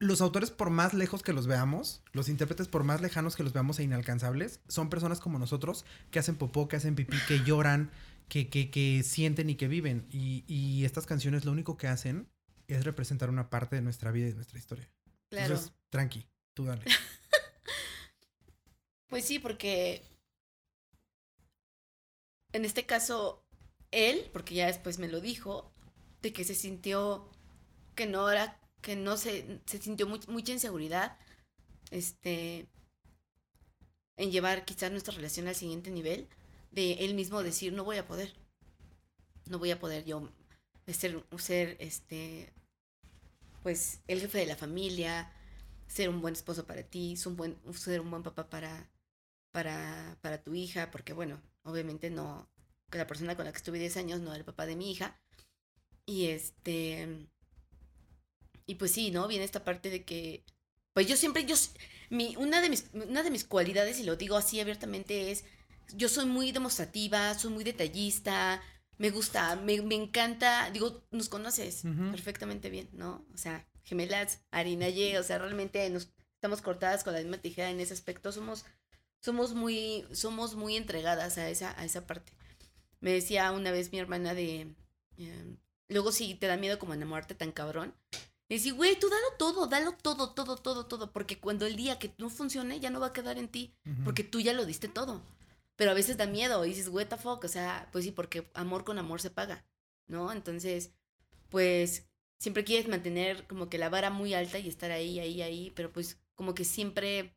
Los 0.00 0.22
autores, 0.22 0.50
por 0.50 0.70
más 0.70 0.94
lejos 0.94 1.22
que 1.22 1.32
los 1.32 1.46
veamos, 1.46 2.02
los 2.12 2.28
intérpretes, 2.28 2.68
por 2.68 2.84
más 2.84 3.00
lejanos 3.00 3.36
que 3.36 3.42
los 3.42 3.52
veamos 3.52 3.78
e 3.78 3.84
inalcanzables, 3.84 4.60
son 4.66 4.90
personas 4.90 5.20
como 5.20 5.38
nosotros 5.38 5.84
que 6.10 6.18
hacen 6.18 6.36
popó, 6.36 6.68
que 6.68 6.76
hacen 6.76 6.96
pipí, 6.96 7.18
que 7.28 7.44
lloran, 7.44 7.90
que, 8.28 8.48
que, 8.48 8.70
que 8.70 9.02
sienten 9.02 9.50
y 9.50 9.56
que 9.56 9.68
viven. 9.68 10.06
Y, 10.10 10.44
y, 10.48 10.84
estas 10.84 11.06
canciones 11.06 11.44
lo 11.44 11.52
único 11.52 11.76
que 11.76 11.86
hacen 11.86 12.28
es 12.66 12.84
representar 12.84 13.28
una 13.28 13.50
parte 13.50 13.76
de 13.76 13.82
nuestra 13.82 14.10
vida 14.10 14.26
y 14.26 14.30
de 14.30 14.36
nuestra 14.36 14.58
historia. 14.58 14.88
Claro. 15.28 15.46
Entonces, 15.46 15.72
tranqui, 15.90 16.26
tú 16.54 16.64
dale. 16.64 16.84
pues 19.08 19.26
sí, 19.26 19.38
porque 19.38 20.02
en 22.52 22.64
este 22.64 22.86
caso, 22.86 23.44
él, 23.90 24.28
porque 24.32 24.54
ya 24.54 24.66
después 24.66 24.98
me 24.98 25.08
lo 25.08 25.20
dijo, 25.20 25.72
de 26.22 26.32
que 26.32 26.44
se 26.44 26.54
sintió 26.54 27.30
que 27.94 28.06
no 28.06 28.30
era, 28.30 28.58
que 28.82 28.96
no 28.96 29.16
se, 29.16 29.60
se 29.66 29.78
sintió 29.78 30.06
mucha 30.06 30.52
inseguridad, 30.52 31.16
este, 31.90 32.66
en 34.16 34.30
llevar 34.30 34.64
quizás 34.64 34.90
nuestra 34.90 35.14
relación 35.14 35.48
al 35.48 35.54
siguiente 35.54 35.90
nivel, 35.90 36.28
de 36.70 36.92
él 37.04 37.14
mismo 37.14 37.42
decir, 37.42 37.72
no 37.72 37.84
voy 37.84 37.98
a 37.98 38.06
poder, 38.06 38.34
no 39.46 39.58
voy 39.58 39.70
a 39.70 39.80
poder 39.80 40.04
yo 40.04 40.30
ser, 40.86 41.24
ser 41.38 41.76
este, 41.80 42.52
pues, 43.62 44.00
el 44.06 44.20
jefe 44.20 44.38
de 44.38 44.46
la 44.46 44.56
familia, 44.56 45.32
ser 45.86 46.08
un 46.08 46.20
buen 46.20 46.34
esposo 46.34 46.66
para 46.66 46.82
ti, 46.82 47.16
ser 47.16 47.28
un 47.28 47.36
buen, 47.36 47.56
ser 47.74 48.00
un 48.00 48.10
buen 48.10 48.22
papá 48.22 48.48
para, 48.48 48.90
para, 49.52 50.16
para 50.20 50.42
tu 50.42 50.54
hija, 50.54 50.90
porque 50.90 51.12
bueno, 51.12 51.40
obviamente 51.64 52.10
no, 52.10 52.48
la 52.92 53.06
persona 53.06 53.36
con 53.36 53.44
la 53.44 53.52
que 53.52 53.58
estuve 53.58 53.78
10 53.78 53.96
años 53.96 54.20
no 54.20 54.30
era 54.30 54.38
el 54.38 54.44
papá 54.44 54.66
de 54.66 54.76
mi 54.76 54.90
hija. 54.90 55.18
Y 56.06 56.26
este, 56.26 57.28
y 58.66 58.76
pues 58.76 58.92
sí, 58.92 59.10
¿no? 59.10 59.28
Viene 59.28 59.44
esta 59.44 59.64
parte 59.64 59.90
de 59.90 60.04
que, 60.04 60.44
pues 60.92 61.06
yo 61.06 61.16
siempre, 61.16 61.44
yo, 61.44 61.54
mi, 62.10 62.36
una, 62.36 62.60
de 62.60 62.70
mis, 62.70 62.86
una 62.92 63.22
de 63.22 63.30
mis 63.30 63.44
cualidades, 63.44 64.00
y 64.00 64.04
lo 64.04 64.16
digo 64.16 64.36
así 64.36 64.60
abiertamente, 64.60 65.30
es, 65.30 65.44
yo 65.94 66.08
soy 66.08 66.26
muy 66.26 66.52
demostrativa, 66.52 67.34
soy 67.34 67.52
muy 67.52 67.64
detallista, 67.64 68.62
me 68.98 69.10
gusta, 69.10 69.56
me, 69.56 69.74
encanta, 69.74 70.70
digo, 70.70 71.02
nos 71.10 71.28
conoces 71.28 71.82
perfectamente 72.10 72.70
bien, 72.70 72.88
¿no? 72.92 73.24
O 73.34 73.36
sea, 73.38 73.66
gemelas, 73.84 74.40
harina 74.50 74.88
y, 74.88 75.16
o 75.16 75.22
sea, 75.22 75.38
realmente 75.38 75.88
nos 75.90 76.10
estamos 76.34 76.60
cortadas 76.60 77.02
con 77.02 77.14
la 77.14 77.20
misma 77.20 77.38
tijera 77.38 77.70
en 77.70 77.80
ese 77.80 77.94
aspecto, 77.94 78.30
somos 78.30 78.64
somos 79.20 79.54
muy, 79.54 80.06
somos 80.12 80.54
muy 80.54 80.76
entregadas 80.76 81.38
a 81.38 81.48
esa, 81.48 81.78
a 81.78 81.84
esa 81.84 82.06
parte. 82.06 82.32
Me 83.00 83.12
decía 83.12 83.52
una 83.52 83.70
vez 83.70 83.92
mi 83.92 83.98
hermana 83.98 84.34
de, 84.34 84.74
em, 85.16 85.56
luego 85.88 86.12
si 86.12 86.34
te 86.34 86.46
da 86.46 86.56
miedo 86.56 86.78
como 86.78 86.94
enamorarte 86.94 87.34
tan 87.34 87.52
cabrón. 87.52 87.94
Y 88.50 88.54
decía, 88.54 88.72
güey, 88.72 88.98
tú 88.98 89.08
dalo 89.08 89.26
todo, 89.38 89.68
dalo 89.68 89.92
todo, 89.92 90.30
todo, 90.32 90.56
todo, 90.56 90.84
todo, 90.84 91.12
porque 91.12 91.38
cuando 91.38 91.66
el 91.66 91.76
día 91.76 92.00
que 92.00 92.12
no 92.18 92.28
funcione 92.28 92.80
ya 92.80 92.90
no 92.90 92.98
va 92.98 93.06
a 93.06 93.12
quedar 93.12 93.38
en 93.38 93.46
ti, 93.46 93.72
porque 94.04 94.24
tú 94.24 94.40
ya 94.40 94.52
lo 94.52 94.66
diste 94.66 94.88
todo. 94.88 95.22
Pero 95.76 95.92
a 95.92 95.94
veces 95.94 96.16
da 96.16 96.26
miedo 96.26 96.66
y 96.66 96.70
dices, 96.70 96.88
what 96.88 97.06
the 97.06 97.16
fuck, 97.16 97.44
o 97.44 97.48
sea, 97.48 97.88
pues 97.92 98.04
sí, 98.04 98.10
porque 98.10 98.50
amor 98.54 98.82
con 98.82 98.98
amor 98.98 99.20
se 99.20 99.30
paga, 99.30 99.64
¿no? 100.08 100.32
Entonces, 100.32 100.90
pues 101.48 102.10
siempre 102.40 102.64
quieres 102.64 102.88
mantener 102.88 103.46
como 103.46 103.68
que 103.68 103.78
la 103.78 103.88
vara 103.88 104.10
muy 104.10 104.34
alta 104.34 104.58
y 104.58 104.68
estar 104.68 104.90
ahí, 104.90 105.20
ahí, 105.20 105.42
ahí, 105.42 105.70
pero 105.76 105.92
pues 105.92 106.18
como 106.34 106.52
que 106.52 106.64
siempre 106.64 107.36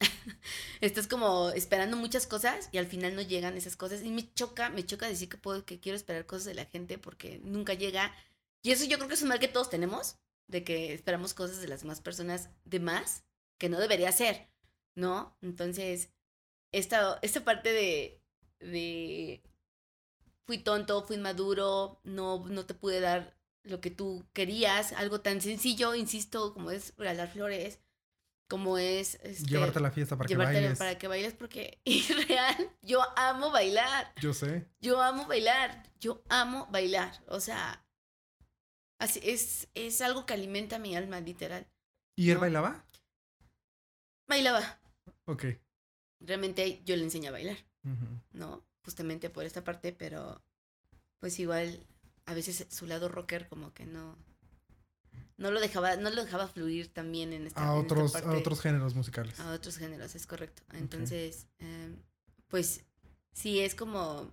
estás 0.82 1.06
como 1.06 1.50
esperando 1.52 1.96
muchas 1.96 2.26
cosas 2.26 2.68
y 2.70 2.76
al 2.76 2.86
final 2.86 3.16
no 3.16 3.22
llegan 3.22 3.56
esas 3.56 3.76
cosas. 3.76 4.02
Y 4.02 4.10
me 4.10 4.30
choca, 4.34 4.68
me 4.68 4.84
choca 4.84 5.08
decir 5.08 5.30
que 5.30 5.38
puedo, 5.38 5.64
que 5.64 5.80
quiero 5.80 5.96
esperar 5.96 6.26
cosas 6.26 6.44
de 6.44 6.54
la 6.54 6.66
gente 6.66 6.98
porque 6.98 7.40
nunca 7.44 7.72
llega. 7.72 8.14
Y 8.62 8.70
eso 8.70 8.84
yo 8.84 8.96
creo 8.96 9.08
que 9.08 9.14
es 9.14 9.22
un 9.22 9.28
mal 9.28 9.40
que 9.40 9.48
todos 9.48 9.70
tenemos, 9.70 10.16
de 10.46 10.64
que 10.64 10.92
esperamos 10.92 11.34
cosas 11.34 11.60
de 11.60 11.68
las 11.68 11.82
demás 11.82 12.00
personas 12.00 12.50
de 12.64 12.80
más, 12.80 13.24
que 13.58 13.68
no 13.68 13.78
debería 13.78 14.12
ser, 14.12 14.48
¿no? 14.94 15.36
Entonces, 15.42 16.10
esta, 16.72 17.18
esta 17.22 17.44
parte 17.44 17.72
de, 17.72 18.22
de 18.60 19.42
fui 20.46 20.58
tonto, 20.58 21.04
fui 21.04 21.18
maduro, 21.18 22.00
no, 22.04 22.46
no 22.48 22.66
te 22.66 22.74
pude 22.74 23.00
dar 23.00 23.36
lo 23.64 23.80
que 23.80 23.90
tú 23.90 24.26
querías, 24.32 24.92
algo 24.92 25.20
tan 25.20 25.40
sencillo, 25.40 25.94
insisto, 25.94 26.52
como 26.52 26.70
es 26.70 26.94
regalar 26.96 27.28
flores, 27.28 27.80
como 28.48 28.76
es... 28.76 29.18
Este, 29.22 29.48
llevarte 29.48 29.78
a 29.78 29.82
la 29.82 29.92
fiesta 29.92 30.16
para 30.16 30.28
que 30.28 30.36
bailes. 30.36 30.78
Para 30.78 30.98
que 30.98 31.08
bailes 31.08 31.32
porque, 31.32 31.80
real, 32.28 32.70
yo 32.82 33.00
amo 33.16 33.50
bailar. 33.50 34.12
Yo 34.20 34.34
sé. 34.34 34.66
Yo 34.80 35.00
amo 35.00 35.26
bailar. 35.26 35.90
Yo 36.00 36.22
amo 36.28 36.68
bailar. 36.70 37.22
O 37.28 37.40
sea, 37.40 37.82
así 39.02 39.20
es, 39.22 39.68
es 39.74 40.00
algo 40.00 40.26
que 40.26 40.34
alimenta 40.34 40.78
mi 40.78 40.96
alma, 40.96 41.20
literal. 41.20 41.66
¿Y 42.16 42.30
él 42.30 42.38
bailaba? 42.38 42.84
Bailaba. 44.28 44.80
Ok. 45.24 45.46
Realmente 46.20 46.82
yo 46.84 46.96
le 46.96 47.02
enseñé 47.02 47.28
a 47.28 47.32
bailar, 47.32 47.56
¿no? 48.32 48.64
Justamente 48.84 49.28
por 49.28 49.44
esta 49.44 49.64
parte, 49.64 49.92
pero 49.92 50.40
pues 51.18 51.38
igual 51.40 51.84
a 52.26 52.34
veces 52.34 52.66
su 52.70 52.86
lado 52.86 53.08
rocker 53.08 53.48
como 53.48 53.72
que 53.74 53.86
no, 53.86 54.16
no 55.36 55.50
lo 55.50 55.60
dejaba, 55.60 55.96
no 55.96 56.10
lo 56.10 56.24
dejaba 56.24 56.46
fluir 56.46 56.92
también 56.92 57.32
en 57.32 57.48
esta, 57.48 57.66
a 57.66 57.74
otros, 57.74 58.14
a 58.14 58.30
otros 58.32 58.60
géneros 58.60 58.94
musicales. 58.94 59.38
A 59.40 59.52
otros 59.52 59.78
géneros, 59.78 60.14
es 60.14 60.26
correcto. 60.26 60.62
Entonces, 60.72 61.48
em, 61.58 61.96
pues 62.48 62.84
sí 63.32 63.60
es 63.60 63.74
como, 63.74 64.30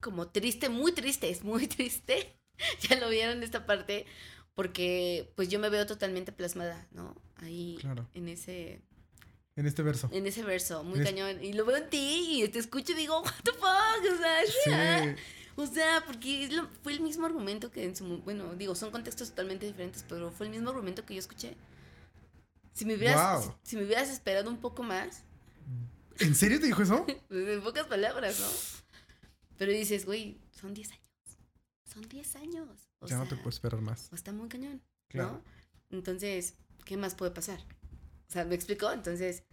como 0.00 0.28
triste, 0.28 0.68
muy 0.68 0.92
triste, 0.92 1.30
es 1.30 1.42
muy 1.42 1.66
triste. 1.66 2.38
ya 2.88 2.96
lo 2.96 3.08
vieron 3.08 3.42
esta 3.42 3.66
parte, 3.66 4.06
porque 4.54 5.32
pues 5.36 5.48
yo 5.48 5.58
me 5.58 5.68
veo 5.68 5.86
totalmente 5.86 6.32
plasmada, 6.32 6.86
¿no? 6.92 7.14
Ahí, 7.36 7.78
en 8.14 8.28
ese... 8.28 8.80
En 9.54 9.66
este 9.66 9.82
verso. 9.82 10.10
En 10.12 10.26
ese 10.26 10.42
verso, 10.42 10.84
muy 10.84 11.02
cañón. 11.02 11.42
Y 11.42 11.54
lo 11.54 11.64
veo 11.64 11.78
en 11.78 11.88
ti 11.88 12.42
y 12.42 12.48
te 12.48 12.58
escucho 12.58 12.92
y 12.92 12.94
digo, 12.94 13.20
what 13.22 13.32
the 13.42 13.52
fuck, 13.52 14.12
o 14.12 14.18
sea, 14.18 15.14
sí. 15.14 15.22
O 15.56 15.66
sea, 15.66 16.02
porque 16.06 16.50
fue 16.82 16.92
el 16.92 17.00
mismo 17.00 17.24
argumento 17.24 17.70
que 17.70 17.84
en 17.84 17.96
su... 17.96 18.04
Bueno, 18.18 18.54
digo, 18.54 18.74
son 18.74 18.90
contextos 18.90 19.30
totalmente 19.30 19.64
diferentes, 19.64 20.04
pero 20.06 20.30
fue 20.30 20.46
el 20.46 20.52
mismo 20.52 20.68
argumento 20.68 21.06
que 21.06 21.14
yo 21.14 21.20
escuché. 21.20 21.56
Si 22.74 22.84
me 22.84 22.94
hubieras, 22.94 23.50
si, 23.62 23.76
me 23.76 23.84
hubieras 23.84 24.10
esperado 24.10 24.50
un 24.50 24.58
poco 24.58 24.82
más... 24.82 25.22
¿En 26.18 26.34
serio 26.34 26.60
te 26.60 26.66
dijo 26.66 26.82
eso? 26.82 27.06
Pues, 27.28 27.48
en 27.48 27.62
pocas 27.62 27.86
palabras, 27.86 28.38
¿no? 28.38 28.48
Pero 29.56 29.72
dices, 29.72 30.04
güey, 30.04 30.38
son 30.50 30.74
10 30.74 30.92
años. 30.92 31.05
Son 31.96 32.06
10 32.10 32.36
años. 32.36 32.68
ya 33.06 33.16
no 33.16 33.26
te 33.26 33.36
puedes 33.36 33.54
esperar 33.54 33.80
más. 33.80 34.10
O 34.12 34.14
está 34.14 34.30
muy 34.30 34.50
cañón, 34.50 34.82
¿no? 35.14 35.42
Entonces, 35.88 36.52
¿qué 36.84 36.98
más 36.98 37.14
puede 37.14 37.30
pasar? 37.30 37.58
O 38.28 38.30
sea, 38.30 38.44
¿me 38.44 38.54
explico? 38.54 38.92
Entonces, 38.92 39.44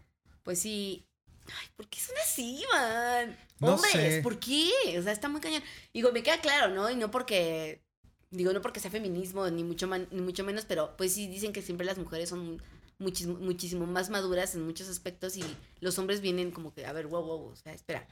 pues 0.43 0.59
sí, 0.59 1.07
Ay, 1.47 1.67
¿por 1.77 1.87
qué 1.87 2.01
son 2.01 2.17
así, 2.21 2.65
man? 2.73 3.37
No 3.61 3.75
Hombres, 3.75 4.21
¿por 4.21 4.39
qué? 4.39 4.69
O 4.99 5.01
sea, 5.01 5.13
está 5.13 5.29
muy 5.29 5.39
cañón. 5.39 5.63
Digo, 5.93 6.11
me 6.11 6.21
queda 6.21 6.41
claro, 6.41 6.73
¿no? 6.73 6.89
Y 6.89 6.97
no 6.97 7.11
porque. 7.11 7.81
Digo, 8.29 8.51
no 8.51 8.61
porque 8.61 8.81
sea 8.81 8.91
feminismo, 8.91 9.49
ni 9.49 9.63
mucho, 9.63 9.87
ni 9.87 10.21
mucho 10.21 10.43
menos, 10.43 10.65
pero 10.65 10.97
pues 10.97 11.13
sí 11.13 11.27
dicen 11.27 11.53
que 11.53 11.61
siempre 11.61 11.85
las 11.85 11.97
mujeres 11.97 12.27
son 12.27 12.61
muchísimo, 12.97 13.37
muchísimo 13.39 13.85
más 13.85 14.09
maduras 14.09 14.53
en 14.55 14.65
muchos 14.65 14.89
aspectos 14.89 15.37
y 15.37 15.45
los 15.79 15.97
hombres 15.97 16.19
vienen 16.19 16.51
como 16.51 16.73
que, 16.73 16.85
a 16.85 16.91
ver, 16.91 17.07
wow, 17.07 17.23
wow, 17.23 17.45
o 17.45 17.55
sea, 17.55 17.73
espera. 17.73 18.05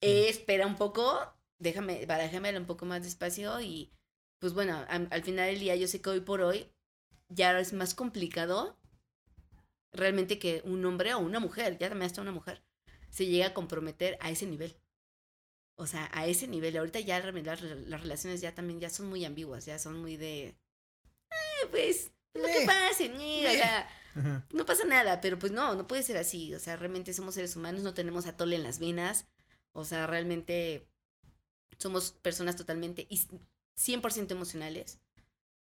espera 0.00 0.68
un 0.68 0.76
poco, 0.76 1.18
déjame, 1.58 2.06
déjame 2.06 2.56
un 2.58 2.66
poco 2.66 2.86
más 2.86 3.02
despacio 3.02 3.60
y 3.60 3.90
pues 4.38 4.52
bueno, 4.52 4.84
al 4.88 5.22
final 5.22 5.46
del 5.46 5.60
día 5.60 5.76
yo 5.76 5.88
sé 5.88 6.00
que 6.00 6.10
hoy 6.10 6.20
por 6.20 6.42
hoy 6.42 6.70
ya 7.28 7.58
es 7.58 7.72
más 7.72 7.94
complicado 7.94 8.76
realmente 9.92 10.38
que 10.38 10.62
un 10.64 10.84
hombre 10.84 11.14
o 11.14 11.18
una 11.18 11.40
mujer, 11.40 11.78
ya 11.78 11.88
también 11.88 12.06
hasta 12.06 12.22
una 12.22 12.32
mujer, 12.32 12.62
se 13.10 13.26
llega 13.26 13.46
a 13.46 13.54
comprometer 13.54 14.18
a 14.20 14.30
ese 14.30 14.46
nivel. 14.46 14.76
O 15.78 15.86
sea, 15.86 16.08
a 16.12 16.26
ese 16.26 16.46
nivel. 16.48 16.76
Ahorita 16.76 17.00
ya 17.00 17.20
las, 17.20 17.62
las 17.62 18.00
relaciones 18.00 18.40
ya 18.40 18.54
también 18.54 18.80
ya 18.80 18.90
son 18.90 19.08
muy 19.08 19.24
ambiguas, 19.24 19.66
ya 19.66 19.78
son 19.78 20.00
muy 20.00 20.16
de... 20.16 20.48
Eh, 20.48 21.66
pues, 21.70 22.12
lo 22.34 22.46
que 22.46 22.66
pase, 22.66 23.10
o 23.12 23.50
sea, 23.50 23.88
no 24.52 24.66
pasa 24.66 24.84
nada, 24.84 25.20
pero 25.20 25.38
pues 25.38 25.52
no, 25.52 25.74
no 25.74 25.86
puede 25.86 26.02
ser 26.02 26.16
así. 26.16 26.54
O 26.54 26.60
sea, 26.60 26.76
realmente 26.76 27.12
somos 27.12 27.34
seres 27.34 27.56
humanos, 27.56 27.82
no 27.82 27.94
tenemos 27.94 28.26
atole 28.26 28.56
en 28.56 28.62
las 28.62 28.78
venas. 28.78 29.26
O 29.72 29.84
sea, 29.84 30.06
realmente 30.06 30.88
somos 31.78 32.12
personas 32.12 32.56
totalmente 32.56 33.06
100% 33.08 34.30
emocionales 34.30 34.98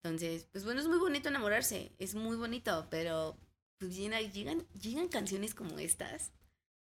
Entonces, 0.04 0.48
pues 0.52 0.64
bueno, 0.64 0.82
es 0.82 0.88
muy 0.88 1.00
bonito 1.00 1.30
enamorarse, 1.30 1.92
es 1.98 2.16
muy 2.16 2.38
bonito, 2.38 2.88
pero 2.90 3.38
pues 3.80 3.96
llegan, 3.96 4.32
llegan, 4.32 5.08
canciones 5.10 5.54
como 5.54 5.80
estas 5.80 6.32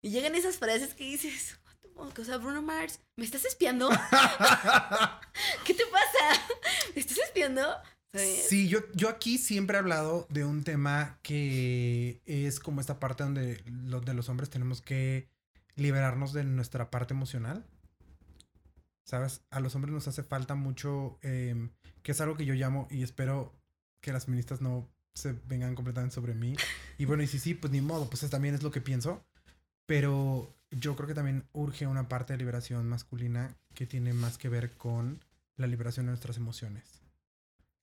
y 0.02 0.10
llegan 0.10 0.34
esas 0.34 0.58
frases 0.58 0.94
que 0.94 1.04
dices, 1.04 1.58
o 1.96 2.24
sea, 2.24 2.36
Bruno 2.36 2.62
Mars, 2.62 3.00
¿me 3.16 3.24
estás 3.24 3.44
espiando? 3.44 3.88
¿Qué 5.64 5.74
te 5.74 5.84
pasa? 5.86 6.46
¿Me 6.94 7.00
estás 7.00 7.18
espiando? 7.18 7.62
Sí, 8.48 8.68
yo, 8.68 8.80
yo 8.94 9.08
aquí 9.08 9.38
siempre 9.38 9.76
he 9.76 9.80
hablado 9.80 10.26
de 10.30 10.44
un 10.44 10.64
tema 10.64 11.18
que 11.22 12.20
es 12.24 12.60
como 12.60 12.80
esta 12.80 12.98
parte 12.98 13.24
donde 13.24 13.62
los, 13.66 14.04
de 14.04 14.14
los 14.14 14.28
hombres 14.28 14.50
tenemos 14.50 14.80
que 14.80 15.28
liberarnos 15.74 16.32
de 16.32 16.44
nuestra 16.44 16.90
parte 16.90 17.14
emocional. 17.14 17.66
¿Sabes? 19.06 19.42
A 19.50 19.60
los 19.60 19.74
hombres 19.76 19.94
nos 19.94 20.08
hace 20.08 20.24
falta 20.24 20.56
mucho, 20.56 21.18
em, 21.22 21.70
que 22.02 22.12
es 22.12 22.20
algo 22.20 22.36
que 22.36 22.44
yo 22.44 22.54
llamo 22.54 22.88
y 22.90 23.04
espero 23.04 23.54
que 24.00 24.12
las 24.12 24.24
feministas 24.24 24.60
no 24.60 24.90
se 25.14 25.32
vengan 25.46 25.76
completamente 25.76 26.14
sobre 26.14 26.34
mí. 26.34 26.56
Y 26.98 27.04
bueno, 27.04 27.22
y 27.22 27.26
si 27.26 27.38
sí, 27.38 27.54
pues 27.54 27.72
ni 27.72 27.80
modo, 27.80 28.08
pues 28.10 28.28
también 28.28 28.54
es 28.54 28.62
lo 28.62 28.70
que 28.70 28.80
pienso. 28.80 29.24
Pero 29.86 30.56
yo 30.70 30.96
creo 30.96 31.06
que 31.06 31.14
también 31.14 31.44
urge 31.52 31.86
una 31.86 32.08
parte 32.08 32.32
de 32.32 32.38
liberación 32.38 32.88
masculina 32.88 33.56
que 33.74 33.86
tiene 33.86 34.12
más 34.12 34.38
que 34.38 34.48
ver 34.48 34.72
con 34.76 35.24
la 35.56 35.66
liberación 35.66 36.06
de 36.06 36.10
nuestras 36.10 36.36
emociones. 36.36 37.00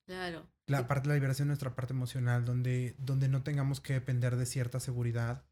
Claro. 0.06 0.46
La 0.66 0.86
parte 0.86 1.04
de 1.04 1.08
la 1.08 1.14
liberación 1.14 1.48
de 1.48 1.52
nuestra 1.52 1.74
parte 1.74 1.94
emocional, 1.94 2.44
donde, 2.44 2.94
donde 2.98 3.28
no 3.28 3.42
tengamos 3.42 3.80
que 3.80 3.94
depender 3.94 4.36
de 4.36 4.44
cierta 4.44 4.78
seguridad 4.78 5.44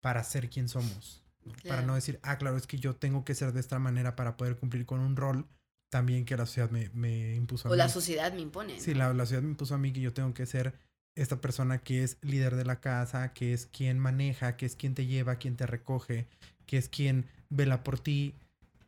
para 0.00 0.24
ser 0.24 0.48
quien 0.48 0.68
somos. 0.68 1.22
Para 1.66 1.82
no 1.82 1.94
decir, 1.94 2.20
ah, 2.22 2.38
claro, 2.38 2.56
es 2.56 2.66
que 2.66 2.78
yo 2.78 2.96
tengo 2.96 3.24
que 3.24 3.34
ser 3.34 3.52
de 3.52 3.60
esta 3.60 3.78
manera 3.78 4.14
para 4.14 4.36
poder 4.36 4.56
cumplir 4.56 4.86
con 4.86 5.00
un 5.00 5.16
rol 5.16 5.46
también 5.88 6.24
que 6.24 6.36
la 6.36 6.46
sociedad 6.46 6.70
me, 6.70 6.90
me 6.90 7.34
impuso 7.34 7.66
a 7.66 7.70
mí. 7.70 7.74
O 7.74 7.76
la 7.76 7.88
sociedad 7.88 8.32
me 8.32 8.40
impone. 8.40 8.78
Sí, 8.78 8.94
la, 8.94 9.12
la 9.12 9.24
sociedad 9.24 9.42
me 9.42 9.50
impuso 9.50 9.74
a 9.74 9.78
mí 9.78 9.92
que 9.92 10.00
yo 10.00 10.12
tengo 10.12 10.32
que 10.34 10.46
ser 10.46 10.74
esta 11.16 11.40
persona 11.40 11.78
que 11.78 12.04
es 12.04 12.18
líder 12.22 12.56
de 12.56 12.64
la 12.64 12.80
casa, 12.80 13.32
que 13.32 13.52
es 13.52 13.66
quien 13.66 13.98
maneja, 13.98 14.56
que 14.56 14.66
es 14.66 14.76
quien 14.76 14.94
te 14.94 15.06
lleva, 15.06 15.36
quien 15.36 15.56
te 15.56 15.66
recoge, 15.66 16.28
que 16.66 16.78
es 16.78 16.88
quien 16.88 17.26
vela 17.48 17.82
por 17.82 17.98
ti 17.98 18.34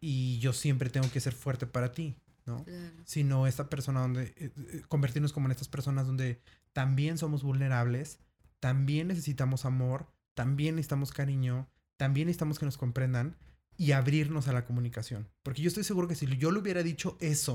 y 0.01 0.39
yo 0.39 0.53
siempre 0.53 0.91
tengo 0.91 1.11
que 1.11 1.21
ser 1.21 1.33
fuerte 1.33 1.67
para 1.67 1.93
ti, 1.93 2.17
¿no? 2.47 2.65
Sino 3.05 3.47
esta 3.47 3.69
persona 3.69 4.01
donde 4.01 4.35
eh, 4.37 4.51
eh, 4.57 4.83
convertirnos 4.89 5.33
como 5.33 5.47
en 5.47 5.53
estas 5.53 5.69
personas 5.69 6.07
donde 6.07 6.41
también 6.73 7.19
somos 7.19 7.43
vulnerables, 7.43 8.19
también 8.61 9.09
necesitamos 9.09 9.65
amor, 9.65 10.07
también 10.35 10.77
necesitamos 10.77 11.13
cariño, 11.13 11.69
también 12.03 12.27
necesitamos 12.27 12.59
que 12.59 12.65
nos 12.65 12.79
comprendan 12.79 13.37
y 13.77 13.93
abrirnos 13.93 14.49
a 14.49 14.53
la 14.53 14.65
comunicación. 14.65 15.29
Porque 15.45 15.63
yo 15.63 15.69
estoy 15.69 15.85
seguro 15.85 16.09
que 16.09 16.17
si 16.17 16.27
yo 16.37 16.51
le 16.51 16.59
hubiera 16.59 16.83
dicho 16.83 17.17
eso 17.21 17.55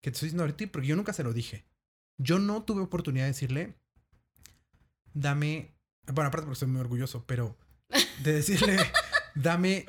que 0.00 0.12
te 0.12 0.14
estoy 0.14 0.28
diciendo 0.28 0.44
ahorita, 0.44 0.70
porque 0.70 0.86
yo 0.86 0.94
nunca 0.94 1.12
se 1.12 1.24
lo 1.24 1.32
dije, 1.32 1.64
yo 2.16 2.38
no 2.38 2.62
tuve 2.62 2.80
oportunidad 2.80 3.24
de 3.24 3.32
decirle, 3.32 3.74
dame, 5.14 5.74
bueno, 6.06 6.28
aparte 6.28 6.44
porque 6.44 6.52
estoy 6.52 6.68
muy 6.68 6.80
orgulloso, 6.80 7.24
pero 7.26 7.58
de 8.22 8.34
decirle, 8.34 8.76
dame 9.34 9.84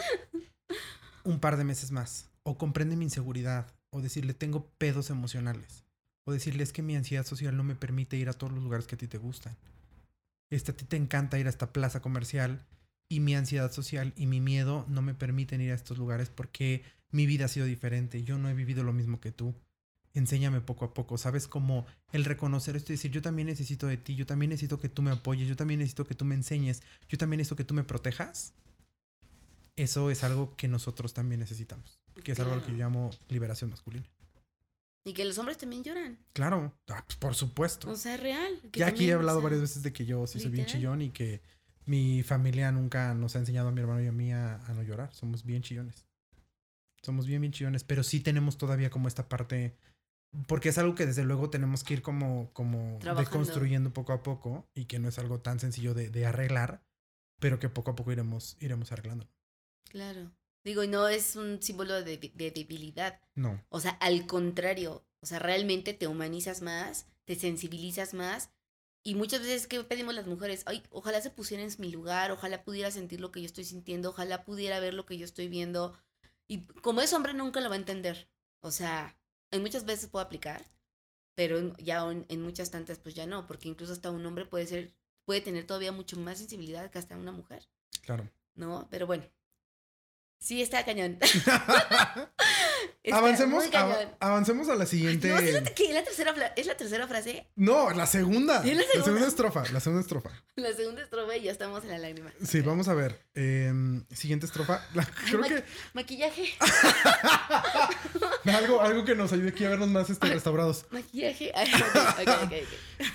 un 1.24 1.40
par 1.40 1.56
de 1.56 1.64
meses 1.64 1.92
más, 1.92 2.32
o 2.42 2.58
comprende 2.58 2.96
mi 2.96 3.06
inseguridad, 3.06 3.72
o 3.92 4.02
decirle, 4.02 4.34
tengo 4.34 4.72
pedos 4.80 5.12
emocionales, 5.12 5.86
o 6.26 6.32
decirle, 6.32 6.64
es 6.64 6.74
que 6.74 6.82
mi 6.82 6.96
ansiedad 6.96 7.28
social 7.28 7.56
no 7.56 7.64
me 7.64 7.76
permite 7.76 8.18
ir 8.18 8.28
a 8.30 8.34
todos 8.34 8.54
los 8.54 8.64
lugares 8.64 8.88
que 8.88 8.96
a 8.96 8.98
ti 8.98 9.08
te 9.08 9.20
gustan. 9.20 9.56
Este, 10.50 10.72
a 10.72 10.76
ti 10.76 10.86
te 10.86 10.98
encanta 10.98 11.38
ir 11.38 11.46
a 11.46 11.52
esta 11.52 11.72
plaza 11.72 12.02
comercial 12.02 12.66
y 13.10 13.20
mi 13.20 13.36
ansiedad 13.36 13.72
social 13.72 14.14
y 14.16 14.28
mi 14.28 14.40
miedo 14.40 14.86
no 14.88 15.02
me 15.02 15.16
permiten 15.16 15.62
ir 15.62 15.72
a 15.72 15.76
estos 15.76 15.98
lugares 15.98 16.30
porque 16.30 16.84
mi 17.12 17.26
vida 17.26 17.46
ha 17.46 17.48
sido 17.50 17.66
diferente, 17.66 18.24
yo 18.24 18.38
no 18.38 18.50
he 18.50 18.54
vivido 18.54 18.84
lo 18.84 18.94
mismo 18.94 19.20
que 19.20 19.32
tú 19.32 19.56
enséñame 20.14 20.62
poco 20.62 20.86
a 20.86 20.94
poco, 20.94 21.18
¿sabes? 21.18 21.48
Como 21.48 21.86
el 22.12 22.26
reconocer 22.26 22.76
esto 22.76 22.92
y 22.92 22.96
decir, 22.96 23.12
yo 23.12 23.22
también 23.22 23.48
necesito 23.48 23.88
de 23.88 23.98
ti, 23.98 24.16
yo 24.16 24.26
también 24.26 24.50
necesito 24.52 24.80
que 24.80 24.90
tú 24.90 25.02
me 25.02 25.12
apoyes, 25.12 25.48
yo 25.48 25.56
también 25.56 25.80
necesito 25.80 26.06
que 26.06 26.16
tú 26.16 26.26
me 26.26 26.36
enseñes, 26.36 26.84
yo 27.08 27.18
también 27.18 27.40
necesito 27.40 27.56
que 27.56 27.64
tú 27.64 27.74
me 27.74 27.84
protejas. 27.84 28.54
Eso 29.76 30.12
es 30.12 30.24
algo 30.24 30.56
que 30.56 30.68
nosotros 30.68 31.14
también 31.14 31.40
necesitamos, 31.40 32.00
que 32.24 32.34
es 32.34 32.40
algo 32.40 32.62
que 32.64 32.72
yo 32.72 32.78
llamo 32.78 33.12
liberación 33.30 33.70
masculina. 33.70 34.06
Y 35.06 35.14
que 35.14 35.24
los 35.24 35.38
hombres 35.38 35.58
también 35.58 35.84
lloran. 35.84 36.20
Claro, 36.34 36.74
ah, 36.90 37.04
pues, 37.06 37.18
por 37.18 37.34
supuesto. 37.34 37.90
O 37.90 37.96
sea, 37.96 38.16
es 38.16 38.20
real. 38.20 38.62
ya 38.74 38.88
aquí 38.88 39.10
he 39.10 39.14
hablado 39.14 39.42
varias 39.42 39.62
veces 39.62 39.82
de 39.82 39.94
que 39.94 40.06
yo 40.06 40.28
sí 40.28 40.40
soy 40.40 40.52
bien 40.52 40.66
chillón 40.66 41.02
y 41.02 41.10
que 41.12 41.42
mi 41.90 42.24
familia 42.24 42.72
nunca 42.72 43.14
nos 43.16 43.36
ha 43.36 43.40
enseñado 43.40 43.70
a 43.70 43.72
mi 43.72 43.82
hermano 43.82 44.02
y 44.04 44.08
a 44.08 44.12
mí 44.12 44.32
a, 44.32 44.58
a 44.66 44.74
no 44.74 44.84
llorar. 44.84 45.14
Somos 45.14 45.44
bien 45.44 45.64
chillones. 45.64 46.06
Somos 47.02 47.26
bien, 47.26 47.42
bien 47.42 47.52
chillones, 47.52 47.84
pero 47.84 48.04
sí 48.04 48.20
tenemos 48.20 48.58
todavía 48.58 48.90
como 48.90 49.08
esta 49.08 49.28
parte 49.28 49.76
porque 50.48 50.70
es 50.70 50.78
algo 50.78 50.96
que 50.96 51.06
desde 51.06 51.24
luego 51.24 51.50
tenemos 51.50 51.84
que 51.84 51.96
ir 51.96 52.02
como, 52.02 52.52
como 52.54 53.00
deconstruyendo 53.18 53.92
poco 53.92 54.14
a 54.14 54.22
poco 54.22 54.70
y 54.76 54.86
que 54.86 55.00
no 55.00 55.10
es 55.10 55.18
algo 55.18 55.40
tan 55.40 55.60
sencillo 55.60 55.94
de, 55.94 56.10
de, 56.10 56.26
arreglar, 56.26 56.84
pero 57.40 57.58
que 57.58 57.70
poco 57.70 57.92
a 57.92 57.96
poco 57.96 58.12
iremos, 58.12 58.56
iremos 58.60 58.92
arreglando. 58.92 59.28
Claro. 59.90 60.32
Digo, 60.64 60.84
y 60.84 60.88
no 60.88 61.08
es 61.08 61.36
un 61.36 61.62
símbolo 61.62 62.04
de, 62.04 62.18
de, 62.18 62.52
debilidad. 62.52 63.20
No. 63.34 63.64
O 63.70 63.80
sea, 63.80 63.92
al 63.92 64.28
contrario, 64.28 65.04
o 65.22 65.26
sea, 65.26 65.40
realmente 65.40 65.94
te 65.94 66.08
humanizas 66.08 66.62
más, 66.62 67.08
te 67.26 67.36
sensibilizas 67.36 68.14
más. 68.14 68.52
Y 69.04 69.16
muchas 69.16 69.42
veces 69.42 69.68
que 69.68 69.84
pedimos 69.84 70.14
las 70.14 70.28
mujeres, 70.28 70.64
ay, 70.66 70.84
ojalá 70.92 71.22
se 71.22 71.30
pusieran 71.30 71.68
en 71.68 71.76
mi 71.80 71.90
lugar, 71.90 72.32
ojalá 72.32 72.64
pudiera 72.64 72.92
sentir 72.92 73.22
lo 73.22 73.32
que 73.32 73.42
yo 73.42 73.46
estoy 73.46 73.64
sintiendo, 73.64 74.10
ojalá 74.10 74.44
pudiera 74.44 74.80
ver 74.80 74.94
lo 74.94 75.06
que 75.06 75.18
yo 75.18 75.26
estoy 75.26 75.48
viendo. 75.48 75.98
Y 76.48 76.66
como 76.82 77.02
es 77.02 77.14
hombre 77.14 77.34
nunca 77.34 77.62
lo 77.62 77.70
va 77.70 77.76
a 77.76 77.80
entender. 77.80 78.30
O 78.62 78.72
sea, 78.72 79.18
en 79.52 79.62
muchas 79.62 79.86
veces 79.86 80.10
puedo 80.10 80.26
aplicar, 80.26 80.66
pero 81.36 81.76
ya 81.78 82.06
en, 82.10 82.42
muchas 82.42 82.72
tantas 82.72 83.00
pues 83.00 83.16
ya 83.16 83.26
no, 83.26 83.48
porque 83.48 83.70
incluso 83.70 83.94
hasta 83.94 84.12
un 84.12 84.26
hombre 84.26 84.46
puede 84.46 84.68
ser, 84.68 84.94
puede 85.26 85.42
tener 85.42 85.66
todavía 85.66 85.94
mucho 85.94 86.18
más 86.18 86.40
sensibilidad 86.40 86.92
que 86.92 87.00
hasta 87.00 87.16
una 87.16 87.32
mujer. 87.32 87.68
Claro. 88.02 88.30
¿No? 88.56 88.88
Pero 88.92 89.08
bueno. 89.08 89.24
Sí, 90.40 90.62
está 90.62 90.84
cañón. 90.84 91.18
avancemos, 93.12 93.64
avancemos 94.20 94.70
a 94.70 94.76
la 94.76 94.86
siguiente. 94.86 95.30
No, 95.30 95.38
¿es, 95.38 95.54
la, 95.54 95.60
¿Es 95.60 95.94
la 95.94 96.04
tercera, 96.04 96.54
¿Es 96.56 96.66
la 96.68 96.78
tercera 96.78 97.08
frase? 97.08 97.48
No, 97.56 97.90
la 97.92 98.06
segunda. 98.06 98.64
la, 98.64 98.84
segunda? 99.04 99.28
estrofa. 99.28 99.64
La 99.72 99.80
segunda 99.80 100.02
estrofa. 100.02 100.30
La 100.56 100.74
segunda 100.74 101.02
estrofa 101.02 101.38
y 101.38 101.44
ya 101.44 101.52
estamos 101.54 101.84
en 101.84 101.92
la 101.92 101.98
lágrima. 101.98 102.34
Sí, 102.44 102.60
vamos 102.60 102.90
a 102.90 102.94
ver. 102.94 103.18
Em, 103.34 104.04
siguiente 104.12 104.46
estrofa. 104.46 104.86
creo 105.26 105.42
que. 105.42 105.64
Maquillaje. 105.94 106.50
algo, 108.46 108.82
algo 108.82 109.06
que 109.06 109.16
nos 109.16 109.32
ayude 109.32 109.50
aquí 109.50 109.64
a 109.64 109.70
vernos 109.70 109.88
más 109.88 110.10
este, 110.10 110.28
restaurados. 110.28 110.86
Maquillaje. 110.92 111.54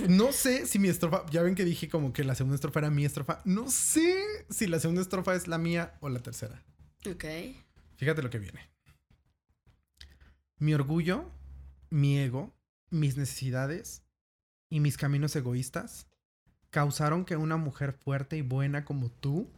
no 0.08 0.32
sé 0.32 0.66
si 0.66 0.78
mi 0.78 0.88
estrofa. 0.88 1.26
Ya 1.30 1.42
ven 1.42 1.54
que 1.54 1.64
dije 1.64 1.90
como 1.90 2.14
que 2.14 2.24
la 2.24 2.34
segunda 2.34 2.54
estrofa 2.54 2.80
era 2.80 2.90
mi 2.90 3.04
estrofa. 3.04 3.42
No 3.44 3.70
sé 3.70 4.24
si 4.48 4.66
la 4.66 4.80
segunda 4.80 5.02
estrofa 5.02 5.34
es 5.34 5.46
la 5.46 5.58
mía 5.58 5.94
o 6.00 6.08
la 6.08 6.20
tercera. 6.20 6.64
Ok. 7.06 7.24
Fíjate 7.96 8.22
lo 8.22 8.30
que 8.30 8.38
viene. 8.38 8.73
Mi 10.64 10.72
orgullo, 10.72 11.30
mi 11.90 12.16
ego, 12.16 12.56
mis 12.88 13.18
necesidades 13.18 14.02
y 14.70 14.80
mis 14.80 14.96
caminos 14.96 15.36
egoístas 15.36 16.08
causaron 16.70 17.26
que 17.26 17.36
una 17.36 17.58
mujer 17.58 17.92
fuerte 17.92 18.38
y 18.38 18.40
buena 18.40 18.86
como 18.86 19.10
tú 19.10 19.52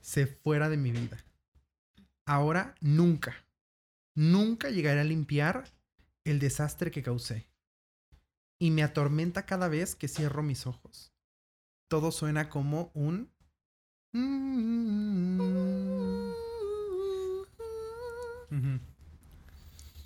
se 0.00 0.26
fuera 0.26 0.70
de 0.70 0.78
mi 0.78 0.90
vida. 0.90 1.22
Ahora 2.24 2.74
nunca, 2.80 3.34
nunca 4.14 4.70
llegaré 4.70 5.00
a 5.00 5.04
limpiar 5.04 5.70
el 6.24 6.38
desastre 6.38 6.90
que 6.90 7.02
causé. 7.02 7.50
Y 8.58 8.70
me 8.70 8.82
atormenta 8.82 9.44
cada 9.44 9.68
vez 9.68 9.94
que 9.94 10.08
cierro 10.08 10.42
mis 10.42 10.66
ojos. 10.66 11.12
Todo 11.88 12.10
suena 12.10 12.48
como 12.48 12.90
un... 12.94 13.30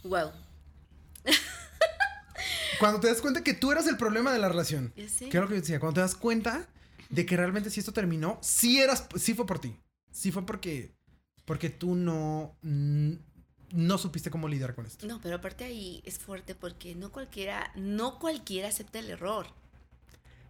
Wow. 0.04 0.32
Cuando 2.78 3.00
te 3.00 3.08
das 3.08 3.20
cuenta 3.20 3.44
que 3.44 3.52
tú 3.52 3.70
eras 3.72 3.86
el 3.86 3.98
problema 3.98 4.32
de 4.32 4.38
la 4.38 4.48
relación. 4.48 4.92
¿Qué 4.96 5.04
es 5.04 5.34
lo 5.34 5.48
que 5.48 5.54
yo 5.54 5.60
decía? 5.60 5.80
Cuando 5.80 5.96
te 5.96 6.00
das 6.00 6.14
cuenta 6.14 6.66
de 7.10 7.26
que 7.26 7.36
realmente 7.36 7.68
si 7.68 7.80
esto 7.80 7.92
terminó, 7.92 8.38
sí 8.40 8.80
eras, 8.80 9.06
sí 9.16 9.34
fue 9.34 9.46
por 9.46 9.58
ti. 9.58 9.76
Sí 10.10 10.32
fue 10.32 10.46
porque, 10.46 10.94
porque 11.44 11.68
tú 11.68 11.94
no, 11.94 12.56
no 12.62 13.98
supiste 13.98 14.30
cómo 14.30 14.48
lidiar 14.48 14.74
con 14.74 14.86
esto. 14.86 15.06
No, 15.06 15.20
pero 15.20 15.36
aparte 15.36 15.64
ahí 15.64 16.02
es 16.06 16.18
fuerte 16.18 16.54
porque 16.54 16.94
no 16.94 17.12
cualquiera, 17.12 17.70
no 17.74 18.18
cualquiera 18.18 18.68
acepta 18.68 18.98
el 18.98 19.10
error. 19.10 19.46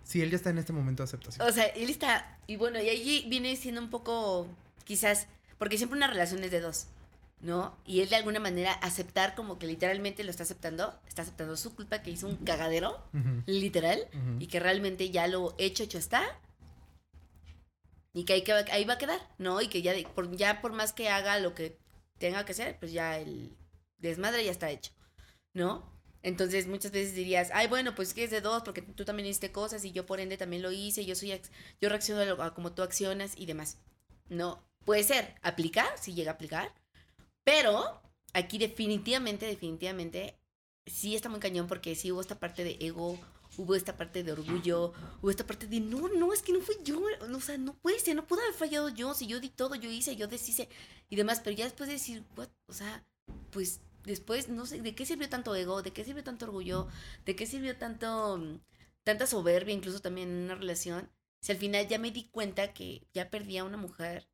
Sí, 0.05 0.23
él 0.23 0.31
ya 0.31 0.37
está 0.37 0.51
en 0.51 0.59
este 0.59 0.73
momento 0.73 1.03
de 1.03 1.09
aceptación. 1.09 1.47
O 1.49 1.53
sea, 1.53 1.67
él 1.67 1.91
está, 1.91 2.39
y 2.47 2.57
bueno, 2.57 2.81
y 2.81 2.89
allí 2.89 3.27
viene 3.29 3.57
siendo 3.57 3.81
un 3.81 3.91
poco, 3.91 4.49
quizás, 4.85 5.27
porque 5.59 5.77
siempre 5.77 5.97
una 5.97 6.07
relación 6.07 6.43
es 6.45 6.51
de 6.51 6.61
dos. 6.61 6.87
¿No? 7.41 7.77
Y 7.87 8.01
él 8.01 8.09
de 8.09 8.17
alguna 8.17 8.41
manera 8.41 8.73
aceptar 8.73 9.35
como 9.35 9.59
que 9.59 9.67
literalmente 9.67 10.25
lo 10.25 10.31
está 10.31 10.43
aceptando, 10.43 10.99
está 11.09 11.23
aceptando 11.23 11.57
su 11.57 11.75
culpa 11.75 12.03
que 12.03 12.11
hizo 12.11 12.27
un 12.27 12.37
cagadero, 12.37 13.03
literal, 13.47 14.07
y 14.39 14.47
que 14.47 14.61
realmente 14.61 15.11
ya 15.11 15.27
lo 15.27 15.55
hecho, 15.59 15.83
hecho 15.83 15.99
está. 15.99 16.23
Y 18.13 18.25
que 18.25 18.33
ahí, 18.33 18.43
que 18.43 18.53
ahí 18.53 18.85
va 18.85 18.95
a 18.95 18.99
quedar, 18.99 19.21
¿no? 19.39 19.61
Y 19.61 19.69
que 19.69 19.83
ya 19.83 19.95
por, 20.15 20.35
ya 20.37 20.61
por 20.61 20.73
más 20.73 20.93
que 20.93 21.09
haga 21.09 21.39
lo 21.39 21.55
que 21.55 21.79
tenga 22.19 22.45
que 22.45 22.53
hacer, 22.53 22.79
pues 22.79 22.93
ya 22.93 23.19
el 23.19 23.57
desmadre 23.99 24.45
ya 24.45 24.51
está 24.51 24.71
hecho, 24.71 24.93
¿no? 25.55 25.91
Entonces 26.23 26.67
muchas 26.67 26.93
veces 26.93 27.15
dirías, 27.15 27.51
ay, 27.55 27.67
bueno, 27.69 27.95
pues 27.95 28.13
que 28.13 28.25
es 28.25 28.31
de 28.31 28.43
dos, 28.43 28.63
porque 28.63 28.83
tú 28.83 29.05
también 29.05 29.27
hiciste 29.27 29.53
cosas 29.53 29.85
y 29.85 29.93
yo 29.93 30.05
por 30.05 30.21
ende 30.21 30.37
también 30.37 30.63
lo 30.63 30.71
hice, 30.71 31.07
yo 31.07 31.15
soy, 31.15 31.41
yo 31.81 31.89
reacciono 31.89 32.43
a, 32.43 32.53
como 32.53 32.73
tú 32.73 32.83
accionas 32.83 33.33
y 33.37 33.47
demás. 33.47 33.79
No, 34.29 34.63
puede 34.85 35.03
ser, 35.03 35.35
aplicar, 35.41 35.89
si 35.99 36.13
llega 36.13 36.33
a 36.33 36.35
aplicar, 36.35 36.75
pero 37.51 38.01
aquí 38.33 38.59
definitivamente, 38.59 39.45
definitivamente, 39.45 40.39
sí 40.87 41.17
está 41.17 41.29
muy 41.29 41.41
cañón 41.41 41.67
porque 41.67 41.97
sí 41.97 42.13
hubo 42.13 42.21
esta 42.21 42.39
parte 42.39 42.63
de 42.63 42.77
ego, 42.79 43.19
hubo 43.57 43.75
esta 43.75 43.97
parte 43.97 44.23
de 44.23 44.31
orgullo, 44.31 44.93
hubo 45.21 45.31
esta 45.31 45.45
parte 45.45 45.67
de 45.67 45.81
no, 45.81 46.09
no, 46.11 46.33
es 46.33 46.43
que 46.43 46.53
no 46.53 46.61
fui 46.61 46.77
yo, 46.85 47.03
o 47.35 47.41
sea, 47.41 47.59
no 47.59 47.75
puede 47.75 47.99
ser, 47.99 48.15
no 48.15 48.25
pudo 48.25 48.41
haber 48.43 48.55
fallado 48.55 48.89
yo, 48.91 49.15
si 49.15 49.27
yo 49.27 49.41
di 49.41 49.49
todo, 49.49 49.75
yo 49.75 49.91
hice, 49.91 50.15
yo 50.15 50.29
deshice 50.29 50.69
y 51.09 51.17
demás, 51.17 51.41
pero 51.43 51.57
ya 51.57 51.65
después 51.65 51.89
de 51.89 51.95
decir, 51.95 52.25
o 52.67 52.73
sea, 52.73 53.05
pues 53.51 53.81
después, 54.05 54.49
no 54.49 54.65
sé, 54.65 54.81
¿de 54.81 54.95
qué 54.95 55.05
sirvió 55.05 55.29
tanto 55.29 55.57
ego? 55.57 55.83
¿De 55.83 55.93
qué 55.93 56.05
sirvió 56.05 56.23
tanto 56.23 56.45
orgullo? 56.47 56.87
¿De 57.27 57.35
qué 57.35 57.47
sirvió 57.47 57.77
tanto, 57.77 58.41
tanta 59.03 59.27
soberbia, 59.27 59.75
incluso 59.75 59.99
también 59.99 60.29
en 60.29 60.45
una 60.45 60.55
relación? 60.55 61.11
Si 61.41 61.51
al 61.51 61.59
final 61.59 61.89
ya 61.89 61.99
me 61.99 62.13
di 62.13 62.29
cuenta 62.29 62.73
que 62.73 63.09
ya 63.13 63.29
perdí 63.29 63.59
a 63.59 63.65
una 63.65 63.77
mujer 63.77 64.29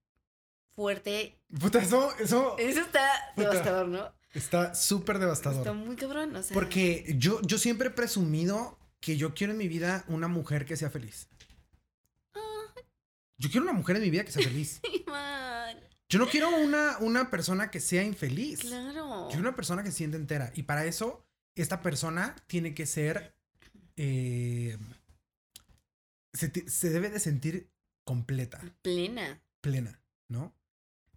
fuerte. 0.76 1.40
Puta, 1.58 1.80
eso, 1.80 2.14
eso. 2.20 2.56
Eso 2.58 2.80
está 2.80 3.08
devastador, 3.34 3.88
¿no? 3.88 4.12
Está 4.34 4.74
súper 4.74 5.18
devastador. 5.18 5.58
Está 5.58 5.72
muy 5.72 5.96
cabrón, 5.96 6.36
o 6.36 6.42
sea. 6.42 6.54
Porque 6.54 7.16
yo, 7.18 7.40
yo 7.42 7.58
siempre 7.58 7.88
he 7.88 7.90
presumido 7.90 8.78
que 9.00 9.16
yo 9.16 9.34
quiero 9.34 9.52
en 9.52 9.58
mi 9.58 9.66
vida 9.66 10.04
una 10.08 10.28
mujer 10.28 10.66
que 10.66 10.76
sea 10.76 10.90
feliz. 10.90 11.28
Yo 13.38 13.50
quiero 13.50 13.64
una 13.64 13.72
mujer 13.72 13.96
en 13.96 14.02
mi 14.02 14.10
vida 14.10 14.24
que 14.24 14.32
sea 14.32 14.42
feliz. 14.42 14.80
Yo 16.08 16.20
no 16.20 16.28
quiero 16.28 16.56
una, 16.56 16.98
una 16.98 17.30
persona 17.30 17.68
que 17.68 17.80
sea 17.80 18.04
infeliz. 18.04 18.60
Claro. 18.60 19.24
Yo 19.24 19.26
quiero 19.26 19.40
una 19.40 19.56
persona 19.56 19.82
que 19.82 19.90
se 19.90 19.96
siente 19.96 20.16
entera. 20.16 20.52
Y 20.54 20.62
para 20.62 20.84
eso, 20.84 21.26
esta 21.56 21.82
persona 21.82 22.36
tiene 22.46 22.74
que 22.74 22.86
ser. 22.86 23.34
Eh, 23.96 24.78
se, 26.32 26.70
se, 26.70 26.90
debe 26.90 27.10
de 27.10 27.18
sentir 27.18 27.72
completa. 28.04 28.60
Plena. 28.82 29.42
Plena, 29.60 30.00
¿no? 30.28 30.54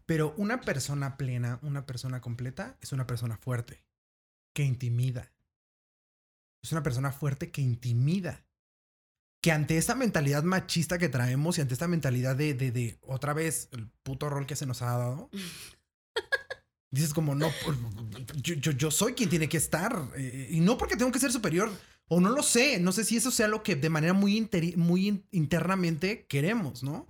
Pero 0.10 0.34
una 0.38 0.62
persona 0.62 1.18
plena, 1.18 1.60
una 1.62 1.86
persona 1.86 2.20
completa, 2.20 2.76
es 2.82 2.94
una 2.94 3.06
persona 3.06 3.38
fuerte, 3.38 3.84
que 4.56 4.64
intimida. 4.64 5.32
Es 6.64 6.72
una 6.72 6.82
persona 6.82 7.12
fuerte 7.12 7.52
que 7.52 7.62
intimida 7.62 8.44
que 9.40 9.52
ante 9.52 9.78
esta 9.78 9.94
mentalidad 9.94 10.42
machista 10.42 10.98
que 10.98 11.10
traemos 11.10 11.60
y 11.60 11.62
ante 11.62 11.76
esta 11.76 11.88
mentalidad 11.88 12.36
de, 12.36 12.56
de, 12.56 12.72
de 12.72 12.98
otra 13.04 13.34
vez 13.34 13.70
el 13.72 13.86
puto 14.02 14.32
rol 14.32 14.48
que 14.48 14.56
se 14.56 14.66
nos 14.66 14.82
ha 14.82 14.98
dado, 14.98 15.30
dices 16.90 17.14
como, 17.14 17.36
no, 17.36 17.52
pues, 17.64 17.78
yo, 18.42 18.56
yo, 18.56 18.72
yo, 18.72 18.90
soy 18.90 19.14
quien 19.14 19.30
tiene 19.30 19.48
que 19.48 19.58
estar. 19.58 19.96
Eh, 20.16 20.48
y 20.50 20.60
no 20.60 20.76
porque 20.80 20.98
tengo 20.98 21.12
que 21.12 21.20
ser 21.20 21.32
superior, 21.32 21.72
o 22.08 22.20
no 22.20 22.32
lo 22.32 22.42
sé, 22.42 22.80
no 22.80 22.94
sé 22.94 23.04
si 23.04 23.18
eso 23.18 23.30
sea 23.30 23.48
lo 23.48 23.62
que 23.62 23.76
de 23.76 23.92
manera 23.92 24.14
muy, 24.14 24.50
muy 24.76 25.24
internamente 25.30 26.26
queremos, 26.26 26.82
¿no? 26.82 27.06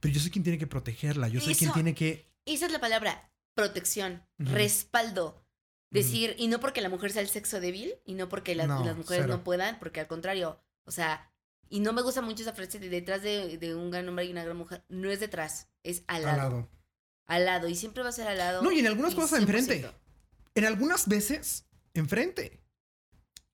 Pero 0.00 0.12
yo 0.12 0.20
soy 0.20 0.32
quien 0.32 0.42
tiene 0.42 0.58
que 0.58 0.66
protegerla, 0.66 1.28
yo 1.28 1.40
soy 1.40 1.54
quien 1.54 1.72
tiene 1.72 1.94
que... 1.94 2.28
Esa 2.54 2.66
es 2.66 2.72
la 2.72 2.80
palabra, 2.80 3.32
protección, 3.54 4.26
respaldo. 4.38 5.46
Decir, 5.90 6.36
y 6.38 6.46
no 6.46 6.60
porque 6.60 6.80
la 6.80 6.88
mujer 6.88 7.10
sea 7.10 7.22
el 7.22 7.28
sexo 7.28 7.60
débil, 7.60 7.94
y 8.04 8.14
no 8.14 8.28
porque 8.28 8.54
las 8.54 8.68
mujeres 8.96 9.26
no 9.26 9.42
puedan, 9.42 9.78
porque 9.78 10.00
al 10.00 10.06
contrario, 10.06 10.60
o 10.84 10.90
sea, 10.90 11.32
y 11.68 11.78
no 11.80 11.92
me 11.92 12.02
gusta 12.02 12.22
mucho 12.22 12.42
esa 12.42 12.52
frase 12.52 12.80
de 12.80 12.88
detrás 12.88 13.22
de, 13.22 13.74
un 13.74 13.90
gran 13.90 14.08
hombre 14.08 14.24
y 14.24 14.32
una 14.32 14.44
gran 14.44 14.56
mujer. 14.56 14.84
No 14.88 15.10
es 15.10 15.20
detrás, 15.20 15.68
es 15.84 16.02
al 16.08 16.22
lado. 16.22 16.32
Al 16.32 16.50
lado. 16.50 16.70
Al 17.26 17.44
lado. 17.44 17.68
Y 17.68 17.76
siempre 17.76 18.02
va 18.02 18.08
a 18.08 18.12
ser 18.12 18.26
al 18.26 18.38
lado. 18.38 18.62
No, 18.62 18.72
y 18.72 18.80
en 18.80 18.88
algunas 18.88 19.14
cosas 19.14 19.40
enfrente. 19.40 19.88
En 20.56 20.64
algunas 20.64 21.06
veces, 21.06 21.66
enfrente. 21.94 22.60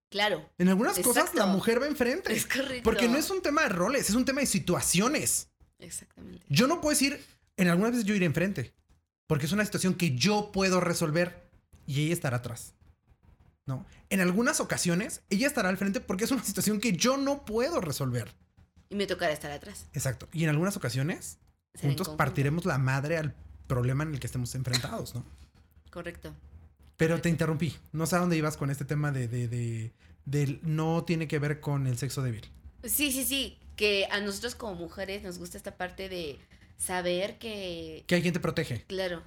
Claro. 0.09 0.51
En 0.57 0.71
algunas 0.71 0.99
cosas 1.01 1.35
la 1.35 1.45
mujer 1.45 1.83
va 1.83 1.87
enfrente. 1.87 2.33
Es 2.33 2.47
correcto. 2.47 2.83
Porque 2.83 3.09
no 3.09 3.19
es 3.19 3.29
un 3.31 3.43
tema 3.43 3.63
de 3.65 3.69
roles, 3.69 4.09
es 4.09 4.15
un 4.15 4.25
tema 4.25 4.41
de 4.41 4.47
situaciones. 4.47 5.51
Exactamente. 5.79 6.47
Yo 6.49 6.67
no 6.67 6.81
puedo 6.81 6.95
decir, 6.95 7.23
en 7.59 7.69
algunas 7.69 7.93
veces 7.93 8.07
yo 8.07 8.15
iré 8.15 8.25
enfrente. 8.25 8.75
Porque 9.27 9.47
es 9.47 9.53
una 9.53 9.65
situación 9.65 9.95
que 9.95 10.15
yo 10.15 10.53
puedo 10.53 10.81
resolver 10.81 11.49
y 11.87 12.05
ella 12.05 12.15
estará 12.15 12.39
atrás. 12.39 12.75
¿no? 13.67 13.85
En 14.11 14.21
algunas 14.21 14.61
ocasiones, 14.61 15.23
ella 15.29 15.47
estará 15.47 15.69
al 15.69 15.77
frente 15.77 16.01
porque 16.01 16.25
es 16.25 16.31
una 16.31 16.43
situación 16.45 16.81
que 16.81 16.93
yo 16.93 17.17
no 17.17 17.45
puedo 17.45 17.81
resolver. 17.81 18.33
Y 18.89 18.95
me 18.95 19.07
tocará 19.07 19.33
estar 19.33 19.51
atrás. 19.51 19.87
Exacto. 19.93 20.29
Y 20.33 20.45
en 20.45 20.51
algunas 20.51 20.77
ocasiones, 20.77 21.39
juntos 21.81 22.09
partiremos 22.11 22.65
la 22.65 22.79
madre 22.79 23.19
al 23.19 23.35
problema 23.67 24.05
en 24.05 24.15
el 24.15 24.21
que 24.21 24.29
estemos 24.29 24.55
enfrentados, 24.55 25.15
¿no? 25.15 25.25
Correcto. 25.91 26.35
Pero 26.97 27.21
te 27.21 27.29
interrumpí. 27.29 27.77
No 27.93 28.07
sé 28.07 28.17
a 28.17 28.21
dónde 28.21 28.37
ibas 28.37 28.57
con 28.57 28.71
este 28.71 28.85
tema 28.85 29.11
de, 29.11 29.27
de, 29.27 29.93
de, 30.25 30.61
no 30.63 31.05
tiene 31.05 31.27
que 31.27 31.39
ver 31.39 31.61
con 31.61 31.87
el 31.87 31.99
sexo 31.99 32.23
débil. 32.23 32.49
Sí, 32.85 33.11
sí, 33.11 33.25
sí. 33.25 33.59
Que 33.75 34.07
a 34.11 34.21
nosotros 34.21 34.55
como 34.55 34.77
mujeres 34.77 35.23
nos 35.23 35.39
gusta 35.39 35.59
esta 35.59 35.77
parte 35.77 36.09
de 36.09 36.39
saber 36.77 37.39
que... 37.39 38.05
Que 38.07 38.15
alguien 38.15 38.35
te 38.35 38.41
protege. 38.41 38.85
Claro. 38.87 39.23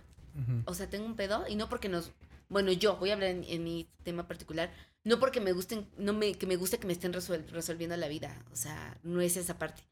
O 0.65 0.73
sea, 0.73 0.89
tengo 0.89 1.05
un 1.05 1.15
pedo 1.15 1.45
y 1.49 1.55
no 1.55 1.67
porque 1.67 1.89
nos 1.89 2.13
bueno, 2.49 2.71
yo 2.71 2.97
voy 2.97 3.11
a 3.11 3.13
hablar 3.13 3.29
en, 3.29 3.63
mi 3.63 3.87
tema 4.03 4.27
particular, 4.27 4.71
no 5.03 5.19
porque 5.19 5.39
me 5.39 5.53
gusten, 5.53 5.87
no 5.97 6.13
me, 6.13 6.33
que 6.33 6.47
me 6.47 6.55
guste 6.55 6.79
que 6.79 6.87
me 6.87 6.93
estén 6.93 7.13
resolviendo 7.13 7.95
la 7.95 8.07
vida, 8.07 8.43
o 8.51 8.55
sea, 8.55 8.97
no 9.03 9.21
es 9.21 9.37
esa 9.37 9.57
parte, 9.57 9.83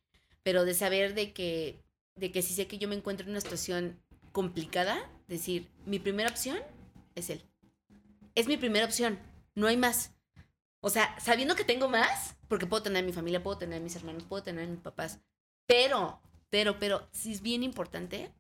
pero 0.43 0.66
de 0.66 0.74
saber 0.74 1.14
de 1.14 1.34
que, 1.34 1.80
de 2.16 2.32
que 2.32 2.41
si 2.41 2.53
sé 2.53 2.68
que 2.68 2.80
yo 2.80 2.88
me 2.88 2.95
encuentro 2.95 3.26
en 3.26 3.32
una 3.32 3.41
situación 3.41 3.99
complicada, 4.32 5.10
decir, 5.28 5.70
mi 5.86 5.99
primera 5.99 6.30
opción 6.30 6.58
es 7.16 7.30
él. 7.30 7.43
Es 8.36 8.47
mi 8.47 8.58
primera 8.58 8.86
opción, 8.86 9.20
no 9.55 9.68
hay 9.68 9.78
más. 9.78 10.12
O 10.82 10.89
sea, 10.89 11.20
sabiendo 11.20 11.55
que 11.55 11.64
tengo 11.64 11.89
más, 11.89 12.36
porque 12.47 12.68
puedo 12.68 12.84
tener 12.84 13.03
a 13.03 13.05
mi 13.05 13.14
familia, 13.14 13.41
puedo 13.41 13.58
tener 13.58 13.80
a 13.80 13.84
mis 13.84 13.95
hermanos, 13.95 14.24
puedo 14.24 14.43
tener 14.43 14.66
a 14.66 14.70
mis 14.70 14.80
papás, 14.80 15.20
pero, 15.68 16.22
pero, 16.50 16.80
pero, 16.80 17.08
sí 17.12 17.32
es 17.32 17.41
bien 17.41 17.64
importante 17.64 18.32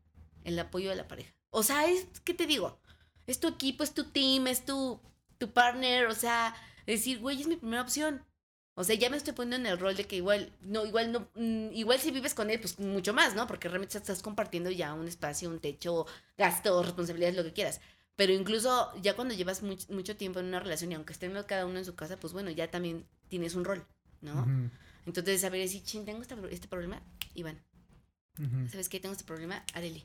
el 0.43 0.57
apoyo 0.59 0.89
de 0.89 0.95
la 0.95 1.07
pareja. 1.07 1.33
O 1.49 1.63
sea, 1.63 1.87
es, 1.87 2.07
¿qué 2.23 2.33
te 2.33 2.45
digo? 2.45 2.79
es 3.27 3.39
tu 3.39 3.47
equipo, 3.47 3.83
es 3.83 3.93
tu 3.93 4.05
team, 4.05 4.47
es 4.47 4.65
tu, 4.65 4.99
tu 5.37 5.51
partner, 5.51 6.07
o 6.07 6.15
sea, 6.15 6.55
decir, 6.85 7.19
güey, 7.19 7.41
es 7.41 7.47
mi 7.47 7.57
primera 7.57 7.81
opción. 7.81 8.23
O 8.73 8.83
sea, 8.83 8.95
ya 8.95 9.09
me 9.09 9.17
estoy 9.17 9.33
poniendo 9.33 9.67
en 9.67 9.73
el 9.73 9.79
rol 9.79 9.95
de 9.95 10.05
que 10.05 10.15
igual, 10.15 10.53
no, 10.61 10.85
igual 10.85 11.11
no, 11.11 11.27
mm, 11.35 11.73
igual 11.73 11.99
si 11.99 12.11
vives 12.11 12.33
con 12.33 12.49
él, 12.49 12.59
pues 12.59 12.79
mucho 12.79 13.13
más, 13.13 13.35
¿no? 13.35 13.47
Porque 13.47 13.67
realmente 13.67 13.97
estás 13.97 14.21
compartiendo 14.21 14.69
ya 14.71 14.93
un 14.93 15.07
espacio, 15.07 15.49
un 15.49 15.59
techo, 15.59 16.05
gastos, 16.37 16.85
responsabilidades, 16.85 17.35
lo 17.35 17.43
que 17.43 17.53
quieras. 17.53 17.81
Pero 18.15 18.33
incluso 18.33 18.91
ya 19.01 19.15
cuando 19.15 19.33
llevas 19.33 19.61
mucho 19.61 20.15
tiempo 20.15 20.39
en 20.39 20.47
una 20.47 20.59
relación 20.59 20.91
y 20.91 20.95
aunque 20.95 21.13
estén 21.13 21.33
cada 21.43 21.65
uno 21.65 21.79
en 21.79 21.85
su 21.85 21.95
casa, 21.95 22.17
pues 22.17 22.33
bueno, 22.33 22.49
ya 22.51 22.69
también 22.69 23.05
tienes 23.27 23.55
un 23.55 23.65
rol, 23.65 23.85
¿no? 24.21 24.71
Entonces, 25.05 25.43
a 25.43 25.49
ver, 25.49 25.61
decir, 25.61 25.83
ching, 25.83 26.05
tengo 26.05 26.21
este, 26.21 26.35
este 26.49 26.67
problema, 26.67 27.01
¿Sabes 28.71 28.89
qué? 28.89 28.99
Tengo 28.99 29.13
este 29.13 29.25
problema, 29.25 29.63
Areli. 29.73 30.03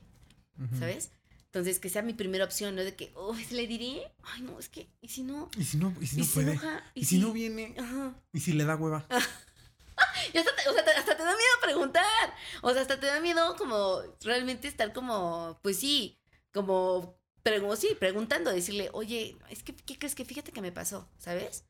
¿Sabes? 0.79 1.11
Entonces, 1.45 1.77
que 1.77 1.89
sea 1.89 2.01
mi 2.01 2.13
primera 2.13 2.45
opción, 2.45 2.75
¿no? 2.75 2.83
De 2.83 2.95
que, 2.95 3.11
oh, 3.15 3.35
le 3.51 3.67
diré, 3.67 4.11
ay, 4.23 4.41
no, 4.41 4.57
es 4.57 4.69
que, 4.69 4.89
¿y 5.01 5.09
si 5.09 5.21
no? 5.21 5.51
¿Y 5.55 5.63
si 5.63 5.77
no, 5.77 5.93
y 6.01 6.07
si 6.07 6.17
no 6.17 6.25
puede? 6.25 6.59
¿Y, 6.95 7.05
si, 7.05 7.19
no 7.19 7.31
viene? 7.31 7.75
Ajá. 7.77 8.15
¿Y 8.31 8.39
si 8.39 8.53
le 8.53 8.65
da 8.65 8.75
hueva? 8.75 9.05
y 10.33 10.37
hasta 10.39 10.55
te, 10.55 10.67
o 10.67 10.73
sea, 10.73 10.83
hasta 10.97 11.15
te 11.15 11.23
da 11.23 11.29
miedo 11.29 11.53
preguntar. 11.61 12.33
O 12.63 12.71
sea, 12.71 12.81
hasta 12.81 12.99
te 12.99 13.05
da 13.05 13.21
miedo 13.21 13.55
como 13.55 14.01
realmente 14.21 14.67
estar 14.67 14.93
como, 14.93 15.59
pues 15.61 15.77
sí, 15.77 16.19
como, 16.51 17.19
pero 17.43 17.75
sí, 17.75 17.95
preguntando, 17.99 18.51
decirle, 18.51 18.89
oye, 18.93 19.37
es 19.51 19.61
que, 19.61 19.75
¿qué 19.75 19.99
crees 19.99 20.15
que 20.15 20.25
fíjate 20.25 20.51
que 20.51 20.61
me 20.61 20.71
pasó? 20.71 21.07
¿Sabes? 21.19 21.65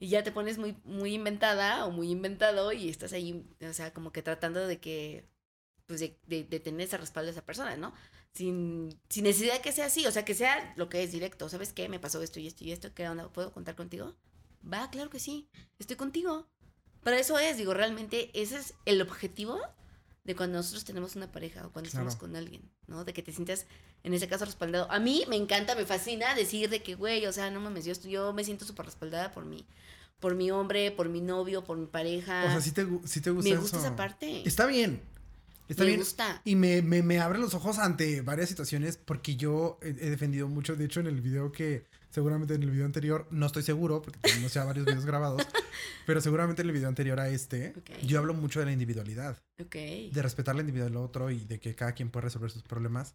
Y 0.00 0.08
ya 0.08 0.24
te 0.24 0.32
pones 0.32 0.58
muy, 0.58 0.76
muy 0.82 1.14
inventada 1.14 1.86
o 1.86 1.92
muy 1.92 2.10
inventado 2.10 2.72
y 2.72 2.88
estás 2.88 3.12
ahí, 3.12 3.46
o 3.60 3.72
sea, 3.74 3.92
como 3.92 4.10
que 4.10 4.22
tratando 4.22 4.66
de 4.66 4.80
que, 4.80 5.29
pues 5.90 5.98
de, 5.98 6.16
de, 6.28 6.44
de 6.44 6.60
tener 6.60 6.86
ese 6.86 6.96
respaldo 6.98 7.26
de 7.26 7.32
esa 7.32 7.44
persona, 7.44 7.76
¿no? 7.76 7.92
sin, 8.32 8.96
sin 9.08 9.24
necesidad 9.24 9.54
de 9.54 9.60
que 9.60 9.72
sea 9.72 9.86
así, 9.86 10.06
o 10.06 10.12
sea, 10.12 10.24
que 10.24 10.34
sea 10.34 10.72
lo 10.76 10.88
que 10.88 11.02
es 11.02 11.12
directo. 11.12 11.48
¿Sabes 11.48 11.72
qué? 11.72 11.88
Me 11.88 11.98
pasó 11.98 12.22
esto 12.22 12.38
y 12.40 12.46
esto 12.46 12.64
y 12.64 12.72
esto, 12.72 12.94
¿qué 12.94 13.08
onda? 13.08 13.28
¿Puedo 13.28 13.52
contar 13.52 13.74
contigo? 13.74 14.14
Va, 14.72 14.90
claro 14.90 15.10
que 15.10 15.18
sí, 15.18 15.48
estoy 15.78 15.96
contigo. 15.96 16.46
Para 17.02 17.18
eso 17.18 17.38
es, 17.38 17.56
digo, 17.56 17.74
realmente 17.74 18.30
ese 18.40 18.58
es 18.58 18.74
el 18.84 19.00
objetivo 19.00 19.58
de 20.24 20.36
cuando 20.36 20.58
nosotros 20.58 20.84
tenemos 20.84 21.16
una 21.16 21.32
pareja 21.32 21.66
o 21.66 21.72
cuando 21.72 21.88
estamos 21.88 22.14
con 22.14 22.36
alguien, 22.36 22.70
¿no? 22.86 23.04
De 23.04 23.14
que 23.14 23.22
te 23.22 23.32
sientas, 23.32 23.66
en 24.04 24.12
ese 24.12 24.28
caso, 24.28 24.44
respaldado. 24.44 24.86
A 24.92 25.00
mí 25.00 25.24
me 25.28 25.36
encanta, 25.36 25.74
me 25.74 25.86
fascina 25.86 26.34
decir 26.34 26.68
de 26.68 26.82
que, 26.82 26.94
güey, 26.94 27.26
o 27.26 27.32
sea, 27.32 27.50
no 27.50 27.60
mames, 27.60 27.86
yo, 27.86 27.94
yo 28.08 28.32
me 28.34 28.44
siento 28.44 28.64
súper 28.64 28.86
respaldada 28.86 29.32
por 29.32 29.44
mí 29.44 29.66
por 30.20 30.34
mi 30.34 30.50
hombre, 30.50 30.90
por 30.90 31.08
mi 31.08 31.22
novio, 31.22 31.64
por 31.64 31.78
mi 31.78 31.86
pareja. 31.86 32.44
O 32.44 32.50
sea, 32.50 32.60
sí 32.60 32.72
te, 32.72 32.86
sí 33.06 33.22
te 33.22 33.30
gusta 33.30 33.50
Me 33.50 33.56
gusta 33.56 33.78
esa 33.78 33.96
parte. 33.96 34.46
Está 34.46 34.66
bien. 34.66 35.00
Está 35.70 35.84
me 35.84 35.96
gusta. 35.96 36.42
Y 36.44 36.56
me, 36.56 36.82
me, 36.82 37.00
me, 37.00 37.20
abre 37.20 37.38
los 37.38 37.54
ojos 37.54 37.78
ante 37.78 38.22
varias 38.22 38.48
situaciones 38.48 38.96
porque 38.96 39.36
yo 39.36 39.78
he, 39.82 39.92
defendido 39.92 40.48
mucho. 40.48 40.74
De 40.74 40.84
hecho, 40.84 40.98
en 40.98 41.06
el 41.06 41.20
video 41.20 41.52
que, 41.52 41.84
seguramente 42.10 42.54
en 42.54 42.64
el 42.64 42.72
video 42.72 42.86
anterior, 42.86 43.28
no 43.30 43.46
estoy 43.46 43.62
seguro 43.62 44.02
porque 44.02 44.18
tenemos 44.18 44.52
ya 44.52 44.64
varios 44.64 44.84
videos 44.84 45.06
grabados, 45.06 45.46
pero 46.06 46.20
seguramente 46.20 46.62
en 46.62 46.68
el 46.68 46.74
video 46.74 46.88
anterior 46.88 47.20
a 47.20 47.28
este, 47.28 47.72
yo 48.02 48.18
hablo 48.18 48.34
mucho 48.34 48.58
de 48.58 48.66
la 48.66 48.72
individualidad. 48.72 49.40
De 49.56 50.10
respetar 50.20 50.56
la 50.56 50.62
individualidad 50.62 50.98
del 50.98 51.06
otro 51.06 51.30
y 51.30 51.44
de 51.44 51.60
que 51.60 51.76
cada 51.76 51.92
quien 51.92 52.10
puede 52.10 52.24
resolver 52.24 52.50
sus 52.50 52.64
problemas. 52.64 53.14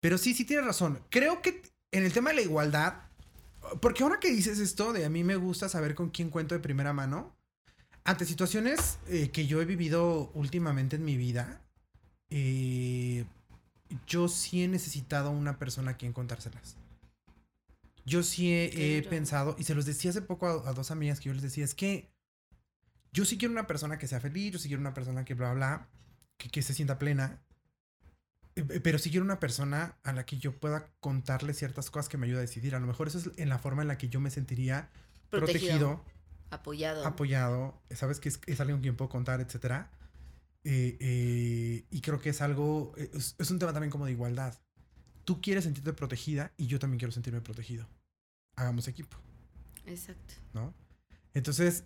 Pero 0.00 0.18
sí, 0.18 0.34
sí 0.34 0.44
tienes 0.44 0.66
razón. 0.66 1.00
Creo 1.08 1.40
que 1.40 1.62
en 1.90 2.04
el 2.04 2.12
tema 2.12 2.30
de 2.30 2.36
la 2.36 2.42
igualdad, 2.42 3.02
Porque 3.80 4.02
ahora 4.02 4.20
que 4.20 4.30
dices 4.30 4.58
esto 4.58 4.92
de 4.92 5.06
a 5.06 5.10
mí 5.10 5.24
me 5.24 5.36
gusta 5.36 5.70
saber 5.70 5.94
con 5.94 6.10
quién 6.10 6.28
cuento 6.28 6.54
de 6.54 6.60
primera 6.60 6.92
mano, 6.92 7.34
ante 8.04 8.26
situaciones 8.26 8.98
eh, 9.08 9.30
que 9.30 9.46
yo 9.46 9.62
he 9.62 9.64
vivido 9.64 10.30
últimamente 10.34 10.96
en 10.96 11.04
mi 11.04 11.16
vida, 11.16 11.62
eh, 12.30 13.24
yo 14.06 14.28
sí 14.28 14.64
he 14.64 14.68
necesitado 14.68 15.30
una 15.30 15.58
persona 15.58 15.92
a 15.92 15.96
quien 15.96 16.12
contárselas. 16.12 16.76
Yo 18.04 18.22
sí 18.22 18.52
he, 18.52 19.06
pensado, 19.08 19.54
y 19.58 19.64
se 19.64 19.74
los 19.74 19.84
decía 19.84 20.10
hace 20.10 20.22
poco 20.22 20.46
a, 20.46 20.72
dos 20.72 20.90
amigas 20.90 21.20
que 21.20 21.28
yo 21.28 21.34
les 21.34 21.42
decía, 21.42 21.64
es 21.64 21.74
que 21.74 22.10
yo 23.12 23.26
sí 23.26 23.36
quiero 23.36 23.52
una 23.52 23.66
persona 23.66 23.98
que 23.98 24.06
sea 24.06 24.18
feliz, 24.18 24.52
yo 24.52 24.58
sí 24.58 24.68
quiero 24.68 24.80
una 24.80 24.94
persona 24.94 25.26
que 25.26 25.34
bla, 25.34 25.52
bla, 25.52 25.88
que, 26.38 26.48
que 26.48 26.62
se 26.62 26.72
sienta 26.72 26.98
plena, 26.98 27.42
eh, 28.56 28.64
eh, 28.70 28.80
pero 28.80 28.98
sí 28.98 29.10
quiero 29.10 29.24
una 29.24 29.38
persona 29.38 29.98
a 30.02 30.12
la 30.12 30.24
que 30.24 30.38
yo 30.38 30.58
pueda 30.58 30.90
contarle 31.00 31.52
ciertas 31.52 31.90
cosas 31.90 32.08
que 32.08 32.16
me 32.16 32.26
ayuda 32.26 32.38
a 32.38 32.42
decidir. 32.42 32.74
A 32.74 32.80
lo 32.80 32.86
mejor 32.86 33.08
eso 33.08 33.18
es 33.18 33.30
en 33.36 33.48
la 33.48 33.58
forma 33.58 33.82
en 33.82 33.88
la 33.88 33.98
que 33.98 34.08
yo 34.08 34.20
me 34.20 34.30
sentiría 34.30 34.88
protegido, 35.30 36.02
apoyado. 36.50 37.06
Apoyado, 37.06 37.82
sabes 37.90 38.20
que 38.20 38.30
es, 38.30 38.40
es 38.46 38.58
alguien 38.60 38.76
con 38.76 38.82
quien 38.82 38.96
puedo 38.96 39.10
contar, 39.10 39.40
etcétera. 39.40 39.90
Eh, 40.64 41.86
y 41.90 42.00
creo 42.00 42.20
que 42.20 42.30
es 42.30 42.42
algo, 42.42 42.92
es, 42.96 43.36
es, 43.38 43.50
un 43.50 43.58
tema 43.58 43.72
también 43.72 43.90
como 43.90 44.06
de 44.06 44.12
igualdad. 44.12 44.54
Tú 45.24 45.40
quieres 45.40 45.64
sentirte 45.64 45.92
protegida 45.92 46.52
y 46.56 46.66
yo 46.66 46.78
también 46.78 46.98
quiero 46.98 47.12
sentirme 47.12 47.40
protegido. 47.40 47.86
Hagamos 48.56 48.88
equipo. 48.88 49.16
Exacto. 49.86 50.34
¿No? 50.52 50.74
Entonces, 51.34 51.84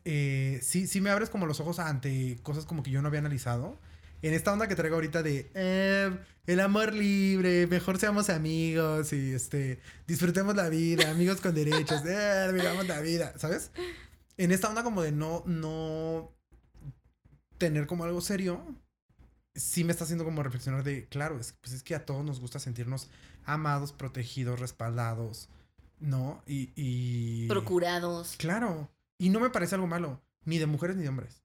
sí, 0.63 0.87
sí 0.87 1.01
me 1.01 1.11
abres 1.11 1.29
como 1.29 1.47
los 1.47 1.61
ojos 1.61 1.79
ante 1.79 2.39
cosas 2.43 2.65
como 2.65 2.83
que 2.83 2.91
yo 2.91 3.03
no 3.03 3.09
había 3.09 3.21
analizado 3.21 3.79
en 4.23 4.35
esta 4.35 4.53
onda 4.53 4.69
que 4.69 4.77
traigo 4.77 4.95
ahorita 4.95 5.23
de 5.23 5.51
eh, 5.55 6.17
el 6.47 6.61
amor 6.61 6.95
libre, 6.95 7.67
mejor 7.67 7.99
seamos 7.99 8.31
amigos 8.31 9.13
y 9.13 9.33
este 9.33 9.81
disfrutemos 10.07 10.55
la 10.55 10.69
vida, 10.69 11.11
amigos 11.11 11.41
con 11.41 11.55
derechos, 11.55 12.03
eh, 12.07 12.51
vivamos 12.55 12.87
la 12.87 13.01
vida, 13.01 13.35
¿sabes? 13.37 13.73
En 14.37 14.53
esta 14.53 14.69
onda 14.69 14.85
como 14.85 15.03
de 15.03 15.11
no, 15.11 15.43
no 15.47 16.33
tener 17.63 17.87
como 17.87 18.03
algo 18.03 18.21
serio, 18.21 18.61
sí 19.55 19.85
me 19.85 19.93
está 19.93 20.03
haciendo 20.03 20.25
como 20.25 20.43
reflexionar 20.43 20.83
de, 20.83 21.07
claro, 21.07 21.39
es, 21.39 21.53
pues 21.61 21.73
es 21.73 21.85
que 21.85 21.95
a 21.95 22.05
todos 22.05 22.25
nos 22.25 22.41
gusta 22.41 22.59
sentirnos 22.59 23.09
amados, 23.45 23.93
protegidos, 23.93 24.59
respaldados, 24.59 25.49
¿no? 26.01 26.43
Y, 26.45 26.73
y... 26.75 27.47
Procurados. 27.47 28.35
Claro. 28.37 28.91
Y 29.17 29.29
no 29.29 29.39
me 29.39 29.51
parece 29.51 29.77
algo 29.77 29.87
malo, 29.87 30.21
ni 30.45 30.59
de 30.59 30.67
mujeres 30.67 30.97
ni 30.97 31.05
de 31.05 31.11
hombres. 31.11 31.45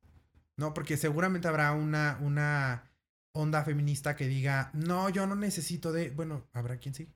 ¿no? 0.56 0.74
Porque 0.74 0.98
seguramente 0.98 1.48
habrá 1.48 1.72
una, 1.74 2.18
una 2.20 2.90
onda 3.32 3.64
feminista 3.64 4.16
que 4.16 4.28
diga, 4.28 4.72
no, 4.74 5.10
yo 5.10 5.28
no 5.28 5.36
necesito 5.36 5.92
de, 5.92 6.10
bueno, 6.10 6.48
habrá 6.52 6.78
quien 6.78 6.96
sí. 6.96 7.08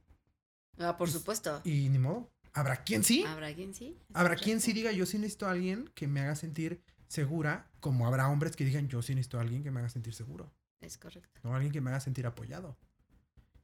Ah, 0.77 0.95
por 0.95 1.09
supuesto. 1.09 1.59
Y 1.63 1.89
ni 1.89 1.97
modo. 1.97 2.31
¿Habrá 2.53 2.83
quien 2.83 3.03
sí? 3.03 3.23
Habrá 3.25 3.51
quien 3.55 3.73
sí. 3.73 3.97
Habrá 4.13 4.35
quien 4.35 4.61
sí 4.61 4.73
diga, 4.73 4.91
yo 4.91 5.07
sí 5.07 5.17
necesito 5.17 5.47
a 5.47 5.51
alguien 5.53 5.89
que 5.95 6.07
me 6.07 6.21
haga 6.21 6.35
sentir 6.35 6.83
segura, 7.11 7.69
como 7.81 8.07
habrá 8.07 8.29
hombres 8.29 8.55
que 8.55 8.63
digan, 8.63 8.87
yo 8.87 9.01
sí 9.01 9.13
necesito 9.13 9.37
a 9.37 9.41
alguien 9.41 9.63
que 9.63 9.71
me 9.71 9.81
haga 9.81 9.89
sentir 9.89 10.13
seguro. 10.13 10.51
Es 10.79 10.97
correcto. 10.97 11.41
No, 11.43 11.53
alguien 11.53 11.73
que 11.73 11.81
me 11.81 11.89
haga 11.89 11.99
sentir 11.99 12.25
apoyado. 12.25 12.77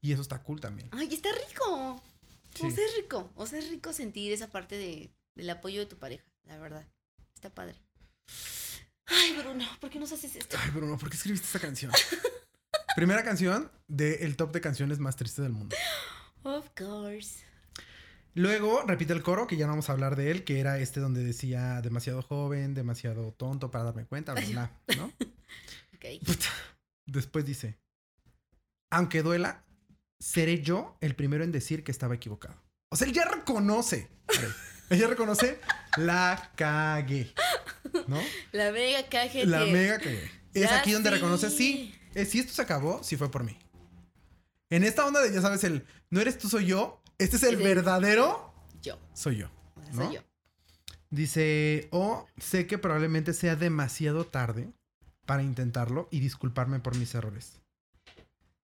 Y 0.02 0.12
eso 0.12 0.22
está 0.22 0.43
cool 0.43 0.60
también. 0.60 0.89
Ay, 0.91 1.08
está 1.12 1.30
rico. 1.32 1.95
O 1.95 2.72
sea, 2.72 2.86
es 2.86 2.95
rico. 2.98 3.32
O 3.36 3.48
sea, 3.48 3.60
es 3.60 3.70
rico 3.70 3.93
sentir 3.93 4.34
esa 4.34 4.50
parte 4.50 4.78
de, 4.78 5.10
del 5.36 5.50
apoyo 5.50 5.80
de 5.80 5.86
tu 5.86 5.98
pareja, 5.98 6.26
la 6.43 6.58
verdad. 6.58 6.86
Está 7.36 7.50
padre. 7.50 7.76
Ay, 9.06 9.38
Bruno, 9.38 9.66
¿por 9.80 9.89
qué 9.89 10.00
nos 10.00 10.12
haces 10.12 10.36
esto? 10.36 10.58
Ay, 10.60 10.72
Bruno, 10.72 10.98
¿por 10.98 11.10
qué 11.10 11.16
escribiste 11.16 11.48
esta 11.48 11.60
canción? 11.60 11.91
Primera 12.95 13.24
canción 13.24 13.72
del 13.88 14.36
top 14.36 14.52
de 14.52 14.60
canciones 14.60 15.00
más 15.00 15.16
tristes 15.16 15.43
del 15.43 15.54
mundo. 15.54 15.76
Of 16.43 16.70
course. 16.78 17.43
Luego 18.38 18.84
repite 18.86 19.14
el 19.14 19.24
coro, 19.24 19.48
que 19.48 19.58
ya 19.58 19.66
no 19.66 19.72
vamos 19.72 19.90
a 19.90 19.94
hablar 19.94 20.16
de 20.16 20.30
él, 20.30 20.44
que 20.44 20.60
era 20.60 20.78
este 20.78 21.00
donde 21.00 21.24
decía 21.24 21.82
demasiado 21.82 22.22
joven, 22.22 22.76
demasiado 22.76 23.32
tonto 23.32 23.72
para 23.72 23.86
darme 23.86 24.06
cuenta, 24.06 24.36
bla, 24.36 24.70
¿no? 24.96 25.06
ok. 25.96 26.06
Después 27.08 27.46
dice, 27.46 27.80
aunque 28.92 29.24
duela, 29.24 29.66
seré 30.20 30.62
yo 30.62 31.00
el 31.02 31.16
primero 31.16 31.44
en 31.44 31.52
decir 31.52 31.84
que 31.84 31.90
estaba 31.90 32.14
equivocado. 32.14 32.62
O 32.90 32.96
sea, 32.96 33.08
él 33.08 33.14
ya 33.14 33.26
reconoce. 33.26 34.08
Ella 34.92 35.08
reconoce 35.08 35.60
la 35.98 36.52
cagué. 36.56 37.34
¿No? 38.06 38.22
La 38.52 38.72
mega 38.72 39.10
cagué. 39.10 39.48
La 39.48 39.66
mega 39.66 39.98
cagué. 39.98 40.30
Es 40.54 40.72
aquí 40.72 40.92
donde 40.92 41.10
reconoce, 41.10 41.50
sí, 41.50 41.92
eh, 42.14 42.24
si 42.26 42.38
esto 42.38 42.54
se 42.54 42.62
acabó, 42.62 43.04
sí 43.04 43.18
fue 43.18 43.32
por 43.32 43.44
mí. 43.44 43.58
En 44.70 44.84
esta 44.84 45.08
onda 45.08 45.24
de, 45.24 45.34
ya 45.34 45.42
sabes, 45.42 45.64
el 45.64 45.88
no 46.12 46.22
eres 46.22 46.38
tú, 46.38 46.50
soy 46.50 46.68
yo. 46.68 47.02
Este 47.18 47.38
es 47.38 47.43
el 47.43 47.57
verdadero. 47.57 48.53
Yo. 48.82 48.99
Soy 49.13 49.38
yo. 49.38 49.49
Soy 49.93 50.15
yo. 50.15 50.22
Dice, 51.09 51.88
o 51.91 51.99
oh, 51.99 52.28
sé 52.38 52.68
que 52.68 52.78
probablemente 52.78 53.34
sea 53.34 53.55
demasiado 53.55 54.26
tarde 54.26 54.72
para 55.26 55.41
intentarlo 55.41 56.07
y 56.11 56.20
disculparme 56.20 56.80
por 56.80 56.97
mis 56.97 57.15
errores. 57.15 57.61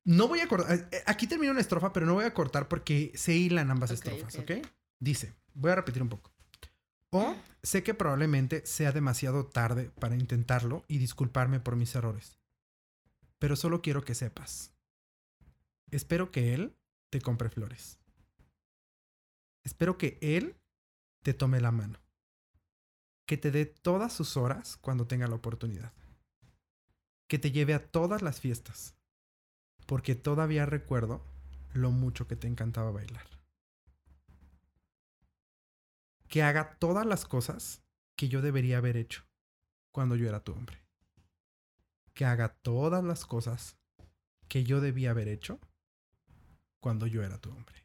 No 0.06 0.28
voy 0.28 0.42
a 0.42 0.48
cortar. 0.48 0.78
Eh, 0.78 0.88
eh, 0.92 1.04
aquí 1.06 1.28
termina 1.28 1.52
una 1.52 1.62
estrofa, 1.62 1.94
pero 1.94 2.06
no 2.06 2.14
voy 2.16 2.26
a 2.26 2.34
cortar 2.34 2.68
porque 2.68 3.12
se 3.16 3.34
hilan 3.34 3.72
ambas 3.72 3.92
estrofas, 3.92 4.38
¿ok? 4.38 4.52
Dice, 5.00 5.34
voy 5.54 5.72
a 5.72 5.76
repetir 5.76 6.02
un 6.02 6.10
poco. 6.10 6.32
O 7.12 7.36
sé 7.62 7.84
que 7.84 7.94
probablemente 7.94 8.66
sea 8.66 8.92
demasiado 8.92 9.46
tarde 9.46 9.92
para 10.00 10.16
intentarlo 10.16 10.84
y 10.88 10.98
disculparme 10.98 11.60
por 11.60 11.76
mis 11.76 11.96
errores. 11.96 12.40
Pero 13.40 13.56
solo 13.56 13.82
quiero 13.82 14.04
que 14.04 14.16
sepas. 14.16 14.74
Espero 15.92 16.32
que 16.32 16.54
él 16.54 16.76
te 17.10 17.22
compre 17.22 17.50
flores. 17.50 18.00
Espero 19.64 19.98
que 19.98 20.18
él 20.22 20.56
te 21.24 21.34
tome 21.34 21.62
la 21.62 21.72
mano. 21.72 22.00
Que 23.26 23.38
te 23.38 23.52
dé 23.52 23.66
todas 23.66 24.14
sus 24.14 24.36
horas 24.38 24.78
cuando 24.78 25.08
tenga 25.08 25.28
la 25.28 25.36
oportunidad. 25.36 25.94
Que 27.28 27.40
te 27.40 27.52
lleve 27.52 27.74
a 27.74 27.86
todas 27.86 28.22
las 28.22 28.40
fiestas. 28.40 28.96
Porque 29.86 30.16
todavía 30.16 30.66
recuerdo 30.66 31.26
lo 31.74 31.92
mucho 31.92 32.28
que 32.28 32.36
te 32.36 32.48
encantaba 32.48 32.92
bailar 32.92 33.34
que 36.34 36.42
haga 36.42 36.80
todas 36.80 37.06
las 37.06 37.26
cosas 37.26 37.84
que 38.18 38.28
yo 38.28 38.42
debería 38.42 38.80
haber 38.80 38.98
hecho 38.98 39.24
cuando 39.92 40.16
yo 40.16 40.28
era 40.28 40.44
tu 40.44 40.52
hombre. 40.52 40.84
Que 42.16 42.26
haga 42.26 42.50
todas 42.50 43.04
las 43.04 43.28
cosas 43.28 43.78
que 44.48 44.64
yo 44.64 44.82
debía 44.82 45.12
haber 45.12 45.28
hecho 45.28 45.60
cuando 46.80 47.06
yo 47.06 47.22
era 47.22 47.38
tu 47.38 47.52
hombre. 47.52 47.83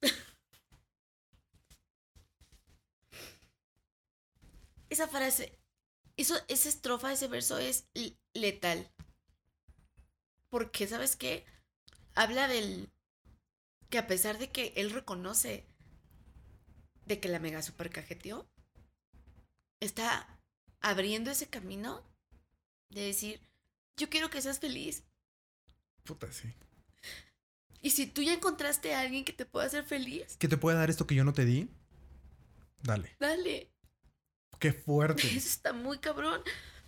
Esa 4.90 5.08
frase, 5.08 5.58
eso, 6.16 6.36
esa 6.46 6.68
estrofa, 6.68 7.12
ese 7.12 7.26
verso 7.26 7.58
es 7.58 7.88
letal. 8.32 8.92
Porque, 10.50 10.86
¿sabes 10.86 11.16
qué? 11.16 11.44
Habla 12.14 12.46
del... 12.46 12.92
Que 13.90 13.98
a 13.98 14.06
pesar 14.06 14.38
de 14.38 14.52
que 14.52 14.72
él 14.76 14.90
reconoce 14.90 15.66
de 17.06 17.18
que 17.20 17.28
la 17.28 17.38
mega 17.38 17.60
super 17.62 17.90
cajeteó, 17.90 18.48
está 19.80 20.38
abriendo 20.80 21.30
ese 21.30 21.48
camino 21.48 22.02
de 22.90 23.02
decir, 23.02 23.40
yo 23.96 24.08
quiero 24.08 24.30
que 24.30 24.42
seas 24.42 24.60
feliz. 24.60 25.04
Puta, 26.04 26.30
sí. 26.32 26.52
Y 27.84 27.90
si 27.90 28.06
tú 28.06 28.22
ya 28.22 28.32
encontraste 28.32 28.94
a 28.94 29.00
alguien 29.00 29.24
que 29.24 29.32
te 29.32 29.46
pueda 29.46 29.66
hacer 29.66 29.84
feliz. 29.84 30.36
Que 30.38 30.48
te 30.48 30.56
pueda 30.56 30.78
dar 30.78 30.90
esto 30.90 31.06
que 31.06 31.14
yo 31.14 31.22
no 31.22 31.34
te 31.34 31.44
di, 31.44 31.68
dale. 32.82 33.14
Dale. 33.20 33.70
Qué 34.58 34.72
fuerte. 34.72 35.22
Eso 35.36 35.48
está 35.48 35.72
muy 35.72 35.98
cabrón. 35.98 36.40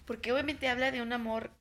Porque 0.07 0.33
obviamente 0.33 0.69
habla 0.69 0.91
de 0.91 1.03
un 1.03 1.13
amor 1.13 1.53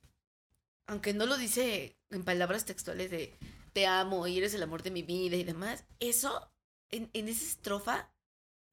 aunque 0.88 1.14
no 1.14 1.26
lo 1.26 1.38
dice 1.38 1.98
en 2.10 2.24
palabras 2.24 2.66
textuales 2.66 3.12
de 3.12 3.38
te 3.74 3.88
amo 3.88 4.28
y 4.28 4.38
eres 4.38 4.54
el 4.54 4.64
amor 4.64 4.84
de 4.84 4.92
mi 4.92 5.04
vida 5.04 5.36
y 5.36 5.44
demás, 5.44 5.84
eso 6.00 6.52
en, 6.90 7.10
esa 7.14 7.46
estrofa 7.46 8.14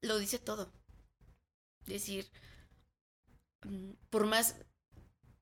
lo 0.01 0.19
dice 0.19 0.39
todo. 0.39 0.73
Decir, 1.87 2.31
mm, 3.63 3.93
por 4.11 4.27
más, 4.27 4.57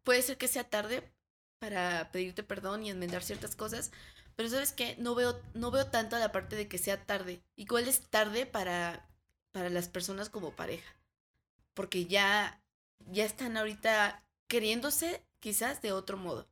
puede 0.02 0.22
ser 0.22 0.38
que 0.38 0.48
sea 0.48 0.64
tarde 0.64 1.12
para 1.58 2.10
pedirte 2.12 2.42
perdón 2.42 2.84
y 2.84 2.90
enmendar 2.90 3.22
ciertas 3.22 3.54
cosas, 3.54 3.92
pero 4.40 4.48
sabes 4.48 4.72
que 4.72 4.96
no 4.96 5.14
veo, 5.14 5.38
no 5.52 5.70
veo 5.70 5.88
tanto 5.88 6.18
la 6.18 6.32
parte 6.32 6.56
de 6.56 6.66
que 6.66 6.78
sea 6.78 7.04
tarde. 7.04 7.42
Igual 7.56 7.86
es 7.86 8.00
tarde 8.08 8.46
para, 8.46 9.06
para 9.52 9.68
las 9.68 9.88
personas 9.88 10.30
como 10.30 10.56
pareja, 10.56 10.96
porque 11.74 12.06
ya, 12.06 12.62
ya 13.10 13.26
están 13.26 13.58
ahorita 13.58 14.24
queriéndose 14.48 15.22
quizás 15.40 15.82
de 15.82 15.92
otro 15.92 16.16
modo 16.16 16.48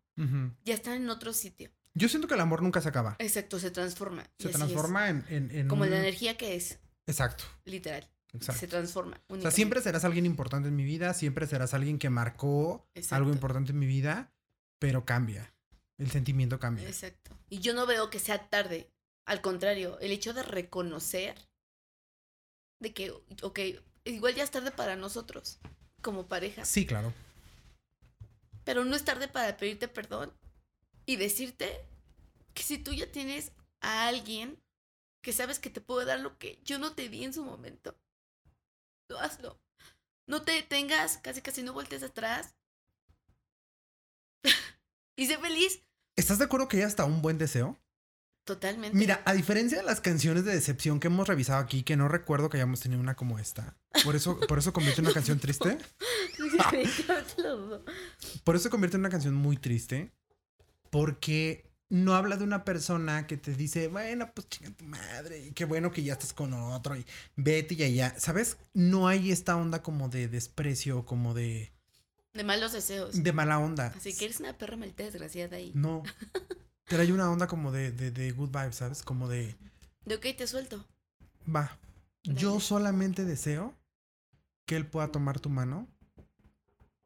ya 0.64 0.74
están 0.74 1.01
en 1.01 1.09
otro 1.09 1.32
sitio. 1.32 1.70
Yo 1.95 2.11
siento 2.11 2.28
que 2.28 2.34
el 2.34 2.41
amor 2.41 2.62
nunca 2.62 2.82
se 2.82 2.91
acaba. 2.91 3.16
Exacto, 3.20 3.59
se 3.59 3.70
transforma. 3.70 4.22
Se 4.39 4.51
transforma 4.51 5.09
en, 5.09 5.66
Como 5.66 5.86
la 5.86 5.99
energía 5.99 6.36
que 6.36 6.57
es. 6.57 6.80
Exacto. 7.07 7.45
Literal. 7.64 8.07
Exacto. 8.34 8.61
Se 8.61 8.68
transforma. 8.68 9.18
O 9.28 9.41
sea, 9.41 9.51
siempre 9.51 9.80
serás 9.80 10.05
alguien 10.05 10.26
importante 10.26 10.68
en 10.68 10.76
mi 10.76 10.84
vida, 10.84 11.14
siempre 11.14 11.47
serás 11.47 11.72
alguien 11.72 11.99
que 11.99 12.11
marcó 12.11 12.86
algo 13.12 13.30
importante 13.30 13.72
en 13.72 13.78
mi 13.78 13.86
vida, 13.86 14.30
pero 14.78 15.07
cambia. 15.07 15.55
El 15.99 16.11
sentimiento 16.11 16.61
cambia. 16.61 16.88
Exacto. 16.88 17.36
Y 17.49 17.59
yo 17.59 17.74
no 17.74 17.86
veo 17.86 18.09
que 18.09 18.20
sea 18.20 18.49
tarde. 18.49 18.90
Al 19.26 19.40
contrario, 19.40 19.99
el 20.01 20.12
hecho 20.12 20.32
de 20.32 20.42
reconocer 20.42 21.36
de 22.80 22.94
que, 22.94 23.11
ok, 23.11 23.59
igual 24.05 24.34
ya 24.34 24.44
es 24.44 24.51
tarde 24.51 24.70
para 24.70 24.96
nosotros, 24.96 25.59
como 26.01 26.28
pareja. 26.28 26.64
Sí, 26.64 26.86
claro. 26.86 27.12
Pero 28.64 28.84
no 28.84 28.94
es 28.94 29.05
tarde 29.05 29.28
para 29.28 29.57
pedirte 29.57 29.88
perdón 29.88 30.32
y 31.05 31.16
decirte 31.16 31.84
que 32.55 32.62
si 32.62 32.78
tú 32.78 32.92
ya 32.92 33.11
tienes 33.11 33.53
a 33.80 34.07
alguien 34.07 34.62
que 35.22 35.32
sabes 35.32 35.59
que 35.59 35.70
te 35.70 35.80
puede 35.80 36.07
dar 36.07 36.20
lo 36.20 36.38
que 36.38 36.61
yo 36.64 36.78
no 36.78 36.94
te 36.94 37.09
di 37.09 37.24
en 37.24 37.32
su 37.32 37.44
momento, 37.44 37.99
lo 39.09 39.18
hazlo. 39.18 39.61
No 40.26 40.42
te 40.42 40.53
detengas, 40.53 41.18
casi 41.18 41.40
casi 41.40 41.62
no 41.62 41.72
voltees 41.72 42.03
atrás. 42.03 42.55
y 45.16 45.26
sé 45.26 45.38
feliz. 45.38 45.88
¿Estás 46.19 46.39
de 46.39 46.47
acuerdo 46.47 46.66
que 46.66 46.79
hay 46.79 46.83
hasta 46.83 47.05
un 47.05 47.23
buen 47.23 47.39
deseo? 47.39 47.79
Totalmente. 48.43 48.99
Mira, 48.99 49.23
a 49.25 49.35
diferencia 49.35 49.79
de 49.79 49.85
las 49.85 50.01
canciones 50.01 50.45
de 50.45 50.53
decepción 50.53 50.99
que 50.99 51.07
hemos 51.07 51.29
revisado 51.29 51.61
aquí, 51.61 51.85
que 51.85 51.97
no 51.97 52.09
recuerdo 52.09 52.51
que 52.51 52.57
hayamos 52.57 52.81
tenido 52.81 53.01
una 53.01 53.14
como 53.14 53.39
esta. 53.39 53.77
Por 54.03 54.16
eso, 54.16 54.41
por 54.49 54.59
eso 54.59 54.73
convierte 54.73 55.01
en 55.01 55.07
una 55.07 55.14
canción 55.14 55.39
triste. 55.39 55.79
por 58.45 58.57
eso 58.57 58.69
convierte 58.69 58.97
en 58.97 59.03
una 59.03 59.11
canción 59.11 59.35
muy 59.35 59.59
triste. 59.59 60.11
Porque 60.91 61.71
no 61.89 62.16
habla 62.16 62.37
de 62.37 62.43
una 62.43 62.64
persona 62.64 63.29
que 63.29 63.37
te 63.37 63.55
dice, 63.55 63.87
bueno, 63.87 64.33
pues 64.35 64.49
chinga 64.49 64.73
tu 64.73 64.87
madre, 64.87 65.39
y 65.39 65.53
qué 65.53 65.66
bueno 65.66 65.93
que 65.93 66.03
ya 66.03 66.14
estás 66.14 66.33
con 66.33 66.53
otro, 66.53 66.97
y 66.97 67.07
vete 67.37 67.75
y 67.75 67.85
allá. 67.85 68.19
¿Sabes? 68.19 68.57
No 68.75 69.07
hay 69.07 69.31
esta 69.31 69.57
onda 69.57 69.85
como 69.85 70.09
de 70.09 70.27
desprecio, 70.27 71.07
como 71.07 71.33
de. 71.33 71.73
De 72.39 72.45
malos 72.45 72.70
deseos. 72.70 73.20
De 73.20 73.32
mala 73.32 73.59
onda. 73.59 73.93
Así 73.97 74.16
que 74.16 74.26
eres 74.26 74.39
una 74.39 74.57
perra 74.57 74.76
malta 74.76 75.03
desgraciada 75.03 75.57
ahí. 75.57 75.72
No. 75.74 76.05
Hay 76.86 77.11
una 77.11 77.28
onda 77.32 77.49
como 77.49 77.72
de, 77.72 77.91
de, 77.91 78.12
de 78.12 78.30
good 78.30 78.51
vibes, 78.51 78.76
¿sabes? 78.76 79.03
Como 79.03 79.26
de... 79.26 79.57
De 80.05 80.14
ok, 80.14 80.26
te 80.36 80.47
suelto. 80.47 80.86
Va. 81.53 81.76
Yo 82.22 82.61
solamente 82.61 83.24
deseo 83.24 83.74
que 84.66 84.76
él 84.76 84.86
pueda 84.86 85.11
tomar 85.11 85.41
tu 85.41 85.51
mano 85.51 85.89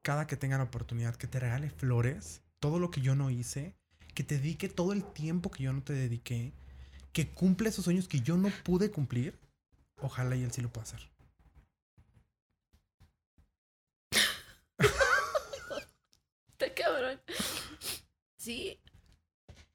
cada 0.03 0.26
que 0.26 0.37
tenga 0.37 0.59
la 0.59 0.64
oportunidad, 0.64 1.16
que 1.16 1.26
te 1.26 1.41
regale 1.41 1.70
flores, 1.70 2.43
todo 2.61 2.78
lo 2.78 2.91
que 2.91 3.01
yo 3.01 3.14
no 3.14 3.30
hice, 3.30 3.74
que 4.14 4.24
te 4.24 4.37
dedique 4.37 4.68
todo 4.68 4.93
el 4.93 5.03
tiempo 5.03 5.51
que 5.51 5.62
yo 5.62 5.72
no 5.72 5.83
te 5.83 5.95
dediqué, 5.95 6.53
que 7.14 7.30
cumple 7.30 7.70
esos 7.70 7.87
sueños 7.87 8.07
que 8.07 8.20
yo 8.20 8.37
no 8.37 8.51
pude 8.64 8.91
cumplir. 8.91 9.41
Ojalá 9.97 10.37
y 10.37 10.43
él 10.43 10.53
sí 10.53 10.61
lo 10.61 10.70
pueda 10.70 10.83
hacer. 10.83 11.12
Está 16.62 16.74
cabrón. 16.74 17.20
Sí, 18.37 18.78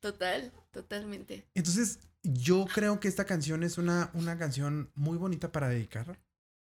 Total, 0.07 0.53
totalmente. 0.71 1.45
Entonces, 1.53 1.99
yo 2.23 2.65
creo 2.73 3.01
que 3.01 3.09
esta 3.09 3.25
canción 3.25 3.61
es 3.61 3.77
una, 3.77 4.09
una 4.13 4.37
canción 4.37 4.89
muy 4.95 5.17
bonita 5.17 5.51
para 5.51 5.67
dedicar. 5.67 6.17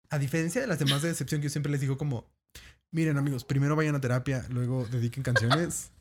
A 0.09 0.19
diferencia 0.19 0.59
de 0.59 0.67
las 0.67 0.77
demás 0.77 1.01
de 1.01 1.07
decepción, 1.07 1.39
que 1.39 1.45
yo 1.45 1.49
siempre 1.49 1.71
les 1.71 1.79
digo 1.79 1.97
como, 1.97 2.29
miren 2.91 3.17
amigos, 3.17 3.45
primero 3.45 3.77
vayan 3.77 3.95
a 3.95 4.01
terapia, 4.01 4.45
luego 4.49 4.85
dediquen 4.87 5.23
canciones. 5.23 5.91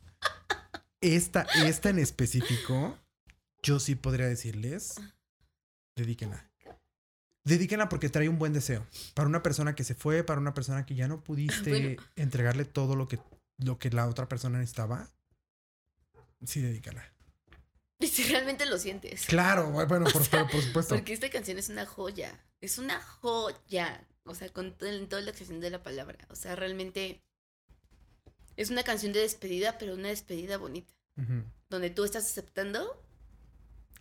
Esta, 0.99 1.43
esta 1.65 1.89
en 1.91 1.99
específico, 1.99 2.99
yo 3.63 3.79
sí 3.79 3.95
podría 3.95 4.25
decirles, 4.25 4.95
dedíquenla. 5.95 6.45
Dedíquenla 7.45 7.87
porque 7.87 8.09
trae 8.09 8.27
un 8.27 8.37
buen 8.37 8.51
deseo. 8.51 8.85
Para 9.13 9.29
una 9.29 9.41
persona 9.41 9.75
que 9.75 9.85
se 9.85 9.95
fue, 9.95 10.25
para 10.25 10.41
una 10.41 10.53
persona 10.53 10.85
que 10.85 10.95
ya 10.95 11.07
no 11.07 11.23
pudiste 11.23 11.95
entregarle 12.17 12.65
todo 12.65 12.97
lo 12.97 13.07
que, 13.07 13.17
lo 13.59 13.79
que 13.79 13.91
la 13.91 14.09
otra 14.09 14.27
persona 14.27 14.59
necesitaba. 14.59 15.07
Sí, 16.43 16.59
dedícala. 16.59 17.13
Y 18.01 18.07
si 18.07 18.23
realmente 18.23 18.65
lo 18.65 18.77
sientes. 18.77 19.25
Claro, 19.25 19.69
bueno, 19.87 20.05
por, 20.05 20.23
supuesto. 20.23 20.95
Porque 20.95 21.13
esta 21.13 21.29
canción 21.29 21.57
es 21.57 21.69
una 21.69 21.85
joya. 21.85 22.39
Es 22.61 22.77
una 22.77 23.01
joya. 23.01 24.07
O 24.23 24.35
sea, 24.35 24.49
con 24.49 24.75
en 24.81 25.09
toda 25.09 25.21
la 25.21 25.31
expresión 25.31 25.59
de 25.59 25.69
la 25.69 25.83
palabra. 25.83 26.17
O 26.29 26.35
sea, 26.35 26.55
realmente 26.55 27.21
es 28.55 28.69
una 28.69 28.83
canción 28.83 29.11
de 29.11 29.19
despedida, 29.19 29.77
pero 29.77 29.95
una 29.95 30.09
despedida 30.09 30.57
bonita. 30.57 30.93
Donde 31.69 31.89
tú 31.89 32.05
estás 32.05 32.23
aceptando 32.25 33.03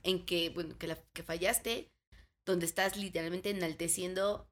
en 0.04 0.24
que, 0.24 0.50
bueno, 0.50 0.78
que, 0.78 0.86
la, 0.86 0.96
que 1.12 1.24
fallaste, 1.24 1.90
donde 2.46 2.64
estás 2.64 2.96
literalmente 2.96 3.50
enalteciendo 3.50 4.48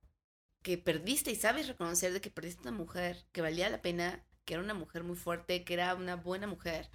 que 0.65 0.77
perdiste 0.77 1.31
y 1.31 1.37
sabes 1.37 1.69
reconocer 1.69 2.13
de 2.13 2.21
que 2.21 2.31
perdiste 2.31 2.63
una 2.63 2.73
mujer 2.73 3.25
que 3.31 3.41
valía 3.41 3.71
la 3.71 3.83
pena, 3.83 4.27
que 4.45 4.55
era 4.55 4.65
una 4.65 4.75
mujer 4.75 5.05
muy 5.05 5.15
fuerte, 5.15 5.63
que 5.63 5.75
era 5.75 5.95
una 5.95 6.17
buena 6.17 6.49
mujer 6.49 6.91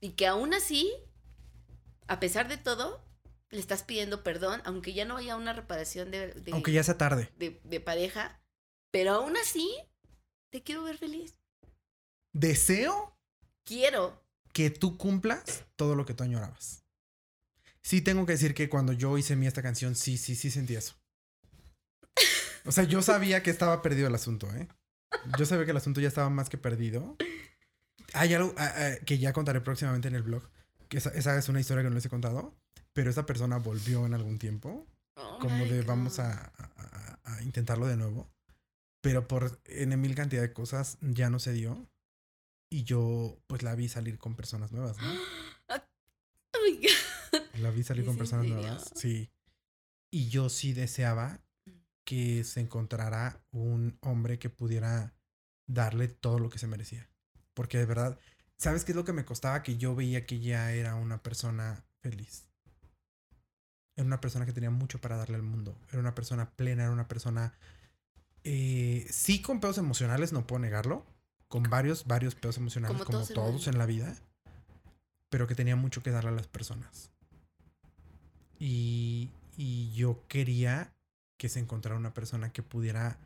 y 0.00 0.12
que 0.12 0.26
aún 0.26 0.54
así 0.54 0.90
a 2.06 2.20
pesar 2.20 2.48
de 2.48 2.56
todo, 2.56 3.04
le 3.50 3.60
estás 3.60 3.82
pidiendo 3.82 4.22
perdón, 4.22 4.60
aunque 4.64 4.92
ya 4.92 5.04
no 5.04 5.16
haya 5.16 5.36
una 5.36 5.52
reparación 5.52 6.10
de... 6.10 6.34
aunque 6.52 6.72
ya 6.72 6.82
sea 6.82 6.98
tarde. 6.98 7.30
De, 7.36 7.80
pareja, 7.80 8.40
pero 8.90 9.12
aún 9.12 9.36
así, 9.36 9.70
te 10.50 10.62
quiero 10.62 10.82
ver 10.82 10.98
feliz. 10.98 11.36
Deseo. 12.32 13.16
Quiero. 13.64 14.22
Que 14.52 14.70
tú 14.70 14.98
cumplas 14.98 15.64
todo 15.76 15.94
lo 15.94 16.04
que 16.04 16.14
tú 16.14 16.24
añorabas. 16.24 16.84
Sí 17.80 18.00
tengo 18.00 18.26
que 18.26 18.32
decir 18.32 18.54
que 18.54 18.68
cuando 18.68 18.92
yo 18.92 19.16
hice 19.18 19.36
mi 19.36 19.46
esta 19.46 19.62
canción, 19.62 19.94
sí, 19.94 20.16
sí, 20.16 20.34
sí 20.34 20.50
sentí 20.50 20.74
eso. 20.74 20.94
O 22.66 22.72
sea, 22.72 22.84
yo 22.84 23.02
sabía 23.02 23.42
que 23.42 23.50
estaba 23.50 23.82
perdido 23.82 24.08
el 24.08 24.14
asunto, 24.14 24.50
¿eh? 24.54 24.68
Yo 25.38 25.44
sabía 25.46 25.64
que 25.64 25.70
el 25.70 25.76
asunto 25.76 26.00
ya 26.00 26.08
estaba 26.08 26.30
más 26.30 26.48
que 26.48 26.58
perdido. 26.58 27.16
Hay 28.14 28.32
algo 28.34 28.54
ah, 28.56 28.72
ah, 28.74 29.04
que 29.04 29.18
ya 29.18 29.32
contaré 29.32 29.60
próximamente 29.60 30.08
en 30.08 30.14
el 30.14 30.22
blog 30.22 30.48
esa, 30.90 31.36
es 31.38 31.48
una 31.48 31.60
historia 31.60 31.82
que 31.82 31.88
no 31.88 31.94
les 31.94 32.06
he 32.06 32.10
contado, 32.10 32.54
pero 32.92 33.10
esa 33.10 33.26
persona 33.26 33.58
volvió 33.58 34.06
en 34.06 34.14
algún 34.14 34.38
tiempo, 34.38 34.86
oh 35.16 35.38
como 35.40 35.64
de 35.64 35.82
vamos 35.82 36.18
a, 36.18 36.52
intentarlo 37.42 37.86
de 37.86 37.96
nuevo, 37.96 38.30
pero 39.00 39.26
por 39.28 39.60
en 39.66 40.00
mil 40.00 40.14
cantidad 40.14 40.42
de 40.42 40.52
cosas 40.52 40.98
ya 41.00 41.30
no 41.30 41.38
se 41.38 41.52
dio 41.52 41.88
y 42.70 42.84
yo 42.84 43.38
pues 43.46 43.62
la 43.62 43.74
vi 43.74 43.88
salir 43.88 44.18
con 44.18 44.34
personas 44.34 44.72
nuevas, 44.72 44.96
¿no? 44.98 45.08
La 47.60 47.70
vi 47.70 47.82
salir 47.82 48.04
con 48.04 48.16
personas 48.16 48.46
nuevas, 48.46 48.90
sí. 48.94 49.30
Y 50.10 50.28
yo 50.28 50.48
sí 50.48 50.72
deseaba 50.72 51.40
que 52.04 52.44
se 52.44 52.60
encontrara 52.60 53.42
un 53.50 53.98
hombre 54.00 54.38
que 54.38 54.50
pudiera 54.50 55.14
darle 55.66 56.08
todo 56.08 56.38
lo 56.38 56.50
que 56.50 56.58
se 56.58 56.66
merecía. 56.66 57.08
Porque 57.54 57.78
de 57.78 57.86
verdad, 57.86 58.18
¿Sabes 58.58 58.84
qué 58.84 58.92
es 58.92 58.96
lo 58.96 59.04
que 59.04 59.12
me 59.12 59.24
costaba? 59.24 59.62
Que 59.62 59.76
yo 59.76 59.94
veía 59.94 60.26
que 60.26 60.40
ya 60.40 60.72
era 60.72 60.94
una 60.94 61.22
persona 61.22 61.84
feliz. 62.00 62.48
Era 63.96 64.06
una 64.06 64.20
persona 64.20 64.46
que 64.46 64.52
tenía 64.52 64.70
mucho 64.70 65.00
para 65.00 65.16
darle 65.16 65.36
al 65.36 65.42
mundo. 65.42 65.76
Era 65.90 66.00
una 66.00 66.14
persona 66.14 66.50
plena, 66.50 66.84
era 66.84 66.92
una 66.92 67.08
persona... 67.08 67.54
Eh, 68.42 69.06
sí 69.10 69.40
con 69.40 69.60
pedos 69.60 69.78
emocionales, 69.78 70.32
no 70.32 70.46
puedo 70.46 70.60
negarlo. 70.60 71.06
Con 71.48 71.62
varios, 71.64 72.06
varios 72.06 72.34
pedos 72.34 72.56
emocionales, 72.58 73.02
como, 73.04 73.24
todos, 73.26 73.68
en 73.68 73.78
la 73.78 73.86
vida. 73.86 74.16
Pero 75.30 75.46
que 75.46 75.54
tenía 75.54 75.76
mucho 75.76 76.02
que 76.02 76.10
darle 76.10 76.30
a 76.30 76.34
las 76.34 76.48
personas. 76.48 77.10
Y, 78.58 79.30
y 79.56 79.92
yo 79.92 80.24
quería 80.26 80.92
que 81.36 81.48
se 81.48 81.60
encontrara 81.60 81.98
una 81.98 82.14
persona 82.14 82.52
que 82.52 82.62
pudiera 82.62 83.18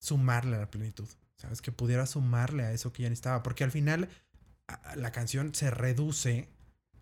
sumarle 0.00 0.56
a 0.56 0.60
la 0.60 0.70
plenitud. 0.70 1.08
¿Sabes? 1.36 1.60
Que 1.62 1.70
pudiera 1.70 2.06
sumarle 2.06 2.64
a 2.64 2.72
eso 2.72 2.92
que 2.92 3.02
ya 3.02 3.10
necesitaba. 3.10 3.42
Porque 3.42 3.64
al 3.64 3.70
final 3.70 4.08
la 4.96 5.12
canción 5.12 5.54
se 5.54 5.70
reduce 5.70 6.48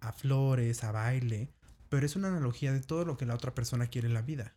a 0.00 0.12
flores, 0.12 0.84
a 0.84 0.92
baile, 0.92 1.48
pero 1.88 2.06
es 2.06 2.16
una 2.16 2.28
analogía 2.28 2.72
de 2.72 2.80
todo 2.80 3.04
lo 3.04 3.16
que 3.16 3.26
la 3.26 3.34
otra 3.34 3.54
persona 3.54 3.86
quiere 3.86 4.08
en 4.08 4.14
la 4.14 4.22
vida. 4.22 4.54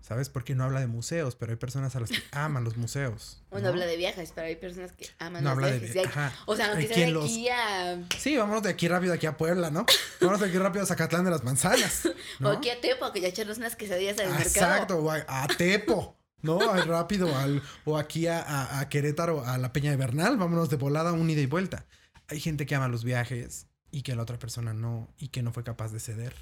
¿Sabes? 0.00 0.28
Porque 0.28 0.56
no 0.56 0.64
habla 0.64 0.80
de 0.80 0.88
museos, 0.88 1.36
pero 1.36 1.52
hay 1.52 1.56
personas 1.56 1.94
a 1.94 2.00
las 2.00 2.10
que 2.10 2.20
aman 2.32 2.64
los 2.64 2.76
museos. 2.76 3.40
Bueno, 3.50 3.68
habla 3.68 3.86
de 3.86 3.96
viajes, 3.96 4.32
pero 4.34 4.48
hay 4.48 4.56
personas 4.56 4.92
que 4.92 5.08
aman 5.20 5.44
los 5.44 5.56
viajes. 5.56 5.94
De, 5.94 6.00
o 6.46 6.56
sea, 6.56 6.72
aunque 6.72 6.88
sea 6.88 7.06
de 7.06 7.20
aquí 7.20 7.48
a... 7.48 8.02
Sí, 8.18 8.36
vámonos 8.36 8.64
de 8.64 8.70
aquí 8.70 8.88
rápido 8.88 9.12
aquí 9.12 9.26
a 9.26 9.36
Puebla, 9.36 9.70
¿no? 9.70 9.86
Vámonos 10.20 10.40
de 10.40 10.48
aquí 10.48 10.58
rápido 10.58 10.82
a 10.82 10.86
Zacatlán 10.86 11.24
de 11.24 11.30
las 11.30 11.44
Manzanas. 11.44 12.08
o 12.42 12.48
aquí 12.48 12.70
a 12.70 12.80
Tepo, 12.80 13.12
que 13.12 13.20
ya 13.20 13.28
echarnos 13.28 13.58
unas 13.58 13.76
quesadillas 13.76 14.18
al 14.18 14.30
mercado. 14.30 14.48
Exacto, 14.48 15.10
a 15.28 15.46
Tepo. 15.56 16.16
¿no? 16.42 16.58
rápido 16.84 17.34
al, 17.36 17.62
o 17.84 17.96
aquí 17.98 18.26
a, 18.26 18.78
a, 18.78 18.88
Querétaro, 18.88 19.44
a 19.46 19.58
la 19.58 19.72
Peña 19.72 19.90
de 19.90 19.96
Bernal, 19.96 20.36
vámonos 20.36 20.70
de 20.70 20.76
volada, 20.76 21.12
un 21.12 21.30
ida 21.30 21.40
y 21.40 21.46
vuelta. 21.46 21.86
Hay 22.28 22.40
gente 22.40 22.66
que 22.66 22.74
ama 22.74 22.88
los 22.88 23.04
viajes 23.04 23.66
y 23.90 24.02
que 24.02 24.14
la 24.14 24.22
otra 24.22 24.38
persona 24.38 24.72
no, 24.72 25.08
y 25.18 25.28
que 25.28 25.42
no 25.42 25.52
fue 25.52 25.64
capaz 25.64 25.92
de 25.92 26.00
ceder, 26.00 26.34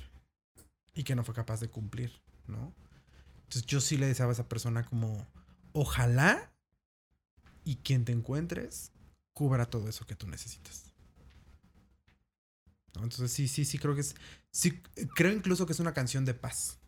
y 0.94 1.04
que 1.04 1.14
no 1.14 1.24
fue 1.24 1.34
capaz 1.34 1.60
de 1.60 1.68
cumplir, 1.68 2.22
¿no? 2.46 2.74
Entonces 3.42 3.66
yo 3.66 3.80
sí 3.80 3.96
le 3.96 4.06
deseaba 4.06 4.32
a 4.32 4.34
esa 4.34 4.48
persona 4.48 4.84
como, 4.84 5.26
ojalá 5.72 6.52
y 7.64 7.76
quien 7.76 8.04
te 8.04 8.12
encuentres 8.12 8.92
cubra 9.32 9.66
todo 9.66 9.88
eso 9.88 10.06
que 10.06 10.14
tú 10.14 10.26
necesitas. 10.26 10.92
Entonces 12.94 13.32
sí, 13.32 13.48
sí, 13.48 13.64
sí 13.64 13.78
creo 13.78 13.94
que 13.94 14.02
es, 14.02 14.14
sí, 14.50 14.82
creo 15.14 15.32
incluso 15.32 15.66
que 15.66 15.72
es 15.72 15.80
una 15.80 15.94
canción 15.94 16.24
de 16.24 16.34
paz. 16.34 16.79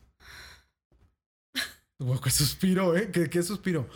Qué 2.23 2.31
suspiro, 2.31 2.97
¿eh? 2.97 3.11
¿Qué, 3.11 3.43
suspiro? 3.43 3.89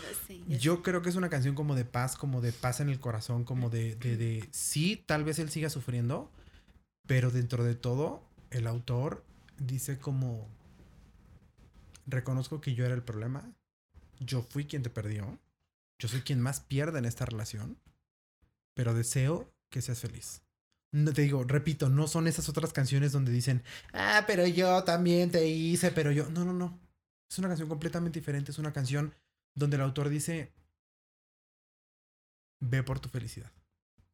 Yo 0.48 0.82
creo 0.82 1.02
que 1.02 1.08
es 1.08 1.16
una 1.16 1.28
canción 1.28 1.54
como 1.54 1.74
de 1.74 1.84
paz, 1.84 2.16
como 2.16 2.40
de 2.40 2.52
paz 2.52 2.80
en 2.80 2.88
el 2.88 3.00
corazón, 3.00 3.44
como 3.44 3.70
de, 3.70 3.96
de, 3.96 4.16
de, 4.16 4.48
sí, 4.52 5.02
tal 5.06 5.24
vez 5.24 5.38
él 5.38 5.50
siga 5.50 5.70
sufriendo, 5.70 6.30
pero 7.06 7.30
dentro 7.30 7.64
de 7.64 7.74
todo, 7.74 8.22
el 8.50 8.66
autor 8.66 9.24
dice 9.58 9.98
como, 9.98 10.48
reconozco 12.06 12.60
que 12.60 12.74
yo 12.74 12.84
era 12.84 12.94
el 12.94 13.02
problema, 13.02 13.52
yo 14.20 14.42
fui 14.42 14.66
quien 14.66 14.82
te 14.82 14.90
perdió, 14.90 15.38
yo 15.98 16.08
soy 16.08 16.20
quien 16.20 16.40
más 16.40 16.60
pierde 16.60 16.98
en 16.98 17.04
esta 17.04 17.24
relación, 17.24 17.78
pero 18.74 18.94
deseo 18.94 19.52
que 19.70 19.82
seas 19.82 20.00
feliz. 20.00 20.42
No 20.92 21.12
te 21.12 21.22
digo, 21.22 21.44
repito, 21.44 21.88
no 21.88 22.06
son 22.06 22.26
esas 22.26 22.48
otras 22.48 22.72
canciones 22.72 23.12
donde 23.12 23.32
dicen, 23.32 23.62
ah, 23.92 24.24
pero 24.26 24.46
yo 24.46 24.84
también 24.84 25.30
te 25.30 25.46
hice, 25.46 25.90
pero 25.90 26.12
yo. 26.12 26.30
No, 26.30 26.44
no, 26.44 26.52
no. 26.52 26.78
Es 27.30 27.38
una 27.38 27.48
canción 27.48 27.68
completamente 27.68 28.20
diferente. 28.20 28.50
Es 28.50 28.58
una 28.58 28.72
canción 28.72 29.14
donde 29.54 29.76
el 29.76 29.82
autor 29.82 30.08
dice, 30.08 30.52
ve 32.60 32.82
por 32.82 33.00
tu 33.00 33.08
felicidad. 33.08 33.52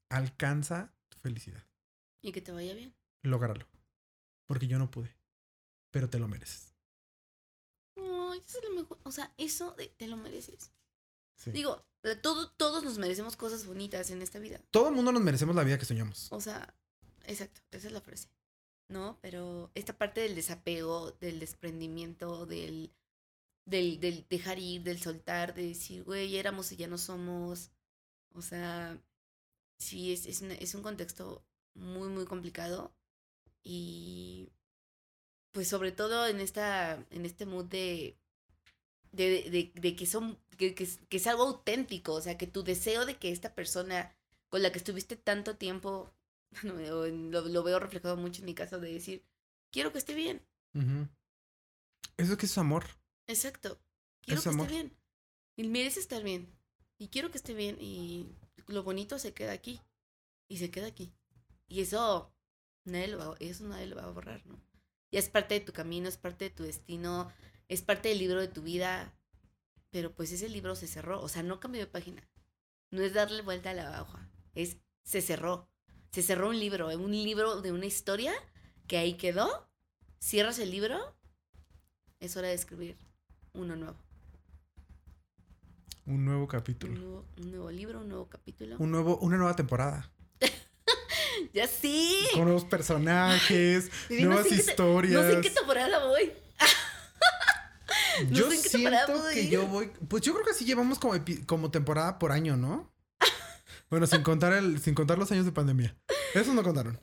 Alcanza 0.09 0.95
tu 1.09 1.19
felicidad. 1.19 1.65
Y 2.23 2.33
que 2.33 2.41
te 2.41 2.53
vaya 2.53 2.75
bien. 2.75 2.95
Lógralo. 3.23 3.67
Porque 4.47 4.67
yo 4.67 4.79
no 4.79 4.91
pude. 4.91 5.17
Pero 5.91 6.09
te 6.09 6.19
lo 6.19 6.29
mereces. 6.29 6.75
Ay, 7.97 8.43
eso 8.47 8.59
es 8.59 8.65
lo 8.65 8.75
mejor. 8.75 8.99
O 9.03 9.13
sea, 9.13 9.33
eso 9.37 9.77
te 9.97 10.07
lo 10.07 10.17
mereces. 10.17 10.73
Digo, 11.47 11.85
todo, 12.21 12.51
todos 12.53 12.85
nos 12.85 12.99
merecemos 12.99 13.37
cosas 13.37 13.67
bonitas 13.67 14.11
en 14.11 14.23
esta 14.23 14.39
vida. 14.39 14.61
Todo 14.71 14.89
el 14.89 14.95
mundo 14.95 15.13
nos 15.13 15.23
merecemos 15.23 15.57
la 15.57 15.65
vida 15.65 15.79
que 15.79 15.85
soñamos. 15.85 16.31
O 16.31 16.41
sea, 16.41 16.75
exacto, 17.25 17.61
esa 17.71 17.89
es 17.89 17.93
la 17.93 18.01
frase. 18.01 18.29
¿No? 18.89 19.19
Pero 19.23 19.71
esta 19.75 19.97
parte 19.97 20.21
del 20.21 20.35
desapego, 20.35 21.13
del 21.13 21.41
desprendimiento, 21.41 22.47
del, 22.47 22.93
del, 23.65 24.01
del 24.01 24.27
dejar 24.29 24.59
ir, 24.59 24.83
del 24.83 25.01
soltar, 25.01 25.55
de 25.55 25.69
decir, 25.69 26.05
güey, 26.05 26.37
éramos 26.37 26.73
y 26.73 26.77
ya 26.77 26.89
no 26.89 26.99
somos. 26.99 27.71
O 28.35 28.43
sea, 28.43 28.99
sí, 29.79 30.13
es, 30.13 30.27
es, 30.27 30.43
es 30.43 30.75
un 30.75 30.83
contexto 30.83 31.45
muy, 31.75 32.09
muy 32.09 32.25
complicado. 32.25 32.95
Y 33.63 34.51
pues 35.53 35.69
sobre 35.69 35.93
todo 35.93 36.27
en 36.27 36.41
esta, 36.41 37.07
en 37.11 37.27
este 37.27 37.47
mood 37.47 37.67
de 37.67 38.17
de, 39.13 39.73
de, 39.75 39.97
que 39.97 40.07
son, 40.07 40.39
que, 40.57 40.75
que, 40.75 40.87
es 41.11 41.27
algo 41.27 41.45
auténtico, 41.45 42.15
o 42.15 42.21
sea, 42.21 42.39
que 42.39 42.47
tu 42.47 42.65
deseo 42.65 43.05
de 43.05 43.17
que 43.17 43.31
esta 43.31 43.55
persona 43.55 44.15
con 44.49 44.63
la 44.63 44.73
que 44.73 44.79
estuviste 44.79 45.17
tanto 45.17 45.57
tiempo, 45.57 46.13
lo, 46.63 47.07
lo 47.07 47.63
veo 47.63 47.79
reflejado 47.79 48.17
mucho 48.17 48.41
en 48.41 48.47
mi 48.47 48.55
caso 48.55 48.81
de 48.81 48.93
decir, 48.93 49.25
quiero 49.71 49.93
que 49.93 49.99
esté 49.99 50.15
bien. 50.15 50.43
Eso 52.17 52.37
que 52.37 52.47
es 52.47 52.59
amor. 52.59 52.85
Exacto. 53.27 53.81
Quiero 54.23 54.43
que 54.43 54.51
esté 54.51 54.67
bien. 54.67 54.97
Y 55.57 55.65
merece 55.65 56.01
estar 56.01 56.23
bien. 56.23 56.49
Y 56.99 57.09
quiero 57.09 57.31
que 57.31 57.39
esté 57.39 57.55
bien. 57.55 57.77
Y 57.81 58.27
lo 58.67 58.83
bonito 58.83 59.19
se 59.19 59.35
queda 59.35 59.53
aquí. 59.53 59.81
Y 60.49 60.59
se 60.59 60.71
queda 60.71 60.87
aquí. 60.87 61.13
Y 61.69 61.81
eso 61.81 62.33
nadie 62.85 63.09
lo 63.09 63.19
va, 63.19 63.37
eso 63.41 63.65
nadie 63.65 63.87
lo 63.87 63.97
va 63.97 64.05
a 64.05 64.11
borrar, 64.11 64.45
¿no? 64.47 64.61
Ya 65.11 65.19
es 65.19 65.29
parte 65.29 65.55
de 65.55 65.61
tu 65.61 65.73
camino, 65.73 66.09
es 66.09 66.17
parte 66.17 66.47
de 66.47 66.51
tu 66.51 66.65
destino, 66.65 67.33
es 67.69 67.83
parte 67.83 68.09
del 68.09 68.19
libro 68.19 68.41
de 68.41 68.49
tu 68.49 68.63
vida, 68.63 69.15
pero 69.91 70.15
pues 70.15 70.33
ese 70.33 70.49
libro 70.49 70.75
se 70.75 70.87
cerró, 70.87 71.21
o 71.23 71.29
sea, 71.29 71.43
no 71.43 71.61
cambió 71.61 71.81
de 71.81 71.87
página. 71.87 72.29
No 72.91 73.03
es 73.03 73.15
darle 73.15 73.43
vuelta 73.43 73.71
a 73.71 73.75
la 73.75 74.03
hoja, 74.03 74.31
es 74.55 74.79
se 75.05 75.21
cerró. 75.23 75.69
Se 76.13 76.23
cerró 76.23 76.51
un 76.51 76.61
libro, 76.61 76.89
un 76.89 77.13
libro 77.13 77.63
de 77.63 77.73
una 77.73 77.87
historia 77.87 78.35
que 78.87 78.99
ahí 78.99 79.15
quedó. 79.15 79.71
Cierras 80.21 80.59
el 80.59 80.71
libro, 80.71 81.17
es 82.21 82.37
hora 82.37 82.49
de 82.49 82.55
escribir 82.55 82.99
uno 83.55 83.77
nuevo. 83.77 83.97
Un 86.07 86.25
nuevo 86.25 86.49
capítulo. 86.49 87.25
Un 87.37 87.51
nuevo, 87.51 87.71
libro, 87.71 88.01
un 88.01 88.09
nuevo 88.09 88.29
capítulo. 88.29 88.77
Un 88.79 88.91
nuevo, 88.91 89.19
una 89.19 89.37
nueva 89.37 89.55
temporada. 89.55 90.11
ya 91.55 91.67
sí. 91.69 92.27
Con 92.33 92.45
nuevos 92.45 92.65
personajes, 92.65 93.91
nuevas 94.11 94.51
historias. 94.51 95.23
no 95.23 95.29
sé 95.29 95.35
en 95.35 95.43
qué 95.43 95.51
temporada 95.51 96.05
voy 96.07 96.33
yo 98.31 98.51
siento 98.51 99.23
que 99.33 99.49
yo 99.49 99.67
voy. 99.67 99.91
Pues 100.09 100.23
yo 100.23 100.33
creo 100.35 100.45
que 100.45 100.55
sí 100.55 100.65
llevamos 100.65 100.99
como, 100.99 101.15
como 101.47 101.71
temporada 101.71 102.19
por 102.19 102.33
año, 102.33 102.57
¿no? 102.57 102.93
bueno, 103.91 104.07
sin 104.07 104.23
contar 104.23 104.53
el, 104.53 104.81
sin 104.81 104.95
contar 104.95 105.19
los 105.19 105.31
años 105.33 105.45
de 105.45 105.53
pandemia. 105.53 105.97
Eso 106.35 106.55
no 106.55 106.63
contaron. 106.63 106.99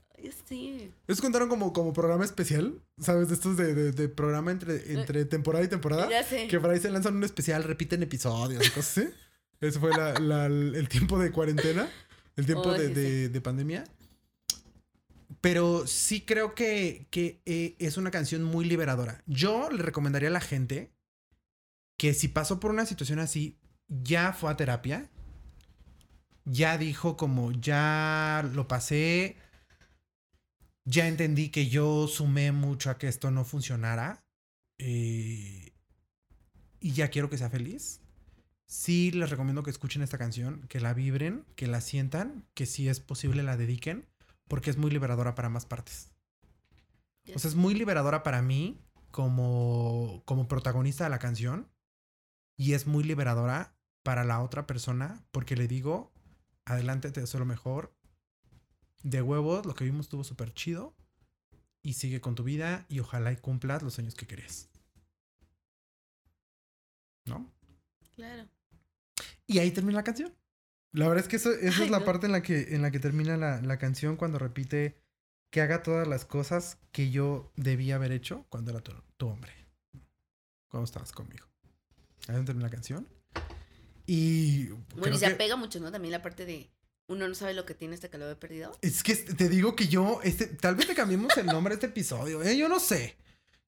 Sí. 0.45 0.91
Eso 1.07 1.21
contaron 1.21 1.49
como, 1.49 1.73
como 1.73 1.93
programa 1.93 2.25
especial, 2.25 2.81
¿sabes? 2.99 3.29
De 3.29 3.35
estos 3.35 3.57
de, 3.57 3.91
de, 3.91 4.09
programa 4.09 4.51
entre, 4.51 4.75
eh, 4.75 4.83
entre 4.87 5.25
temporada 5.25 5.63
y 5.63 5.67
temporada. 5.67 6.09
Ya 6.09 6.23
sé. 6.23 6.47
Que 6.47 6.59
por 6.59 6.69
ahí 6.69 6.79
se 6.79 6.89
lanzan 6.89 7.15
un 7.15 7.23
especial, 7.23 7.63
repiten 7.63 8.03
episodios 8.03 8.65
y 8.65 8.69
cosas 8.71 8.97
así. 8.97 9.09
Eso 9.61 9.79
fue 9.79 9.91
la, 9.91 10.45
el 10.45 10.89
tiempo 10.89 11.19
de 11.19 11.31
cuarentena, 11.31 11.89
el 12.35 12.45
tiempo 12.45 12.69
oh, 12.69 12.73
de, 12.73 13.29
de, 13.29 13.41
pandemia. 13.41 13.83
Pero 15.41 15.87
sí 15.87 16.21
creo 16.21 16.55
que, 16.55 17.07
que 17.11 17.41
eh, 17.45 17.75
es 17.79 17.97
una 17.97 18.11
canción 18.11 18.43
muy 18.43 18.65
liberadora. 18.65 19.23
Yo 19.25 19.69
le 19.69 19.83
recomendaría 19.83 20.29
a 20.29 20.33
la 20.33 20.41
gente 20.41 20.91
que 21.97 22.13
si 22.13 22.29
pasó 22.29 22.59
por 22.59 22.71
una 22.71 22.85
situación 22.85 23.19
así, 23.19 23.57
ya 23.87 24.33
fue 24.33 24.51
a 24.51 24.57
terapia, 24.57 25.09
ya 26.45 26.77
dijo 26.77 27.17
como 27.17 27.51
ya 27.51 28.49
lo 28.53 28.67
pasé, 28.67 29.37
ya 30.89 31.07
entendí 31.07 31.49
que 31.49 31.67
yo 31.67 32.07
sumé 32.07 32.51
mucho 32.51 32.89
a 32.89 32.97
que 32.97 33.07
esto 33.07 33.29
no 33.29 33.45
funcionara 33.45 34.23
eh, 34.79 35.71
y 36.79 36.91
ya 36.93 37.09
quiero 37.09 37.29
que 37.29 37.37
sea 37.37 37.49
feliz. 37.49 38.01
Sí 38.65 39.11
les 39.11 39.29
recomiendo 39.29 39.61
que 39.61 39.69
escuchen 39.69 40.01
esta 40.01 40.17
canción, 40.17 40.65
que 40.67 40.79
la 40.79 40.93
vibren, 40.93 41.45
que 41.55 41.67
la 41.67 41.81
sientan, 41.81 42.47
que 42.55 42.65
si 42.65 42.89
es 42.89 42.99
posible 42.99 43.43
la 43.43 43.55
dediquen, 43.55 44.07
porque 44.47 44.71
es 44.71 44.77
muy 44.77 44.89
liberadora 44.89 45.35
para 45.35 45.49
más 45.49 45.65
partes. 45.65 46.11
O 47.35 47.37
sea, 47.37 47.49
es 47.49 47.55
muy 47.55 47.75
liberadora 47.75 48.23
para 48.23 48.41
mí 48.41 48.81
como, 49.11 50.23
como 50.25 50.47
protagonista 50.47 51.03
de 51.03 51.11
la 51.11 51.19
canción 51.19 51.69
y 52.57 52.73
es 52.73 52.87
muy 52.87 53.03
liberadora 53.03 53.75
para 54.01 54.23
la 54.23 54.41
otra 54.41 54.65
persona 54.65 55.23
porque 55.31 55.55
le 55.55 55.67
digo, 55.67 56.11
adelante, 56.65 57.11
te 57.11 57.21
deseo 57.21 57.39
lo 57.41 57.45
mejor. 57.45 57.93
De 59.03 59.21
huevos, 59.21 59.65
lo 59.65 59.75
que 59.75 59.85
vimos 59.85 60.05
estuvo 60.05 60.23
súper 60.23 60.53
chido. 60.53 60.95
Y 61.81 61.93
sigue 61.93 62.19
con 62.19 62.35
tu 62.35 62.43
vida 62.43 62.85
y 62.89 62.99
ojalá 62.99 63.31
y 63.31 63.37
cumplas 63.37 63.81
los 63.83 63.93
sueños 63.93 64.15
que 64.15 64.27
querías. 64.27 64.69
¿No? 67.25 67.51
Claro. 68.15 68.49
Y 69.47 69.59
ahí 69.59 69.71
termina 69.71 69.97
la 69.97 70.03
canción. 70.03 70.35
La 70.91 71.07
verdad 71.07 71.23
es 71.23 71.29
que 71.29 71.37
eso, 71.37 71.51
esa 71.51 71.83
es 71.83 71.89
la 71.89 72.03
parte 72.03 72.25
en 72.25 72.31
la 72.33 72.41
que, 72.41 72.75
en 72.75 72.81
la 72.81 72.91
que 72.91 72.99
termina 72.99 73.37
la, 73.37 73.61
la, 73.61 73.77
canción 73.77 74.17
cuando 74.17 74.39
repite 74.39 74.99
que 75.51 75.61
haga 75.61 75.83
todas 75.83 76.07
las 76.07 76.25
cosas 76.25 76.79
que 76.91 77.11
yo 77.11 77.53
debía 77.55 77.95
haber 77.95 78.11
hecho 78.11 78.45
cuando 78.49 78.71
era 78.71 78.81
tu, 78.81 78.91
tu 79.17 79.27
hombre. 79.27 79.53
Cuando 80.67 80.85
estabas 80.85 81.11
conmigo 81.11 81.49
ahí 82.27 82.45
termina 82.45 82.67
la 82.67 82.71
canción. 82.71 83.07
Y. 84.05 84.67
Bueno, 84.97 85.15
y 85.15 85.19
se 85.19 85.27
apega 85.27 85.55
mucho, 85.55 85.79
¿no? 85.79 85.91
También 85.91 86.11
la 86.11 86.21
parte 86.21 86.45
de 86.45 86.69
uno 87.09 87.27
no 87.27 87.35
sabe 87.35 87.53
lo 87.53 87.65
que 87.65 87.73
tiene 87.73 87.95
hasta 87.95 88.09
que 88.09 88.17
lo 88.17 88.29
he 88.29 88.35
perdido. 88.35 88.77
Es 88.81 89.03
que 89.03 89.15
te 89.15 89.49
digo 89.49 89.75
que 89.75 89.87
yo, 89.87 90.21
este, 90.23 90.45
tal 90.45 90.75
vez 90.75 90.87
te 90.87 90.95
cambiemos 90.95 91.35
el 91.37 91.47
nombre 91.47 91.71
de 91.71 91.75
este 91.75 91.87
episodio, 91.87 92.43
¿eh? 92.43 92.55
Yo 92.55 92.69
no 92.69 92.79
sé. 92.79 93.17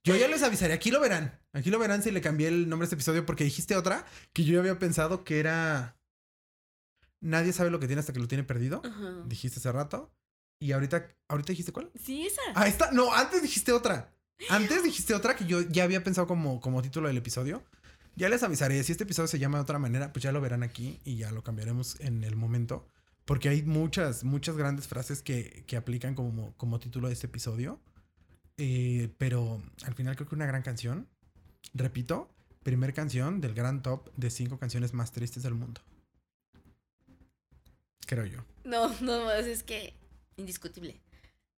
Yo 0.03 0.15
ya 0.15 0.27
les 0.27 0.43
avisaré, 0.43 0.73
aquí 0.73 0.91
lo 0.91 0.99
verán. 0.99 1.39
Aquí 1.53 1.69
lo 1.69 1.79
verán 1.79 2.01
si 2.01 2.11
le 2.11 2.21
cambié 2.21 2.47
el 2.47 2.69
nombre 2.69 2.85
de 2.85 2.87
este 2.87 2.95
episodio 2.95 3.25
porque 3.25 3.43
dijiste 3.43 3.75
otra 3.75 4.05
que 4.31 4.43
yo 4.43 4.53
ya 4.53 4.59
había 4.59 4.79
pensado 4.79 5.23
que 5.23 5.39
era. 5.39 5.97
Nadie 7.19 7.51
sabe 7.51 7.71
lo 7.71 7.79
que 7.79 7.87
tiene 7.87 7.99
hasta 7.99 8.13
que 8.13 8.19
lo 8.19 8.27
tiene 8.27 8.43
perdido. 8.43 8.81
Dijiste 9.25 9.59
hace 9.59 9.71
rato. 9.71 10.11
Y 10.59 10.73
ahorita, 10.73 11.07
¿ahorita 11.27 11.53
dijiste 11.53 11.71
cuál? 11.71 11.91
Sí, 12.03 12.27
esa. 12.27 12.41
Ah, 12.53 12.67
esta. 12.67 12.91
No, 12.91 13.13
antes 13.13 13.41
dijiste 13.41 13.71
otra. 13.71 14.13
Antes 14.49 14.83
dijiste 14.83 15.13
otra 15.15 15.35
que 15.35 15.45
yo 15.45 15.61
ya 15.61 15.83
había 15.83 16.03
pensado 16.03 16.27
como, 16.27 16.61
como 16.61 16.81
título 16.81 17.07
del 17.07 17.17
episodio. 17.17 17.63
Ya 18.15 18.29
les 18.29 18.43
avisaré, 18.43 18.83
si 18.83 18.91
este 18.91 19.05
episodio 19.05 19.27
se 19.27 19.39
llama 19.39 19.57
de 19.57 19.63
otra 19.63 19.79
manera, 19.79 20.11
pues 20.13 20.21
ya 20.21 20.31
lo 20.31 20.41
verán 20.41 20.63
aquí 20.63 20.99
y 21.03 21.17
ya 21.17 21.31
lo 21.31 21.43
cambiaremos 21.43 21.99
en 22.01 22.23
el 22.23 22.35
momento. 22.35 22.87
Porque 23.25 23.49
hay 23.49 23.63
muchas, 23.63 24.23
muchas 24.23 24.57
grandes 24.57 24.87
frases 24.87 25.21
que, 25.21 25.63
que 25.67 25.77
aplican 25.77 26.15
como, 26.15 26.53
como 26.57 26.79
título 26.79 27.07
de 27.07 27.13
este 27.13 27.27
episodio. 27.27 27.79
Eh, 28.57 29.09
pero 29.17 29.61
al 29.83 29.95
final 29.95 30.15
creo 30.15 30.27
que 30.27 30.35
una 30.35 30.45
gran 30.45 30.61
canción. 30.61 31.07
Repito, 31.73 32.29
primer 32.63 32.93
canción 32.93 33.41
del 33.41 33.53
gran 33.53 33.81
top 33.81 34.09
de 34.15 34.29
cinco 34.29 34.59
canciones 34.59 34.93
más 34.93 35.11
tristes 35.11 35.43
del 35.43 35.53
mundo. 35.53 35.81
Creo 38.05 38.25
yo. 38.25 38.43
No, 38.63 38.93
no, 39.01 39.31
es 39.31 39.63
que 39.63 39.93
indiscutible. 40.37 40.99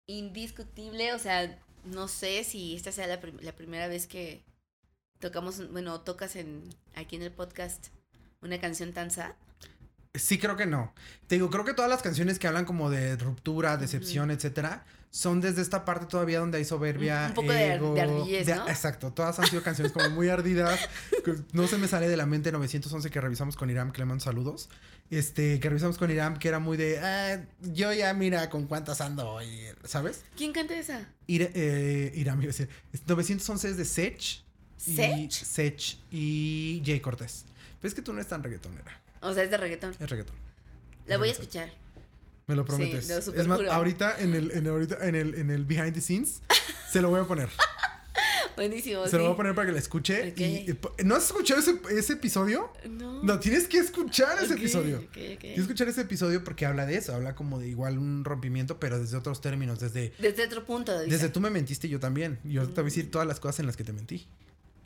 Indiscutible, 0.08 1.14
o 1.14 1.20
sea, 1.20 1.60
no 1.86 2.08
sé 2.08 2.44
si 2.44 2.76
esta 2.76 2.92
sea 2.92 3.08
la, 3.08 3.20
la 3.42 3.56
primera 3.56 3.88
vez 3.88 4.08
que, 4.08 4.44
tocamos, 5.22 5.72
bueno, 5.72 6.02
tocas 6.02 6.36
en 6.36 6.64
aquí 6.96 7.16
en 7.16 7.22
el 7.22 7.32
podcast 7.32 7.88
una 8.42 8.60
canción 8.60 8.92
tan 8.92 9.12
sad. 9.12 9.34
Sí, 10.14 10.38
creo 10.38 10.58
que 10.58 10.66
no. 10.66 10.94
Te 11.28 11.36
digo, 11.36 11.50
creo 11.50 11.64
que 11.64 11.74
todas 11.74 11.90
las 11.90 12.02
canciones 12.02 12.38
que 12.38 12.48
hablan 12.48 12.66
como 12.66 12.90
de 12.90 13.16
ruptura, 13.16 13.78
decepción, 13.78 14.30
etcétera, 14.30 14.84
son 15.10 15.40
desde 15.40 15.62
esta 15.62 15.86
parte 15.86 16.06
todavía 16.06 16.40
donde 16.40 16.58
hay 16.58 16.66
soberbia. 16.66 17.28
Un 17.30 17.34
poco 17.34 17.52
de, 17.54 17.72
ardillez, 17.72 18.48
¿no? 18.48 18.68
Exacto, 18.68 19.14
todas 19.14 19.40
han 19.40 19.48
sido 19.48 19.64
canciones 19.64 19.94
como 19.94 20.10
muy 20.10 20.28
ardidas. 20.28 20.80
no 21.54 21.68
se 21.68 21.78
me 21.78 21.88
sale 21.88 22.10
de 22.10 22.18
la 22.18 22.26
mente 22.26 22.52
911 22.52 23.10
que 23.10 23.22
revisamos 23.22 23.56
con 23.56 23.70
Iram, 23.70 23.92
que 23.92 24.00
le 24.00 24.06
mando 24.06 24.22
saludos. 24.22 24.70
Este, 25.10 25.60
que 25.62 25.70
revisamos 25.70 25.98
con 25.98 26.12
Iram, 26.12 26.38
que 26.40 26.50
era 26.50 26.60
muy 26.60 26.76
de, 26.76 27.00
ah, 27.00 27.46
yo 27.62 27.94
ya 27.94 28.14
mira 28.14 28.50
con 28.50 28.68
cuántas 28.68 29.00
ando 29.00 29.30
hoy, 29.30 29.48
¿sabes? 29.86 30.24
¿Quién 30.36 30.52
canta 30.52 30.78
esa? 30.78 31.08
Eh, 31.28 32.12
Iram, 32.16 32.42
iba 32.42 32.52
a 32.52 32.54
decir. 32.54 32.70
911 33.08 33.70
es 33.70 33.78
de 33.78 33.86
Sech. 33.86 34.44
¿Sech? 34.78 35.32
Sech 35.32 35.98
y 36.10 36.82
Jay 36.86 37.00
Cortés. 37.00 37.46
Pero 37.80 37.90
es 37.90 37.94
que 37.94 38.02
tú 38.02 38.12
no 38.12 38.20
eres 38.20 38.30
tan 38.30 38.44
reggaetonera. 38.44 39.01
O 39.22 39.34
sea, 39.34 39.44
es 39.44 39.52
de 39.52 39.58
reggaetón. 39.58 39.96
Es 40.00 40.10
reggaetón. 40.10 40.36
La 41.08 41.18
voy 41.18 41.30
a 41.30 41.32
escuchar. 41.32 41.70
Me 42.48 42.56
lo 42.56 42.66
prometes. 42.66 43.10
es 43.10 43.48
más, 43.48 43.62
ahorita 43.62 44.20
en 44.20 44.34
el, 44.34 44.52
en 44.52 44.68
ahorita 44.68 45.08
en 45.08 45.16
el, 45.16 45.36
en 45.36 45.50
el 45.52 45.66
behind 45.66 45.94
the 45.94 46.02
scenes 46.02 46.42
se 46.92 47.02
lo 47.02 47.10
voy 47.10 47.22
a 47.22 47.24
poner. 47.24 47.50
Buenísimo. 48.56 49.08
Se 49.08 49.18
lo 49.18 49.24
voy 49.24 49.34
a 49.34 49.36
poner 49.38 49.56
para 49.56 49.68
que 49.68 49.74
la 49.74 49.80
escuche. 49.80 50.34
Y, 50.36 50.78
¿No 51.06 51.16
has 51.16 51.28
escuchado 51.28 51.60
ese, 51.60 51.80
ese, 51.92 52.14
episodio? 52.14 52.72
No. 52.90 53.24
No, 53.24 53.40
tienes 53.40 53.68
que 53.68 53.78
escuchar 53.78 54.44
ese 54.44 54.56
episodio. 54.56 55.08
Tienes 55.14 55.40
que 55.40 55.56
escuchar 55.56 55.88
ese 55.88 56.02
episodio 56.02 56.44
porque 56.44 56.66
habla 56.66 56.86
de 56.86 56.98
eso. 56.98 57.16
Habla 57.16 57.36
como 57.36 57.60
de 57.60 57.70
igual 57.70 57.98
un 57.98 58.26
rompimiento, 58.26 58.80
pero 58.80 59.00
desde 59.00 59.16
otros 59.18 59.40
términos. 59.42 59.80
Desde. 59.80 60.14
Desde 60.20 60.46
otro 60.46 60.66
punto 60.66 60.92
de 60.92 61.06
vista. 61.06 61.16
Desde 61.16 61.30
tú 61.30 61.40
me 61.40 61.50
mentiste 61.50 61.88
yo 61.88 62.00
también. 62.00 62.40
Yo 62.44 62.68
te 62.68 62.82
voy 62.82 62.82
a 62.82 62.86
decir 62.86 63.10
todas 63.10 63.28
las 63.28 63.40
cosas 63.40 63.62
en 63.62 63.68
las 63.68 63.78
que 63.78 63.84
te 63.84 63.94
mentí. 63.94 64.28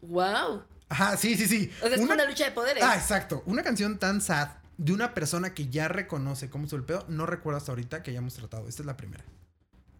¡Wow! 0.01 0.63
Ajá, 0.89 1.17
sí, 1.17 1.35
sí, 1.35 1.47
sí. 1.47 1.71
O 1.81 1.87
sea, 1.87 1.95
es 1.95 2.01
una, 2.01 2.13
una 2.13 2.25
lucha 2.25 2.45
de 2.45 2.51
poderes. 2.51 2.83
Ah, 2.83 2.95
exacto. 2.95 3.43
Una 3.45 3.63
canción 3.63 3.97
tan 3.97 4.21
sad 4.21 4.49
de 4.77 4.93
una 4.93 5.13
persona 5.13 5.53
que 5.53 5.69
ya 5.69 5.87
reconoce 5.87 6.49
cómo 6.49 6.65
es 6.65 6.73
el 6.73 6.83
pedo, 6.83 7.05
no 7.07 7.25
recuerdo 7.25 7.57
hasta 7.57 7.71
ahorita 7.71 8.03
que 8.03 8.11
hayamos 8.11 8.33
tratado. 8.33 8.67
Esta 8.67 8.81
es 8.81 8.85
la 8.85 8.97
primera. 8.97 9.23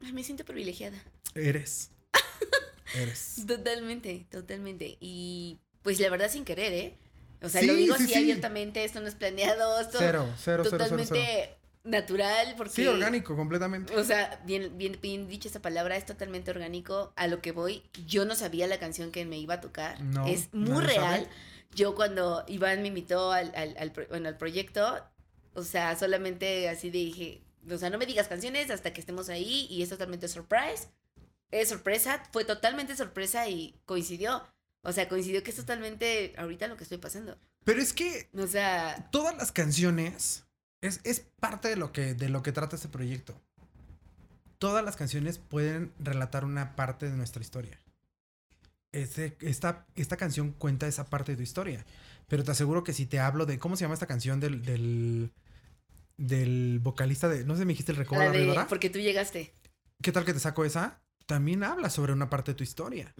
Ay, 0.03 0.13
me 0.13 0.23
siento 0.23 0.45
privilegiada. 0.45 0.97
Eres. 1.33 1.91
Eres. 2.95 3.43
Totalmente, 3.47 4.27
totalmente. 4.29 4.97
Y 4.99 5.59
pues 5.81 5.99
la 5.99 6.09
verdad 6.09 6.29
sin 6.29 6.45
querer, 6.45 6.73
¿eh? 6.73 6.97
O 7.41 7.49
sea, 7.49 7.61
lo 7.61 7.75
digo 7.75 7.95
así 7.95 8.13
abiertamente, 8.13 8.83
esto 8.83 9.01
no 9.01 9.07
es 9.07 9.15
planeado, 9.15 9.79
esto 9.79 9.97
cero, 9.99 10.33
cero, 10.41 10.63
totalmente 10.63 11.05
cero, 11.13 11.57
natural 11.85 12.55
porque 12.57 12.73
Sí, 12.73 12.87
orgánico 12.87 13.35
completamente. 13.35 13.95
O 13.95 14.03
sea, 14.03 14.41
bien 14.45 14.77
bien 14.77 14.99
bien 15.01 15.27
dicha 15.27 15.47
esa 15.47 15.61
palabra, 15.61 15.95
es 15.95 16.05
totalmente 16.05 16.51
orgánico 16.51 17.13
a 17.15 17.27
lo 17.27 17.41
que 17.41 17.51
voy. 17.51 17.83
Yo 18.05 18.25
no 18.25 18.35
sabía 18.35 18.67
la 18.67 18.79
canción 18.79 19.11
que 19.11 19.25
me 19.25 19.37
iba 19.37 19.55
a 19.55 19.61
tocar. 19.61 20.01
No, 20.01 20.27
es 20.27 20.53
muy 20.53 20.83
real. 20.83 21.27
Yo 21.73 21.95
cuando 21.95 22.43
Iván 22.47 22.81
me 22.81 22.89
invitó 22.89 23.31
al, 23.31 23.53
al, 23.55 23.75
al, 23.77 23.91
bueno, 24.09 24.29
al 24.29 24.37
proyecto, 24.37 25.03
o 25.53 25.63
sea, 25.63 25.95
solamente 25.97 26.69
así 26.69 26.89
dije, 26.89 27.41
o 27.69 27.77
sea, 27.77 27.89
no 27.89 27.97
me 27.97 28.05
digas 28.05 28.27
canciones 28.27 28.69
hasta 28.69 28.93
que 28.93 29.01
estemos 29.01 29.29
ahí 29.29 29.67
y 29.69 29.81
es 29.81 29.89
totalmente 29.89 30.27
surprise. 30.27 30.89
Es 31.51 31.69
sorpresa, 31.69 32.23
fue 32.31 32.45
totalmente 32.45 32.95
sorpresa 32.95 33.47
y 33.47 33.79
coincidió. 33.85 34.45
O 34.81 34.91
sea, 34.91 35.09
coincidió 35.09 35.43
que 35.43 35.51
es 35.51 35.57
totalmente 35.57 36.33
ahorita 36.37 36.67
lo 36.67 36.77
que 36.77 36.83
estoy 36.83 36.97
pasando. 36.97 37.37
Pero 37.63 37.81
es 37.81 37.91
que, 37.93 38.29
o 38.37 38.47
sea, 38.47 39.09
todas 39.11 39.35
las 39.35 39.51
canciones 39.51 40.44
es, 40.81 41.01
es 41.03 41.25
parte 41.39 41.69
de 41.69 41.75
lo 41.75 41.91
que 41.91 42.13
de 42.13 42.29
lo 42.29 42.43
que 42.43 42.51
trata 42.51 42.75
este 42.75 42.89
proyecto. 42.89 43.39
Todas 44.57 44.83
las 44.83 44.95
canciones 44.95 45.37
pueden 45.37 45.91
relatar 45.99 46.45
una 46.45 46.75
parte 46.75 47.09
de 47.09 47.17
nuestra 47.17 47.41
historia 47.41 47.79
esta, 49.41 49.85
esta 49.95 50.17
canción 50.17 50.51
cuenta 50.51 50.87
esa 50.87 51.09
parte 51.09 51.33
de 51.33 51.37
tu 51.37 51.43
historia. 51.43 51.85
Pero 52.27 52.43
te 52.43 52.51
aseguro 52.51 52.83
que 52.83 52.93
si 52.93 53.05
te 53.05 53.19
hablo 53.19 53.45
de. 53.45 53.59
¿Cómo 53.59 53.75
se 53.75 53.81
llama 53.81 53.93
esta 53.93 54.07
canción 54.07 54.39
del. 54.39 54.63
del, 54.63 55.31
del 56.17 56.79
vocalista 56.81 57.27
de. 57.29 57.43
No 57.43 57.55
sé, 57.55 57.65
me 57.65 57.73
dijiste 57.73 57.91
el 57.91 57.97
recuerdo 57.97 58.31
de 58.31 58.45
la 58.45 58.67
Porque 58.67 58.89
tú 58.89 58.99
llegaste. 58.99 59.53
¿Qué 60.01 60.11
tal 60.11 60.25
que 60.25 60.33
te 60.33 60.39
saco 60.39 60.65
esa? 60.65 61.01
También 61.25 61.63
habla 61.63 61.89
sobre 61.89 62.13
una 62.13 62.29
parte 62.29 62.51
de 62.51 62.55
tu 62.55 62.63
historia. 62.63 63.13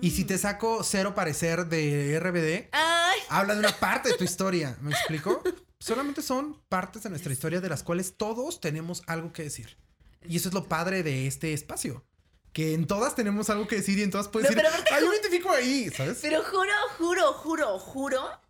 Y 0.00 0.12
si 0.12 0.24
te 0.24 0.38
saco 0.38 0.82
Cero 0.82 1.14
Parecer 1.14 1.66
de 1.66 2.18
RBD, 2.18 2.74
habla 3.28 3.54
de 3.54 3.60
una 3.60 3.78
parte 3.78 4.10
de 4.10 4.16
tu 4.16 4.24
historia. 4.24 4.76
¿Me 4.80 4.90
explico? 4.90 5.42
Solamente 5.80 6.22
son 6.22 6.60
partes 6.68 7.02
de 7.02 7.10
nuestra 7.10 7.32
historia 7.32 7.60
de 7.60 7.68
las 7.68 7.82
cuales 7.82 8.14
todos 8.16 8.60
tenemos 8.60 9.02
algo 9.06 9.32
que 9.32 9.42
decir. 9.42 9.76
Y 10.28 10.36
eso 10.36 10.48
es 10.48 10.54
lo 10.54 10.68
padre 10.68 11.02
de 11.02 11.26
este 11.26 11.52
espacio 11.52 12.04
que 12.52 12.74
en 12.74 12.86
todas 12.86 13.14
tenemos 13.14 13.48
algo 13.50 13.66
que 13.66 13.76
decir 13.76 13.98
y 13.98 14.02
en 14.02 14.10
todas 14.10 14.28
puedes 14.28 14.48
decir, 14.48 14.64
ah, 14.66 15.00
yo 15.00 15.08
me 15.08 15.16
identifico 15.16 15.50
ahí, 15.50 15.88
¿sabes? 15.90 16.18
Pero 16.20 16.42
juro, 16.42 16.72
juro, 16.98 17.32
juro, 17.32 17.78
juro 17.78 18.40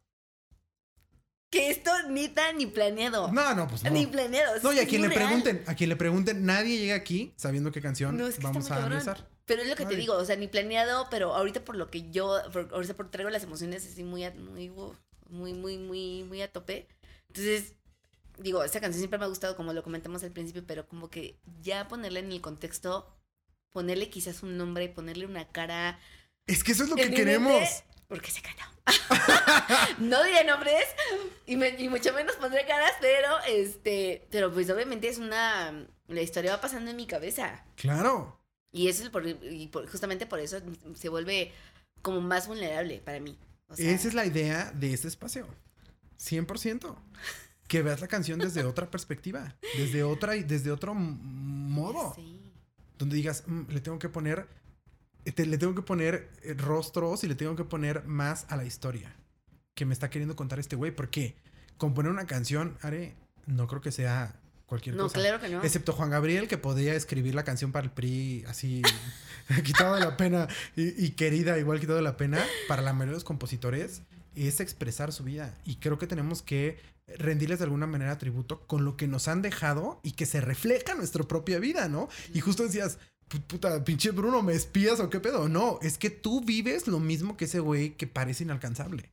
que 1.51 1.70
esto 1.70 1.91
ni 2.09 2.28
tan 2.28 2.59
ni 2.59 2.66
planeado. 2.66 3.31
No, 3.33 3.55
no, 3.55 3.68
pues 3.68 3.83
no. 3.83 3.91
Ni 3.91 4.07
planeado. 4.07 4.61
No, 4.62 4.72
y 4.72 4.78
a 4.78 4.87
quien 4.87 5.03
le 5.03 5.11
pregunten, 5.11 5.64
a 5.66 5.74
quien 5.74 5.91
le 5.91 5.97
pregunten, 5.97 6.47
nadie 6.47 6.78
llega 6.78 6.95
aquí 6.95 7.35
sabiendo 7.37 7.72
qué 7.72 7.83
canción 7.83 8.18
vamos 8.41 8.70
a 8.70 8.87
analizar. 8.87 9.28
Pero 9.45 9.62
es 9.62 9.68
lo 9.68 9.74
que 9.74 9.85
te 9.85 9.97
digo, 9.97 10.14
o 10.14 10.24
sea, 10.24 10.37
ni 10.37 10.47
planeado, 10.47 11.09
pero 11.11 11.35
ahorita 11.35 11.64
por 11.64 11.76
lo 11.76 11.91
que 11.91 12.09
yo, 12.11 12.41
ahorita 12.72 12.95
por 12.95 13.11
traigo 13.11 13.31
las 13.31 13.43
emociones 13.43 13.85
así 13.85 14.05
muy, 14.05 14.31
muy, 14.31 14.70
muy, 15.28 15.55
muy, 15.55 15.78
muy, 15.78 16.24
muy 16.24 16.43
a 16.43 16.53
tope. 16.53 16.87
Entonces, 17.31 17.74
digo, 18.39 18.64
esta 18.64 18.81
canción 18.81 18.99
siempre 18.99 19.18
me 19.18 19.24
ha 19.24 19.28
gustado, 19.28 19.57
como 19.57 19.72
lo 19.72 19.83
comentamos 19.83 20.22
al 20.24 20.33
principio, 20.33 20.64
pero 20.66 20.89
como 20.89 21.09
que 21.09 21.39
ya 21.62 21.87
ponerla 21.87 22.18
en 22.18 22.33
el 22.33 22.41
contexto 22.41 23.16
ponerle 23.70 24.11
quizás 24.11 24.43
un 24.43 24.57
nombre, 24.57 24.89
ponerle 24.89 25.26
una 25.26 25.49
cara. 25.49 25.99
Es 26.47 26.64
que 26.64 26.72
eso 26.72 26.85
es 26.85 26.91
lo 26.91 26.97
que 26.97 27.11
queremos. 27.11 27.85
porque 28.09 28.31
se 28.31 28.43
cantó. 28.43 28.64
no 29.99 30.24
diré 30.24 30.45
nombres 30.45 30.83
y, 31.47 31.57
mucho 31.57 32.12
menos 32.12 32.35
pondré 32.37 32.66
caras, 32.66 32.93
pero 33.01 33.28
este, 33.47 34.26
pero 34.31 34.53
pues 34.53 34.68
obviamente 34.70 35.09
es 35.09 35.18
una, 35.18 35.87
la 36.09 36.20
historia 36.20 36.57
va 36.57 36.61
pasando 36.61 36.91
en 36.91 36.97
mi 36.97 37.07
cabeza. 37.07 37.64
Claro. 37.76 38.41
Y 38.72 38.89
eso 38.89 39.05
es 39.05 39.11
por, 39.11 39.26
y 39.26 39.70
justamente 39.91 40.26
por 40.26 40.41
eso 40.41 40.61
se 40.95 41.09
vuelve 41.09 41.53
como 42.03 42.20
más 42.20 42.49
vulnerable 42.49 43.01
para 43.05 43.20
mí. 43.20 43.39
Esa 43.76 44.09
es 44.09 44.14
la 44.14 44.26
idea 44.26 44.72
de 44.72 44.93
este 44.93 45.07
espacio. 45.07 45.47
100%. 46.21 46.97
Que 47.66 47.83
veas 47.83 48.01
la 48.01 48.09
canción 48.09 48.41
desde 48.41 48.64
otra 48.64 48.91
perspectiva, 48.91 49.55
desde 49.79 50.03
otra 50.03 50.33
desde 50.33 50.73
otro 50.73 50.93
modo. 50.93 52.14
Sí 52.16 52.41
donde 53.01 53.16
digas, 53.16 53.43
mm, 53.47 53.62
le 53.71 53.81
tengo 53.81 53.99
que 53.99 54.09
poner, 54.09 54.47
le 55.25 55.59
tengo 55.59 55.75
que 55.75 55.83
poner 55.83 56.31
eh, 56.43 56.55
rostros 56.55 57.25
y 57.25 57.29
le 57.29 57.35
tengo 57.35 57.57
que 57.57 57.64
poner 57.64 58.05
más 58.05 58.47
a 58.49 58.57
la 58.57 58.64
historia 58.64 59.16
que 59.75 59.85
me 59.85 59.95
está 59.95 60.11
queriendo 60.11 60.37
contar 60.37 60.61
este 60.61 60.77
güey. 60.77 60.95
Porque 60.95 61.35
componer 61.79 62.12
una 62.12 62.27
canción, 62.27 62.77
Are, 62.83 63.16
no 63.47 63.66
creo 63.66 63.81
que 63.81 63.91
sea 63.91 64.39
cualquier 64.66 64.97
cosa. 64.97 65.07
No, 65.07 65.23
claro 65.23 65.41
que 65.41 65.49
no. 65.49 65.64
Excepto 65.64 65.95
Juan 65.95 66.11
Gabriel, 66.11 66.47
que 66.47 66.59
podría 66.59 66.95
escribir 66.95 67.35
la 67.35 67.43
canción 67.43 67.73
para 67.73 67.87
el 67.87 67.91
PRI 67.91 68.45
así, 68.47 68.83
quitado 69.64 69.95
de 69.95 70.01
la 70.01 70.16
pena 70.16 70.47
y, 70.77 71.05
y, 71.05 71.11
querida, 71.12 71.59
igual 71.59 71.81
quitado 71.81 71.97
de 71.97 72.05
la 72.05 72.18
pena. 72.18 72.45
Para 72.68 72.83
la 72.83 72.93
mayoría 72.93 73.12
de 73.12 73.16
los 73.16 73.25
compositores, 73.25 74.03
es 74.35 74.61
expresar 74.61 75.12
su 75.12 75.24
vida. 75.24 75.57
Y 75.64 75.76
creo 75.76 75.99
que 75.99 76.07
tenemos 76.07 76.43
que 76.43 76.78
rendirles 77.18 77.59
de 77.59 77.64
alguna 77.64 77.87
manera 77.87 78.18
tributo 78.18 78.66
con 78.66 78.85
lo 78.85 78.97
que 78.97 79.09
nos 79.09 79.28
han 79.28 79.43
dejado 79.43 80.01
y 80.03 80.12
que 80.12 80.26
se 80.26 80.41
refleja 80.41 80.93
en 80.93 80.99
nuestra 80.99 81.24
propia 81.24 81.59
vida, 81.59 81.89
¿no? 81.89 82.09
Y 82.33 82.41
justo 82.41 82.62
decías, 82.62 82.99
puta, 83.47 83.85
pinche 83.85 84.11
Bruno, 84.11 84.43
¿me 84.43 84.55
espías 84.55 85.01
o 85.01 85.11
qué 85.11 85.20
pedo? 85.20 85.49
No, 85.49 85.78
es 85.83 85.99
que 85.99 86.11
tú 86.11 86.41
vives 86.41 86.87
lo 86.87 87.01
mismo 87.01 87.37
que 87.37 87.45
ese 87.45 87.61
güey 87.61 87.97
que 87.97 88.07
parece 88.07 88.45
inalcanzable. 88.45 89.11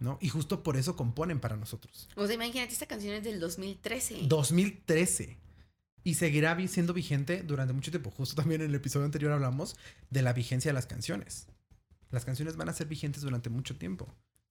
¿No? 0.00 0.18
Y 0.20 0.28
justo 0.28 0.62
por 0.62 0.76
eso 0.76 0.96
componen 0.96 1.40
para 1.40 1.56
nosotros. 1.56 2.08
O 2.16 2.26
sea, 2.26 2.34
imagínate, 2.34 2.72
esta 2.72 2.86
canción 2.86 3.14
es 3.14 3.24
del 3.24 3.40
2013. 3.40 4.22
2013. 4.24 5.38
Y 6.02 6.14
seguirá 6.14 6.58
siendo 6.68 6.92
vigente 6.92 7.42
durante 7.42 7.72
mucho 7.72 7.90
tiempo. 7.90 8.10
Justo 8.10 8.34
también 8.34 8.60
en 8.60 8.68
el 8.68 8.74
episodio 8.74 9.06
anterior 9.06 9.32
hablamos 9.32 9.76
de 10.10 10.20
la 10.20 10.34
vigencia 10.34 10.68
de 10.68 10.74
las 10.74 10.86
canciones. 10.86 11.46
Las 12.14 12.24
canciones 12.24 12.56
van 12.56 12.68
a 12.68 12.72
ser 12.72 12.86
vigentes 12.86 13.22
durante 13.22 13.50
mucho 13.50 13.76
tiempo. 13.76 14.06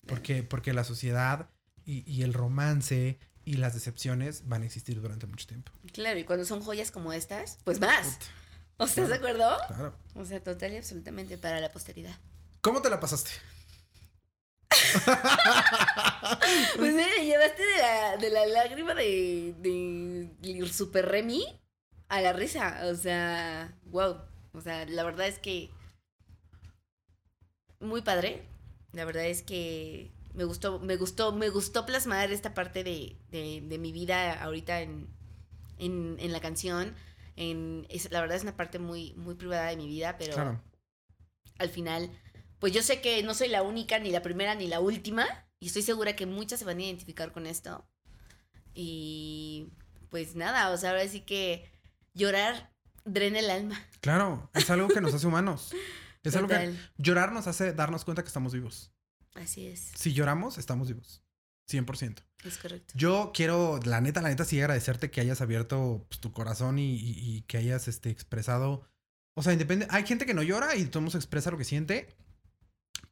Porque, 0.05 0.43
porque 0.43 0.73
la 0.73 0.83
sociedad 0.83 1.49
y, 1.85 2.21
el 2.21 2.33
romance 2.33 3.19
y 3.45 3.53
las 3.53 3.73
decepciones 3.73 4.49
van 4.49 4.63
a 4.63 4.65
existir 4.65 5.01
durante 5.01 5.27
mucho 5.27 5.47
tiempo. 5.47 5.71
Claro, 5.93 6.19
y 6.19 6.25
cuando 6.25 6.43
son 6.43 6.61
joyas 6.61 6.91
como 6.91 7.13
estas, 7.13 7.59
pues 7.63 7.79
más. 7.79 8.17
¿O 8.75 8.83
estás 8.83 9.07
de 9.07 9.15
acuerdo? 9.15 9.55
Claro. 9.67 9.95
O 10.15 10.25
sea, 10.25 10.43
total 10.43 10.73
y 10.73 10.77
absolutamente 10.77 11.37
para 11.37 11.61
la 11.61 11.71
posteridad. 11.71 12.19
¿Cómo 12.59 12.81
te 12.81 12.89
la 12.89 12.99
pasaste? 12.99 13.31
pues 16.75 16.93
me 16.93 17.25
llevaste 17.25 17.63
de 17.63 17.77
la, 17.77 18.17
de 18.17 18.29
la 18.29 18.45
lágrima 18.45 18.93
de, 18.93 19.55
de, 19.59 20.67
Super 20.67 21.07
Remy 21.07 21.45
a 22.09 22.19
la 22.19 22.33
risa. 22.33 22.81
O 22.91 22.95
sea, 22.95 23.73
wow. 23.85 24.17
O 24.51 24.59
sea, 24.59 24.85
la 24.85 25.05
verdad 25.05 25.27
es 25.27 25.39
que 25.39 25.71
muy 27.83 28.01
padre. 28.01 28.47
La 28.91 29.05
verdad 29.05 29.25
es 29.25 29.43
que 29.43 30.11
me 30.33 30.43
gustó, 30.45 30.79
me 30.79 30.95
gustó, 30.97 31.31
me 31.31 31.49
gustó 31.49 31.85
plasmar 31.85 32.31
esta 32.31 32.53
parte 32.53 32.83
de, 32.83 33.17
de, 33.29 33.77
mi 33.77 33.91
vida 33.91 34.41
ahorita 34.43 34.81
en, 34.81 35.07
en, 35.77 36.17
en 36.19 36.31
la 36.31 36.39
canción. 36.39 36.95
En, 37.35 37.85
es, 37.89 38.11
la 38.11 38.21
verdad 38.21 38.37
es 38.37 38.43
una 38.43 38.55
parte 38.55 38.79
muy, 38.79 39.13
muy 39.13 39.35
privada 39.35 39.67
de 39.67 39.77
mi 39.77 39.87
vida, 39.87 40.17
pero 40.17 40.59
al 41.59 41.69
final, 41.69 42.11
pues 42.59 42.73
yo 42.73 42.81
sé 42.81 43.01
que 43.01 43.21
no 43.23 43.33
soy 43.33 43.49
la 43.49 43.63
única, 43.63 43.99
ni 43.99 44.11
la 44.11 44.21
primera, 44.21 44.55
ni 44.55 44.67
la 44.67 44.79
última, 44.79 45.25
y 45.59 45.67
estoy 45.67 45.81
segura 45.81 46.15
que 46.15 46.25
muchas 46.25 46.59
se 46.59 46.65
van 46.65 46.77
a 46.77 46.83
identificar 46.83 47.31
con 47.31 47.45
esto. 47.45 47.85
Y 48.73 49.69
pues 50.09 50.35
nada, 50.35 50.71
o 50.71 50.77
sea, 50.77 50.91
ahora 50.91 51.07
sí 51.07 51.21
que 51.21 51.71
llorar 52.13 52.71
drena 53.05 53.39
el 53.39 53.49
alma. 53.49 53.83
Claro, 54.01 54.49
es 54.53 54.69
algo 54.69 54.87
que 54.87 55.01
nos 55.01 55.13
hace 55.13 55.27
humanos. 55.27 55.73
Es 56.23 56.35
algo 56.35 56.47
que 56.47 56.75
llorar 56.97 57.31
nos 57.31 57.47
hace 57.47 57.73
darnos 57.73 58.05
cuenta 58.05 58.23
que 58.23 58.27
estamos 58.27 58.53
vivos. 58.53 58.91
Así 59.35 59.67
es. 59.67 59.91
Si 59.95 60.13
lloramos, 60.13 60.57
estamos 60.57 60.87
vivos. 60.87 61.23
100%. 61.69 62.23
Es 62.45 62.57
correcto. 62.57 62.93
Yo 62.97 63.31
quiero, 63.33 63.79
la 63.85 64.01
neta, 64.01 64.21
la 64.21 64.29
neta, 64.29 64.45
sí 64.45 64.59
agradecerte 64.59 65.11
que 65.11 65.21
hayas 65.21 65.41
abierto 65.41 66.05
pues, 66.09 66.19
tu 66.19 66.33
corazón 66.33 66.77
y, 66.79 67.43
que 67.47 67.57
hayas 67.57 67.87
este, 67.87 68.09
expresado. 68.09 68.85
O 69.35 69.43
sea, 69.43 69.53
independiente. 69.53 69.93
Hay 69.95 70.05
gente 70.05 70.25
que 70.25 70.33
no 70.33 70.43
llora 70.43 70.75
y 70.75 70.85
todo 70.85 70.99
el 70.99 71.05
mundo 71.05 71.17
expresa 71.17 71.51
lo 71.51 71.57
que 71.57 71.63
siente. 71.63 72.15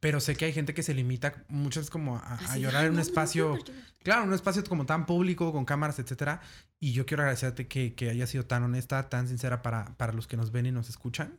Pero 0.00 0.20
sé 0.20 0.34
que 0.34 0.46
hay 0.46 0.52
gente 0.52 0.74
que 0.74 0.82
se 0.82 0.94
limita 0.94 1.44
muchas 1.48 1.88
como 1.88 2.16
a, 2.16 2.56
llorar 2.56 2.86
en 2.86 2.94
un 2.94 2.98
espacio, 2.98 3.56
claro, 4.02 4.24
un 4.24 4.32
espacio 4.32 4.64
como 4.64 4.84
tan 4.84 5.06
público, 5.06 5.52
con 5.52 5.64
cámaras, 5.64 5.98
etcétera. 6.00 6.40
Y 6.80 6.92
yo 6.92 7.06
quiero 7.06 7.22
agradecerte 7.22 7.68
que, 7.68 7.94
que 7.94 8.10
hayas 8.10 8.30
sido 8.30 8.44
tan 8.44 8.64
honesta, 8.64 9.08
tan 9.08 9.28
sincera 9.28 9.62
para, 9.62 9.96
para 9.96 10.12
los 10.12 10.26
que 10.26 10.36
nos 10.36 10.50
ven 10.50 10.66
y 10.66 10.72
nos 10.72 10.88
escuchan. 10.88 11.38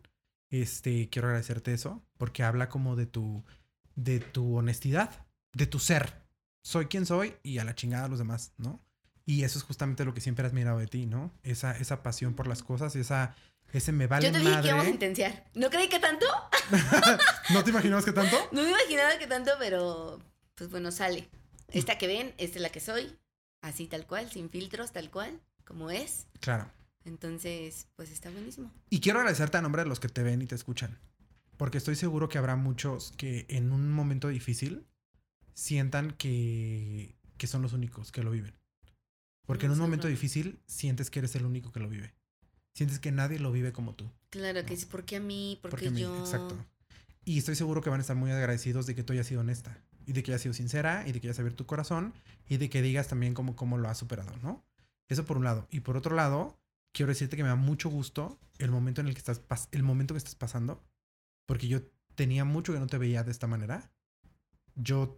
Este, 0.54 1.10
quiero 1.10 1.30
agradecerte 1.30 1.74
eso, 1.74 2.06
porque 2.20 2.43
habla 2.43 2.70
como 2.70 2.95
de 2.95 3.08
tu, 3.08 3.43
de 3.95 4.20
tu 4.20 4.56
honestidad, 4.56 5.26
de 5.51 5.66
tu 5.66 5.80
ser. 5.80 6.14
Soy 6.62 6.86
quien 6.86 7.08
soy 7.08 7.34
y 7.41 7.58
a 7.58 7.64
la 7.64 7.74
chingada 7.74 8.06
a 8.06 8.08
los 8.08 8.20
demás, 8.20 8.54
¿no? 8.58 8.80
Y 9.26 9.45
eso 9.45 9.58
es 9.58 9.66
justamente 9.66 10.06
lo 10.06 10.14
que 10.14 10.22
siempre 10.22 10.45
has 10.45 10.54
mirado 10.54 10.78
de 10.78 10.86
ti, 10.86 11.08
¿no? 11.08 11.32
Esa, 11.41 11.76
esa 11.80 12.04
pasión 12.04 12.36
por 12.36 12.45
las 12.45 12.62
cosas, 12.62 12.95
esa, 12.95 13.36
ese 13.72 13.91
me 13.93 14.06
vale 14.06 14.28
Yo 14.28 14.32
te 14.32 14.38
dije 14.38 14.62
que 14.62 14.68
íbamos 14.68 14.86
a 14.86 14.89
intensiar. 14.89 15.43
¿No 15.56 15.72
creí 15.72 15.89
que 15.89 15.97
tanto? 15.97 16.28
¿No 17.49 17.64
te 17.64 17.72
imaginabas 17.72 18.06
que 18.06 18.12
tanto? 18.12 18.38
No 18.51 18.62
me 18.62 18.70
imaginaba 18.70 19.18
que 19.18 19.26
tanto, 19.26 19.54
pero 19.58 20.20
pues 20.54 20.70
bueno, 20.70 20.91
sale. 20.91 21.30
Esta 21.70 21.97
que 21.97 22.06
ven, 22.06 22.36
esta 22.38 22.58
es 22.58 22.62
la 22.62 22.70
que 22.70 22.80
soy. 22.80 23.18
Así 23.62 23.88
tal 23.88 24.06
cual, 24.06 24.30
sin 24.30 24.51
filtros, 24.51 24.91
tal 24.91 25.10
cual, 25.10 25.41
como 25.66 25.89
es. 25.89 26.28
Claro. 26.41 26.70
Entonces, 27.06 27.88
pues 27.95 28.12
está 28.12 28.30
buenísimo. 28.30 28.72
Y 28.89 28.99
quiero 28.99 29.20
agradecerte 29.20 29.58
a 29.58 29.62
nombre 29.62 29.84
de 29.84 29.89
los 29.89 29.99
que 29.99 30.10
te 30.10 30.24
ven 30.24 30.41
y 30.41 30.47
te 30.47 30.56
escuchan. 30.56 30.97
Porque 31.58 31.78
estoy 31.78 31.95
seguro 31.95 32.30
que 32.30 32.38
habrá 32.38 32.56
muchos 32.56 33.14
que 33.18 33.45
en 33.49 33.72
un 33.72 33.91
momento 33.91 34.30
difícil 34.30 34.86
sientan 35.54 36.12
que, 36.12 37.16
que 37.38 37.47
son 37.47 37.62
los 37.62 37.74
únicos 37.74 38.12
que 38.12 38.24
lo 38.24 38.32
viven. 38.32 38.56
Porque 39.45 39.66
en 39.66 39.74
un 39.74 39.80
momento 39.80 40.08
difícil 40.08 40.60
sientes 40.66 41.10
que 41.10 41.20
eres 41.20 41.36
el 41.36 41.45
único 41.45 41.72
que 41.72 41.80
lo 41.80 41.89
vive 41.89 42.14
sientes 42.74 42.99
que 42.99 43.12
nadie 43.12 43.39
lo 43.39 43.51
vive 43.51 43.72
como 43.72 43.93
tú. 43.93 44.10
Claro, 44.30 44.66
que 44.66 44.76
sí, 44.76 44.86
¿por 44.86 45.06
qué 45.06 45.18
a 45.18 45.20
mí? 45.20 45.60
¿Por 45.62 45.76
qué 45.76 45.91
yo? 45.91 46.18
exacto. 46.20 46.56
Y 47.26 47.38
estoy 47.38 47.56
seguro 47.56 47.82
que 47.82 47.89
van 47.89 47.99
a 47.99 48.01
estar 48.01 48.18
muy 48.18 48.32
agradecidos 48.32 48.86
de 48.86 48.95
que 48.95 49.04
tú 49.04 49.14
hayas 49.14 49.28
sido 49.28 49.41
honesta 49.41 49.78
y 50.06 50.12
de 50.12 50.24
que 50.24 50.32
hayas 50.32 50.41
sido 50.41 50.54
sincera 50.54 51.08
y 51.08 51.14
de 51.14 51.22
que 51.22 51.28
hayas 51.28 51.39
abierto 51.39 51.64
tu 51.64 51.66
corazón 51.66 52.14
y 52.49 52.58
de 52.58 52.70
que 52.70 52.82
digas 52.82 53.08
también 53.08 53.34
cómo, 53.34 53.56
cómo 53.56 53.78
lo 53.78 53.88
has 53.88 53.97
superado, 53.97 54.34
¿no? 54.41 54.66
Eso 55.08 55.26
por 55.26 55.38
un 55.38 55.45
lado. 55.45 55.68
Y 55.72 55.82
por 55.82 55.95
otro 55.95 56.16
lado, 56.16 56.60
quiero 56.94 57.12
decirte 57.12 57.36
que 57.36 57.44
me 57.44 57.50
da 57.50 57.56
mucho 57.56 57.89
gusto 57.89 58.39
el 58.60 58.72
momento 58.72 59.02
en 59.02 59.08
el 59.08 59.14
que 59.14 59.20
estás, 59.20 59.41
el 59.72 59.84
momento 59.84 60.14
que 60.14 60.20
estás 60.20 60.36
pasando, 60.36 60.82
porque 61.46 61.68
yo 61.68 61.82
tenía 62.16 62.46
mucho 62.46 62.72
que 62.74 62.80
no 62.80 62.88
te 62.88 62.98
veía 62.98 63.24
de 63.24 63.32
esta 63.32 63.48
manera. 63.48 63.91
Yo, 64.76 65.18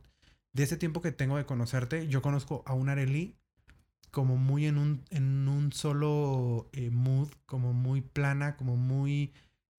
de 0.54 0.64
ese 0.64 0.78
tiempo 0.78 1.02
que 1.02 1.12
tengo 1.12 1.38
de 1.38 1.46
conocerte, 1.46 2.08
yo 2.08 2.22
conozco 2.22 2.64
a 2.66 2.74
un 2.74 2.90
Areli 2.90 3.38
como 4.12 4.38
muy 4.38 4.66
en 4.66 4.78
un, 4.78 5.04
en 5.10 5.48
un 5.48 5.74
solo 5.74 6.70
eh, 6.72 6.90
mood, 6.90 7.30
como 7.46 7.74
muy 7.74 8.02
plana, 8.02 8.56
como 8.56 8.78
muy 8.78 9.34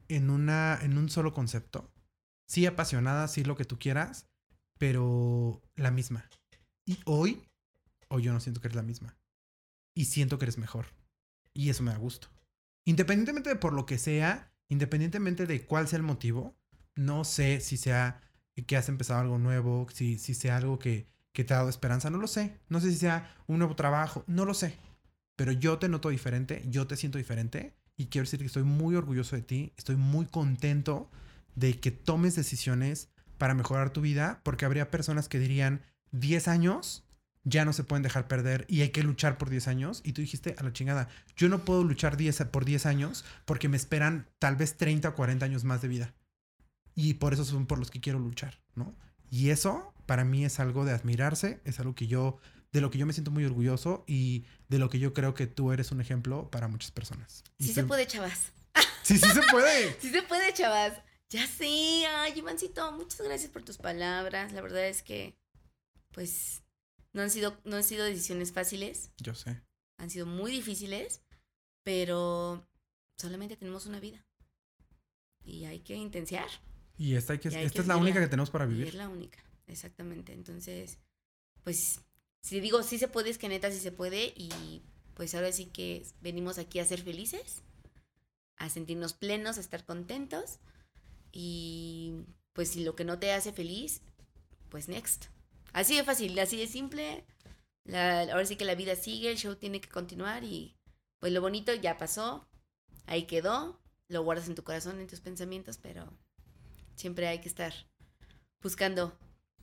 en, 0.08 0.28
una, 0.28 0.78
en 0.82 0.98
un 0.98 1.08
solo 1.08 1.32
concepto. 1.32 1.90
Sí 2.46 2.66
apasionada, 2.66 3.28
sí 3.28 3.44
lo 3.44 3.56
que 3.56 3.64
tú 3.64 3.78
quieras, 3.78 4.26
pero 4.78 5.62
la 5.74 5.90
misma. 5.90 6.28
Y 6.84 6.98
hoy, 7.06 7.42
hoy 8.08 8.24
yo 8.24 8.32
no 8.32 8.40
siento 8.40 8.60
que 8.60 8.68
eres 8.68 8.76
la 8.76 8.82
misma. 8.82 9.16
Y 9.94 10.04
siento 10.04 10.38
que 10.38 10.44
eres 10.44 10.58
mejor. 10.58 10.86
Y 11.56 11.70
eso 11.70 11.82
me 11.82 11.90
da 11.90 11.96
gusto. 11.96 12.28
Independientemente 12.84 13.48
de 13.48 13.56
por 13.56 13.72
lo 13.72 13.86
que 13.86 13.96
sea, 13.96 14.52
independientemente 14.68 15.46
de 15.46 15.64
cuál 15.64 15.88
sea 15.88 15.96
el 15.96 16.02
motivo, 16.02 16.54
no 16.94 17.24
sé 17.24 17.60
si 17.60 17.78
sea 17.78 18.20
que 18.66 18.76
has 18.76 18.88
empezado 18.88 19.20
algo 19.20 19.38
nuevo, 19.38 19.86
si, 19.92 20.18
si 20.18 20.34
sea 20.34 20.58
algo 20.58 20.78
que, 20.78 21.08
que 21.32 21.44
te 21.44 21.54
ha 21.54 21.58
dado 21.58 21.70
esperanza, 21.70 22.10
no 22.10 22.18
lo 22.18 22.26
sé. 22.26 22.58
No 22.68 22.80
sé 22.80 22.90
si 22.90 22.98
sea 22.98 23.34
un 23.46 23.58
nuevo 23.58 23.74
trabajo, 23.74 24.22
no 24.26 24.44
lo 24.44 24.52
sé. 24.52 24.78
Pero 25.34 25.50
yo 25.52 25.78
te 25.78 25.88
noto 25.88 26.10
diferente, 26.10 26.62
yo 26.68 26.86
te 26.86 26.96
siento 26.96 27.18
diferente 27.18 27.74
y 27.96 28.06
quiero 28.06 28.24
decir 28.24 28.40
que 28.40 28.46
estoy 28.46 28.64
muy 28.64 28.94
orgulloso 28.94 29.34
de 29.34 29.42
ti, 29.42 29.72
estoy 29.78 29.96
muy 29.96 30.26
contento 30.26 31.10
de 31.54 31.80
que 31.80 31.90
tomes 31.90 32.36
decisiones 32.36 33.08
para 33.38 33.54
mejorar 33.54 33.90
tu 33.90 34.02
vida, 34.02 34.40
porque 34.44 34.66
habría 34.66 34.90
personas 34.90 35.28
que 35.28 35.38
dirían 35.38 35.82
10 36.12 36.48
años 36.48 37.05
ya 37.46 37.64
no 37.64 37.72
se 37.72 37.84
pueden 37.84 38.02
dejar 38.02 38.26
perder 38.26 38.66
y 38.68 38.82
hay 38.82 38.90
que 38.90 39.04
luchar 39.04 39.38
por 39.38 39.48
10 39.48 39.68
años. 39.68 40.00
Y 40.04 40.12
tú 40.12 40.20
dijiste 40.20 40.56
a 40.58 40.64
la 40.64 40.72
chingada, 40.72 41.08
yo 41.36 41.48
no 41.48 41.64
puedo 41.64 41.84
luchar 41.84 42.16
10 42.16 42.44
por 42.50 42.64
10 42.64 42.86
años 42.86 43.24
porque 43.44 43.68
me 43.68 43.76
esperan 43.76 44.28
tal 44.40 44.56
vez 44.56 44.76
30 44.76 45.10
o 45.10 45.14
40 45.14 45.44
años 45.44 45.62
más 45.62 45.80
de 45.80 45.88
vida. 45.88 46.14
Y 46.96 47.14
por 47.14 47.32
eso 47.32 47.44
son 47.44 47.66
por 47.66 47.78
los 47.78 47.90
que 47.90 48.00
quiero 48.00 48.18
luchar, 48.18 48.58
¿no? 48.74 48.96
Y 49.30 49.50
eso 49.50 49.94
para 50.06 50.24
mí 50.24 50.44
es 50.44 50.58
algo 50.58 50.84
de 50.84 50.92
admirarse, 50.92 51.60
es 51.64 51.78
algo 51.78 51.94
que 51.94 52.08
yo, 52.08 52.38
de 52.72 52.80
lo 52.80 52.90
que 52.90 52.98
yo 52.98 53.06
me 53.06 53.12
siento 53.12 53.30
muy 53.30 53.44
orgulloso 53.44 54.04
y 54.08 54.44
de 54.68 54.80
lo 54.80 54.90
que 54.90 54.98
yo 54.98 55.14
creo 55.14 55.34
que 55.34 55.46
tú 55.46 55.72
eres 55.72 55.92
un 55.92 56.00
ejemplo 56.00 56.50
para 56.50 56.66
muchas 56.66 56.90
personas. 56.90 57.44
Sí 57.60 57.72
se 57.72 57.84
puede, 57.84 58.06
chavas. 58.06 58.52
Sí, 59.02 59.18
sí 59.18 59.30
se 59.30 59.40
puede. 59.52 59.96
sí 60.00 60.10
se 60.10 60.22
puede, 60.22 60.52
chavas. 60.52 60.94
Ya 61.30 61.46
sé, 61.46 62.06
ay, 62.08 62.32
Ivancito, 62.34 62.90
muchas 62.90 63.20
gracias 63.20 63.52
por 63.52 63.62
tus 63.62 63.78
palabras. 63.78 64.52
La 64.52 64.60
verdad 64.60 64.84
es 64.88 65.04
que, 65.04 65.38
pues, 66.10 66.64
no 67.16 67.22
han 67.22 67.30
sido, 67.30 67.58
no 67.64 67.76
han 67.76 67.82
sido 67.82 68.04
decisiones 68.04 68.52
fáciles. 68.52 69.10
Yo 69.16 69.34
sé. 69.34 69.62
Han 69.96 70.10
sido 70.10 70.26
muy 70.26 70.52
difíciles, 70.52 71.22
pero 71.82 72.68
solamente 73.16 73.56
tenemos 73.56 73.86
una 73.86 74.00
vida. 74.00 74.22
Y 75.42 75.64
hay 75.64 75.80
que 75.80 75.94
intensiar. 75.94 76.46
Y 76.98 77.14
esta, 77.14 77.32
hay 77.32 77.38
que, 77.38 77.48
esta 77.48 77.80
es 77.80 77.86
la 77.86 77.96
única 77.96 78.20
que 78.20 78.26
tenemos 78.28 78.50
para 78.50 78.66
vivir. 78.66 78.88
es 78.88 78.94
la 78.94 79.08
única, 79.08 79.42
exactamente. 79.66 80.34
Entonces, 80.34 80.98
pues, 81.64 82.02
si 82.42 82.60
digo 82.60 82.82
sí 82.82 82.98
se 82.98 83.08
puede, 83.08 83.30
es 83.30 83.38
que 83.38 83.48
neta 83.48 83.70
sí 83.70 83.78
se 83.78 83.92
puede. 83.92 84.34
Y 84.36 84.82
pues 85.14 85.34
ahora 85.34 85.52
sí 85.52 85.66
que 85.66 86.06
venimos 86.20 86.58
aquí 86.58 86.80
a 86.80 86.84
ser 86.84 87.00
felices, 87.00 87.62
a 88.58 88.68
sentirnos 88.68 89.14
plenos, 89.14 89.56
a 89.56 89.60
estar 89.60 89.86
contentos. 89.86 90.58
Y 91.32 92.26
pues 92.52 92.68
si 92.68 92.84
lo 92.84 92.94
que 92.94 93.04
no 93.06 93.18
te 93.18 93.32
hace 93.32 93.54
feliz, 93.54 94.02
pues 94.68 94.88
next. 94.88 95.30
Así 95.76 95.94
de 95.94 96.04
fácil, 96.04 96.38
así 96.38 96.56
de 96.56 96.68
simple. 96.68 97.26
ahora 97.92 98.46
sí 98.46 98.56
que 98.56 98.64
la 98.64 98.74
vida 98.74 98.96
sigue, 98.96 99.30
el 99.30 99.36
show 99.36 99.56
tiene 99.56 99.78
que 99.78 99.90
continuar 99.90 100.42
y 100.42 100.74
pues 101.20 101.34
lo 101.34 101.42
bonito 101.42 101.74
ya 101.74 101.98
pasó, 101.98 102.48
ahí 103.04 103.24
quedó, 103.24 103.78
lo 104.08 104.22
guardas 104.24 104.48
en 104.48 104.54
tu 104.54 104.64
corazón, 104.64 105.00
en 105.00 105.06
tus 105.06 105.20
pensamientos, 105.20 105.76
pero 105.76 106.10
siempre 106.94 107.28
hay 107.28 107.42
que 107.42 107.48
estar 107.48 107.74
buscando 108.62 109.18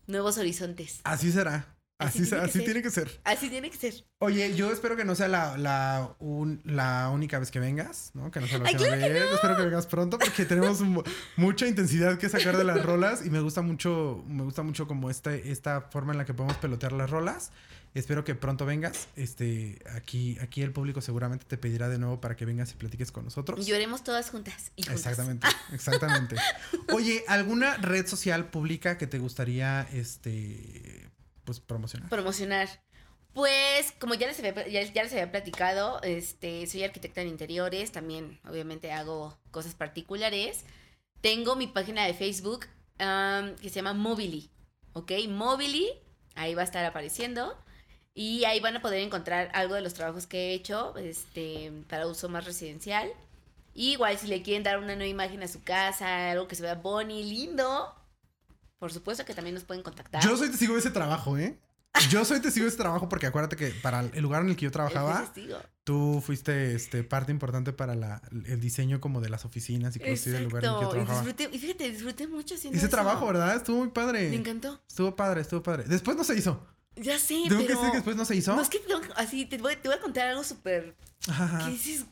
nuevos 0.06 0.38
horizontes. 0.38 1.02
Así 1.04 1.32
será. 1.32 1.73
Así, 2.04 2.36
así, 2.36 2.64
tiene, 2.64 2.82
que 2.82 2.90
ser. 2.90 3.22
Así 3.24 3.50
tiene 3.50 3.70
que 3.70 3.78
ser. 3.78 3.94
Oye, 4.20 4.56
yo 4.56 4.72
espero 4.72 4.96
que 4.96 5.06
no 5.06 5.16
sea 5.16 5.28
la, 5.28 5.58
la, 5.58 6.16
la 6.64 7.10
única 7.10 7.40
vez 7.40 7.52
que 7.52 7.60
vengas, 7.60 8.12
¿no? 8.14 8.32
Que 8.32 8.40
no 8.40 8.48
sea 8.48 8.60
la 8.60 8.70
última 8.70 8.96
vez. 8.96 9.32
Espero 9.34 9.58
que 9.58 9.64
vengas 9.64 9.88
pronto 9.88 10.20
porque 10.20 10.46
tenemos 10.46 10.82
mucha 11.36 11.68
intensidad 11.68 12.18
que 12.18 12.30
sacar 12.30 12.58
de 12.58 12.64
las 12.64 12.84
rolas 12.84 13.26
y 13.26 13.30
me 13.30 13.40
gusta 13.40 13.62
mucho, 13.62 14.24
me 14.28 14.44
gusta 14.44 14.64
mucho 14.64 14.88
como 14.88 15.10
este, 15.10 15.52
esta 15.52 15.82
forma 15.82 16.14
en 16.14 16.20
la 16.20 16.26
que 16.26 16.34
podemos 16.34 16.58
pelotear 16.58 16.92
las 16.94 17.10
rolas. 17.10 17.52
Espero 17.94 18.24
que 18.24 18.34
pronto 18.34 18.66
vengas. 18.66 19.08
Este, 19.16 19.80
aquí, 19.96 20.38
aquí 20.42 20.64
el 20.64 20.72
público 20.72 21.00
seguramente 21.02 21.46
te 21.48 21.58
pedirá 21.58 21.90
de 21.90 22.00
nuevo 22.00 22.20
para 22.20 22.36
que 22.36 22.46
vengas 22.46 22.72
y 22.72 22.76
platiques 22.76 23.12
con 23.12 23.24
nosotros. 23.24 23.66
Lloremos 23.68 24.04
todas 24.04 24.32
juntas. 24.32 24.72
Exactamente, 24.78 25.48
exactamente. 25.72 26.36
Oye, 26.94 27.24
¿alguna 27.28 27.78
red 27.78 28.08
social 28.08 28.50
pública 28.50 28.98
que 28.98 29.06
te 29.06 29.20
gustaría 29.20 29.88
este 29.94 30.93
pues 31.46 31.60
promocionar? 31.60 32.10
Promocionar. 32.10 32.70
Pues, 33.34 33.92
como 34.00 34.14
ya 34.14 34.28
les 34.28 34.38
había, 34.40 34.68
ya, 34.68 35.04
les 35.04 35.12
había 35.12 35.32
platicado, 35.32 36.00
este, 36.04 36.68
soy 36.68 36.84
arquitecta 36.84 37.22
en 37.22 37.30
interiores, 37.30 37.92
también 37.92 38.40
obviamente 38.48 38.92
hago 38.92 39.38
cosas 39.50 39.74
particulares. 39.74 40.66
Tengo 41.22 41.56
mi 41.56 41.68
página 41.68 42.06
de 42.06 42.14
Facebook 42.14 42.68
que 42.98 43.70
se 43.70 43.76
llama 43.76 43.94
Mobily, 43.94 44.52
¿ok? 44.94 45.12
Mobily, 45.28 45.90
ahí 46.36 46.54
va 46.54 46.62
a 46.62 46.66
estar 46.66 46.86
apareciendo. 46.86 47.58
Y 48.14 48.46
ahí 48.46 48.60
van 48.60 48.78
a 48.78 48.82
poder 48.82 49.02
encontrar 49.02 49.50
algo 49.54 49.74
de 49.74 49.82
los 49.82 49.96
trabajos 49.96 50.28
que 50.28 50.52
he 50.52 50.54
hecho 50.54 50.96
este, 50.98 51.72
para 51.90 52.08
uso 52.08 52.30
más 52.30 52.46
residencial. 52.46 53.12
igual 53.74 54.18
si 54.20 54.28
le 54.28 54.44
quieren 54.44 54.64
dar 54.64 54.78
una 54.78 54.96
nueva 54.96 55.08
imagen 55.08 55.42
a 55.42 55.48
su 55.48 55.64
casa, 55.64 56.32
algo 56.32 56.48
que 56.48 56.56
se 56.56 56.62
vea 56.62 56.76
bonito, 56.76 57.28
lindo, 57.28 57.96
por 58.84 58.92
supuesto 58.92 59.24
que 59.24 59.34
también 59.34 59.54
nos 59.54 59.64
pueden 59.64 59.82
contactar. 59.82 60.22
Yo 60.22 60.36
soy 60.36 60.50
testigo 60.50 60.74
de 60.74 60.82
ese 60.82 60.92
trabajo, 60.92 61.38
¿eh? 61.38 61.58
Yo 62.10 62.26
soy 62.26 62.42
testigo 62.42 62.66
de 62.66 62.68
ese 62.68 62.78
trabajo 62.78 63.08
porque 63.08 63.28
acuérdate 63.28 63.56
que 63.56 63.70
para 63.70 64.02
el 64.02 64.22
lugar 64.22 64.42
en 64.42 64.50
el 64.50 64.58
que 64.58 64.66
yo 64.66 64.72
trabajaba, 64.72 65.32
tú 65.86 66.22
fuiste 66.22 66.76
este, 66.76 67.02
parte 67.06 67.32
importante 67.32 67.72
para 67.72 67.96
la, 67.96 68.22
el 68.46 68.60
diseño 68.60 69.00
como 69.00 69.22
de 69.22 69.30
las 69.30 69.46
oficinas 69.46 69.96
y 69.96 70.00
cosas 70.00 70.26
del 70.26 70.44
lugar 70.44 70.66
en 70.66 70.72
el 70.72 70.76
que 70.80 70.84
yo 70.84 70.90
trabajaba. 70.90 71.30
Y, 71.30 71.60
fíjate, 71.60 71.92
disfruté 71.92 72.28
mucho 72.28 72.56
haciendo 72.56 72.78
Ese 72.78 72.90
trabajo, 72.90 73.26
¿verdad? 73.26 73.56
Estuvo 73.56 73.78
muy 73.78 73.88
padre. 73.88 74.30
Me 74.30 74.36
encantó. 74.36 74.82
Estuvo 74.86 75.16
padre, 75.16 75.40
estuvo 75.40 75.64
padre. 75.64 75.86
Después 75.86 76.18
no 76.18 76.26
se 76.26 76.36
hizo. 76.36 76.68
Ya 76.98 77.18
sé, 77.18 77.42
pero... 77.48 77.60
que 77.60 77.68
que 77.68 77.92
después 77.94 78.18
no 78.18 78.26
se 78.26 78.36
hizo? 78.36 78.54
No, 78.54 78.62
es 78.62 78.68
que 78.68 78.82
así, 79.16 79.46
te 79.46 79.60
voy, 79.60 79.78
te 79.78 79.88
voy, 79.88 79.98
a 79.98 80.02
contar 80.02 80.28
algo 80.28 80.44
súper... 80.44 80.94
Que 81.26 81.72
dices, 81.72 82.06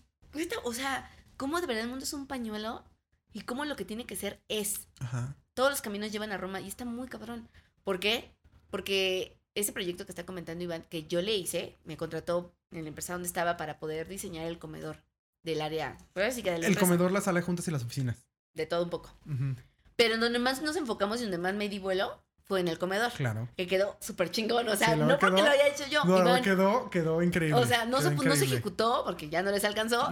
o 0.64 0.73
sea, 0.73 1.11
¿cómo 1.35 1.60
de 1.60 1.68
verdad 1.68 1.84
el 1.84 1.89
mundo 1.89 2.06
es 2.06 2.14
un 2.14 2.27
pañuelo? 2.27 2.85
Y 3.34 3.41
cómo 3.41 3.65
lo 3.65 3.76
que 3.76 3.84
tiene 3.84 4.06
que 4.06 4.15
ser 4.15 4.41
es. 4.48 4.88
Ajá. 5.02 5.35
Todos 5.53 5.69
los 5.69 5.82
caminos 5.82 6.11
llevan 6.11 6.32
a 6.32 6.38
Roma 6.38 6.61
y 6.61 6.68
está 6.68 6.86
muy 6.86 7.07
cabrón. 7.07 7.49
¿Por 7.84 7.99
qué? 7.99 8.32
Porque 8.69 9.38
ese 9.56 9.73
proyecto 9.73 10.06
que 10.06 10.11
está 10.11 10.26
comentando 10.26 10.64
Iván, 10.64 10.86
que 10.90 11.07
yo 11.07 11.22
le 11.22 11.36
hice, 11.36 11.78
me 11.84 11.98
contrató 11.98 12.53
en 12.72 12.84
la 12.84 12.90
empresa 12.90 13.14
donde 13.14 13.28
estaba 13.28 13.57
para 13.57 13.80
poder 13.80 14.07
diseñar 14.07 14.48
el 14.48 14.60
comedor 14.60 15.03
del 15.44 15.61
área. 15.61 15.98
el 16.15 16.78
comedor, 16.78 17.11
la 17.11 17.22
sala 17.22 17.40
de 17.40 17.45
juntas 17.45 17.68
y 17.68 17.72
las 17.72 17.84
oficinas. 17.84 18.26
De 18.53 18.65
todo 18.65 18.84
un 18.84 18.90
poco. 18.90 19.14
Pero 19.95 20.18
donde 20.18 20.40
más 20.40 20.61
nos 20.61 20.76
enfocamos 20.76 21.19
y 21.19 21.23
donde 21.23 21.38
más 21.38 21.53
me 21.53 21.69
di 21.69 21.80
vuelo 21.80 22.23
en 22.57 22.68
el 22.68 22.78
comedor. 22.78 23.11
Claro. 23.11 23.48
Que 23.56 23.68
quedó 23.68 23.98
súper 23.99 24.32
chingón. 24.32 24.68
O 24.68 24.76
sea, 24.76 24.95
no 24.95 25.18
porque 25.19 25.41
lo 25.41 25.49
haya 25.49 25.68
hecho 25.68 25.86
yo. 25.88 26.03
No, 26.06 26.41
quedó, 26.41 26.90
quedó 26.90 27.22
increíble. 27.22 27.60
O 27.60 27.65
sea, 27.65 27.86
no, 27.86 28.02
se, 28.02 28.11
no 28.11 28.36
se 28.36 28.45
ejecutó 28.45 29.03
porque 29.06 29.30
ya 29.30 29.41
no 29.41 29.52
les 29.52 29.64
alcanzó. 29.64 30.10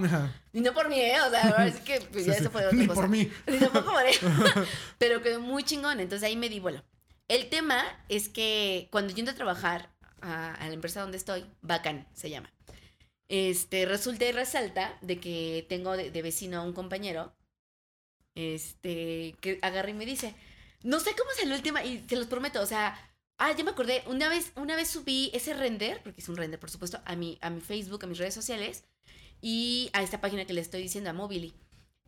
Y 0.53 0.61
no 0.61 0.73
por 0.73 0.89
mí, 0.89 0.99
¿eh? 0.99 1.21
O 1.21 1.29
sea, 1.29 1.67
es 1.67 1.79
que 1.81 2.01
pues, 2.11 2.25
ya 2.27 2.33
eso 2.33 2.49
fue 2.49 2.65
otra 2.65 2.77
Ni 2.77 2.87
por 2.87 3.07
mí. 3.07 3.31
Ni 3.47 3.57
tampoco 3.57 3.91
por 3.91 4.05
él. 4.05 4.15
Pero 4.97 5.21
quedó 5.21 5.39
muy 5.39 5.63
chingón. 5.63 5.99
Entonces 5.99 6.27
ahí 6.27 6.35
me 6.35 6.49
di 6.49 6.59
vuelo. 6.59 6.83
El 7.27 7.49
tema 7.49 7.83
es 8.09 8.29
que 8.29 8.87
cuando 8.91 9.13
yo 9.13 9.19
entré 9.19 9.33
a 9.33 9.37
trabajar 9.37 9.89
a, 10.21 10.57
la 10.59 10.73
empresa 10.73 11.01
donde 11.01 11.17
estoy, 11.17 11.45
Bacán 11.61 12.07
se 12.13 12.29
llama. 12.29 12.51
Este, 13.27 13.85
resulta 13.85 14.25
y 14.25 14.31
resalta 14.31 14.97
de 15.01 15.19
que 15.19 15.65
tengo 15.69 15.95
de, 15.95 16.09
de 16.09 16.21
vecino 16.21 16.59
a 16.59 16.63
un 16.63 16.73
compañero 16.73 17.31
este, 18.35 19.35
que 19.41 19.59
agarra 19.61 19.89
y 19.89 19.93
me 19.93 20.05
dice, 20.05 20.33
no 20.83 20.99
sé 20.99 21.15
cómo 21.17 21.29
salió 21.37 21.55
el 21.55 21.61
tema 21.61 21.83
y 21.83 21.99
te 21.99 22.15
los 22.15 22.27
prometo, 22.27 22.61
o 22.61 22.65
sea, 22.65 22.97
ah, 23.37 23.51
ya 23.55 23.63
me 23.63 23.71
acordé, 23.71 24.03
una 24.07 24.29
vez, 24.29 24.51
una 24.55 24.75
vez 24.75 24.89
subí 24.89 25.31
ese 25.33 25.53
render, 25.53 26.01
porque 26.03 26.21
es 26.21 26.29
un 26.29 26.37
render, 26.37 26.59
por 26.59 26.69
supuesto, 26.69 27.01
a 27.05 27.15
mi, 27.15 27.37
a 27.41 27.49
mi 27.49 27.61
Facebook, 27.61 28.03
a 28.03 28.07
mis 28.07 28.17
redes 28.17 28.33
sociales 28.33 28.83
y 29.41 29.89
a 29.93 30.03
esta 30.03 30.21
página 30.21 30.45
que 30.45 30.53
le 30.53 30.61
estoy 30.61 30.81
diciendo, 30.81 31.09
a 31.09 31.13
Mobily. 31.13 31.53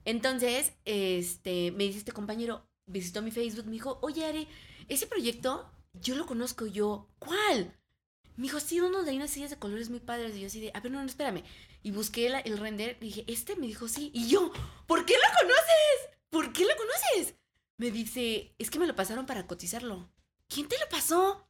Entonces, 0.06 0.74
este, 0.86 1.72
me 1.72 1.84
dice 1.86 2.00
este 2.00 2.12
compañero, 2.12 2.68
visitó 2.86 3.22
mi 3.22 3.32
Facebook, 3.32 3.66
me 3.66 3.74
dijo, 3.74 4.00
oye, 4.02 4.26
Ari, 4.26 4.48
ese 4.88 5.08
proyecto 5.08 5.72
yo 5.94 6.16
lo 6.16 6.26
conozco 6.26 6.66
yo. 6.66 7.10
¿Cuál? 7.20 7.78
Me 8.38 8.44
dijo, 8.44 8.60
sí, 8.60 8.80
uno 8.80 9.04
de 9.04 9.16
unas 9.16 9.30
sillas 9.30 9.50
de 9.50 9.60
colores 9.60 9.90
muy 9.90 10.00
padres. 10.00 10.36
Y 10.36 10.42
yo 10.42 10.48
así 10.48 10.62
de, 10.62 10.72
a 10.74 10.80
ver, 10.80 10.92
no, 10.92 11.00
no, 11.00 11.08
espérame. 11.08 11.44
Y 11.84 11.92
busqué 11.92 12.28
el 12.28 12.58
render 12.58 12.98
y 13.02 13.06
dije, 13.06 13.26
¿este? 13.28 13.56
Me 13.56 13.68
dijo, 13.68 13.88
sí. 13.88 14.12
Y 14.14 14.28
yo, 14.28 14.52
¿por 14.88 15.06
qué 15.06 15.14
lo 15.14 15.40
conoces? 15.40 16.18
¿Por 16.30 16.54
qué 16.54 16.66
lo 16.66 16.76
conoces? 16.76 17.36
Me 17.82 17.90
dice, 17.90 18.54
es 18.60 18.70
que 18.70 18.78
me 18.78 18.86
lo 18.86 18.96
pasaron 18.96 19.26
para 19.26 19.48
cotizarlo. 19.48 20.08
¿Quién 20.48 20.68
te 20.68 20.78
lo 20.78 20.88
pasó? 20.88 21.50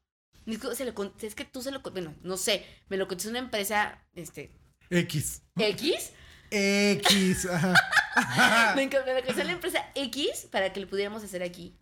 Se 0.76 0.86
lo, 0.86 1.14
es 1.22 1.36
que 1.36 1.44
tú 1.44 1.62
se 1.62 1.72
lo, 1.72 1.82
bueno, 1.82 2.16
no 2.24 2.38
sé, 2.38 2.66
me 2.88 2.96
lo 2.96 3.10
cotizó 3.10 3.30
una 3.30 3.40
empresa, 3.40 4.02
este... 4.14 4.58
X. 4.90 5.42
¿X? 5.58 6.14
X. 6.50 7.46
me, 8.78 8.88
me 8.88 8.94
lo 8.94 9.22
cotizó 9.22 9.44
la 9.44 9.52
empresa 9.52 9.92
X 9.94 10.48
para 10.50 10.72
que 10.72 10.80
lo 10.80 10.88
pudiéramos 10.88 11.22
hacer 11.22 11.44
aquí. 11.44 11.76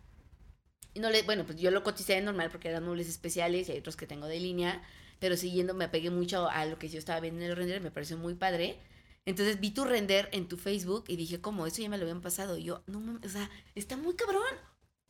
Y 0.94 0.98
no 0.98 1.10
le, 1.10 1.22
bueno, 1.22 1.46
pues 1.46 1.60
yo 1.60 1.70
lo 1.70 1.84
coticé 1.84 2.20
normal 2.20 2.50
porque 2.50 2.70
eran 2.70 2.82
muebles 2.82 3.08
especiales 3.08 3.68
y 3.68 3.72
hay 3.72 3.78
otros 3.78 3.96
que 3.96 4.08
tengo 4.08 4.26
de 4.26 4.40
línea, 4.40 4.82
pero 5.20 5.36
siguiendo 5.36 5.74
me 5.74 5.84
apegué 5.84 6.10
mucho 6.10 6.50
a 6.50 6.66
lo 6.66 6.76
que 6.76 6.88
yo 6.88 6.98
estaba 6.98 7.20
viendo 7.20 7.44
en 7.44 7.50
el 7.50 7.56
render, 7.56 7.80
me 7.80 7.92
pareció 7.92 8.18
muy 8.18 8.34
padre. 8.34 8.80
Entonces 9.26 9.60
vi 9.60 9.70
tu 9.70 9.84
render 9.84 10.28
en 10.32 10.48
tu 10.48 10.56
Facebook 10.56 11.04
y 11.08 11.16
dije, 11.16 11.40
¿cómo? 11.40 11.66
Eso 11.66 11.82
ya 11.82 11.88
me 11.88 11.98
lo 11.98 12.04
habían 12.04 12.20
pasado. 12.20 12.56
Y 12.56 12.64
yo, 12.64 12.82
no 12.86 13.00
mames, 13.00 13.24
o 13.24 13.28
sea, 13.28 13.50
está 13.74 13.96
muy 13.96 14.14
cabrón. 14.14 14.42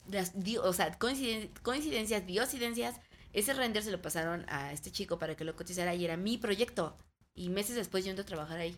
Las, 0.08 0.32
o 0.62 0.72
sea, 0.72 0.98
coincidencias, 0.98 2.26
biocidencias. 2.26 2.96
Ese 3.32 3.54
render 3.54 3.84
se 3.84 3.92
lo 3.92 4.02
pasaron 4.02 4.44
a 4.48 4.72
este 4.72 4.90
chico 4.90 5.18
para 5.18 5.36
que 5.36 5.44
lo 5.44 5.54
cotizara 5.54 5.94
y 5.94 6.04
era 6.04 6.16
mi 6.16 6.36
proyecto. 6.36 6.96
Y 7.34 7.48
meses 7.48 7.76
después 7.76 8.04
yo 8.04 8.10
entro 8.10 8.24
a 8.24 8.26
trabajar 8.26 8.58
ahí. 8.58 8.76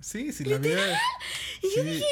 Sí, 0.00 0.32
sí, 0.32 0.44
la 0.44 0.58
vida. 0.58 1.00
Y 1.62 1.74
yo 1.74 1.84
dije. 1.84 2.04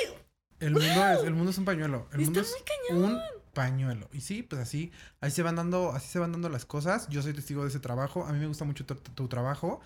El 0.60 0.72
mundo, 0.72 0.86
es, 0.88 1.24
el 1.24 1.34
mundo 1.34 1.50
es 1.50 1.58
un 1.58 1.66
pañuelo. 1.66 2.08
El 2.12 2.20
mundo 2.20 2.40
es 2.40 2.56
un 2.90 3.20
pañuelo. 3.52 4.08
Y 4.14 4.22
sí, 4.22 4.42
pues 4.42 4.62
así, 4.62 4.90
ahí 5.20 5.30
se 5.30 5.42
van 5.42 5.56
dando, 5.56 5.90
así 5.90 6.08
se 6.08 6.18
van 6.18 6.32
dando 6.32 6.48
las 6.48 6.64
cosas. 6.64 7.06
Yo 7.10 7.20
soy 7.20 7.34
testigo 7.34 7.62
de 7.62 7.68
ese 7.68 7.80
trabajo. 7.80 8.24
A 8.24 8.32
mí 8.32 8.38
me 8.38 8.46
gusta 8.46 8.64
mucho 8.64 8.86
tu 8.86 9.28
trabajo 9.28 9.82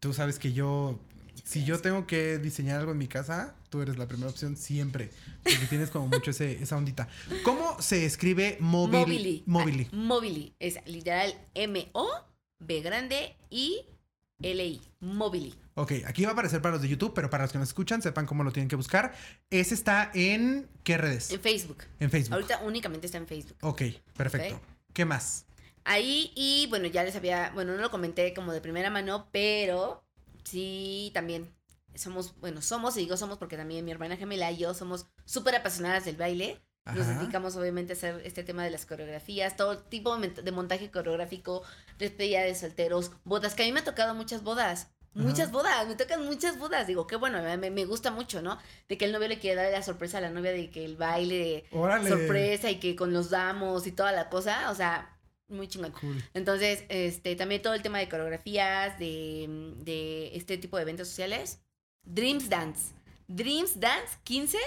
tú 0.00 0.12
sabes 0.12 0.38
que 0.38 0.52
yo, 0.52 0.98
si 1.44 1.64
yo 1.64 1.80
tengo 1.80 2.06
que 2.06 2.38
diseñar 2.38 2.80
algo 2.80 2.92
en 2.92 2.98
mi 2.98 3.06
casa, 3.06 3.54
tú 3.68 3.82
eres 3.82 3.98
la 3.98 4.08
primera 4.08 4.30
opción 4.30 4.56
siempre. 4.56 5.10
Porque 5.44 5.66
tienes 5.66 5.90
como 5.90 6.08
mucho 6.08 6.32
ese, 6.32 6.52
esa 6.62 6.76
ondita. 6.76 7.08
¿Cómo 7.44 7.80
se 7.80 8.04
escribe 8.04 8.56
Mobili? 8.60 9.44
Mobili. 9.46 9.88
Mobili. 9.92 10.54
Es 10.58 10.78
literal 10.86 11.34
M-O, 11.54 12.08
B 12.58 12.80
grande, 12.80 13.36
I, 13.50 13.82
L-I. 14.42 14.80
Mobili. 15.00 15.54
Ok, 15.74 15.92
aquí 16.06 16.24
va 16.24 16.30
a 16.30 16.32
aparecer 16.32 16.60
para 16.60 16.72
los 16.72 16.82
de 16.82 16.88
YouTube, 16.88 17.12
pero 17.14 17.30
para 17.30 17.44
los 17.44 17.52
que 17.52 17.58
nos 17.58 17.68
escuchan, 17.68 18.02
sepan 18.02 18.26
cómo 18.26 18.42
lo 18.44 18.52
tienen 18.52 18.68
que 18.68 18.76
buscar. 18.76 19.14
Ese 19.48 19.74
está 19.74 20.10
en 20.14 20.68
qué 20.82 20.98
redes? 20.98 21.30
En 21.30 21.40
Facebook. 21.40 21.84
En 22.00 22.10
Facebook. 22.10 22.34
Ahorita 22.34 22.60
únicamente 22.64 23.06
está 23.06 23.18
en 23.18 23.26
Facebook. 23.26 23.56
Ok, 23.62 23.82
perfecto. 24.16 24.60
¿Qué 24.92 25.04
más? 25.04 25.46
Ahí, 25.90 26.30
y 26.36 26.68
bueno, 26.68 26.86
ya 26.86 27.02
les 27.02 27.16
había, 27.16 27.50
bueno, 27.52 27.74
no 27.74 27.82
lo 27.82 27.90
comenté 27.90 28.32
como 28.32 28.52
de 28.52 28.60
primera 28.60 28.90
mano, 28.90 29.28
pero 29.32 30.04
sí, 30.44 31.10
también 31.12 31.52
somos, 31.96 32.38
bueno, 32.38 32.62
somos, 32.62 32.96
y 32.96 33.00
digo 33.00 33.16
somos 33.16 33.38
porque 33.38 33.56
también 33.56 33.84
mi 33.84 33.90
hermana 33.90 34.16
gemela 34.16 34.52
y 34.52 34.58
yo 34.58 34.72
somos 34.72 35.08
súper 35.24 35.56
apasionadas 35.56 36.04
del 36.04 36.14
baile. 36.14 36.62
Nos 36.94 37.08
dedicamos 37.08 37.56
obviamente 37.56 37.92
a 37.92 37.96
hacer 37.96 38.22
este 38.24 38.44
tema 38.44 38.62
de 38.62 38.70
las 38.70 38.86
coreografías, 38.86 39.56
todo 39.56 39.78
tipo 39.78 40.16
de 40.16 40.52
montaje 40.52 40.92
coreográfico, 40.92 41.64
despedida 41.98 42.42
de 42.42 42.54
solteros, 42.54 43.10
bodas, 43.24 43.56
que 43.56 43.64
a 43.64 43.66
mí 43.66 43.72
me 43.72 43.80
ha 43.80 43.84
tocado 43.84 44.14
muchas 44.14 44.44
bodas. 44.44 44.92
Muchas 45.12 45.50
bodas, 45.50 45.88
me 45.88 45.96
tocan 45.96 46.24
muchas 46.24 46.56
bodas. 46.56 46.86
Digo, 46.86 47.08
qué 47.08 47.16
bueno, 47.16 47.42
me, 47.42 47.70
me, 47.70 47.84
gusta 47.84 48.12
mucho, 48.12 48.42
¿no? 48.42 48.58
De 48.88 48.96
que 48.96 49.06
el 49.06 49.12
novio 49.12 49.26
le 49.26 49.40
quiere 49.40 49.60
dar 49.60 49.72
la 49.72 49.82
sorpresa 49.82 50.18
a 50.18 50.20
la 50.20 50.30
novia 50.30 50.52
de 50.52 50.70
que 50.70 50.84
el 50.84 50.96
baile 50.96 51.36
de 51.36 52.08
sorpresa 52.08 52.70
y 52.70 52.78
que 52.78 52.94
con 52.94 53.12
los 53.12 53.28
damos 53.28 53.88
y 53.88 53.92
toda 53.92 54.12
la 54.12 54.28
cosa. 54.28 54.70
O 54.70 54.74
sea, 54.76 55.16
muy 55.50 55.68
chingón. 55.68 55.92
Entonces, 56.34 56.84
este, 56.88 57.36
también 57.36 57.62
todo 57.62 57.74
el 57.74 57.82
tema 57.82 57.98
de 57.98 58.08
coreografías, 58.08 58.98
de, 58.98 59.74
de 59.78 60.36
este 60.36 60.58
tipo 60.58 60.76
de 60.76 60.82
eventos 60.82 61.08
sociales. 61.08 61.60
Dreams 62.04 62.48
Dance. 62.48 62.92
Dreams 63.28 63.78
Dance 63.78 64.18
15 64.24 64.58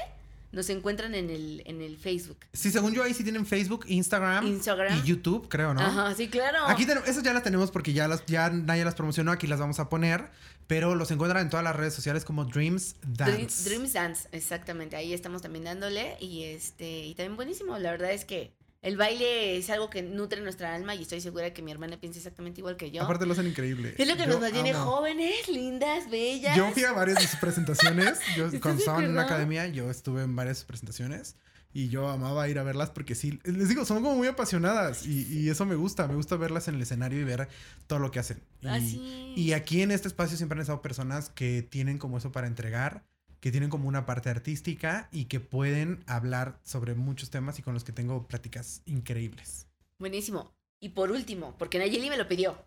nos 0.54 0.70
encuentran 0.70 1.16
en 1.16 1.32
el, 1.32 1.64
en 1.66 1.82
el 1.82 1.98
Facebook. 1.98 2.38
Sí, 2.54 2.70
según 2.70 2.94
yo 2.94 3.04
ahí 3.04 3.14
sí 3.14 3.24
tienen 3.24 3.46
Facebook, 3.46 3.86
Instagram, 3.88 4.46
Instagram. 4.46 5.00
y 5.00 5.02
YouTube, 5.02 5.50
creo, 5.50 5.74
¿no? 5.74 5.82
Ajá, 5.82 6.14
sí, 6.14 6.28
claro. 6.30 6.68
Aquí 6.68 6.86
tenemos, 6.86 7.10
esas 7.10 7.24
ya 7.24 7.34
las 7.34 7.42
tenemos 7.42 7.72
porque 7.72 7.92
ya 7.92 8.08
las, 8.08 8.24
ya 8.28 8.50
nadie 8.52 8.86
las 8.86 8.94
promocionó, 8.94 9.32
aquí 9.32 9.48
las 9.48 9.60
vamos 9.60 9.80
a 9.80 9.90
poner, 9.90 10.30
pero 10.68 10.94
los 10.94 11.10
encuentran 11.10 11.42
en 11.42 11.50
todas 11.50 11.64
las 11.64 11.76
redes 11.76 11.96
sociales 11.96 12.24
como 12.24 12.46
Dreams 12.46 12.96
Dance. 13.02 13.68
Dreams 13.68 13.94
Dance, 13.94 14.30
exactamente. 14.32 14.96
Ahí 14.96 15.12
estamos 15.12 15.42
también 15.42 15.66
dándole 15.66 16.18
y 16.20 16.44
este, 16.44 17.08
y 17.08 17.16
también 17.16 17.36
buenísimo. 17.36 17.78
La 17.80 17.90
verdad 17.90 18.12
es 18.12 18.24
que 18.24 18.54
el 18.84 18.98
baile 18.98 19.58
es 19.58 19.70
algo 19.70 19.90
que 19.90 20.04
nutre 20.04 20.42
nuestra 20.42 20.76
alma 20.76 20.94
y 20.94 21.04
estoy 21.04 21.22
segura 21.22 21.54
que 21.54 21.62
mi 21.62 21.72
hermana 21.72 21.98
piensa 21.98 22.20
exactamente 22.20 22.60
igual 22.60 22.76
que 22.76 22.92
yo. 22.92 23.02
Aparte 23.02 23.26
lo 23.26 23.32
hacen 23.32 23.48
increíble. 23.48 23.96
Es 23.98 24.06
lo 24.06 24.18
que 24.18 24.28
nos 24.28 24.42
mantiene 24.42 24.74
jóvenes, 24.74 25.48
lindas, 25.48 26.10
bellas. 26.12 26.58
Yo 26.58 26.70
fui 26.72 26.84
a 26.84 26.92
varias 26.92 27.18
de 27.20 27.28
sus 27.28 27.40
presentaciones. 27.40 28.20
Yo 28.36 28.50
cuando 28.60 28.80
estaba 28.80 29.02
en 29.02 29.12
una 29.12 29.22
academia, 29.22 29.68
yo 29.68 29.90
estuve 29.90 30.24
en 30.24 30.36
varias 30.36 30.66
presentaciones 30.66 31.38
y 31.72 31.90
yo 31.90 32.10
amaba 32.10 32.48
ir 32.50 32.60
a 32.60 32.64
verlas 32.64 32.90
porque 32.90 33.16
sí, 33.16 33.40
les 33.46 33.70
digo, 33.70 33.86
son 33.86 34.04
como 34.04 34.16
muy 34.16 34.28
apasionadas 34.28 35.06
y, 35.08 35.50
eso 35.50 35.66
me 35.66 35.76
gusta, 35.76 36.08
me 36.08 36.16
gusta 36.16 36.36
verlas 36.36 36.68
en 36.68 36.76
el 36.76 36.82
escenario 36.82 37.20
y 37.20 37.24
ver 37.24 37.48
todo 37.88 38.00
lo 38.00 38.12
que 38.12 38.20
hacen. 38.20 38.42
Y, 38.62 39.34
y 39.36 39.54
aquí 39.54 39.82
en 39.82 39.92
este 39.92 40.08
espacio 40.08 40.36
siempre 40.36 40.58
han 40.58 40.62
estado 40.62 40.82
personas 40.82 41.30
que 41.30 41.62
tienen 41.64 41.98
como 41.98 42.18
eso 42.18 42.32
para 42.32 42.48
entregar 42.48 43.04
que 43.44 43.52
tienen 43.52 43.70
como 43.70 43.90
una 43.90 44.06
parte 44.06 44.30
artística 44.30 45.10
y 45.12 45.26
que 45.26 45.42
pueden 45.42 46.02
hablar 46.08 46.62
sobre 46.64 46.96
muchos 46.96 47.30
temas 47.30 47.60
y 47.60 47.62
con 47.62 47.74
los 47.74 47.84
que 47.84 47.92
tengo 47.92 48.26
pláticas 48.26 48.82
increíbles. 48.86 49.68
Buenísimo. 50.00 50.56
Y 50.80 50.90
por 50.90 51.12
último, 51.12 51.54
porque 51.60 51.78
Nayeli 51.78 52.10
me 52.10 52.16
lo 52.16 52.26
pidió. 52.30 52.58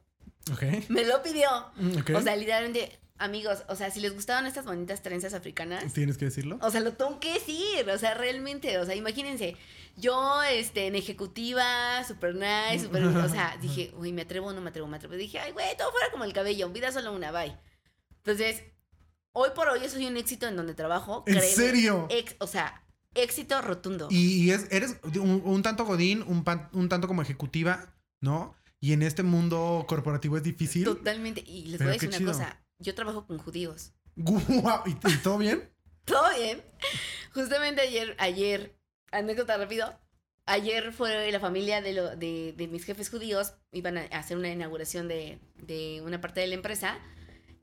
Ok. 0.53 0.91
Me 0.91 1.07
lo 1.07 1.23
pidió. 1.23 1.49
Mm, 1.77 2.15
o 2.15 2.21
sea, 2.21 2.37
literalmente, 2.37 3.01
amigos, 3.17 3.63
o 3.69 3.75
sea, 3.75 3.91
si 3.91 4.01
les 4.01 4.13
gustaban 4.13 4.45
estas 4.45 4.67
bonitas 4.67 5.01
trenzas 5.01 5.33
africanas. 5.33 5.95
Tienes 5.95 6.19
que 6.19 6.27
decirlo. 6.27 6.59
O 6.61 6.71
sea, 6.71 6.83
lo 6.83 6.93
tengo 6.93 7.21
que 7.21 7.33
decir. 7.33 7.89
O 7.89 7.97
sea, 7.97 8.13
realmente, 8.13 8.77
o 8.77 8.85
sea, 8.85 8.95
imagínense, 8.95 9.57
yo, 9.97 10.43
este, 10.43 10.89
en 10.89 10.95
ejecutiva, 10.95 12.05
super 12.07 12.35
nice, 12.35 12.85
super. 12.85 13.03
o 13.03 13.29
sea, 13.31 13.57
dije, 13.63 13.95
uy, 13.97 14.13
me 14.13 14.23
atrevo 14.23 14.53
no 14.53 14.61
me 14.61 14.69
atrevo, 14.69 14.89
me 14.89 14.99
atrevo. 14.99 15.15
Dije, 15.15 15.39
ay, 15.39 15.53
güey, 15.53 15.75
todo 15.79 15.91
fuera 15.91 16.11
como 16.11 16.25
el 16.25 16.35
cabello, 16.35 16.69
vida 16.69 16.93
solo 16.93 17.15
una, 17.15 17.33
bye. 17.33 17.57
Entonces, 18.19 18.63
hoy 19.39 19.51
por 19.55 19.69
hoy 19.69 19.87
soy 19.89 20.07
un 20.07 20.17
éxito 20.17 20.49
en 20.49 20.57
donde 20.57 20.75
trabajo. 20.75 21.23
¿En 21.27 21.41
serio? 21.43 22.09
o 22.39 22.47
sea, 22.47 22.83
éxito 23.15 23.61
rotundo. 23.61 24.09
Y, 24.11 24.51
es, 24.51 24.67
eres 24.71 24.97
un, 25.21 25.63
tanto 25.63 25.85
godín, 25.85 26.23
un, 26.23 26.43
un 26.73 26.89
tanto 26.89 27.07
como 27.07 27.21
ejecutiva, 27.21 27.95
¿no? 28.21 28.57
Y 28.81 28.95
en 28.95 29.03
este 29.03 29.23
mundo 29.23 29.85
corporativo 29.87 30.39
es 30.39 30.43
difícil. 30.43 30.85
Totalmente. 30.85 31.45
Y 31.47 31.67
les 31.67 31.79
voy 31.79 31.89
a 31.89 31.93
decir 31.93 32.09
una 32.09 32.33
cosa. 32.33 32.65
Yo 32.79 32.95
trabajo 32.95 33.27
con 33.27 33.39
judíos. 33.39 33.93
¿Y, 34.17 34.95
todo 35.23 35.37
bien? 35.37 35.71
todo 36.07 36.35
bien. 36.39 36.63
Justamente 37.35 37.83
ayer, 37.83 38.17
ayer, 38.19 38.75
anécdota 39.13 39.59
rápido. 39.59 39.99
ayer 40.47 40.93
fue 40.93 41.31
la 41.31 41.41
familia 41.41 41.83
de, 41.83 41.93
lo, 41.93 42.17
de, 42.17 42.55
de, 42.57 42.69
mis 42.69 42.85
jefes 42.85 43.11
judíos, 43.11 43.53
iban 43.73 43.99
a 43.99 44.05
hacer 44.13 44.39
una 44.39 44.49
inauguración 44.49 45.09
de, 45.09 45.39
de 45.57 46.01
una 46.03 46.23
parte 46.23 46.41
de 46.41 46.47
la 46.47 46.55
empresa. 46.55 46.99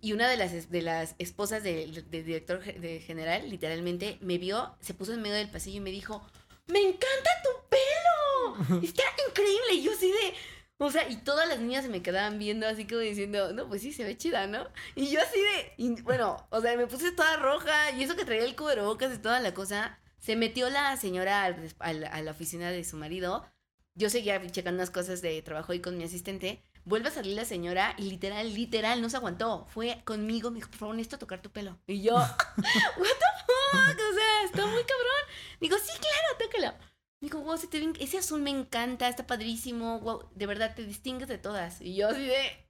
Y 0.03 0.11
una 0.11 0.27
de 0.27 0.35
las, 0.35 0.69
de 0.69 0.81
las 0.81 1.15
esposas 1.17 1.63
del 1.63 2.09
director 2.11 2.61
de 2.61 2.99
general, 2.99 3.49
literalmente, 3.49 4.17
me 4.19 4.37
vio, 4.37 4.75
se 4.81 4.93
puso 4.93 5.13
en 5.13 5.21
medio 5.21 5.35
del 5.35 5.49
pasillo 5.49 5.77
y 5.77 5.79
me 5.79 5.91
dijo, 5.91 6.21
¡Me 6.67 6.79
encanta 6.79 7.29
tu 7.41 7.69
pelo! 7.69 8.81
Está 8.83 9.03
increíble. 9.29 9.75
Y 9.75 9.83
yo 9.83 9.93
así 9.93 10.11
de... 10.11 10.33
O 10.77 10.91
sea, 10.91 11.07
y 11.09 11.15
todas 11.15 11.47
las 11.47 11.59
niñas 11.59 11.85
se 11.85 11.89
me 11.89 12.01
quedaban 12.01 12.37
viendo 12.37 12.67
así 12.67 12.85
como 12.85 12.99
diciendo, 12.99 13.53
no, 13.53 13.69
pues 13.69 13.81
sí, 13.81 13.93
se 13.93 14.03
ve 14.03 14.17
chida, 14.17 14.45
¿no? 14.45 14.67
Y 14.95 15.09
yo 15.09 15.21
así 15.21 15.39
de, 15.39 16.01
bueno, 16.01 16.45
o 16.49 16.59
sea, 16.59 16.75
me 16.75 16.87
puse 16.87 17.13
toda 17.13 17.37
roja 17.37 17.91
y 17.91 18.03
eso 18.03 18.17
que 18.17 18.25
traía 18.25 18.43
el 18.43 18.57
cubrebocas 18.57 19.15
y 19.15 19.19
toda 19.19 19.39
la 19.39 19.53
cosa. 19.53 19.99
Se 20.17 20.35
metió 20.35 20.69
la 20.69 20.97
señora 20.97 21.45
a 21.79 22.21
la 22.21 22.31
oficina 22.31 22.71
de 22.71 22.83
su 22.83 22.97
marido. 22.97 23.49
Yo 23.95 24.09
seguía 24.09 24.45
checando 24.51 24.79
unas 24.79 24.91
cosas 24.91 25.21
de 25.21 25.41
trabajo 25.43 25.71
ahí 25.71 25.79
con 25.79 25.97
mi 25.97 26.03
asistente. 26.03 26.61
Vuelve 26.85 27.07
a 27.07 27.11
salir 27.11 27.35
la 27.35 27.45
señora 27.45 27.95
y 27.97 28.03
literal, 28.09 28.53
literal, 28.53 29.01
no 29.01 29.09
se 29.09 29.17
aguantó. 29.17 29.65
Fue 29.69 30.01
conmigo, 30.03 30.51
me 30.51 30.55
dijo, 30.55 30.69
por 30.69 30.79
favor, 30.79 30.95
necesito 30.95 31.17
tocar 31.17 31.41
tu 31.41 31.49
pelo. 31.49 31.77
Y 31.87 32.01
yo, 32.01 32.13
what 32.15 32.25
the 32.57 33.31
fuck, 33.45 33.99
o 33.99 34.13
sea, 34.13 34.43
está 34.45 34.65
muy 34.65 34.83
cabrón. 34.83 35.23
Digo, 35.59 35.77
sí, 35.77 35.91
claro, 35.99 36.37
tócalo. 36.39 36.93
Digo, 37.21 37.39
wow, 37.39 37.57
ese 37.99 38.17
azul 38.17 38.41
me 38.41 38.49
encanta, 38.49 39.07
está 39.07 39.25
padrísimo, 39.25 40.01
wow, 40.01 40.29
de 40.35 40.45
verdad 40.45 40.75
te 40.75 40.83
distingues 40.83 41.29
de 41.29 41.37
todas. 41.37 41.79
Y 41.79 41.95
yo 41.95 42.09
así 42.09 42.25
de... 42.25 42.67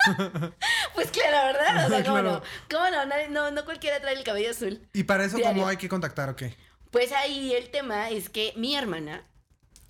pues 0.94 1.10
claro, 1.10 1.52
¿verdad? 1.52 1.86
O 1.86 1.88
sea, 1.90 2.04
¿cómo 2.04 2.22
no? 2.22 2.42
¿Cómo 2.70 2.84
no? 2.90 3.28
no? 3.28 3.50
No 3.50 3.64
cualquiera 3.66 4.00
trae 4.00 4.14
el 4.14 4.24
cabello 4.24 4.50
azul. 4.50 4.88
¿Y 4.94 5.04
para 5.04 5.26
eso 5.26 5.38
cómo 5.38 5.66
hay 5.66 5.76
que 5.76 5.90
contactar 5.90 6.30
o 6.30 6.36
qué? 6.36 6.56
Pues 6.90 7.12
ahí 7.12 7.52
el 7.52 7.70
tema 7.70 8.08
es 8.08 8.30
que 8.30 8.54
mi 8.56 8.74
hermana 8.74 9.26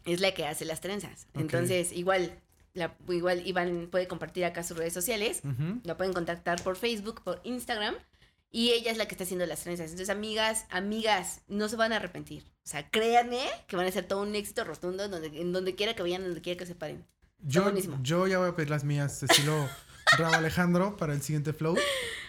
es 0.05 0.20
la 0.20 0.32
que 0.32 0.47
hace 0.47 0.65
las 0.65 0.81
trenzas. 0.81 1.28
Entonces, 1.35 1.93
igual, 1.93 2.40
la, 2.74 2.97
igual 3.09 3.47
Iván 3.47 3.88
puede 3.90 4.09
compartir 4.09 4.44
acá 4.44 4.62
sus 4.62 4.76
redes 4.76 4.92
sociales. 4.92 5.42
La 5.84 5.97
pueden 5.97 6.12
contactar 6.12 6.62
por 6.62 6.76
Facebook, 6.76 7.22
por 7.22 7.40
Instagram. 7.44 7.94
Y 8.52 8.70
ella 8.70 8.90
es 8.90 8.98
la 8.98 9.06
que 9.06 9.14
está 9.14 9.24
haciendo 9.24 9.47
las 9.47 9.62
trenzas. 9.62 9.90
Entonces, 9.90 10.10
amigas, 10.10 10.66
amigas, 10.70 11.42
no 11.47 11.68
se 11.68 11.76
van 11.76 11.92
a 11.92 11.97
arrepentir. 11.97 12.42
O 12.64 12.68
sea, 12.68 12.88
créanme 12.90 13.47
que 13.68 13.76
van 13.76 13.86
a 13.86 13.92
ser 13.92 14.09
todo 14.09 14.22
un 14.22 14.34
éxito 14.34 14.64
rotundo 14.64 15.05
en 15.05 15.10
donde, 15.12 15.40
en 15.40 15.52
donde 15.52 15.76
quiera 15.76 15.94
que 15.94 16.02
vayan, 16.02 16.24
donde 16.24 16.40
quiera 16.40 16.59
que 16.59 16.66
se 16.66 16.74
paren. 16.74 17.06
Yo, 17.42 17.72
yo 18.02 18.26
ya 18.26 18.38
voy 18.38 18.48
a 18.48 18.56
pedir 18.56 18.70
las 18.70 18.84
mías, 18.84 19.22
estilo 19.22 19.68
Bravo 20.18 20.34
Alejandro, 20.34 20.97
para 20.97 21.14
el 21.14 21.22
siguiente 21.22 21.52
flow. 21.52 21.76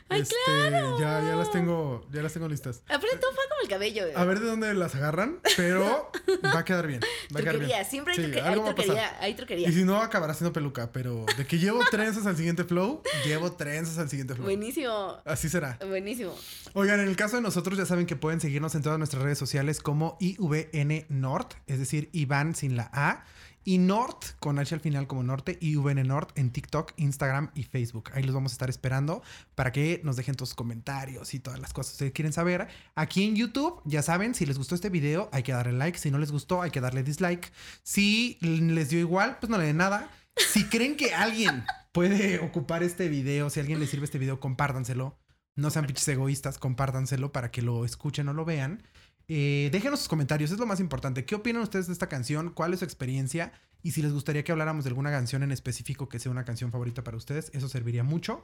¡Ay, 0.10 0.22
este, 0.22 0.36
claro! 0.46 1.00
Ya, 1.00 1.22
ya 1.22 1.36
las 1.36 1.52
tengo, 1.52 2.08
ya 2.12 2.22
las 2.22 2.34
tengo 2.34 2.48
listas. 2.48 2.84
Aparte 2.88 3.18
todo 3.18 3.32
cabello. 3.72 4.06
A 4.16 4.26
ver 4.26 4.40
de 4.40 4.48
dónde 4.48 4.74
las 4.74 4.96
agarran, 4.96 5.40
pero 5.58 6.12
va 6.44 6.60
a 6.60 6.66
quedar 6.66 6.88
bien. 6.88 7.02
Va 7.36 7.40
a 7.40 7.44
quedar 7.44 7.60
bien. 7.60 7.72
siempre 7.90 8.14
hay, 8.14 8.54
truquería, 8.54 9.18
hay, 9.20 9.34
truquería, 9.34 9.70
Y 9.70 9.72
si 9.72 9.84
no, 9.84 10.02
acabará 10.02 10.34
siendo 10.34 10.54
peluca, 10.54 10.92
pero 10.92 11.26
de 11.38 11.46
que 11.46 11.58
llevo 11.58 11.82
trenzas 11.90 12.26
al 12.26 12.36
siguiente 12.36 12.64
flow, 12.64 13.02
llevo 13.26 13.54
trenzas 13.54 13.98
al 13.98 14.10
siguiente 14.10 14.36
flow. 14.36 14.46
Buenísimo. 14.46 15.18
Así 15.26 15.50
será. 15.50 15.80
Buenísimo. 15.88 16.36
Oigan, 16.74 17.00
en 17.00 17.08
el 17.08 17.16
caso 17.16 17.38
de 17.38 17.42
nosotros 17.42 17.78
ya 17.78 17.86
saben 17.86 18.06
que 18.06 18.16
pueden 18.16 18.40
seguirnos 18.40 18.76
en 18.76 18.82
todas 18.82 18.98
nuestras 18.98 19.24
redes 19.24 19.38
sociales 19.38 19.80
como 19.80 20.18
IVN 20.20 21.06
Nord, 21.10 21.48
es 21.68 21.80
decir, 21.80 22.10
Iván 22.12 22.56
sin 22.56 22.76
la 22.76 22.90
A 22.94 23.24
y 23.64 23.78
Nord, 23.78 24.18
con 24.40 24.60
H 24.60 24.74
al 24.74 24.82
final 24.82 25.08
como 25.08 25.24
Norte, 25.24 25.58
y 25.62 25.76
VN 25.76 26.04
Nord 26.04 26.30
en 26.36 26.52
TikTok, 26.52 26.94
Instagram 26.98 27.52
y 27.54 27.64
Facebook. 27.64 28.12
Ahí 28.14 28.24
los 28.24 28.34
vamos 28.34 28.52
a 28.52 28.56
estar 28.56 28.70
esperando 28.70 29.22
para 29.56 29.72
que 29.72 30.02
nos 30.04 30.16
dejen 30.16 30.38
sus 30.38 30.56
comentarios 30.56 31.34
y 31.34 31.40
todas 31.40 31.60
las 31.60 31.74
cosas 31.74 31.98
que 31.98 32.12
quieren 32.12 32.34
saber. 32.34 32.68
Aquí 32.96 33.24
en 33.24 33.36
YouTube, 33.36 33.82
ya 33.86 34.02
saben, 34.02 34.34
si 34.36 34.46
les 34.46 34.58
gustó 34.58 34.76
este 34.76 34.90
video, 34.90 35.30
hay 35.32 35.44
que 35.44 35.52
darle 35.52 35.74
like. 35.74 35.98
Si 35.98 36.12
no 36.12 36.18
les 36.18 36.32
gustó, 36.32 36.62
hay 36.62 36.72
que 36.72 36.82
darle 36.82 37.04
dislike. 37.04 37.52
Si 37.84 38.38
les 38.42 38.90
dio 38.90 39.00
igual, 39.00 39.38
pues 39.40 39.50
no 39.50 39.58
le 39.58 39.66
den 39.66 39.78
nada. 39.78 40.10
Si 40.36 40.66
creen 40.66 40.96
que 40.96 41.14
alguien 41.14 41.64
puede 41.92 42.40
ocupar 42.40 42.84
este 42.84 43.10
video, 43.10 43.50
si 43.50 43.60
alguien 43.60 43.80
le 43.80 43.88
sirve 43.88 44.06
este 44.06 44.18
video, 44.18 44.40
compártanselo. 44.40 45.18
No 45.56 45.70
sean 45.70 45.86
pinches 45.86 46.08
egoístas, 46.08 46.58
compártanselo 46.58 47.32
para 47.32 47.52
que 47.52 47.62
lo 47.62 47.84
escuchen 47.84 48.30
o 48.30 48.34
lo 48.34 48.46
vean. 48.46 48.84
Eh, 49.28 49.70
déjenos 49.72 50.00
sus 50.00 50.10
comentarios, 50.10 50.52
es 50.52 50.60
lo 50.60 50.66
más 50.66 50.80
importante. 50.80 51.26
¿Qué 51.26 51.36
opinan 51.36 51.62
ustedes 51.62 51.88
de 51.88 51.94
esta 51.94 52.08
canción? 52.08 52.52
¿Cuál 52.52 52.74
es 52.74 52.80
su 52.80 52.86
experiencia? 52.86 53.54
Y 53.84 53.92
si 53.92 54.02
les 54.02 54.14
gustaría 54.14 54.44
que 54.44 54.52
habláramos 54.52 54.84
de 54.84 54.90
alguna 54.90 55.10
canción 55.10 55.44
en 55.44 55.52
específico 55.52 56.08
que 56.08 56.20
sea 56.20 56.32
una 56.32 56.46
canción 56.46 56.72
favorita 56.72 57.04
para 57.04 57.18
ustedes, 57.18 57.50
eso 57.54 57.68
serviría 57.68 58.04
mucho. 58.04 58.44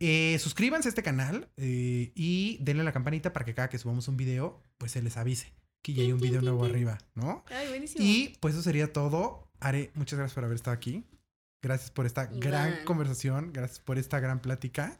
Eh, 0.00 0.38
suscríbanse 0.40 0.88
a 0.88 0.90
este 0.90 1.02
canal 1.02 1.48
eh, 1.56 2.12
y 2.14 2.58
denle 2.62 2.82
a 2.82 2.84
la 2.84 2.92
campanita 2.92 3.32
para 3.32 3.44
que 3.44 3.54
cada 3.54 3.68
que 3.68 3.78
subamos 3.78 4.08
un 4.08 4.16
video, 4.16 4.62
pues 4.78 4.92
se 4.92 5.02
les 5.02 5.16
avise 5.16 5.52
que 5.82 5.94
ya 5.94 6.02
hay 6.02 6.12
un 6.12 6.20
video 6.20 6.42
nuevo 6.42 6.64
arriba, 6.64 6.98
¿no? 7.14 7.44
Ay, 7.50 7.68
buenísimo. 7.68 8.04
Y 8.04 8.36
pues 8.40 8.54
eso 8.54 8.62
sería 8.62 8.92
todo. 8.92 9.48
Are, 9.60 9.90
muchas 9.94 10.18
gracias 10.18 10.34
por 10.34 10.44
haber 10.44 10.56
estado 10.56 10.74
aquí. 10.74 11.04
Gracias 11.62 11.90
por 11.90 12.06
esta 12.06 12.26
gran 12.26 12.84
conversación. 12.84 13.52
Gracias 13.52 13.80
por 13.80 13.98
esta 13.98 14.20
gran 14.20 14.40
plática. 14.40 14.98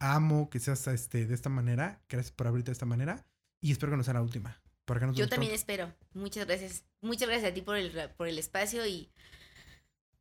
Amo 0.00 0.48
que 0.48 0.60
seas 0.60 0.86
este, 0.88 1.26
de 1.26 1.34
esta 1.34 1.48
manera. 1.48 2.00
Gracias 2.08 2.32
por 2.32 2.46
abrirte 2.46 2.70
de 2.70 2.74
esta 2.74 2.86
manera. 2.86 3.26
Y 3.60 3.72
espero 3.72 3.92
que 3.92 3.96
no 3.96 4.04
sea 4.04 4.14
la 4.14 4.22
última. 4.22 4.60
Yo 5.12 5.28
también 5.28 5.52
espero. 5.52 5.92
Muchas 6.14 6.46
gracias. 6.46 6.84
Muchas 7.00 7.28
gracias 7.28 7.50
a 7.50 7.54
ti 7.54 7.60
por 7.60 7.76
el, 7.76 7.92
por 8.16 8.28
el 8.28 8.38
espacio 8.38 8.86
y. 8.86 9.10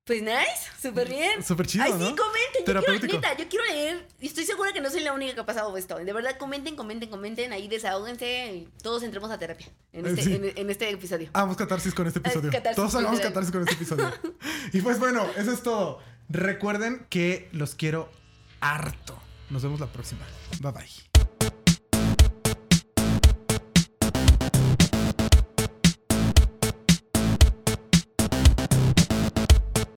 Pues 0.04 0.22
nice, 0.22 0.72
súper 0.82 1.10
bien. 1.10 1.44
Súper 1.44 1.68
chido. 1.68 1.84
Ay, 1.84 1.92
sí, 1.92 1.98
comenten. 1.98 2.66
Yo 2.66 2.82
quiero, 2.82 3.14
neta, 3.14 3.38
yo 3.38 3.50
quiero 3.50 3.66
leer. 3.66 4.08
Y 4.22 4.28
estoy 4.28 4.46
segura 4.46 4.72
que 4.72 4.80
no 4.80 4.90
soy 4.90 5.02
la 5.02 5.12
única 5.12 5.34
que 5.34 5.42
ha 5.42 5.46
pasado 5.46 5.76
esto. 5.76 5.98
De 5.98 6.14
verdad, 6.14 6.38
comenten, 6.38 6.78
comenten, 6.78 7.10
comenten. 7.10 7.52
Ahí 7.52 7.68
desahóguense 7.68 8.54
y 8.56 8.70
todos 8.82 9.04
entremos 9.04 9.30
a 9.32 9.38
terapia 9.38 9.68
en 9.92 10.06
este, 10.06 10.62
en, 10.62 10.70
este 10.70 10.90
episodio. 10.90 11.30
Hagamos 11.34 11.58
catarsis 11.58 11.94
con 11.94 12.08
este 12.08 12.20
episodio. 12.20 12.52
todos 12.74 12.96
hagamos 12.96 13.20
catarsis 13.20 13.52
con 13.52 13.62
este 13.64 13.74
episodio. 13.74 14.14
y 14.72 14.82
pues 14.82 14.98
bueno, 14.98 15.28
eso 15.36 15.52
es 15.52 15.62
todo. 15.62 16.00
Recuerden 16.30 17.06
que 17.10 17.50
los 17.52 17.76
quiero 17.76 18.10
harto. 18.62 19.22
Nos 19.50 19.64
vemos 19.64 19.82
la 19.82 19.88
próxima. 19.88 20.26
Bye 20.62 20.72
bye. 20.72 21.07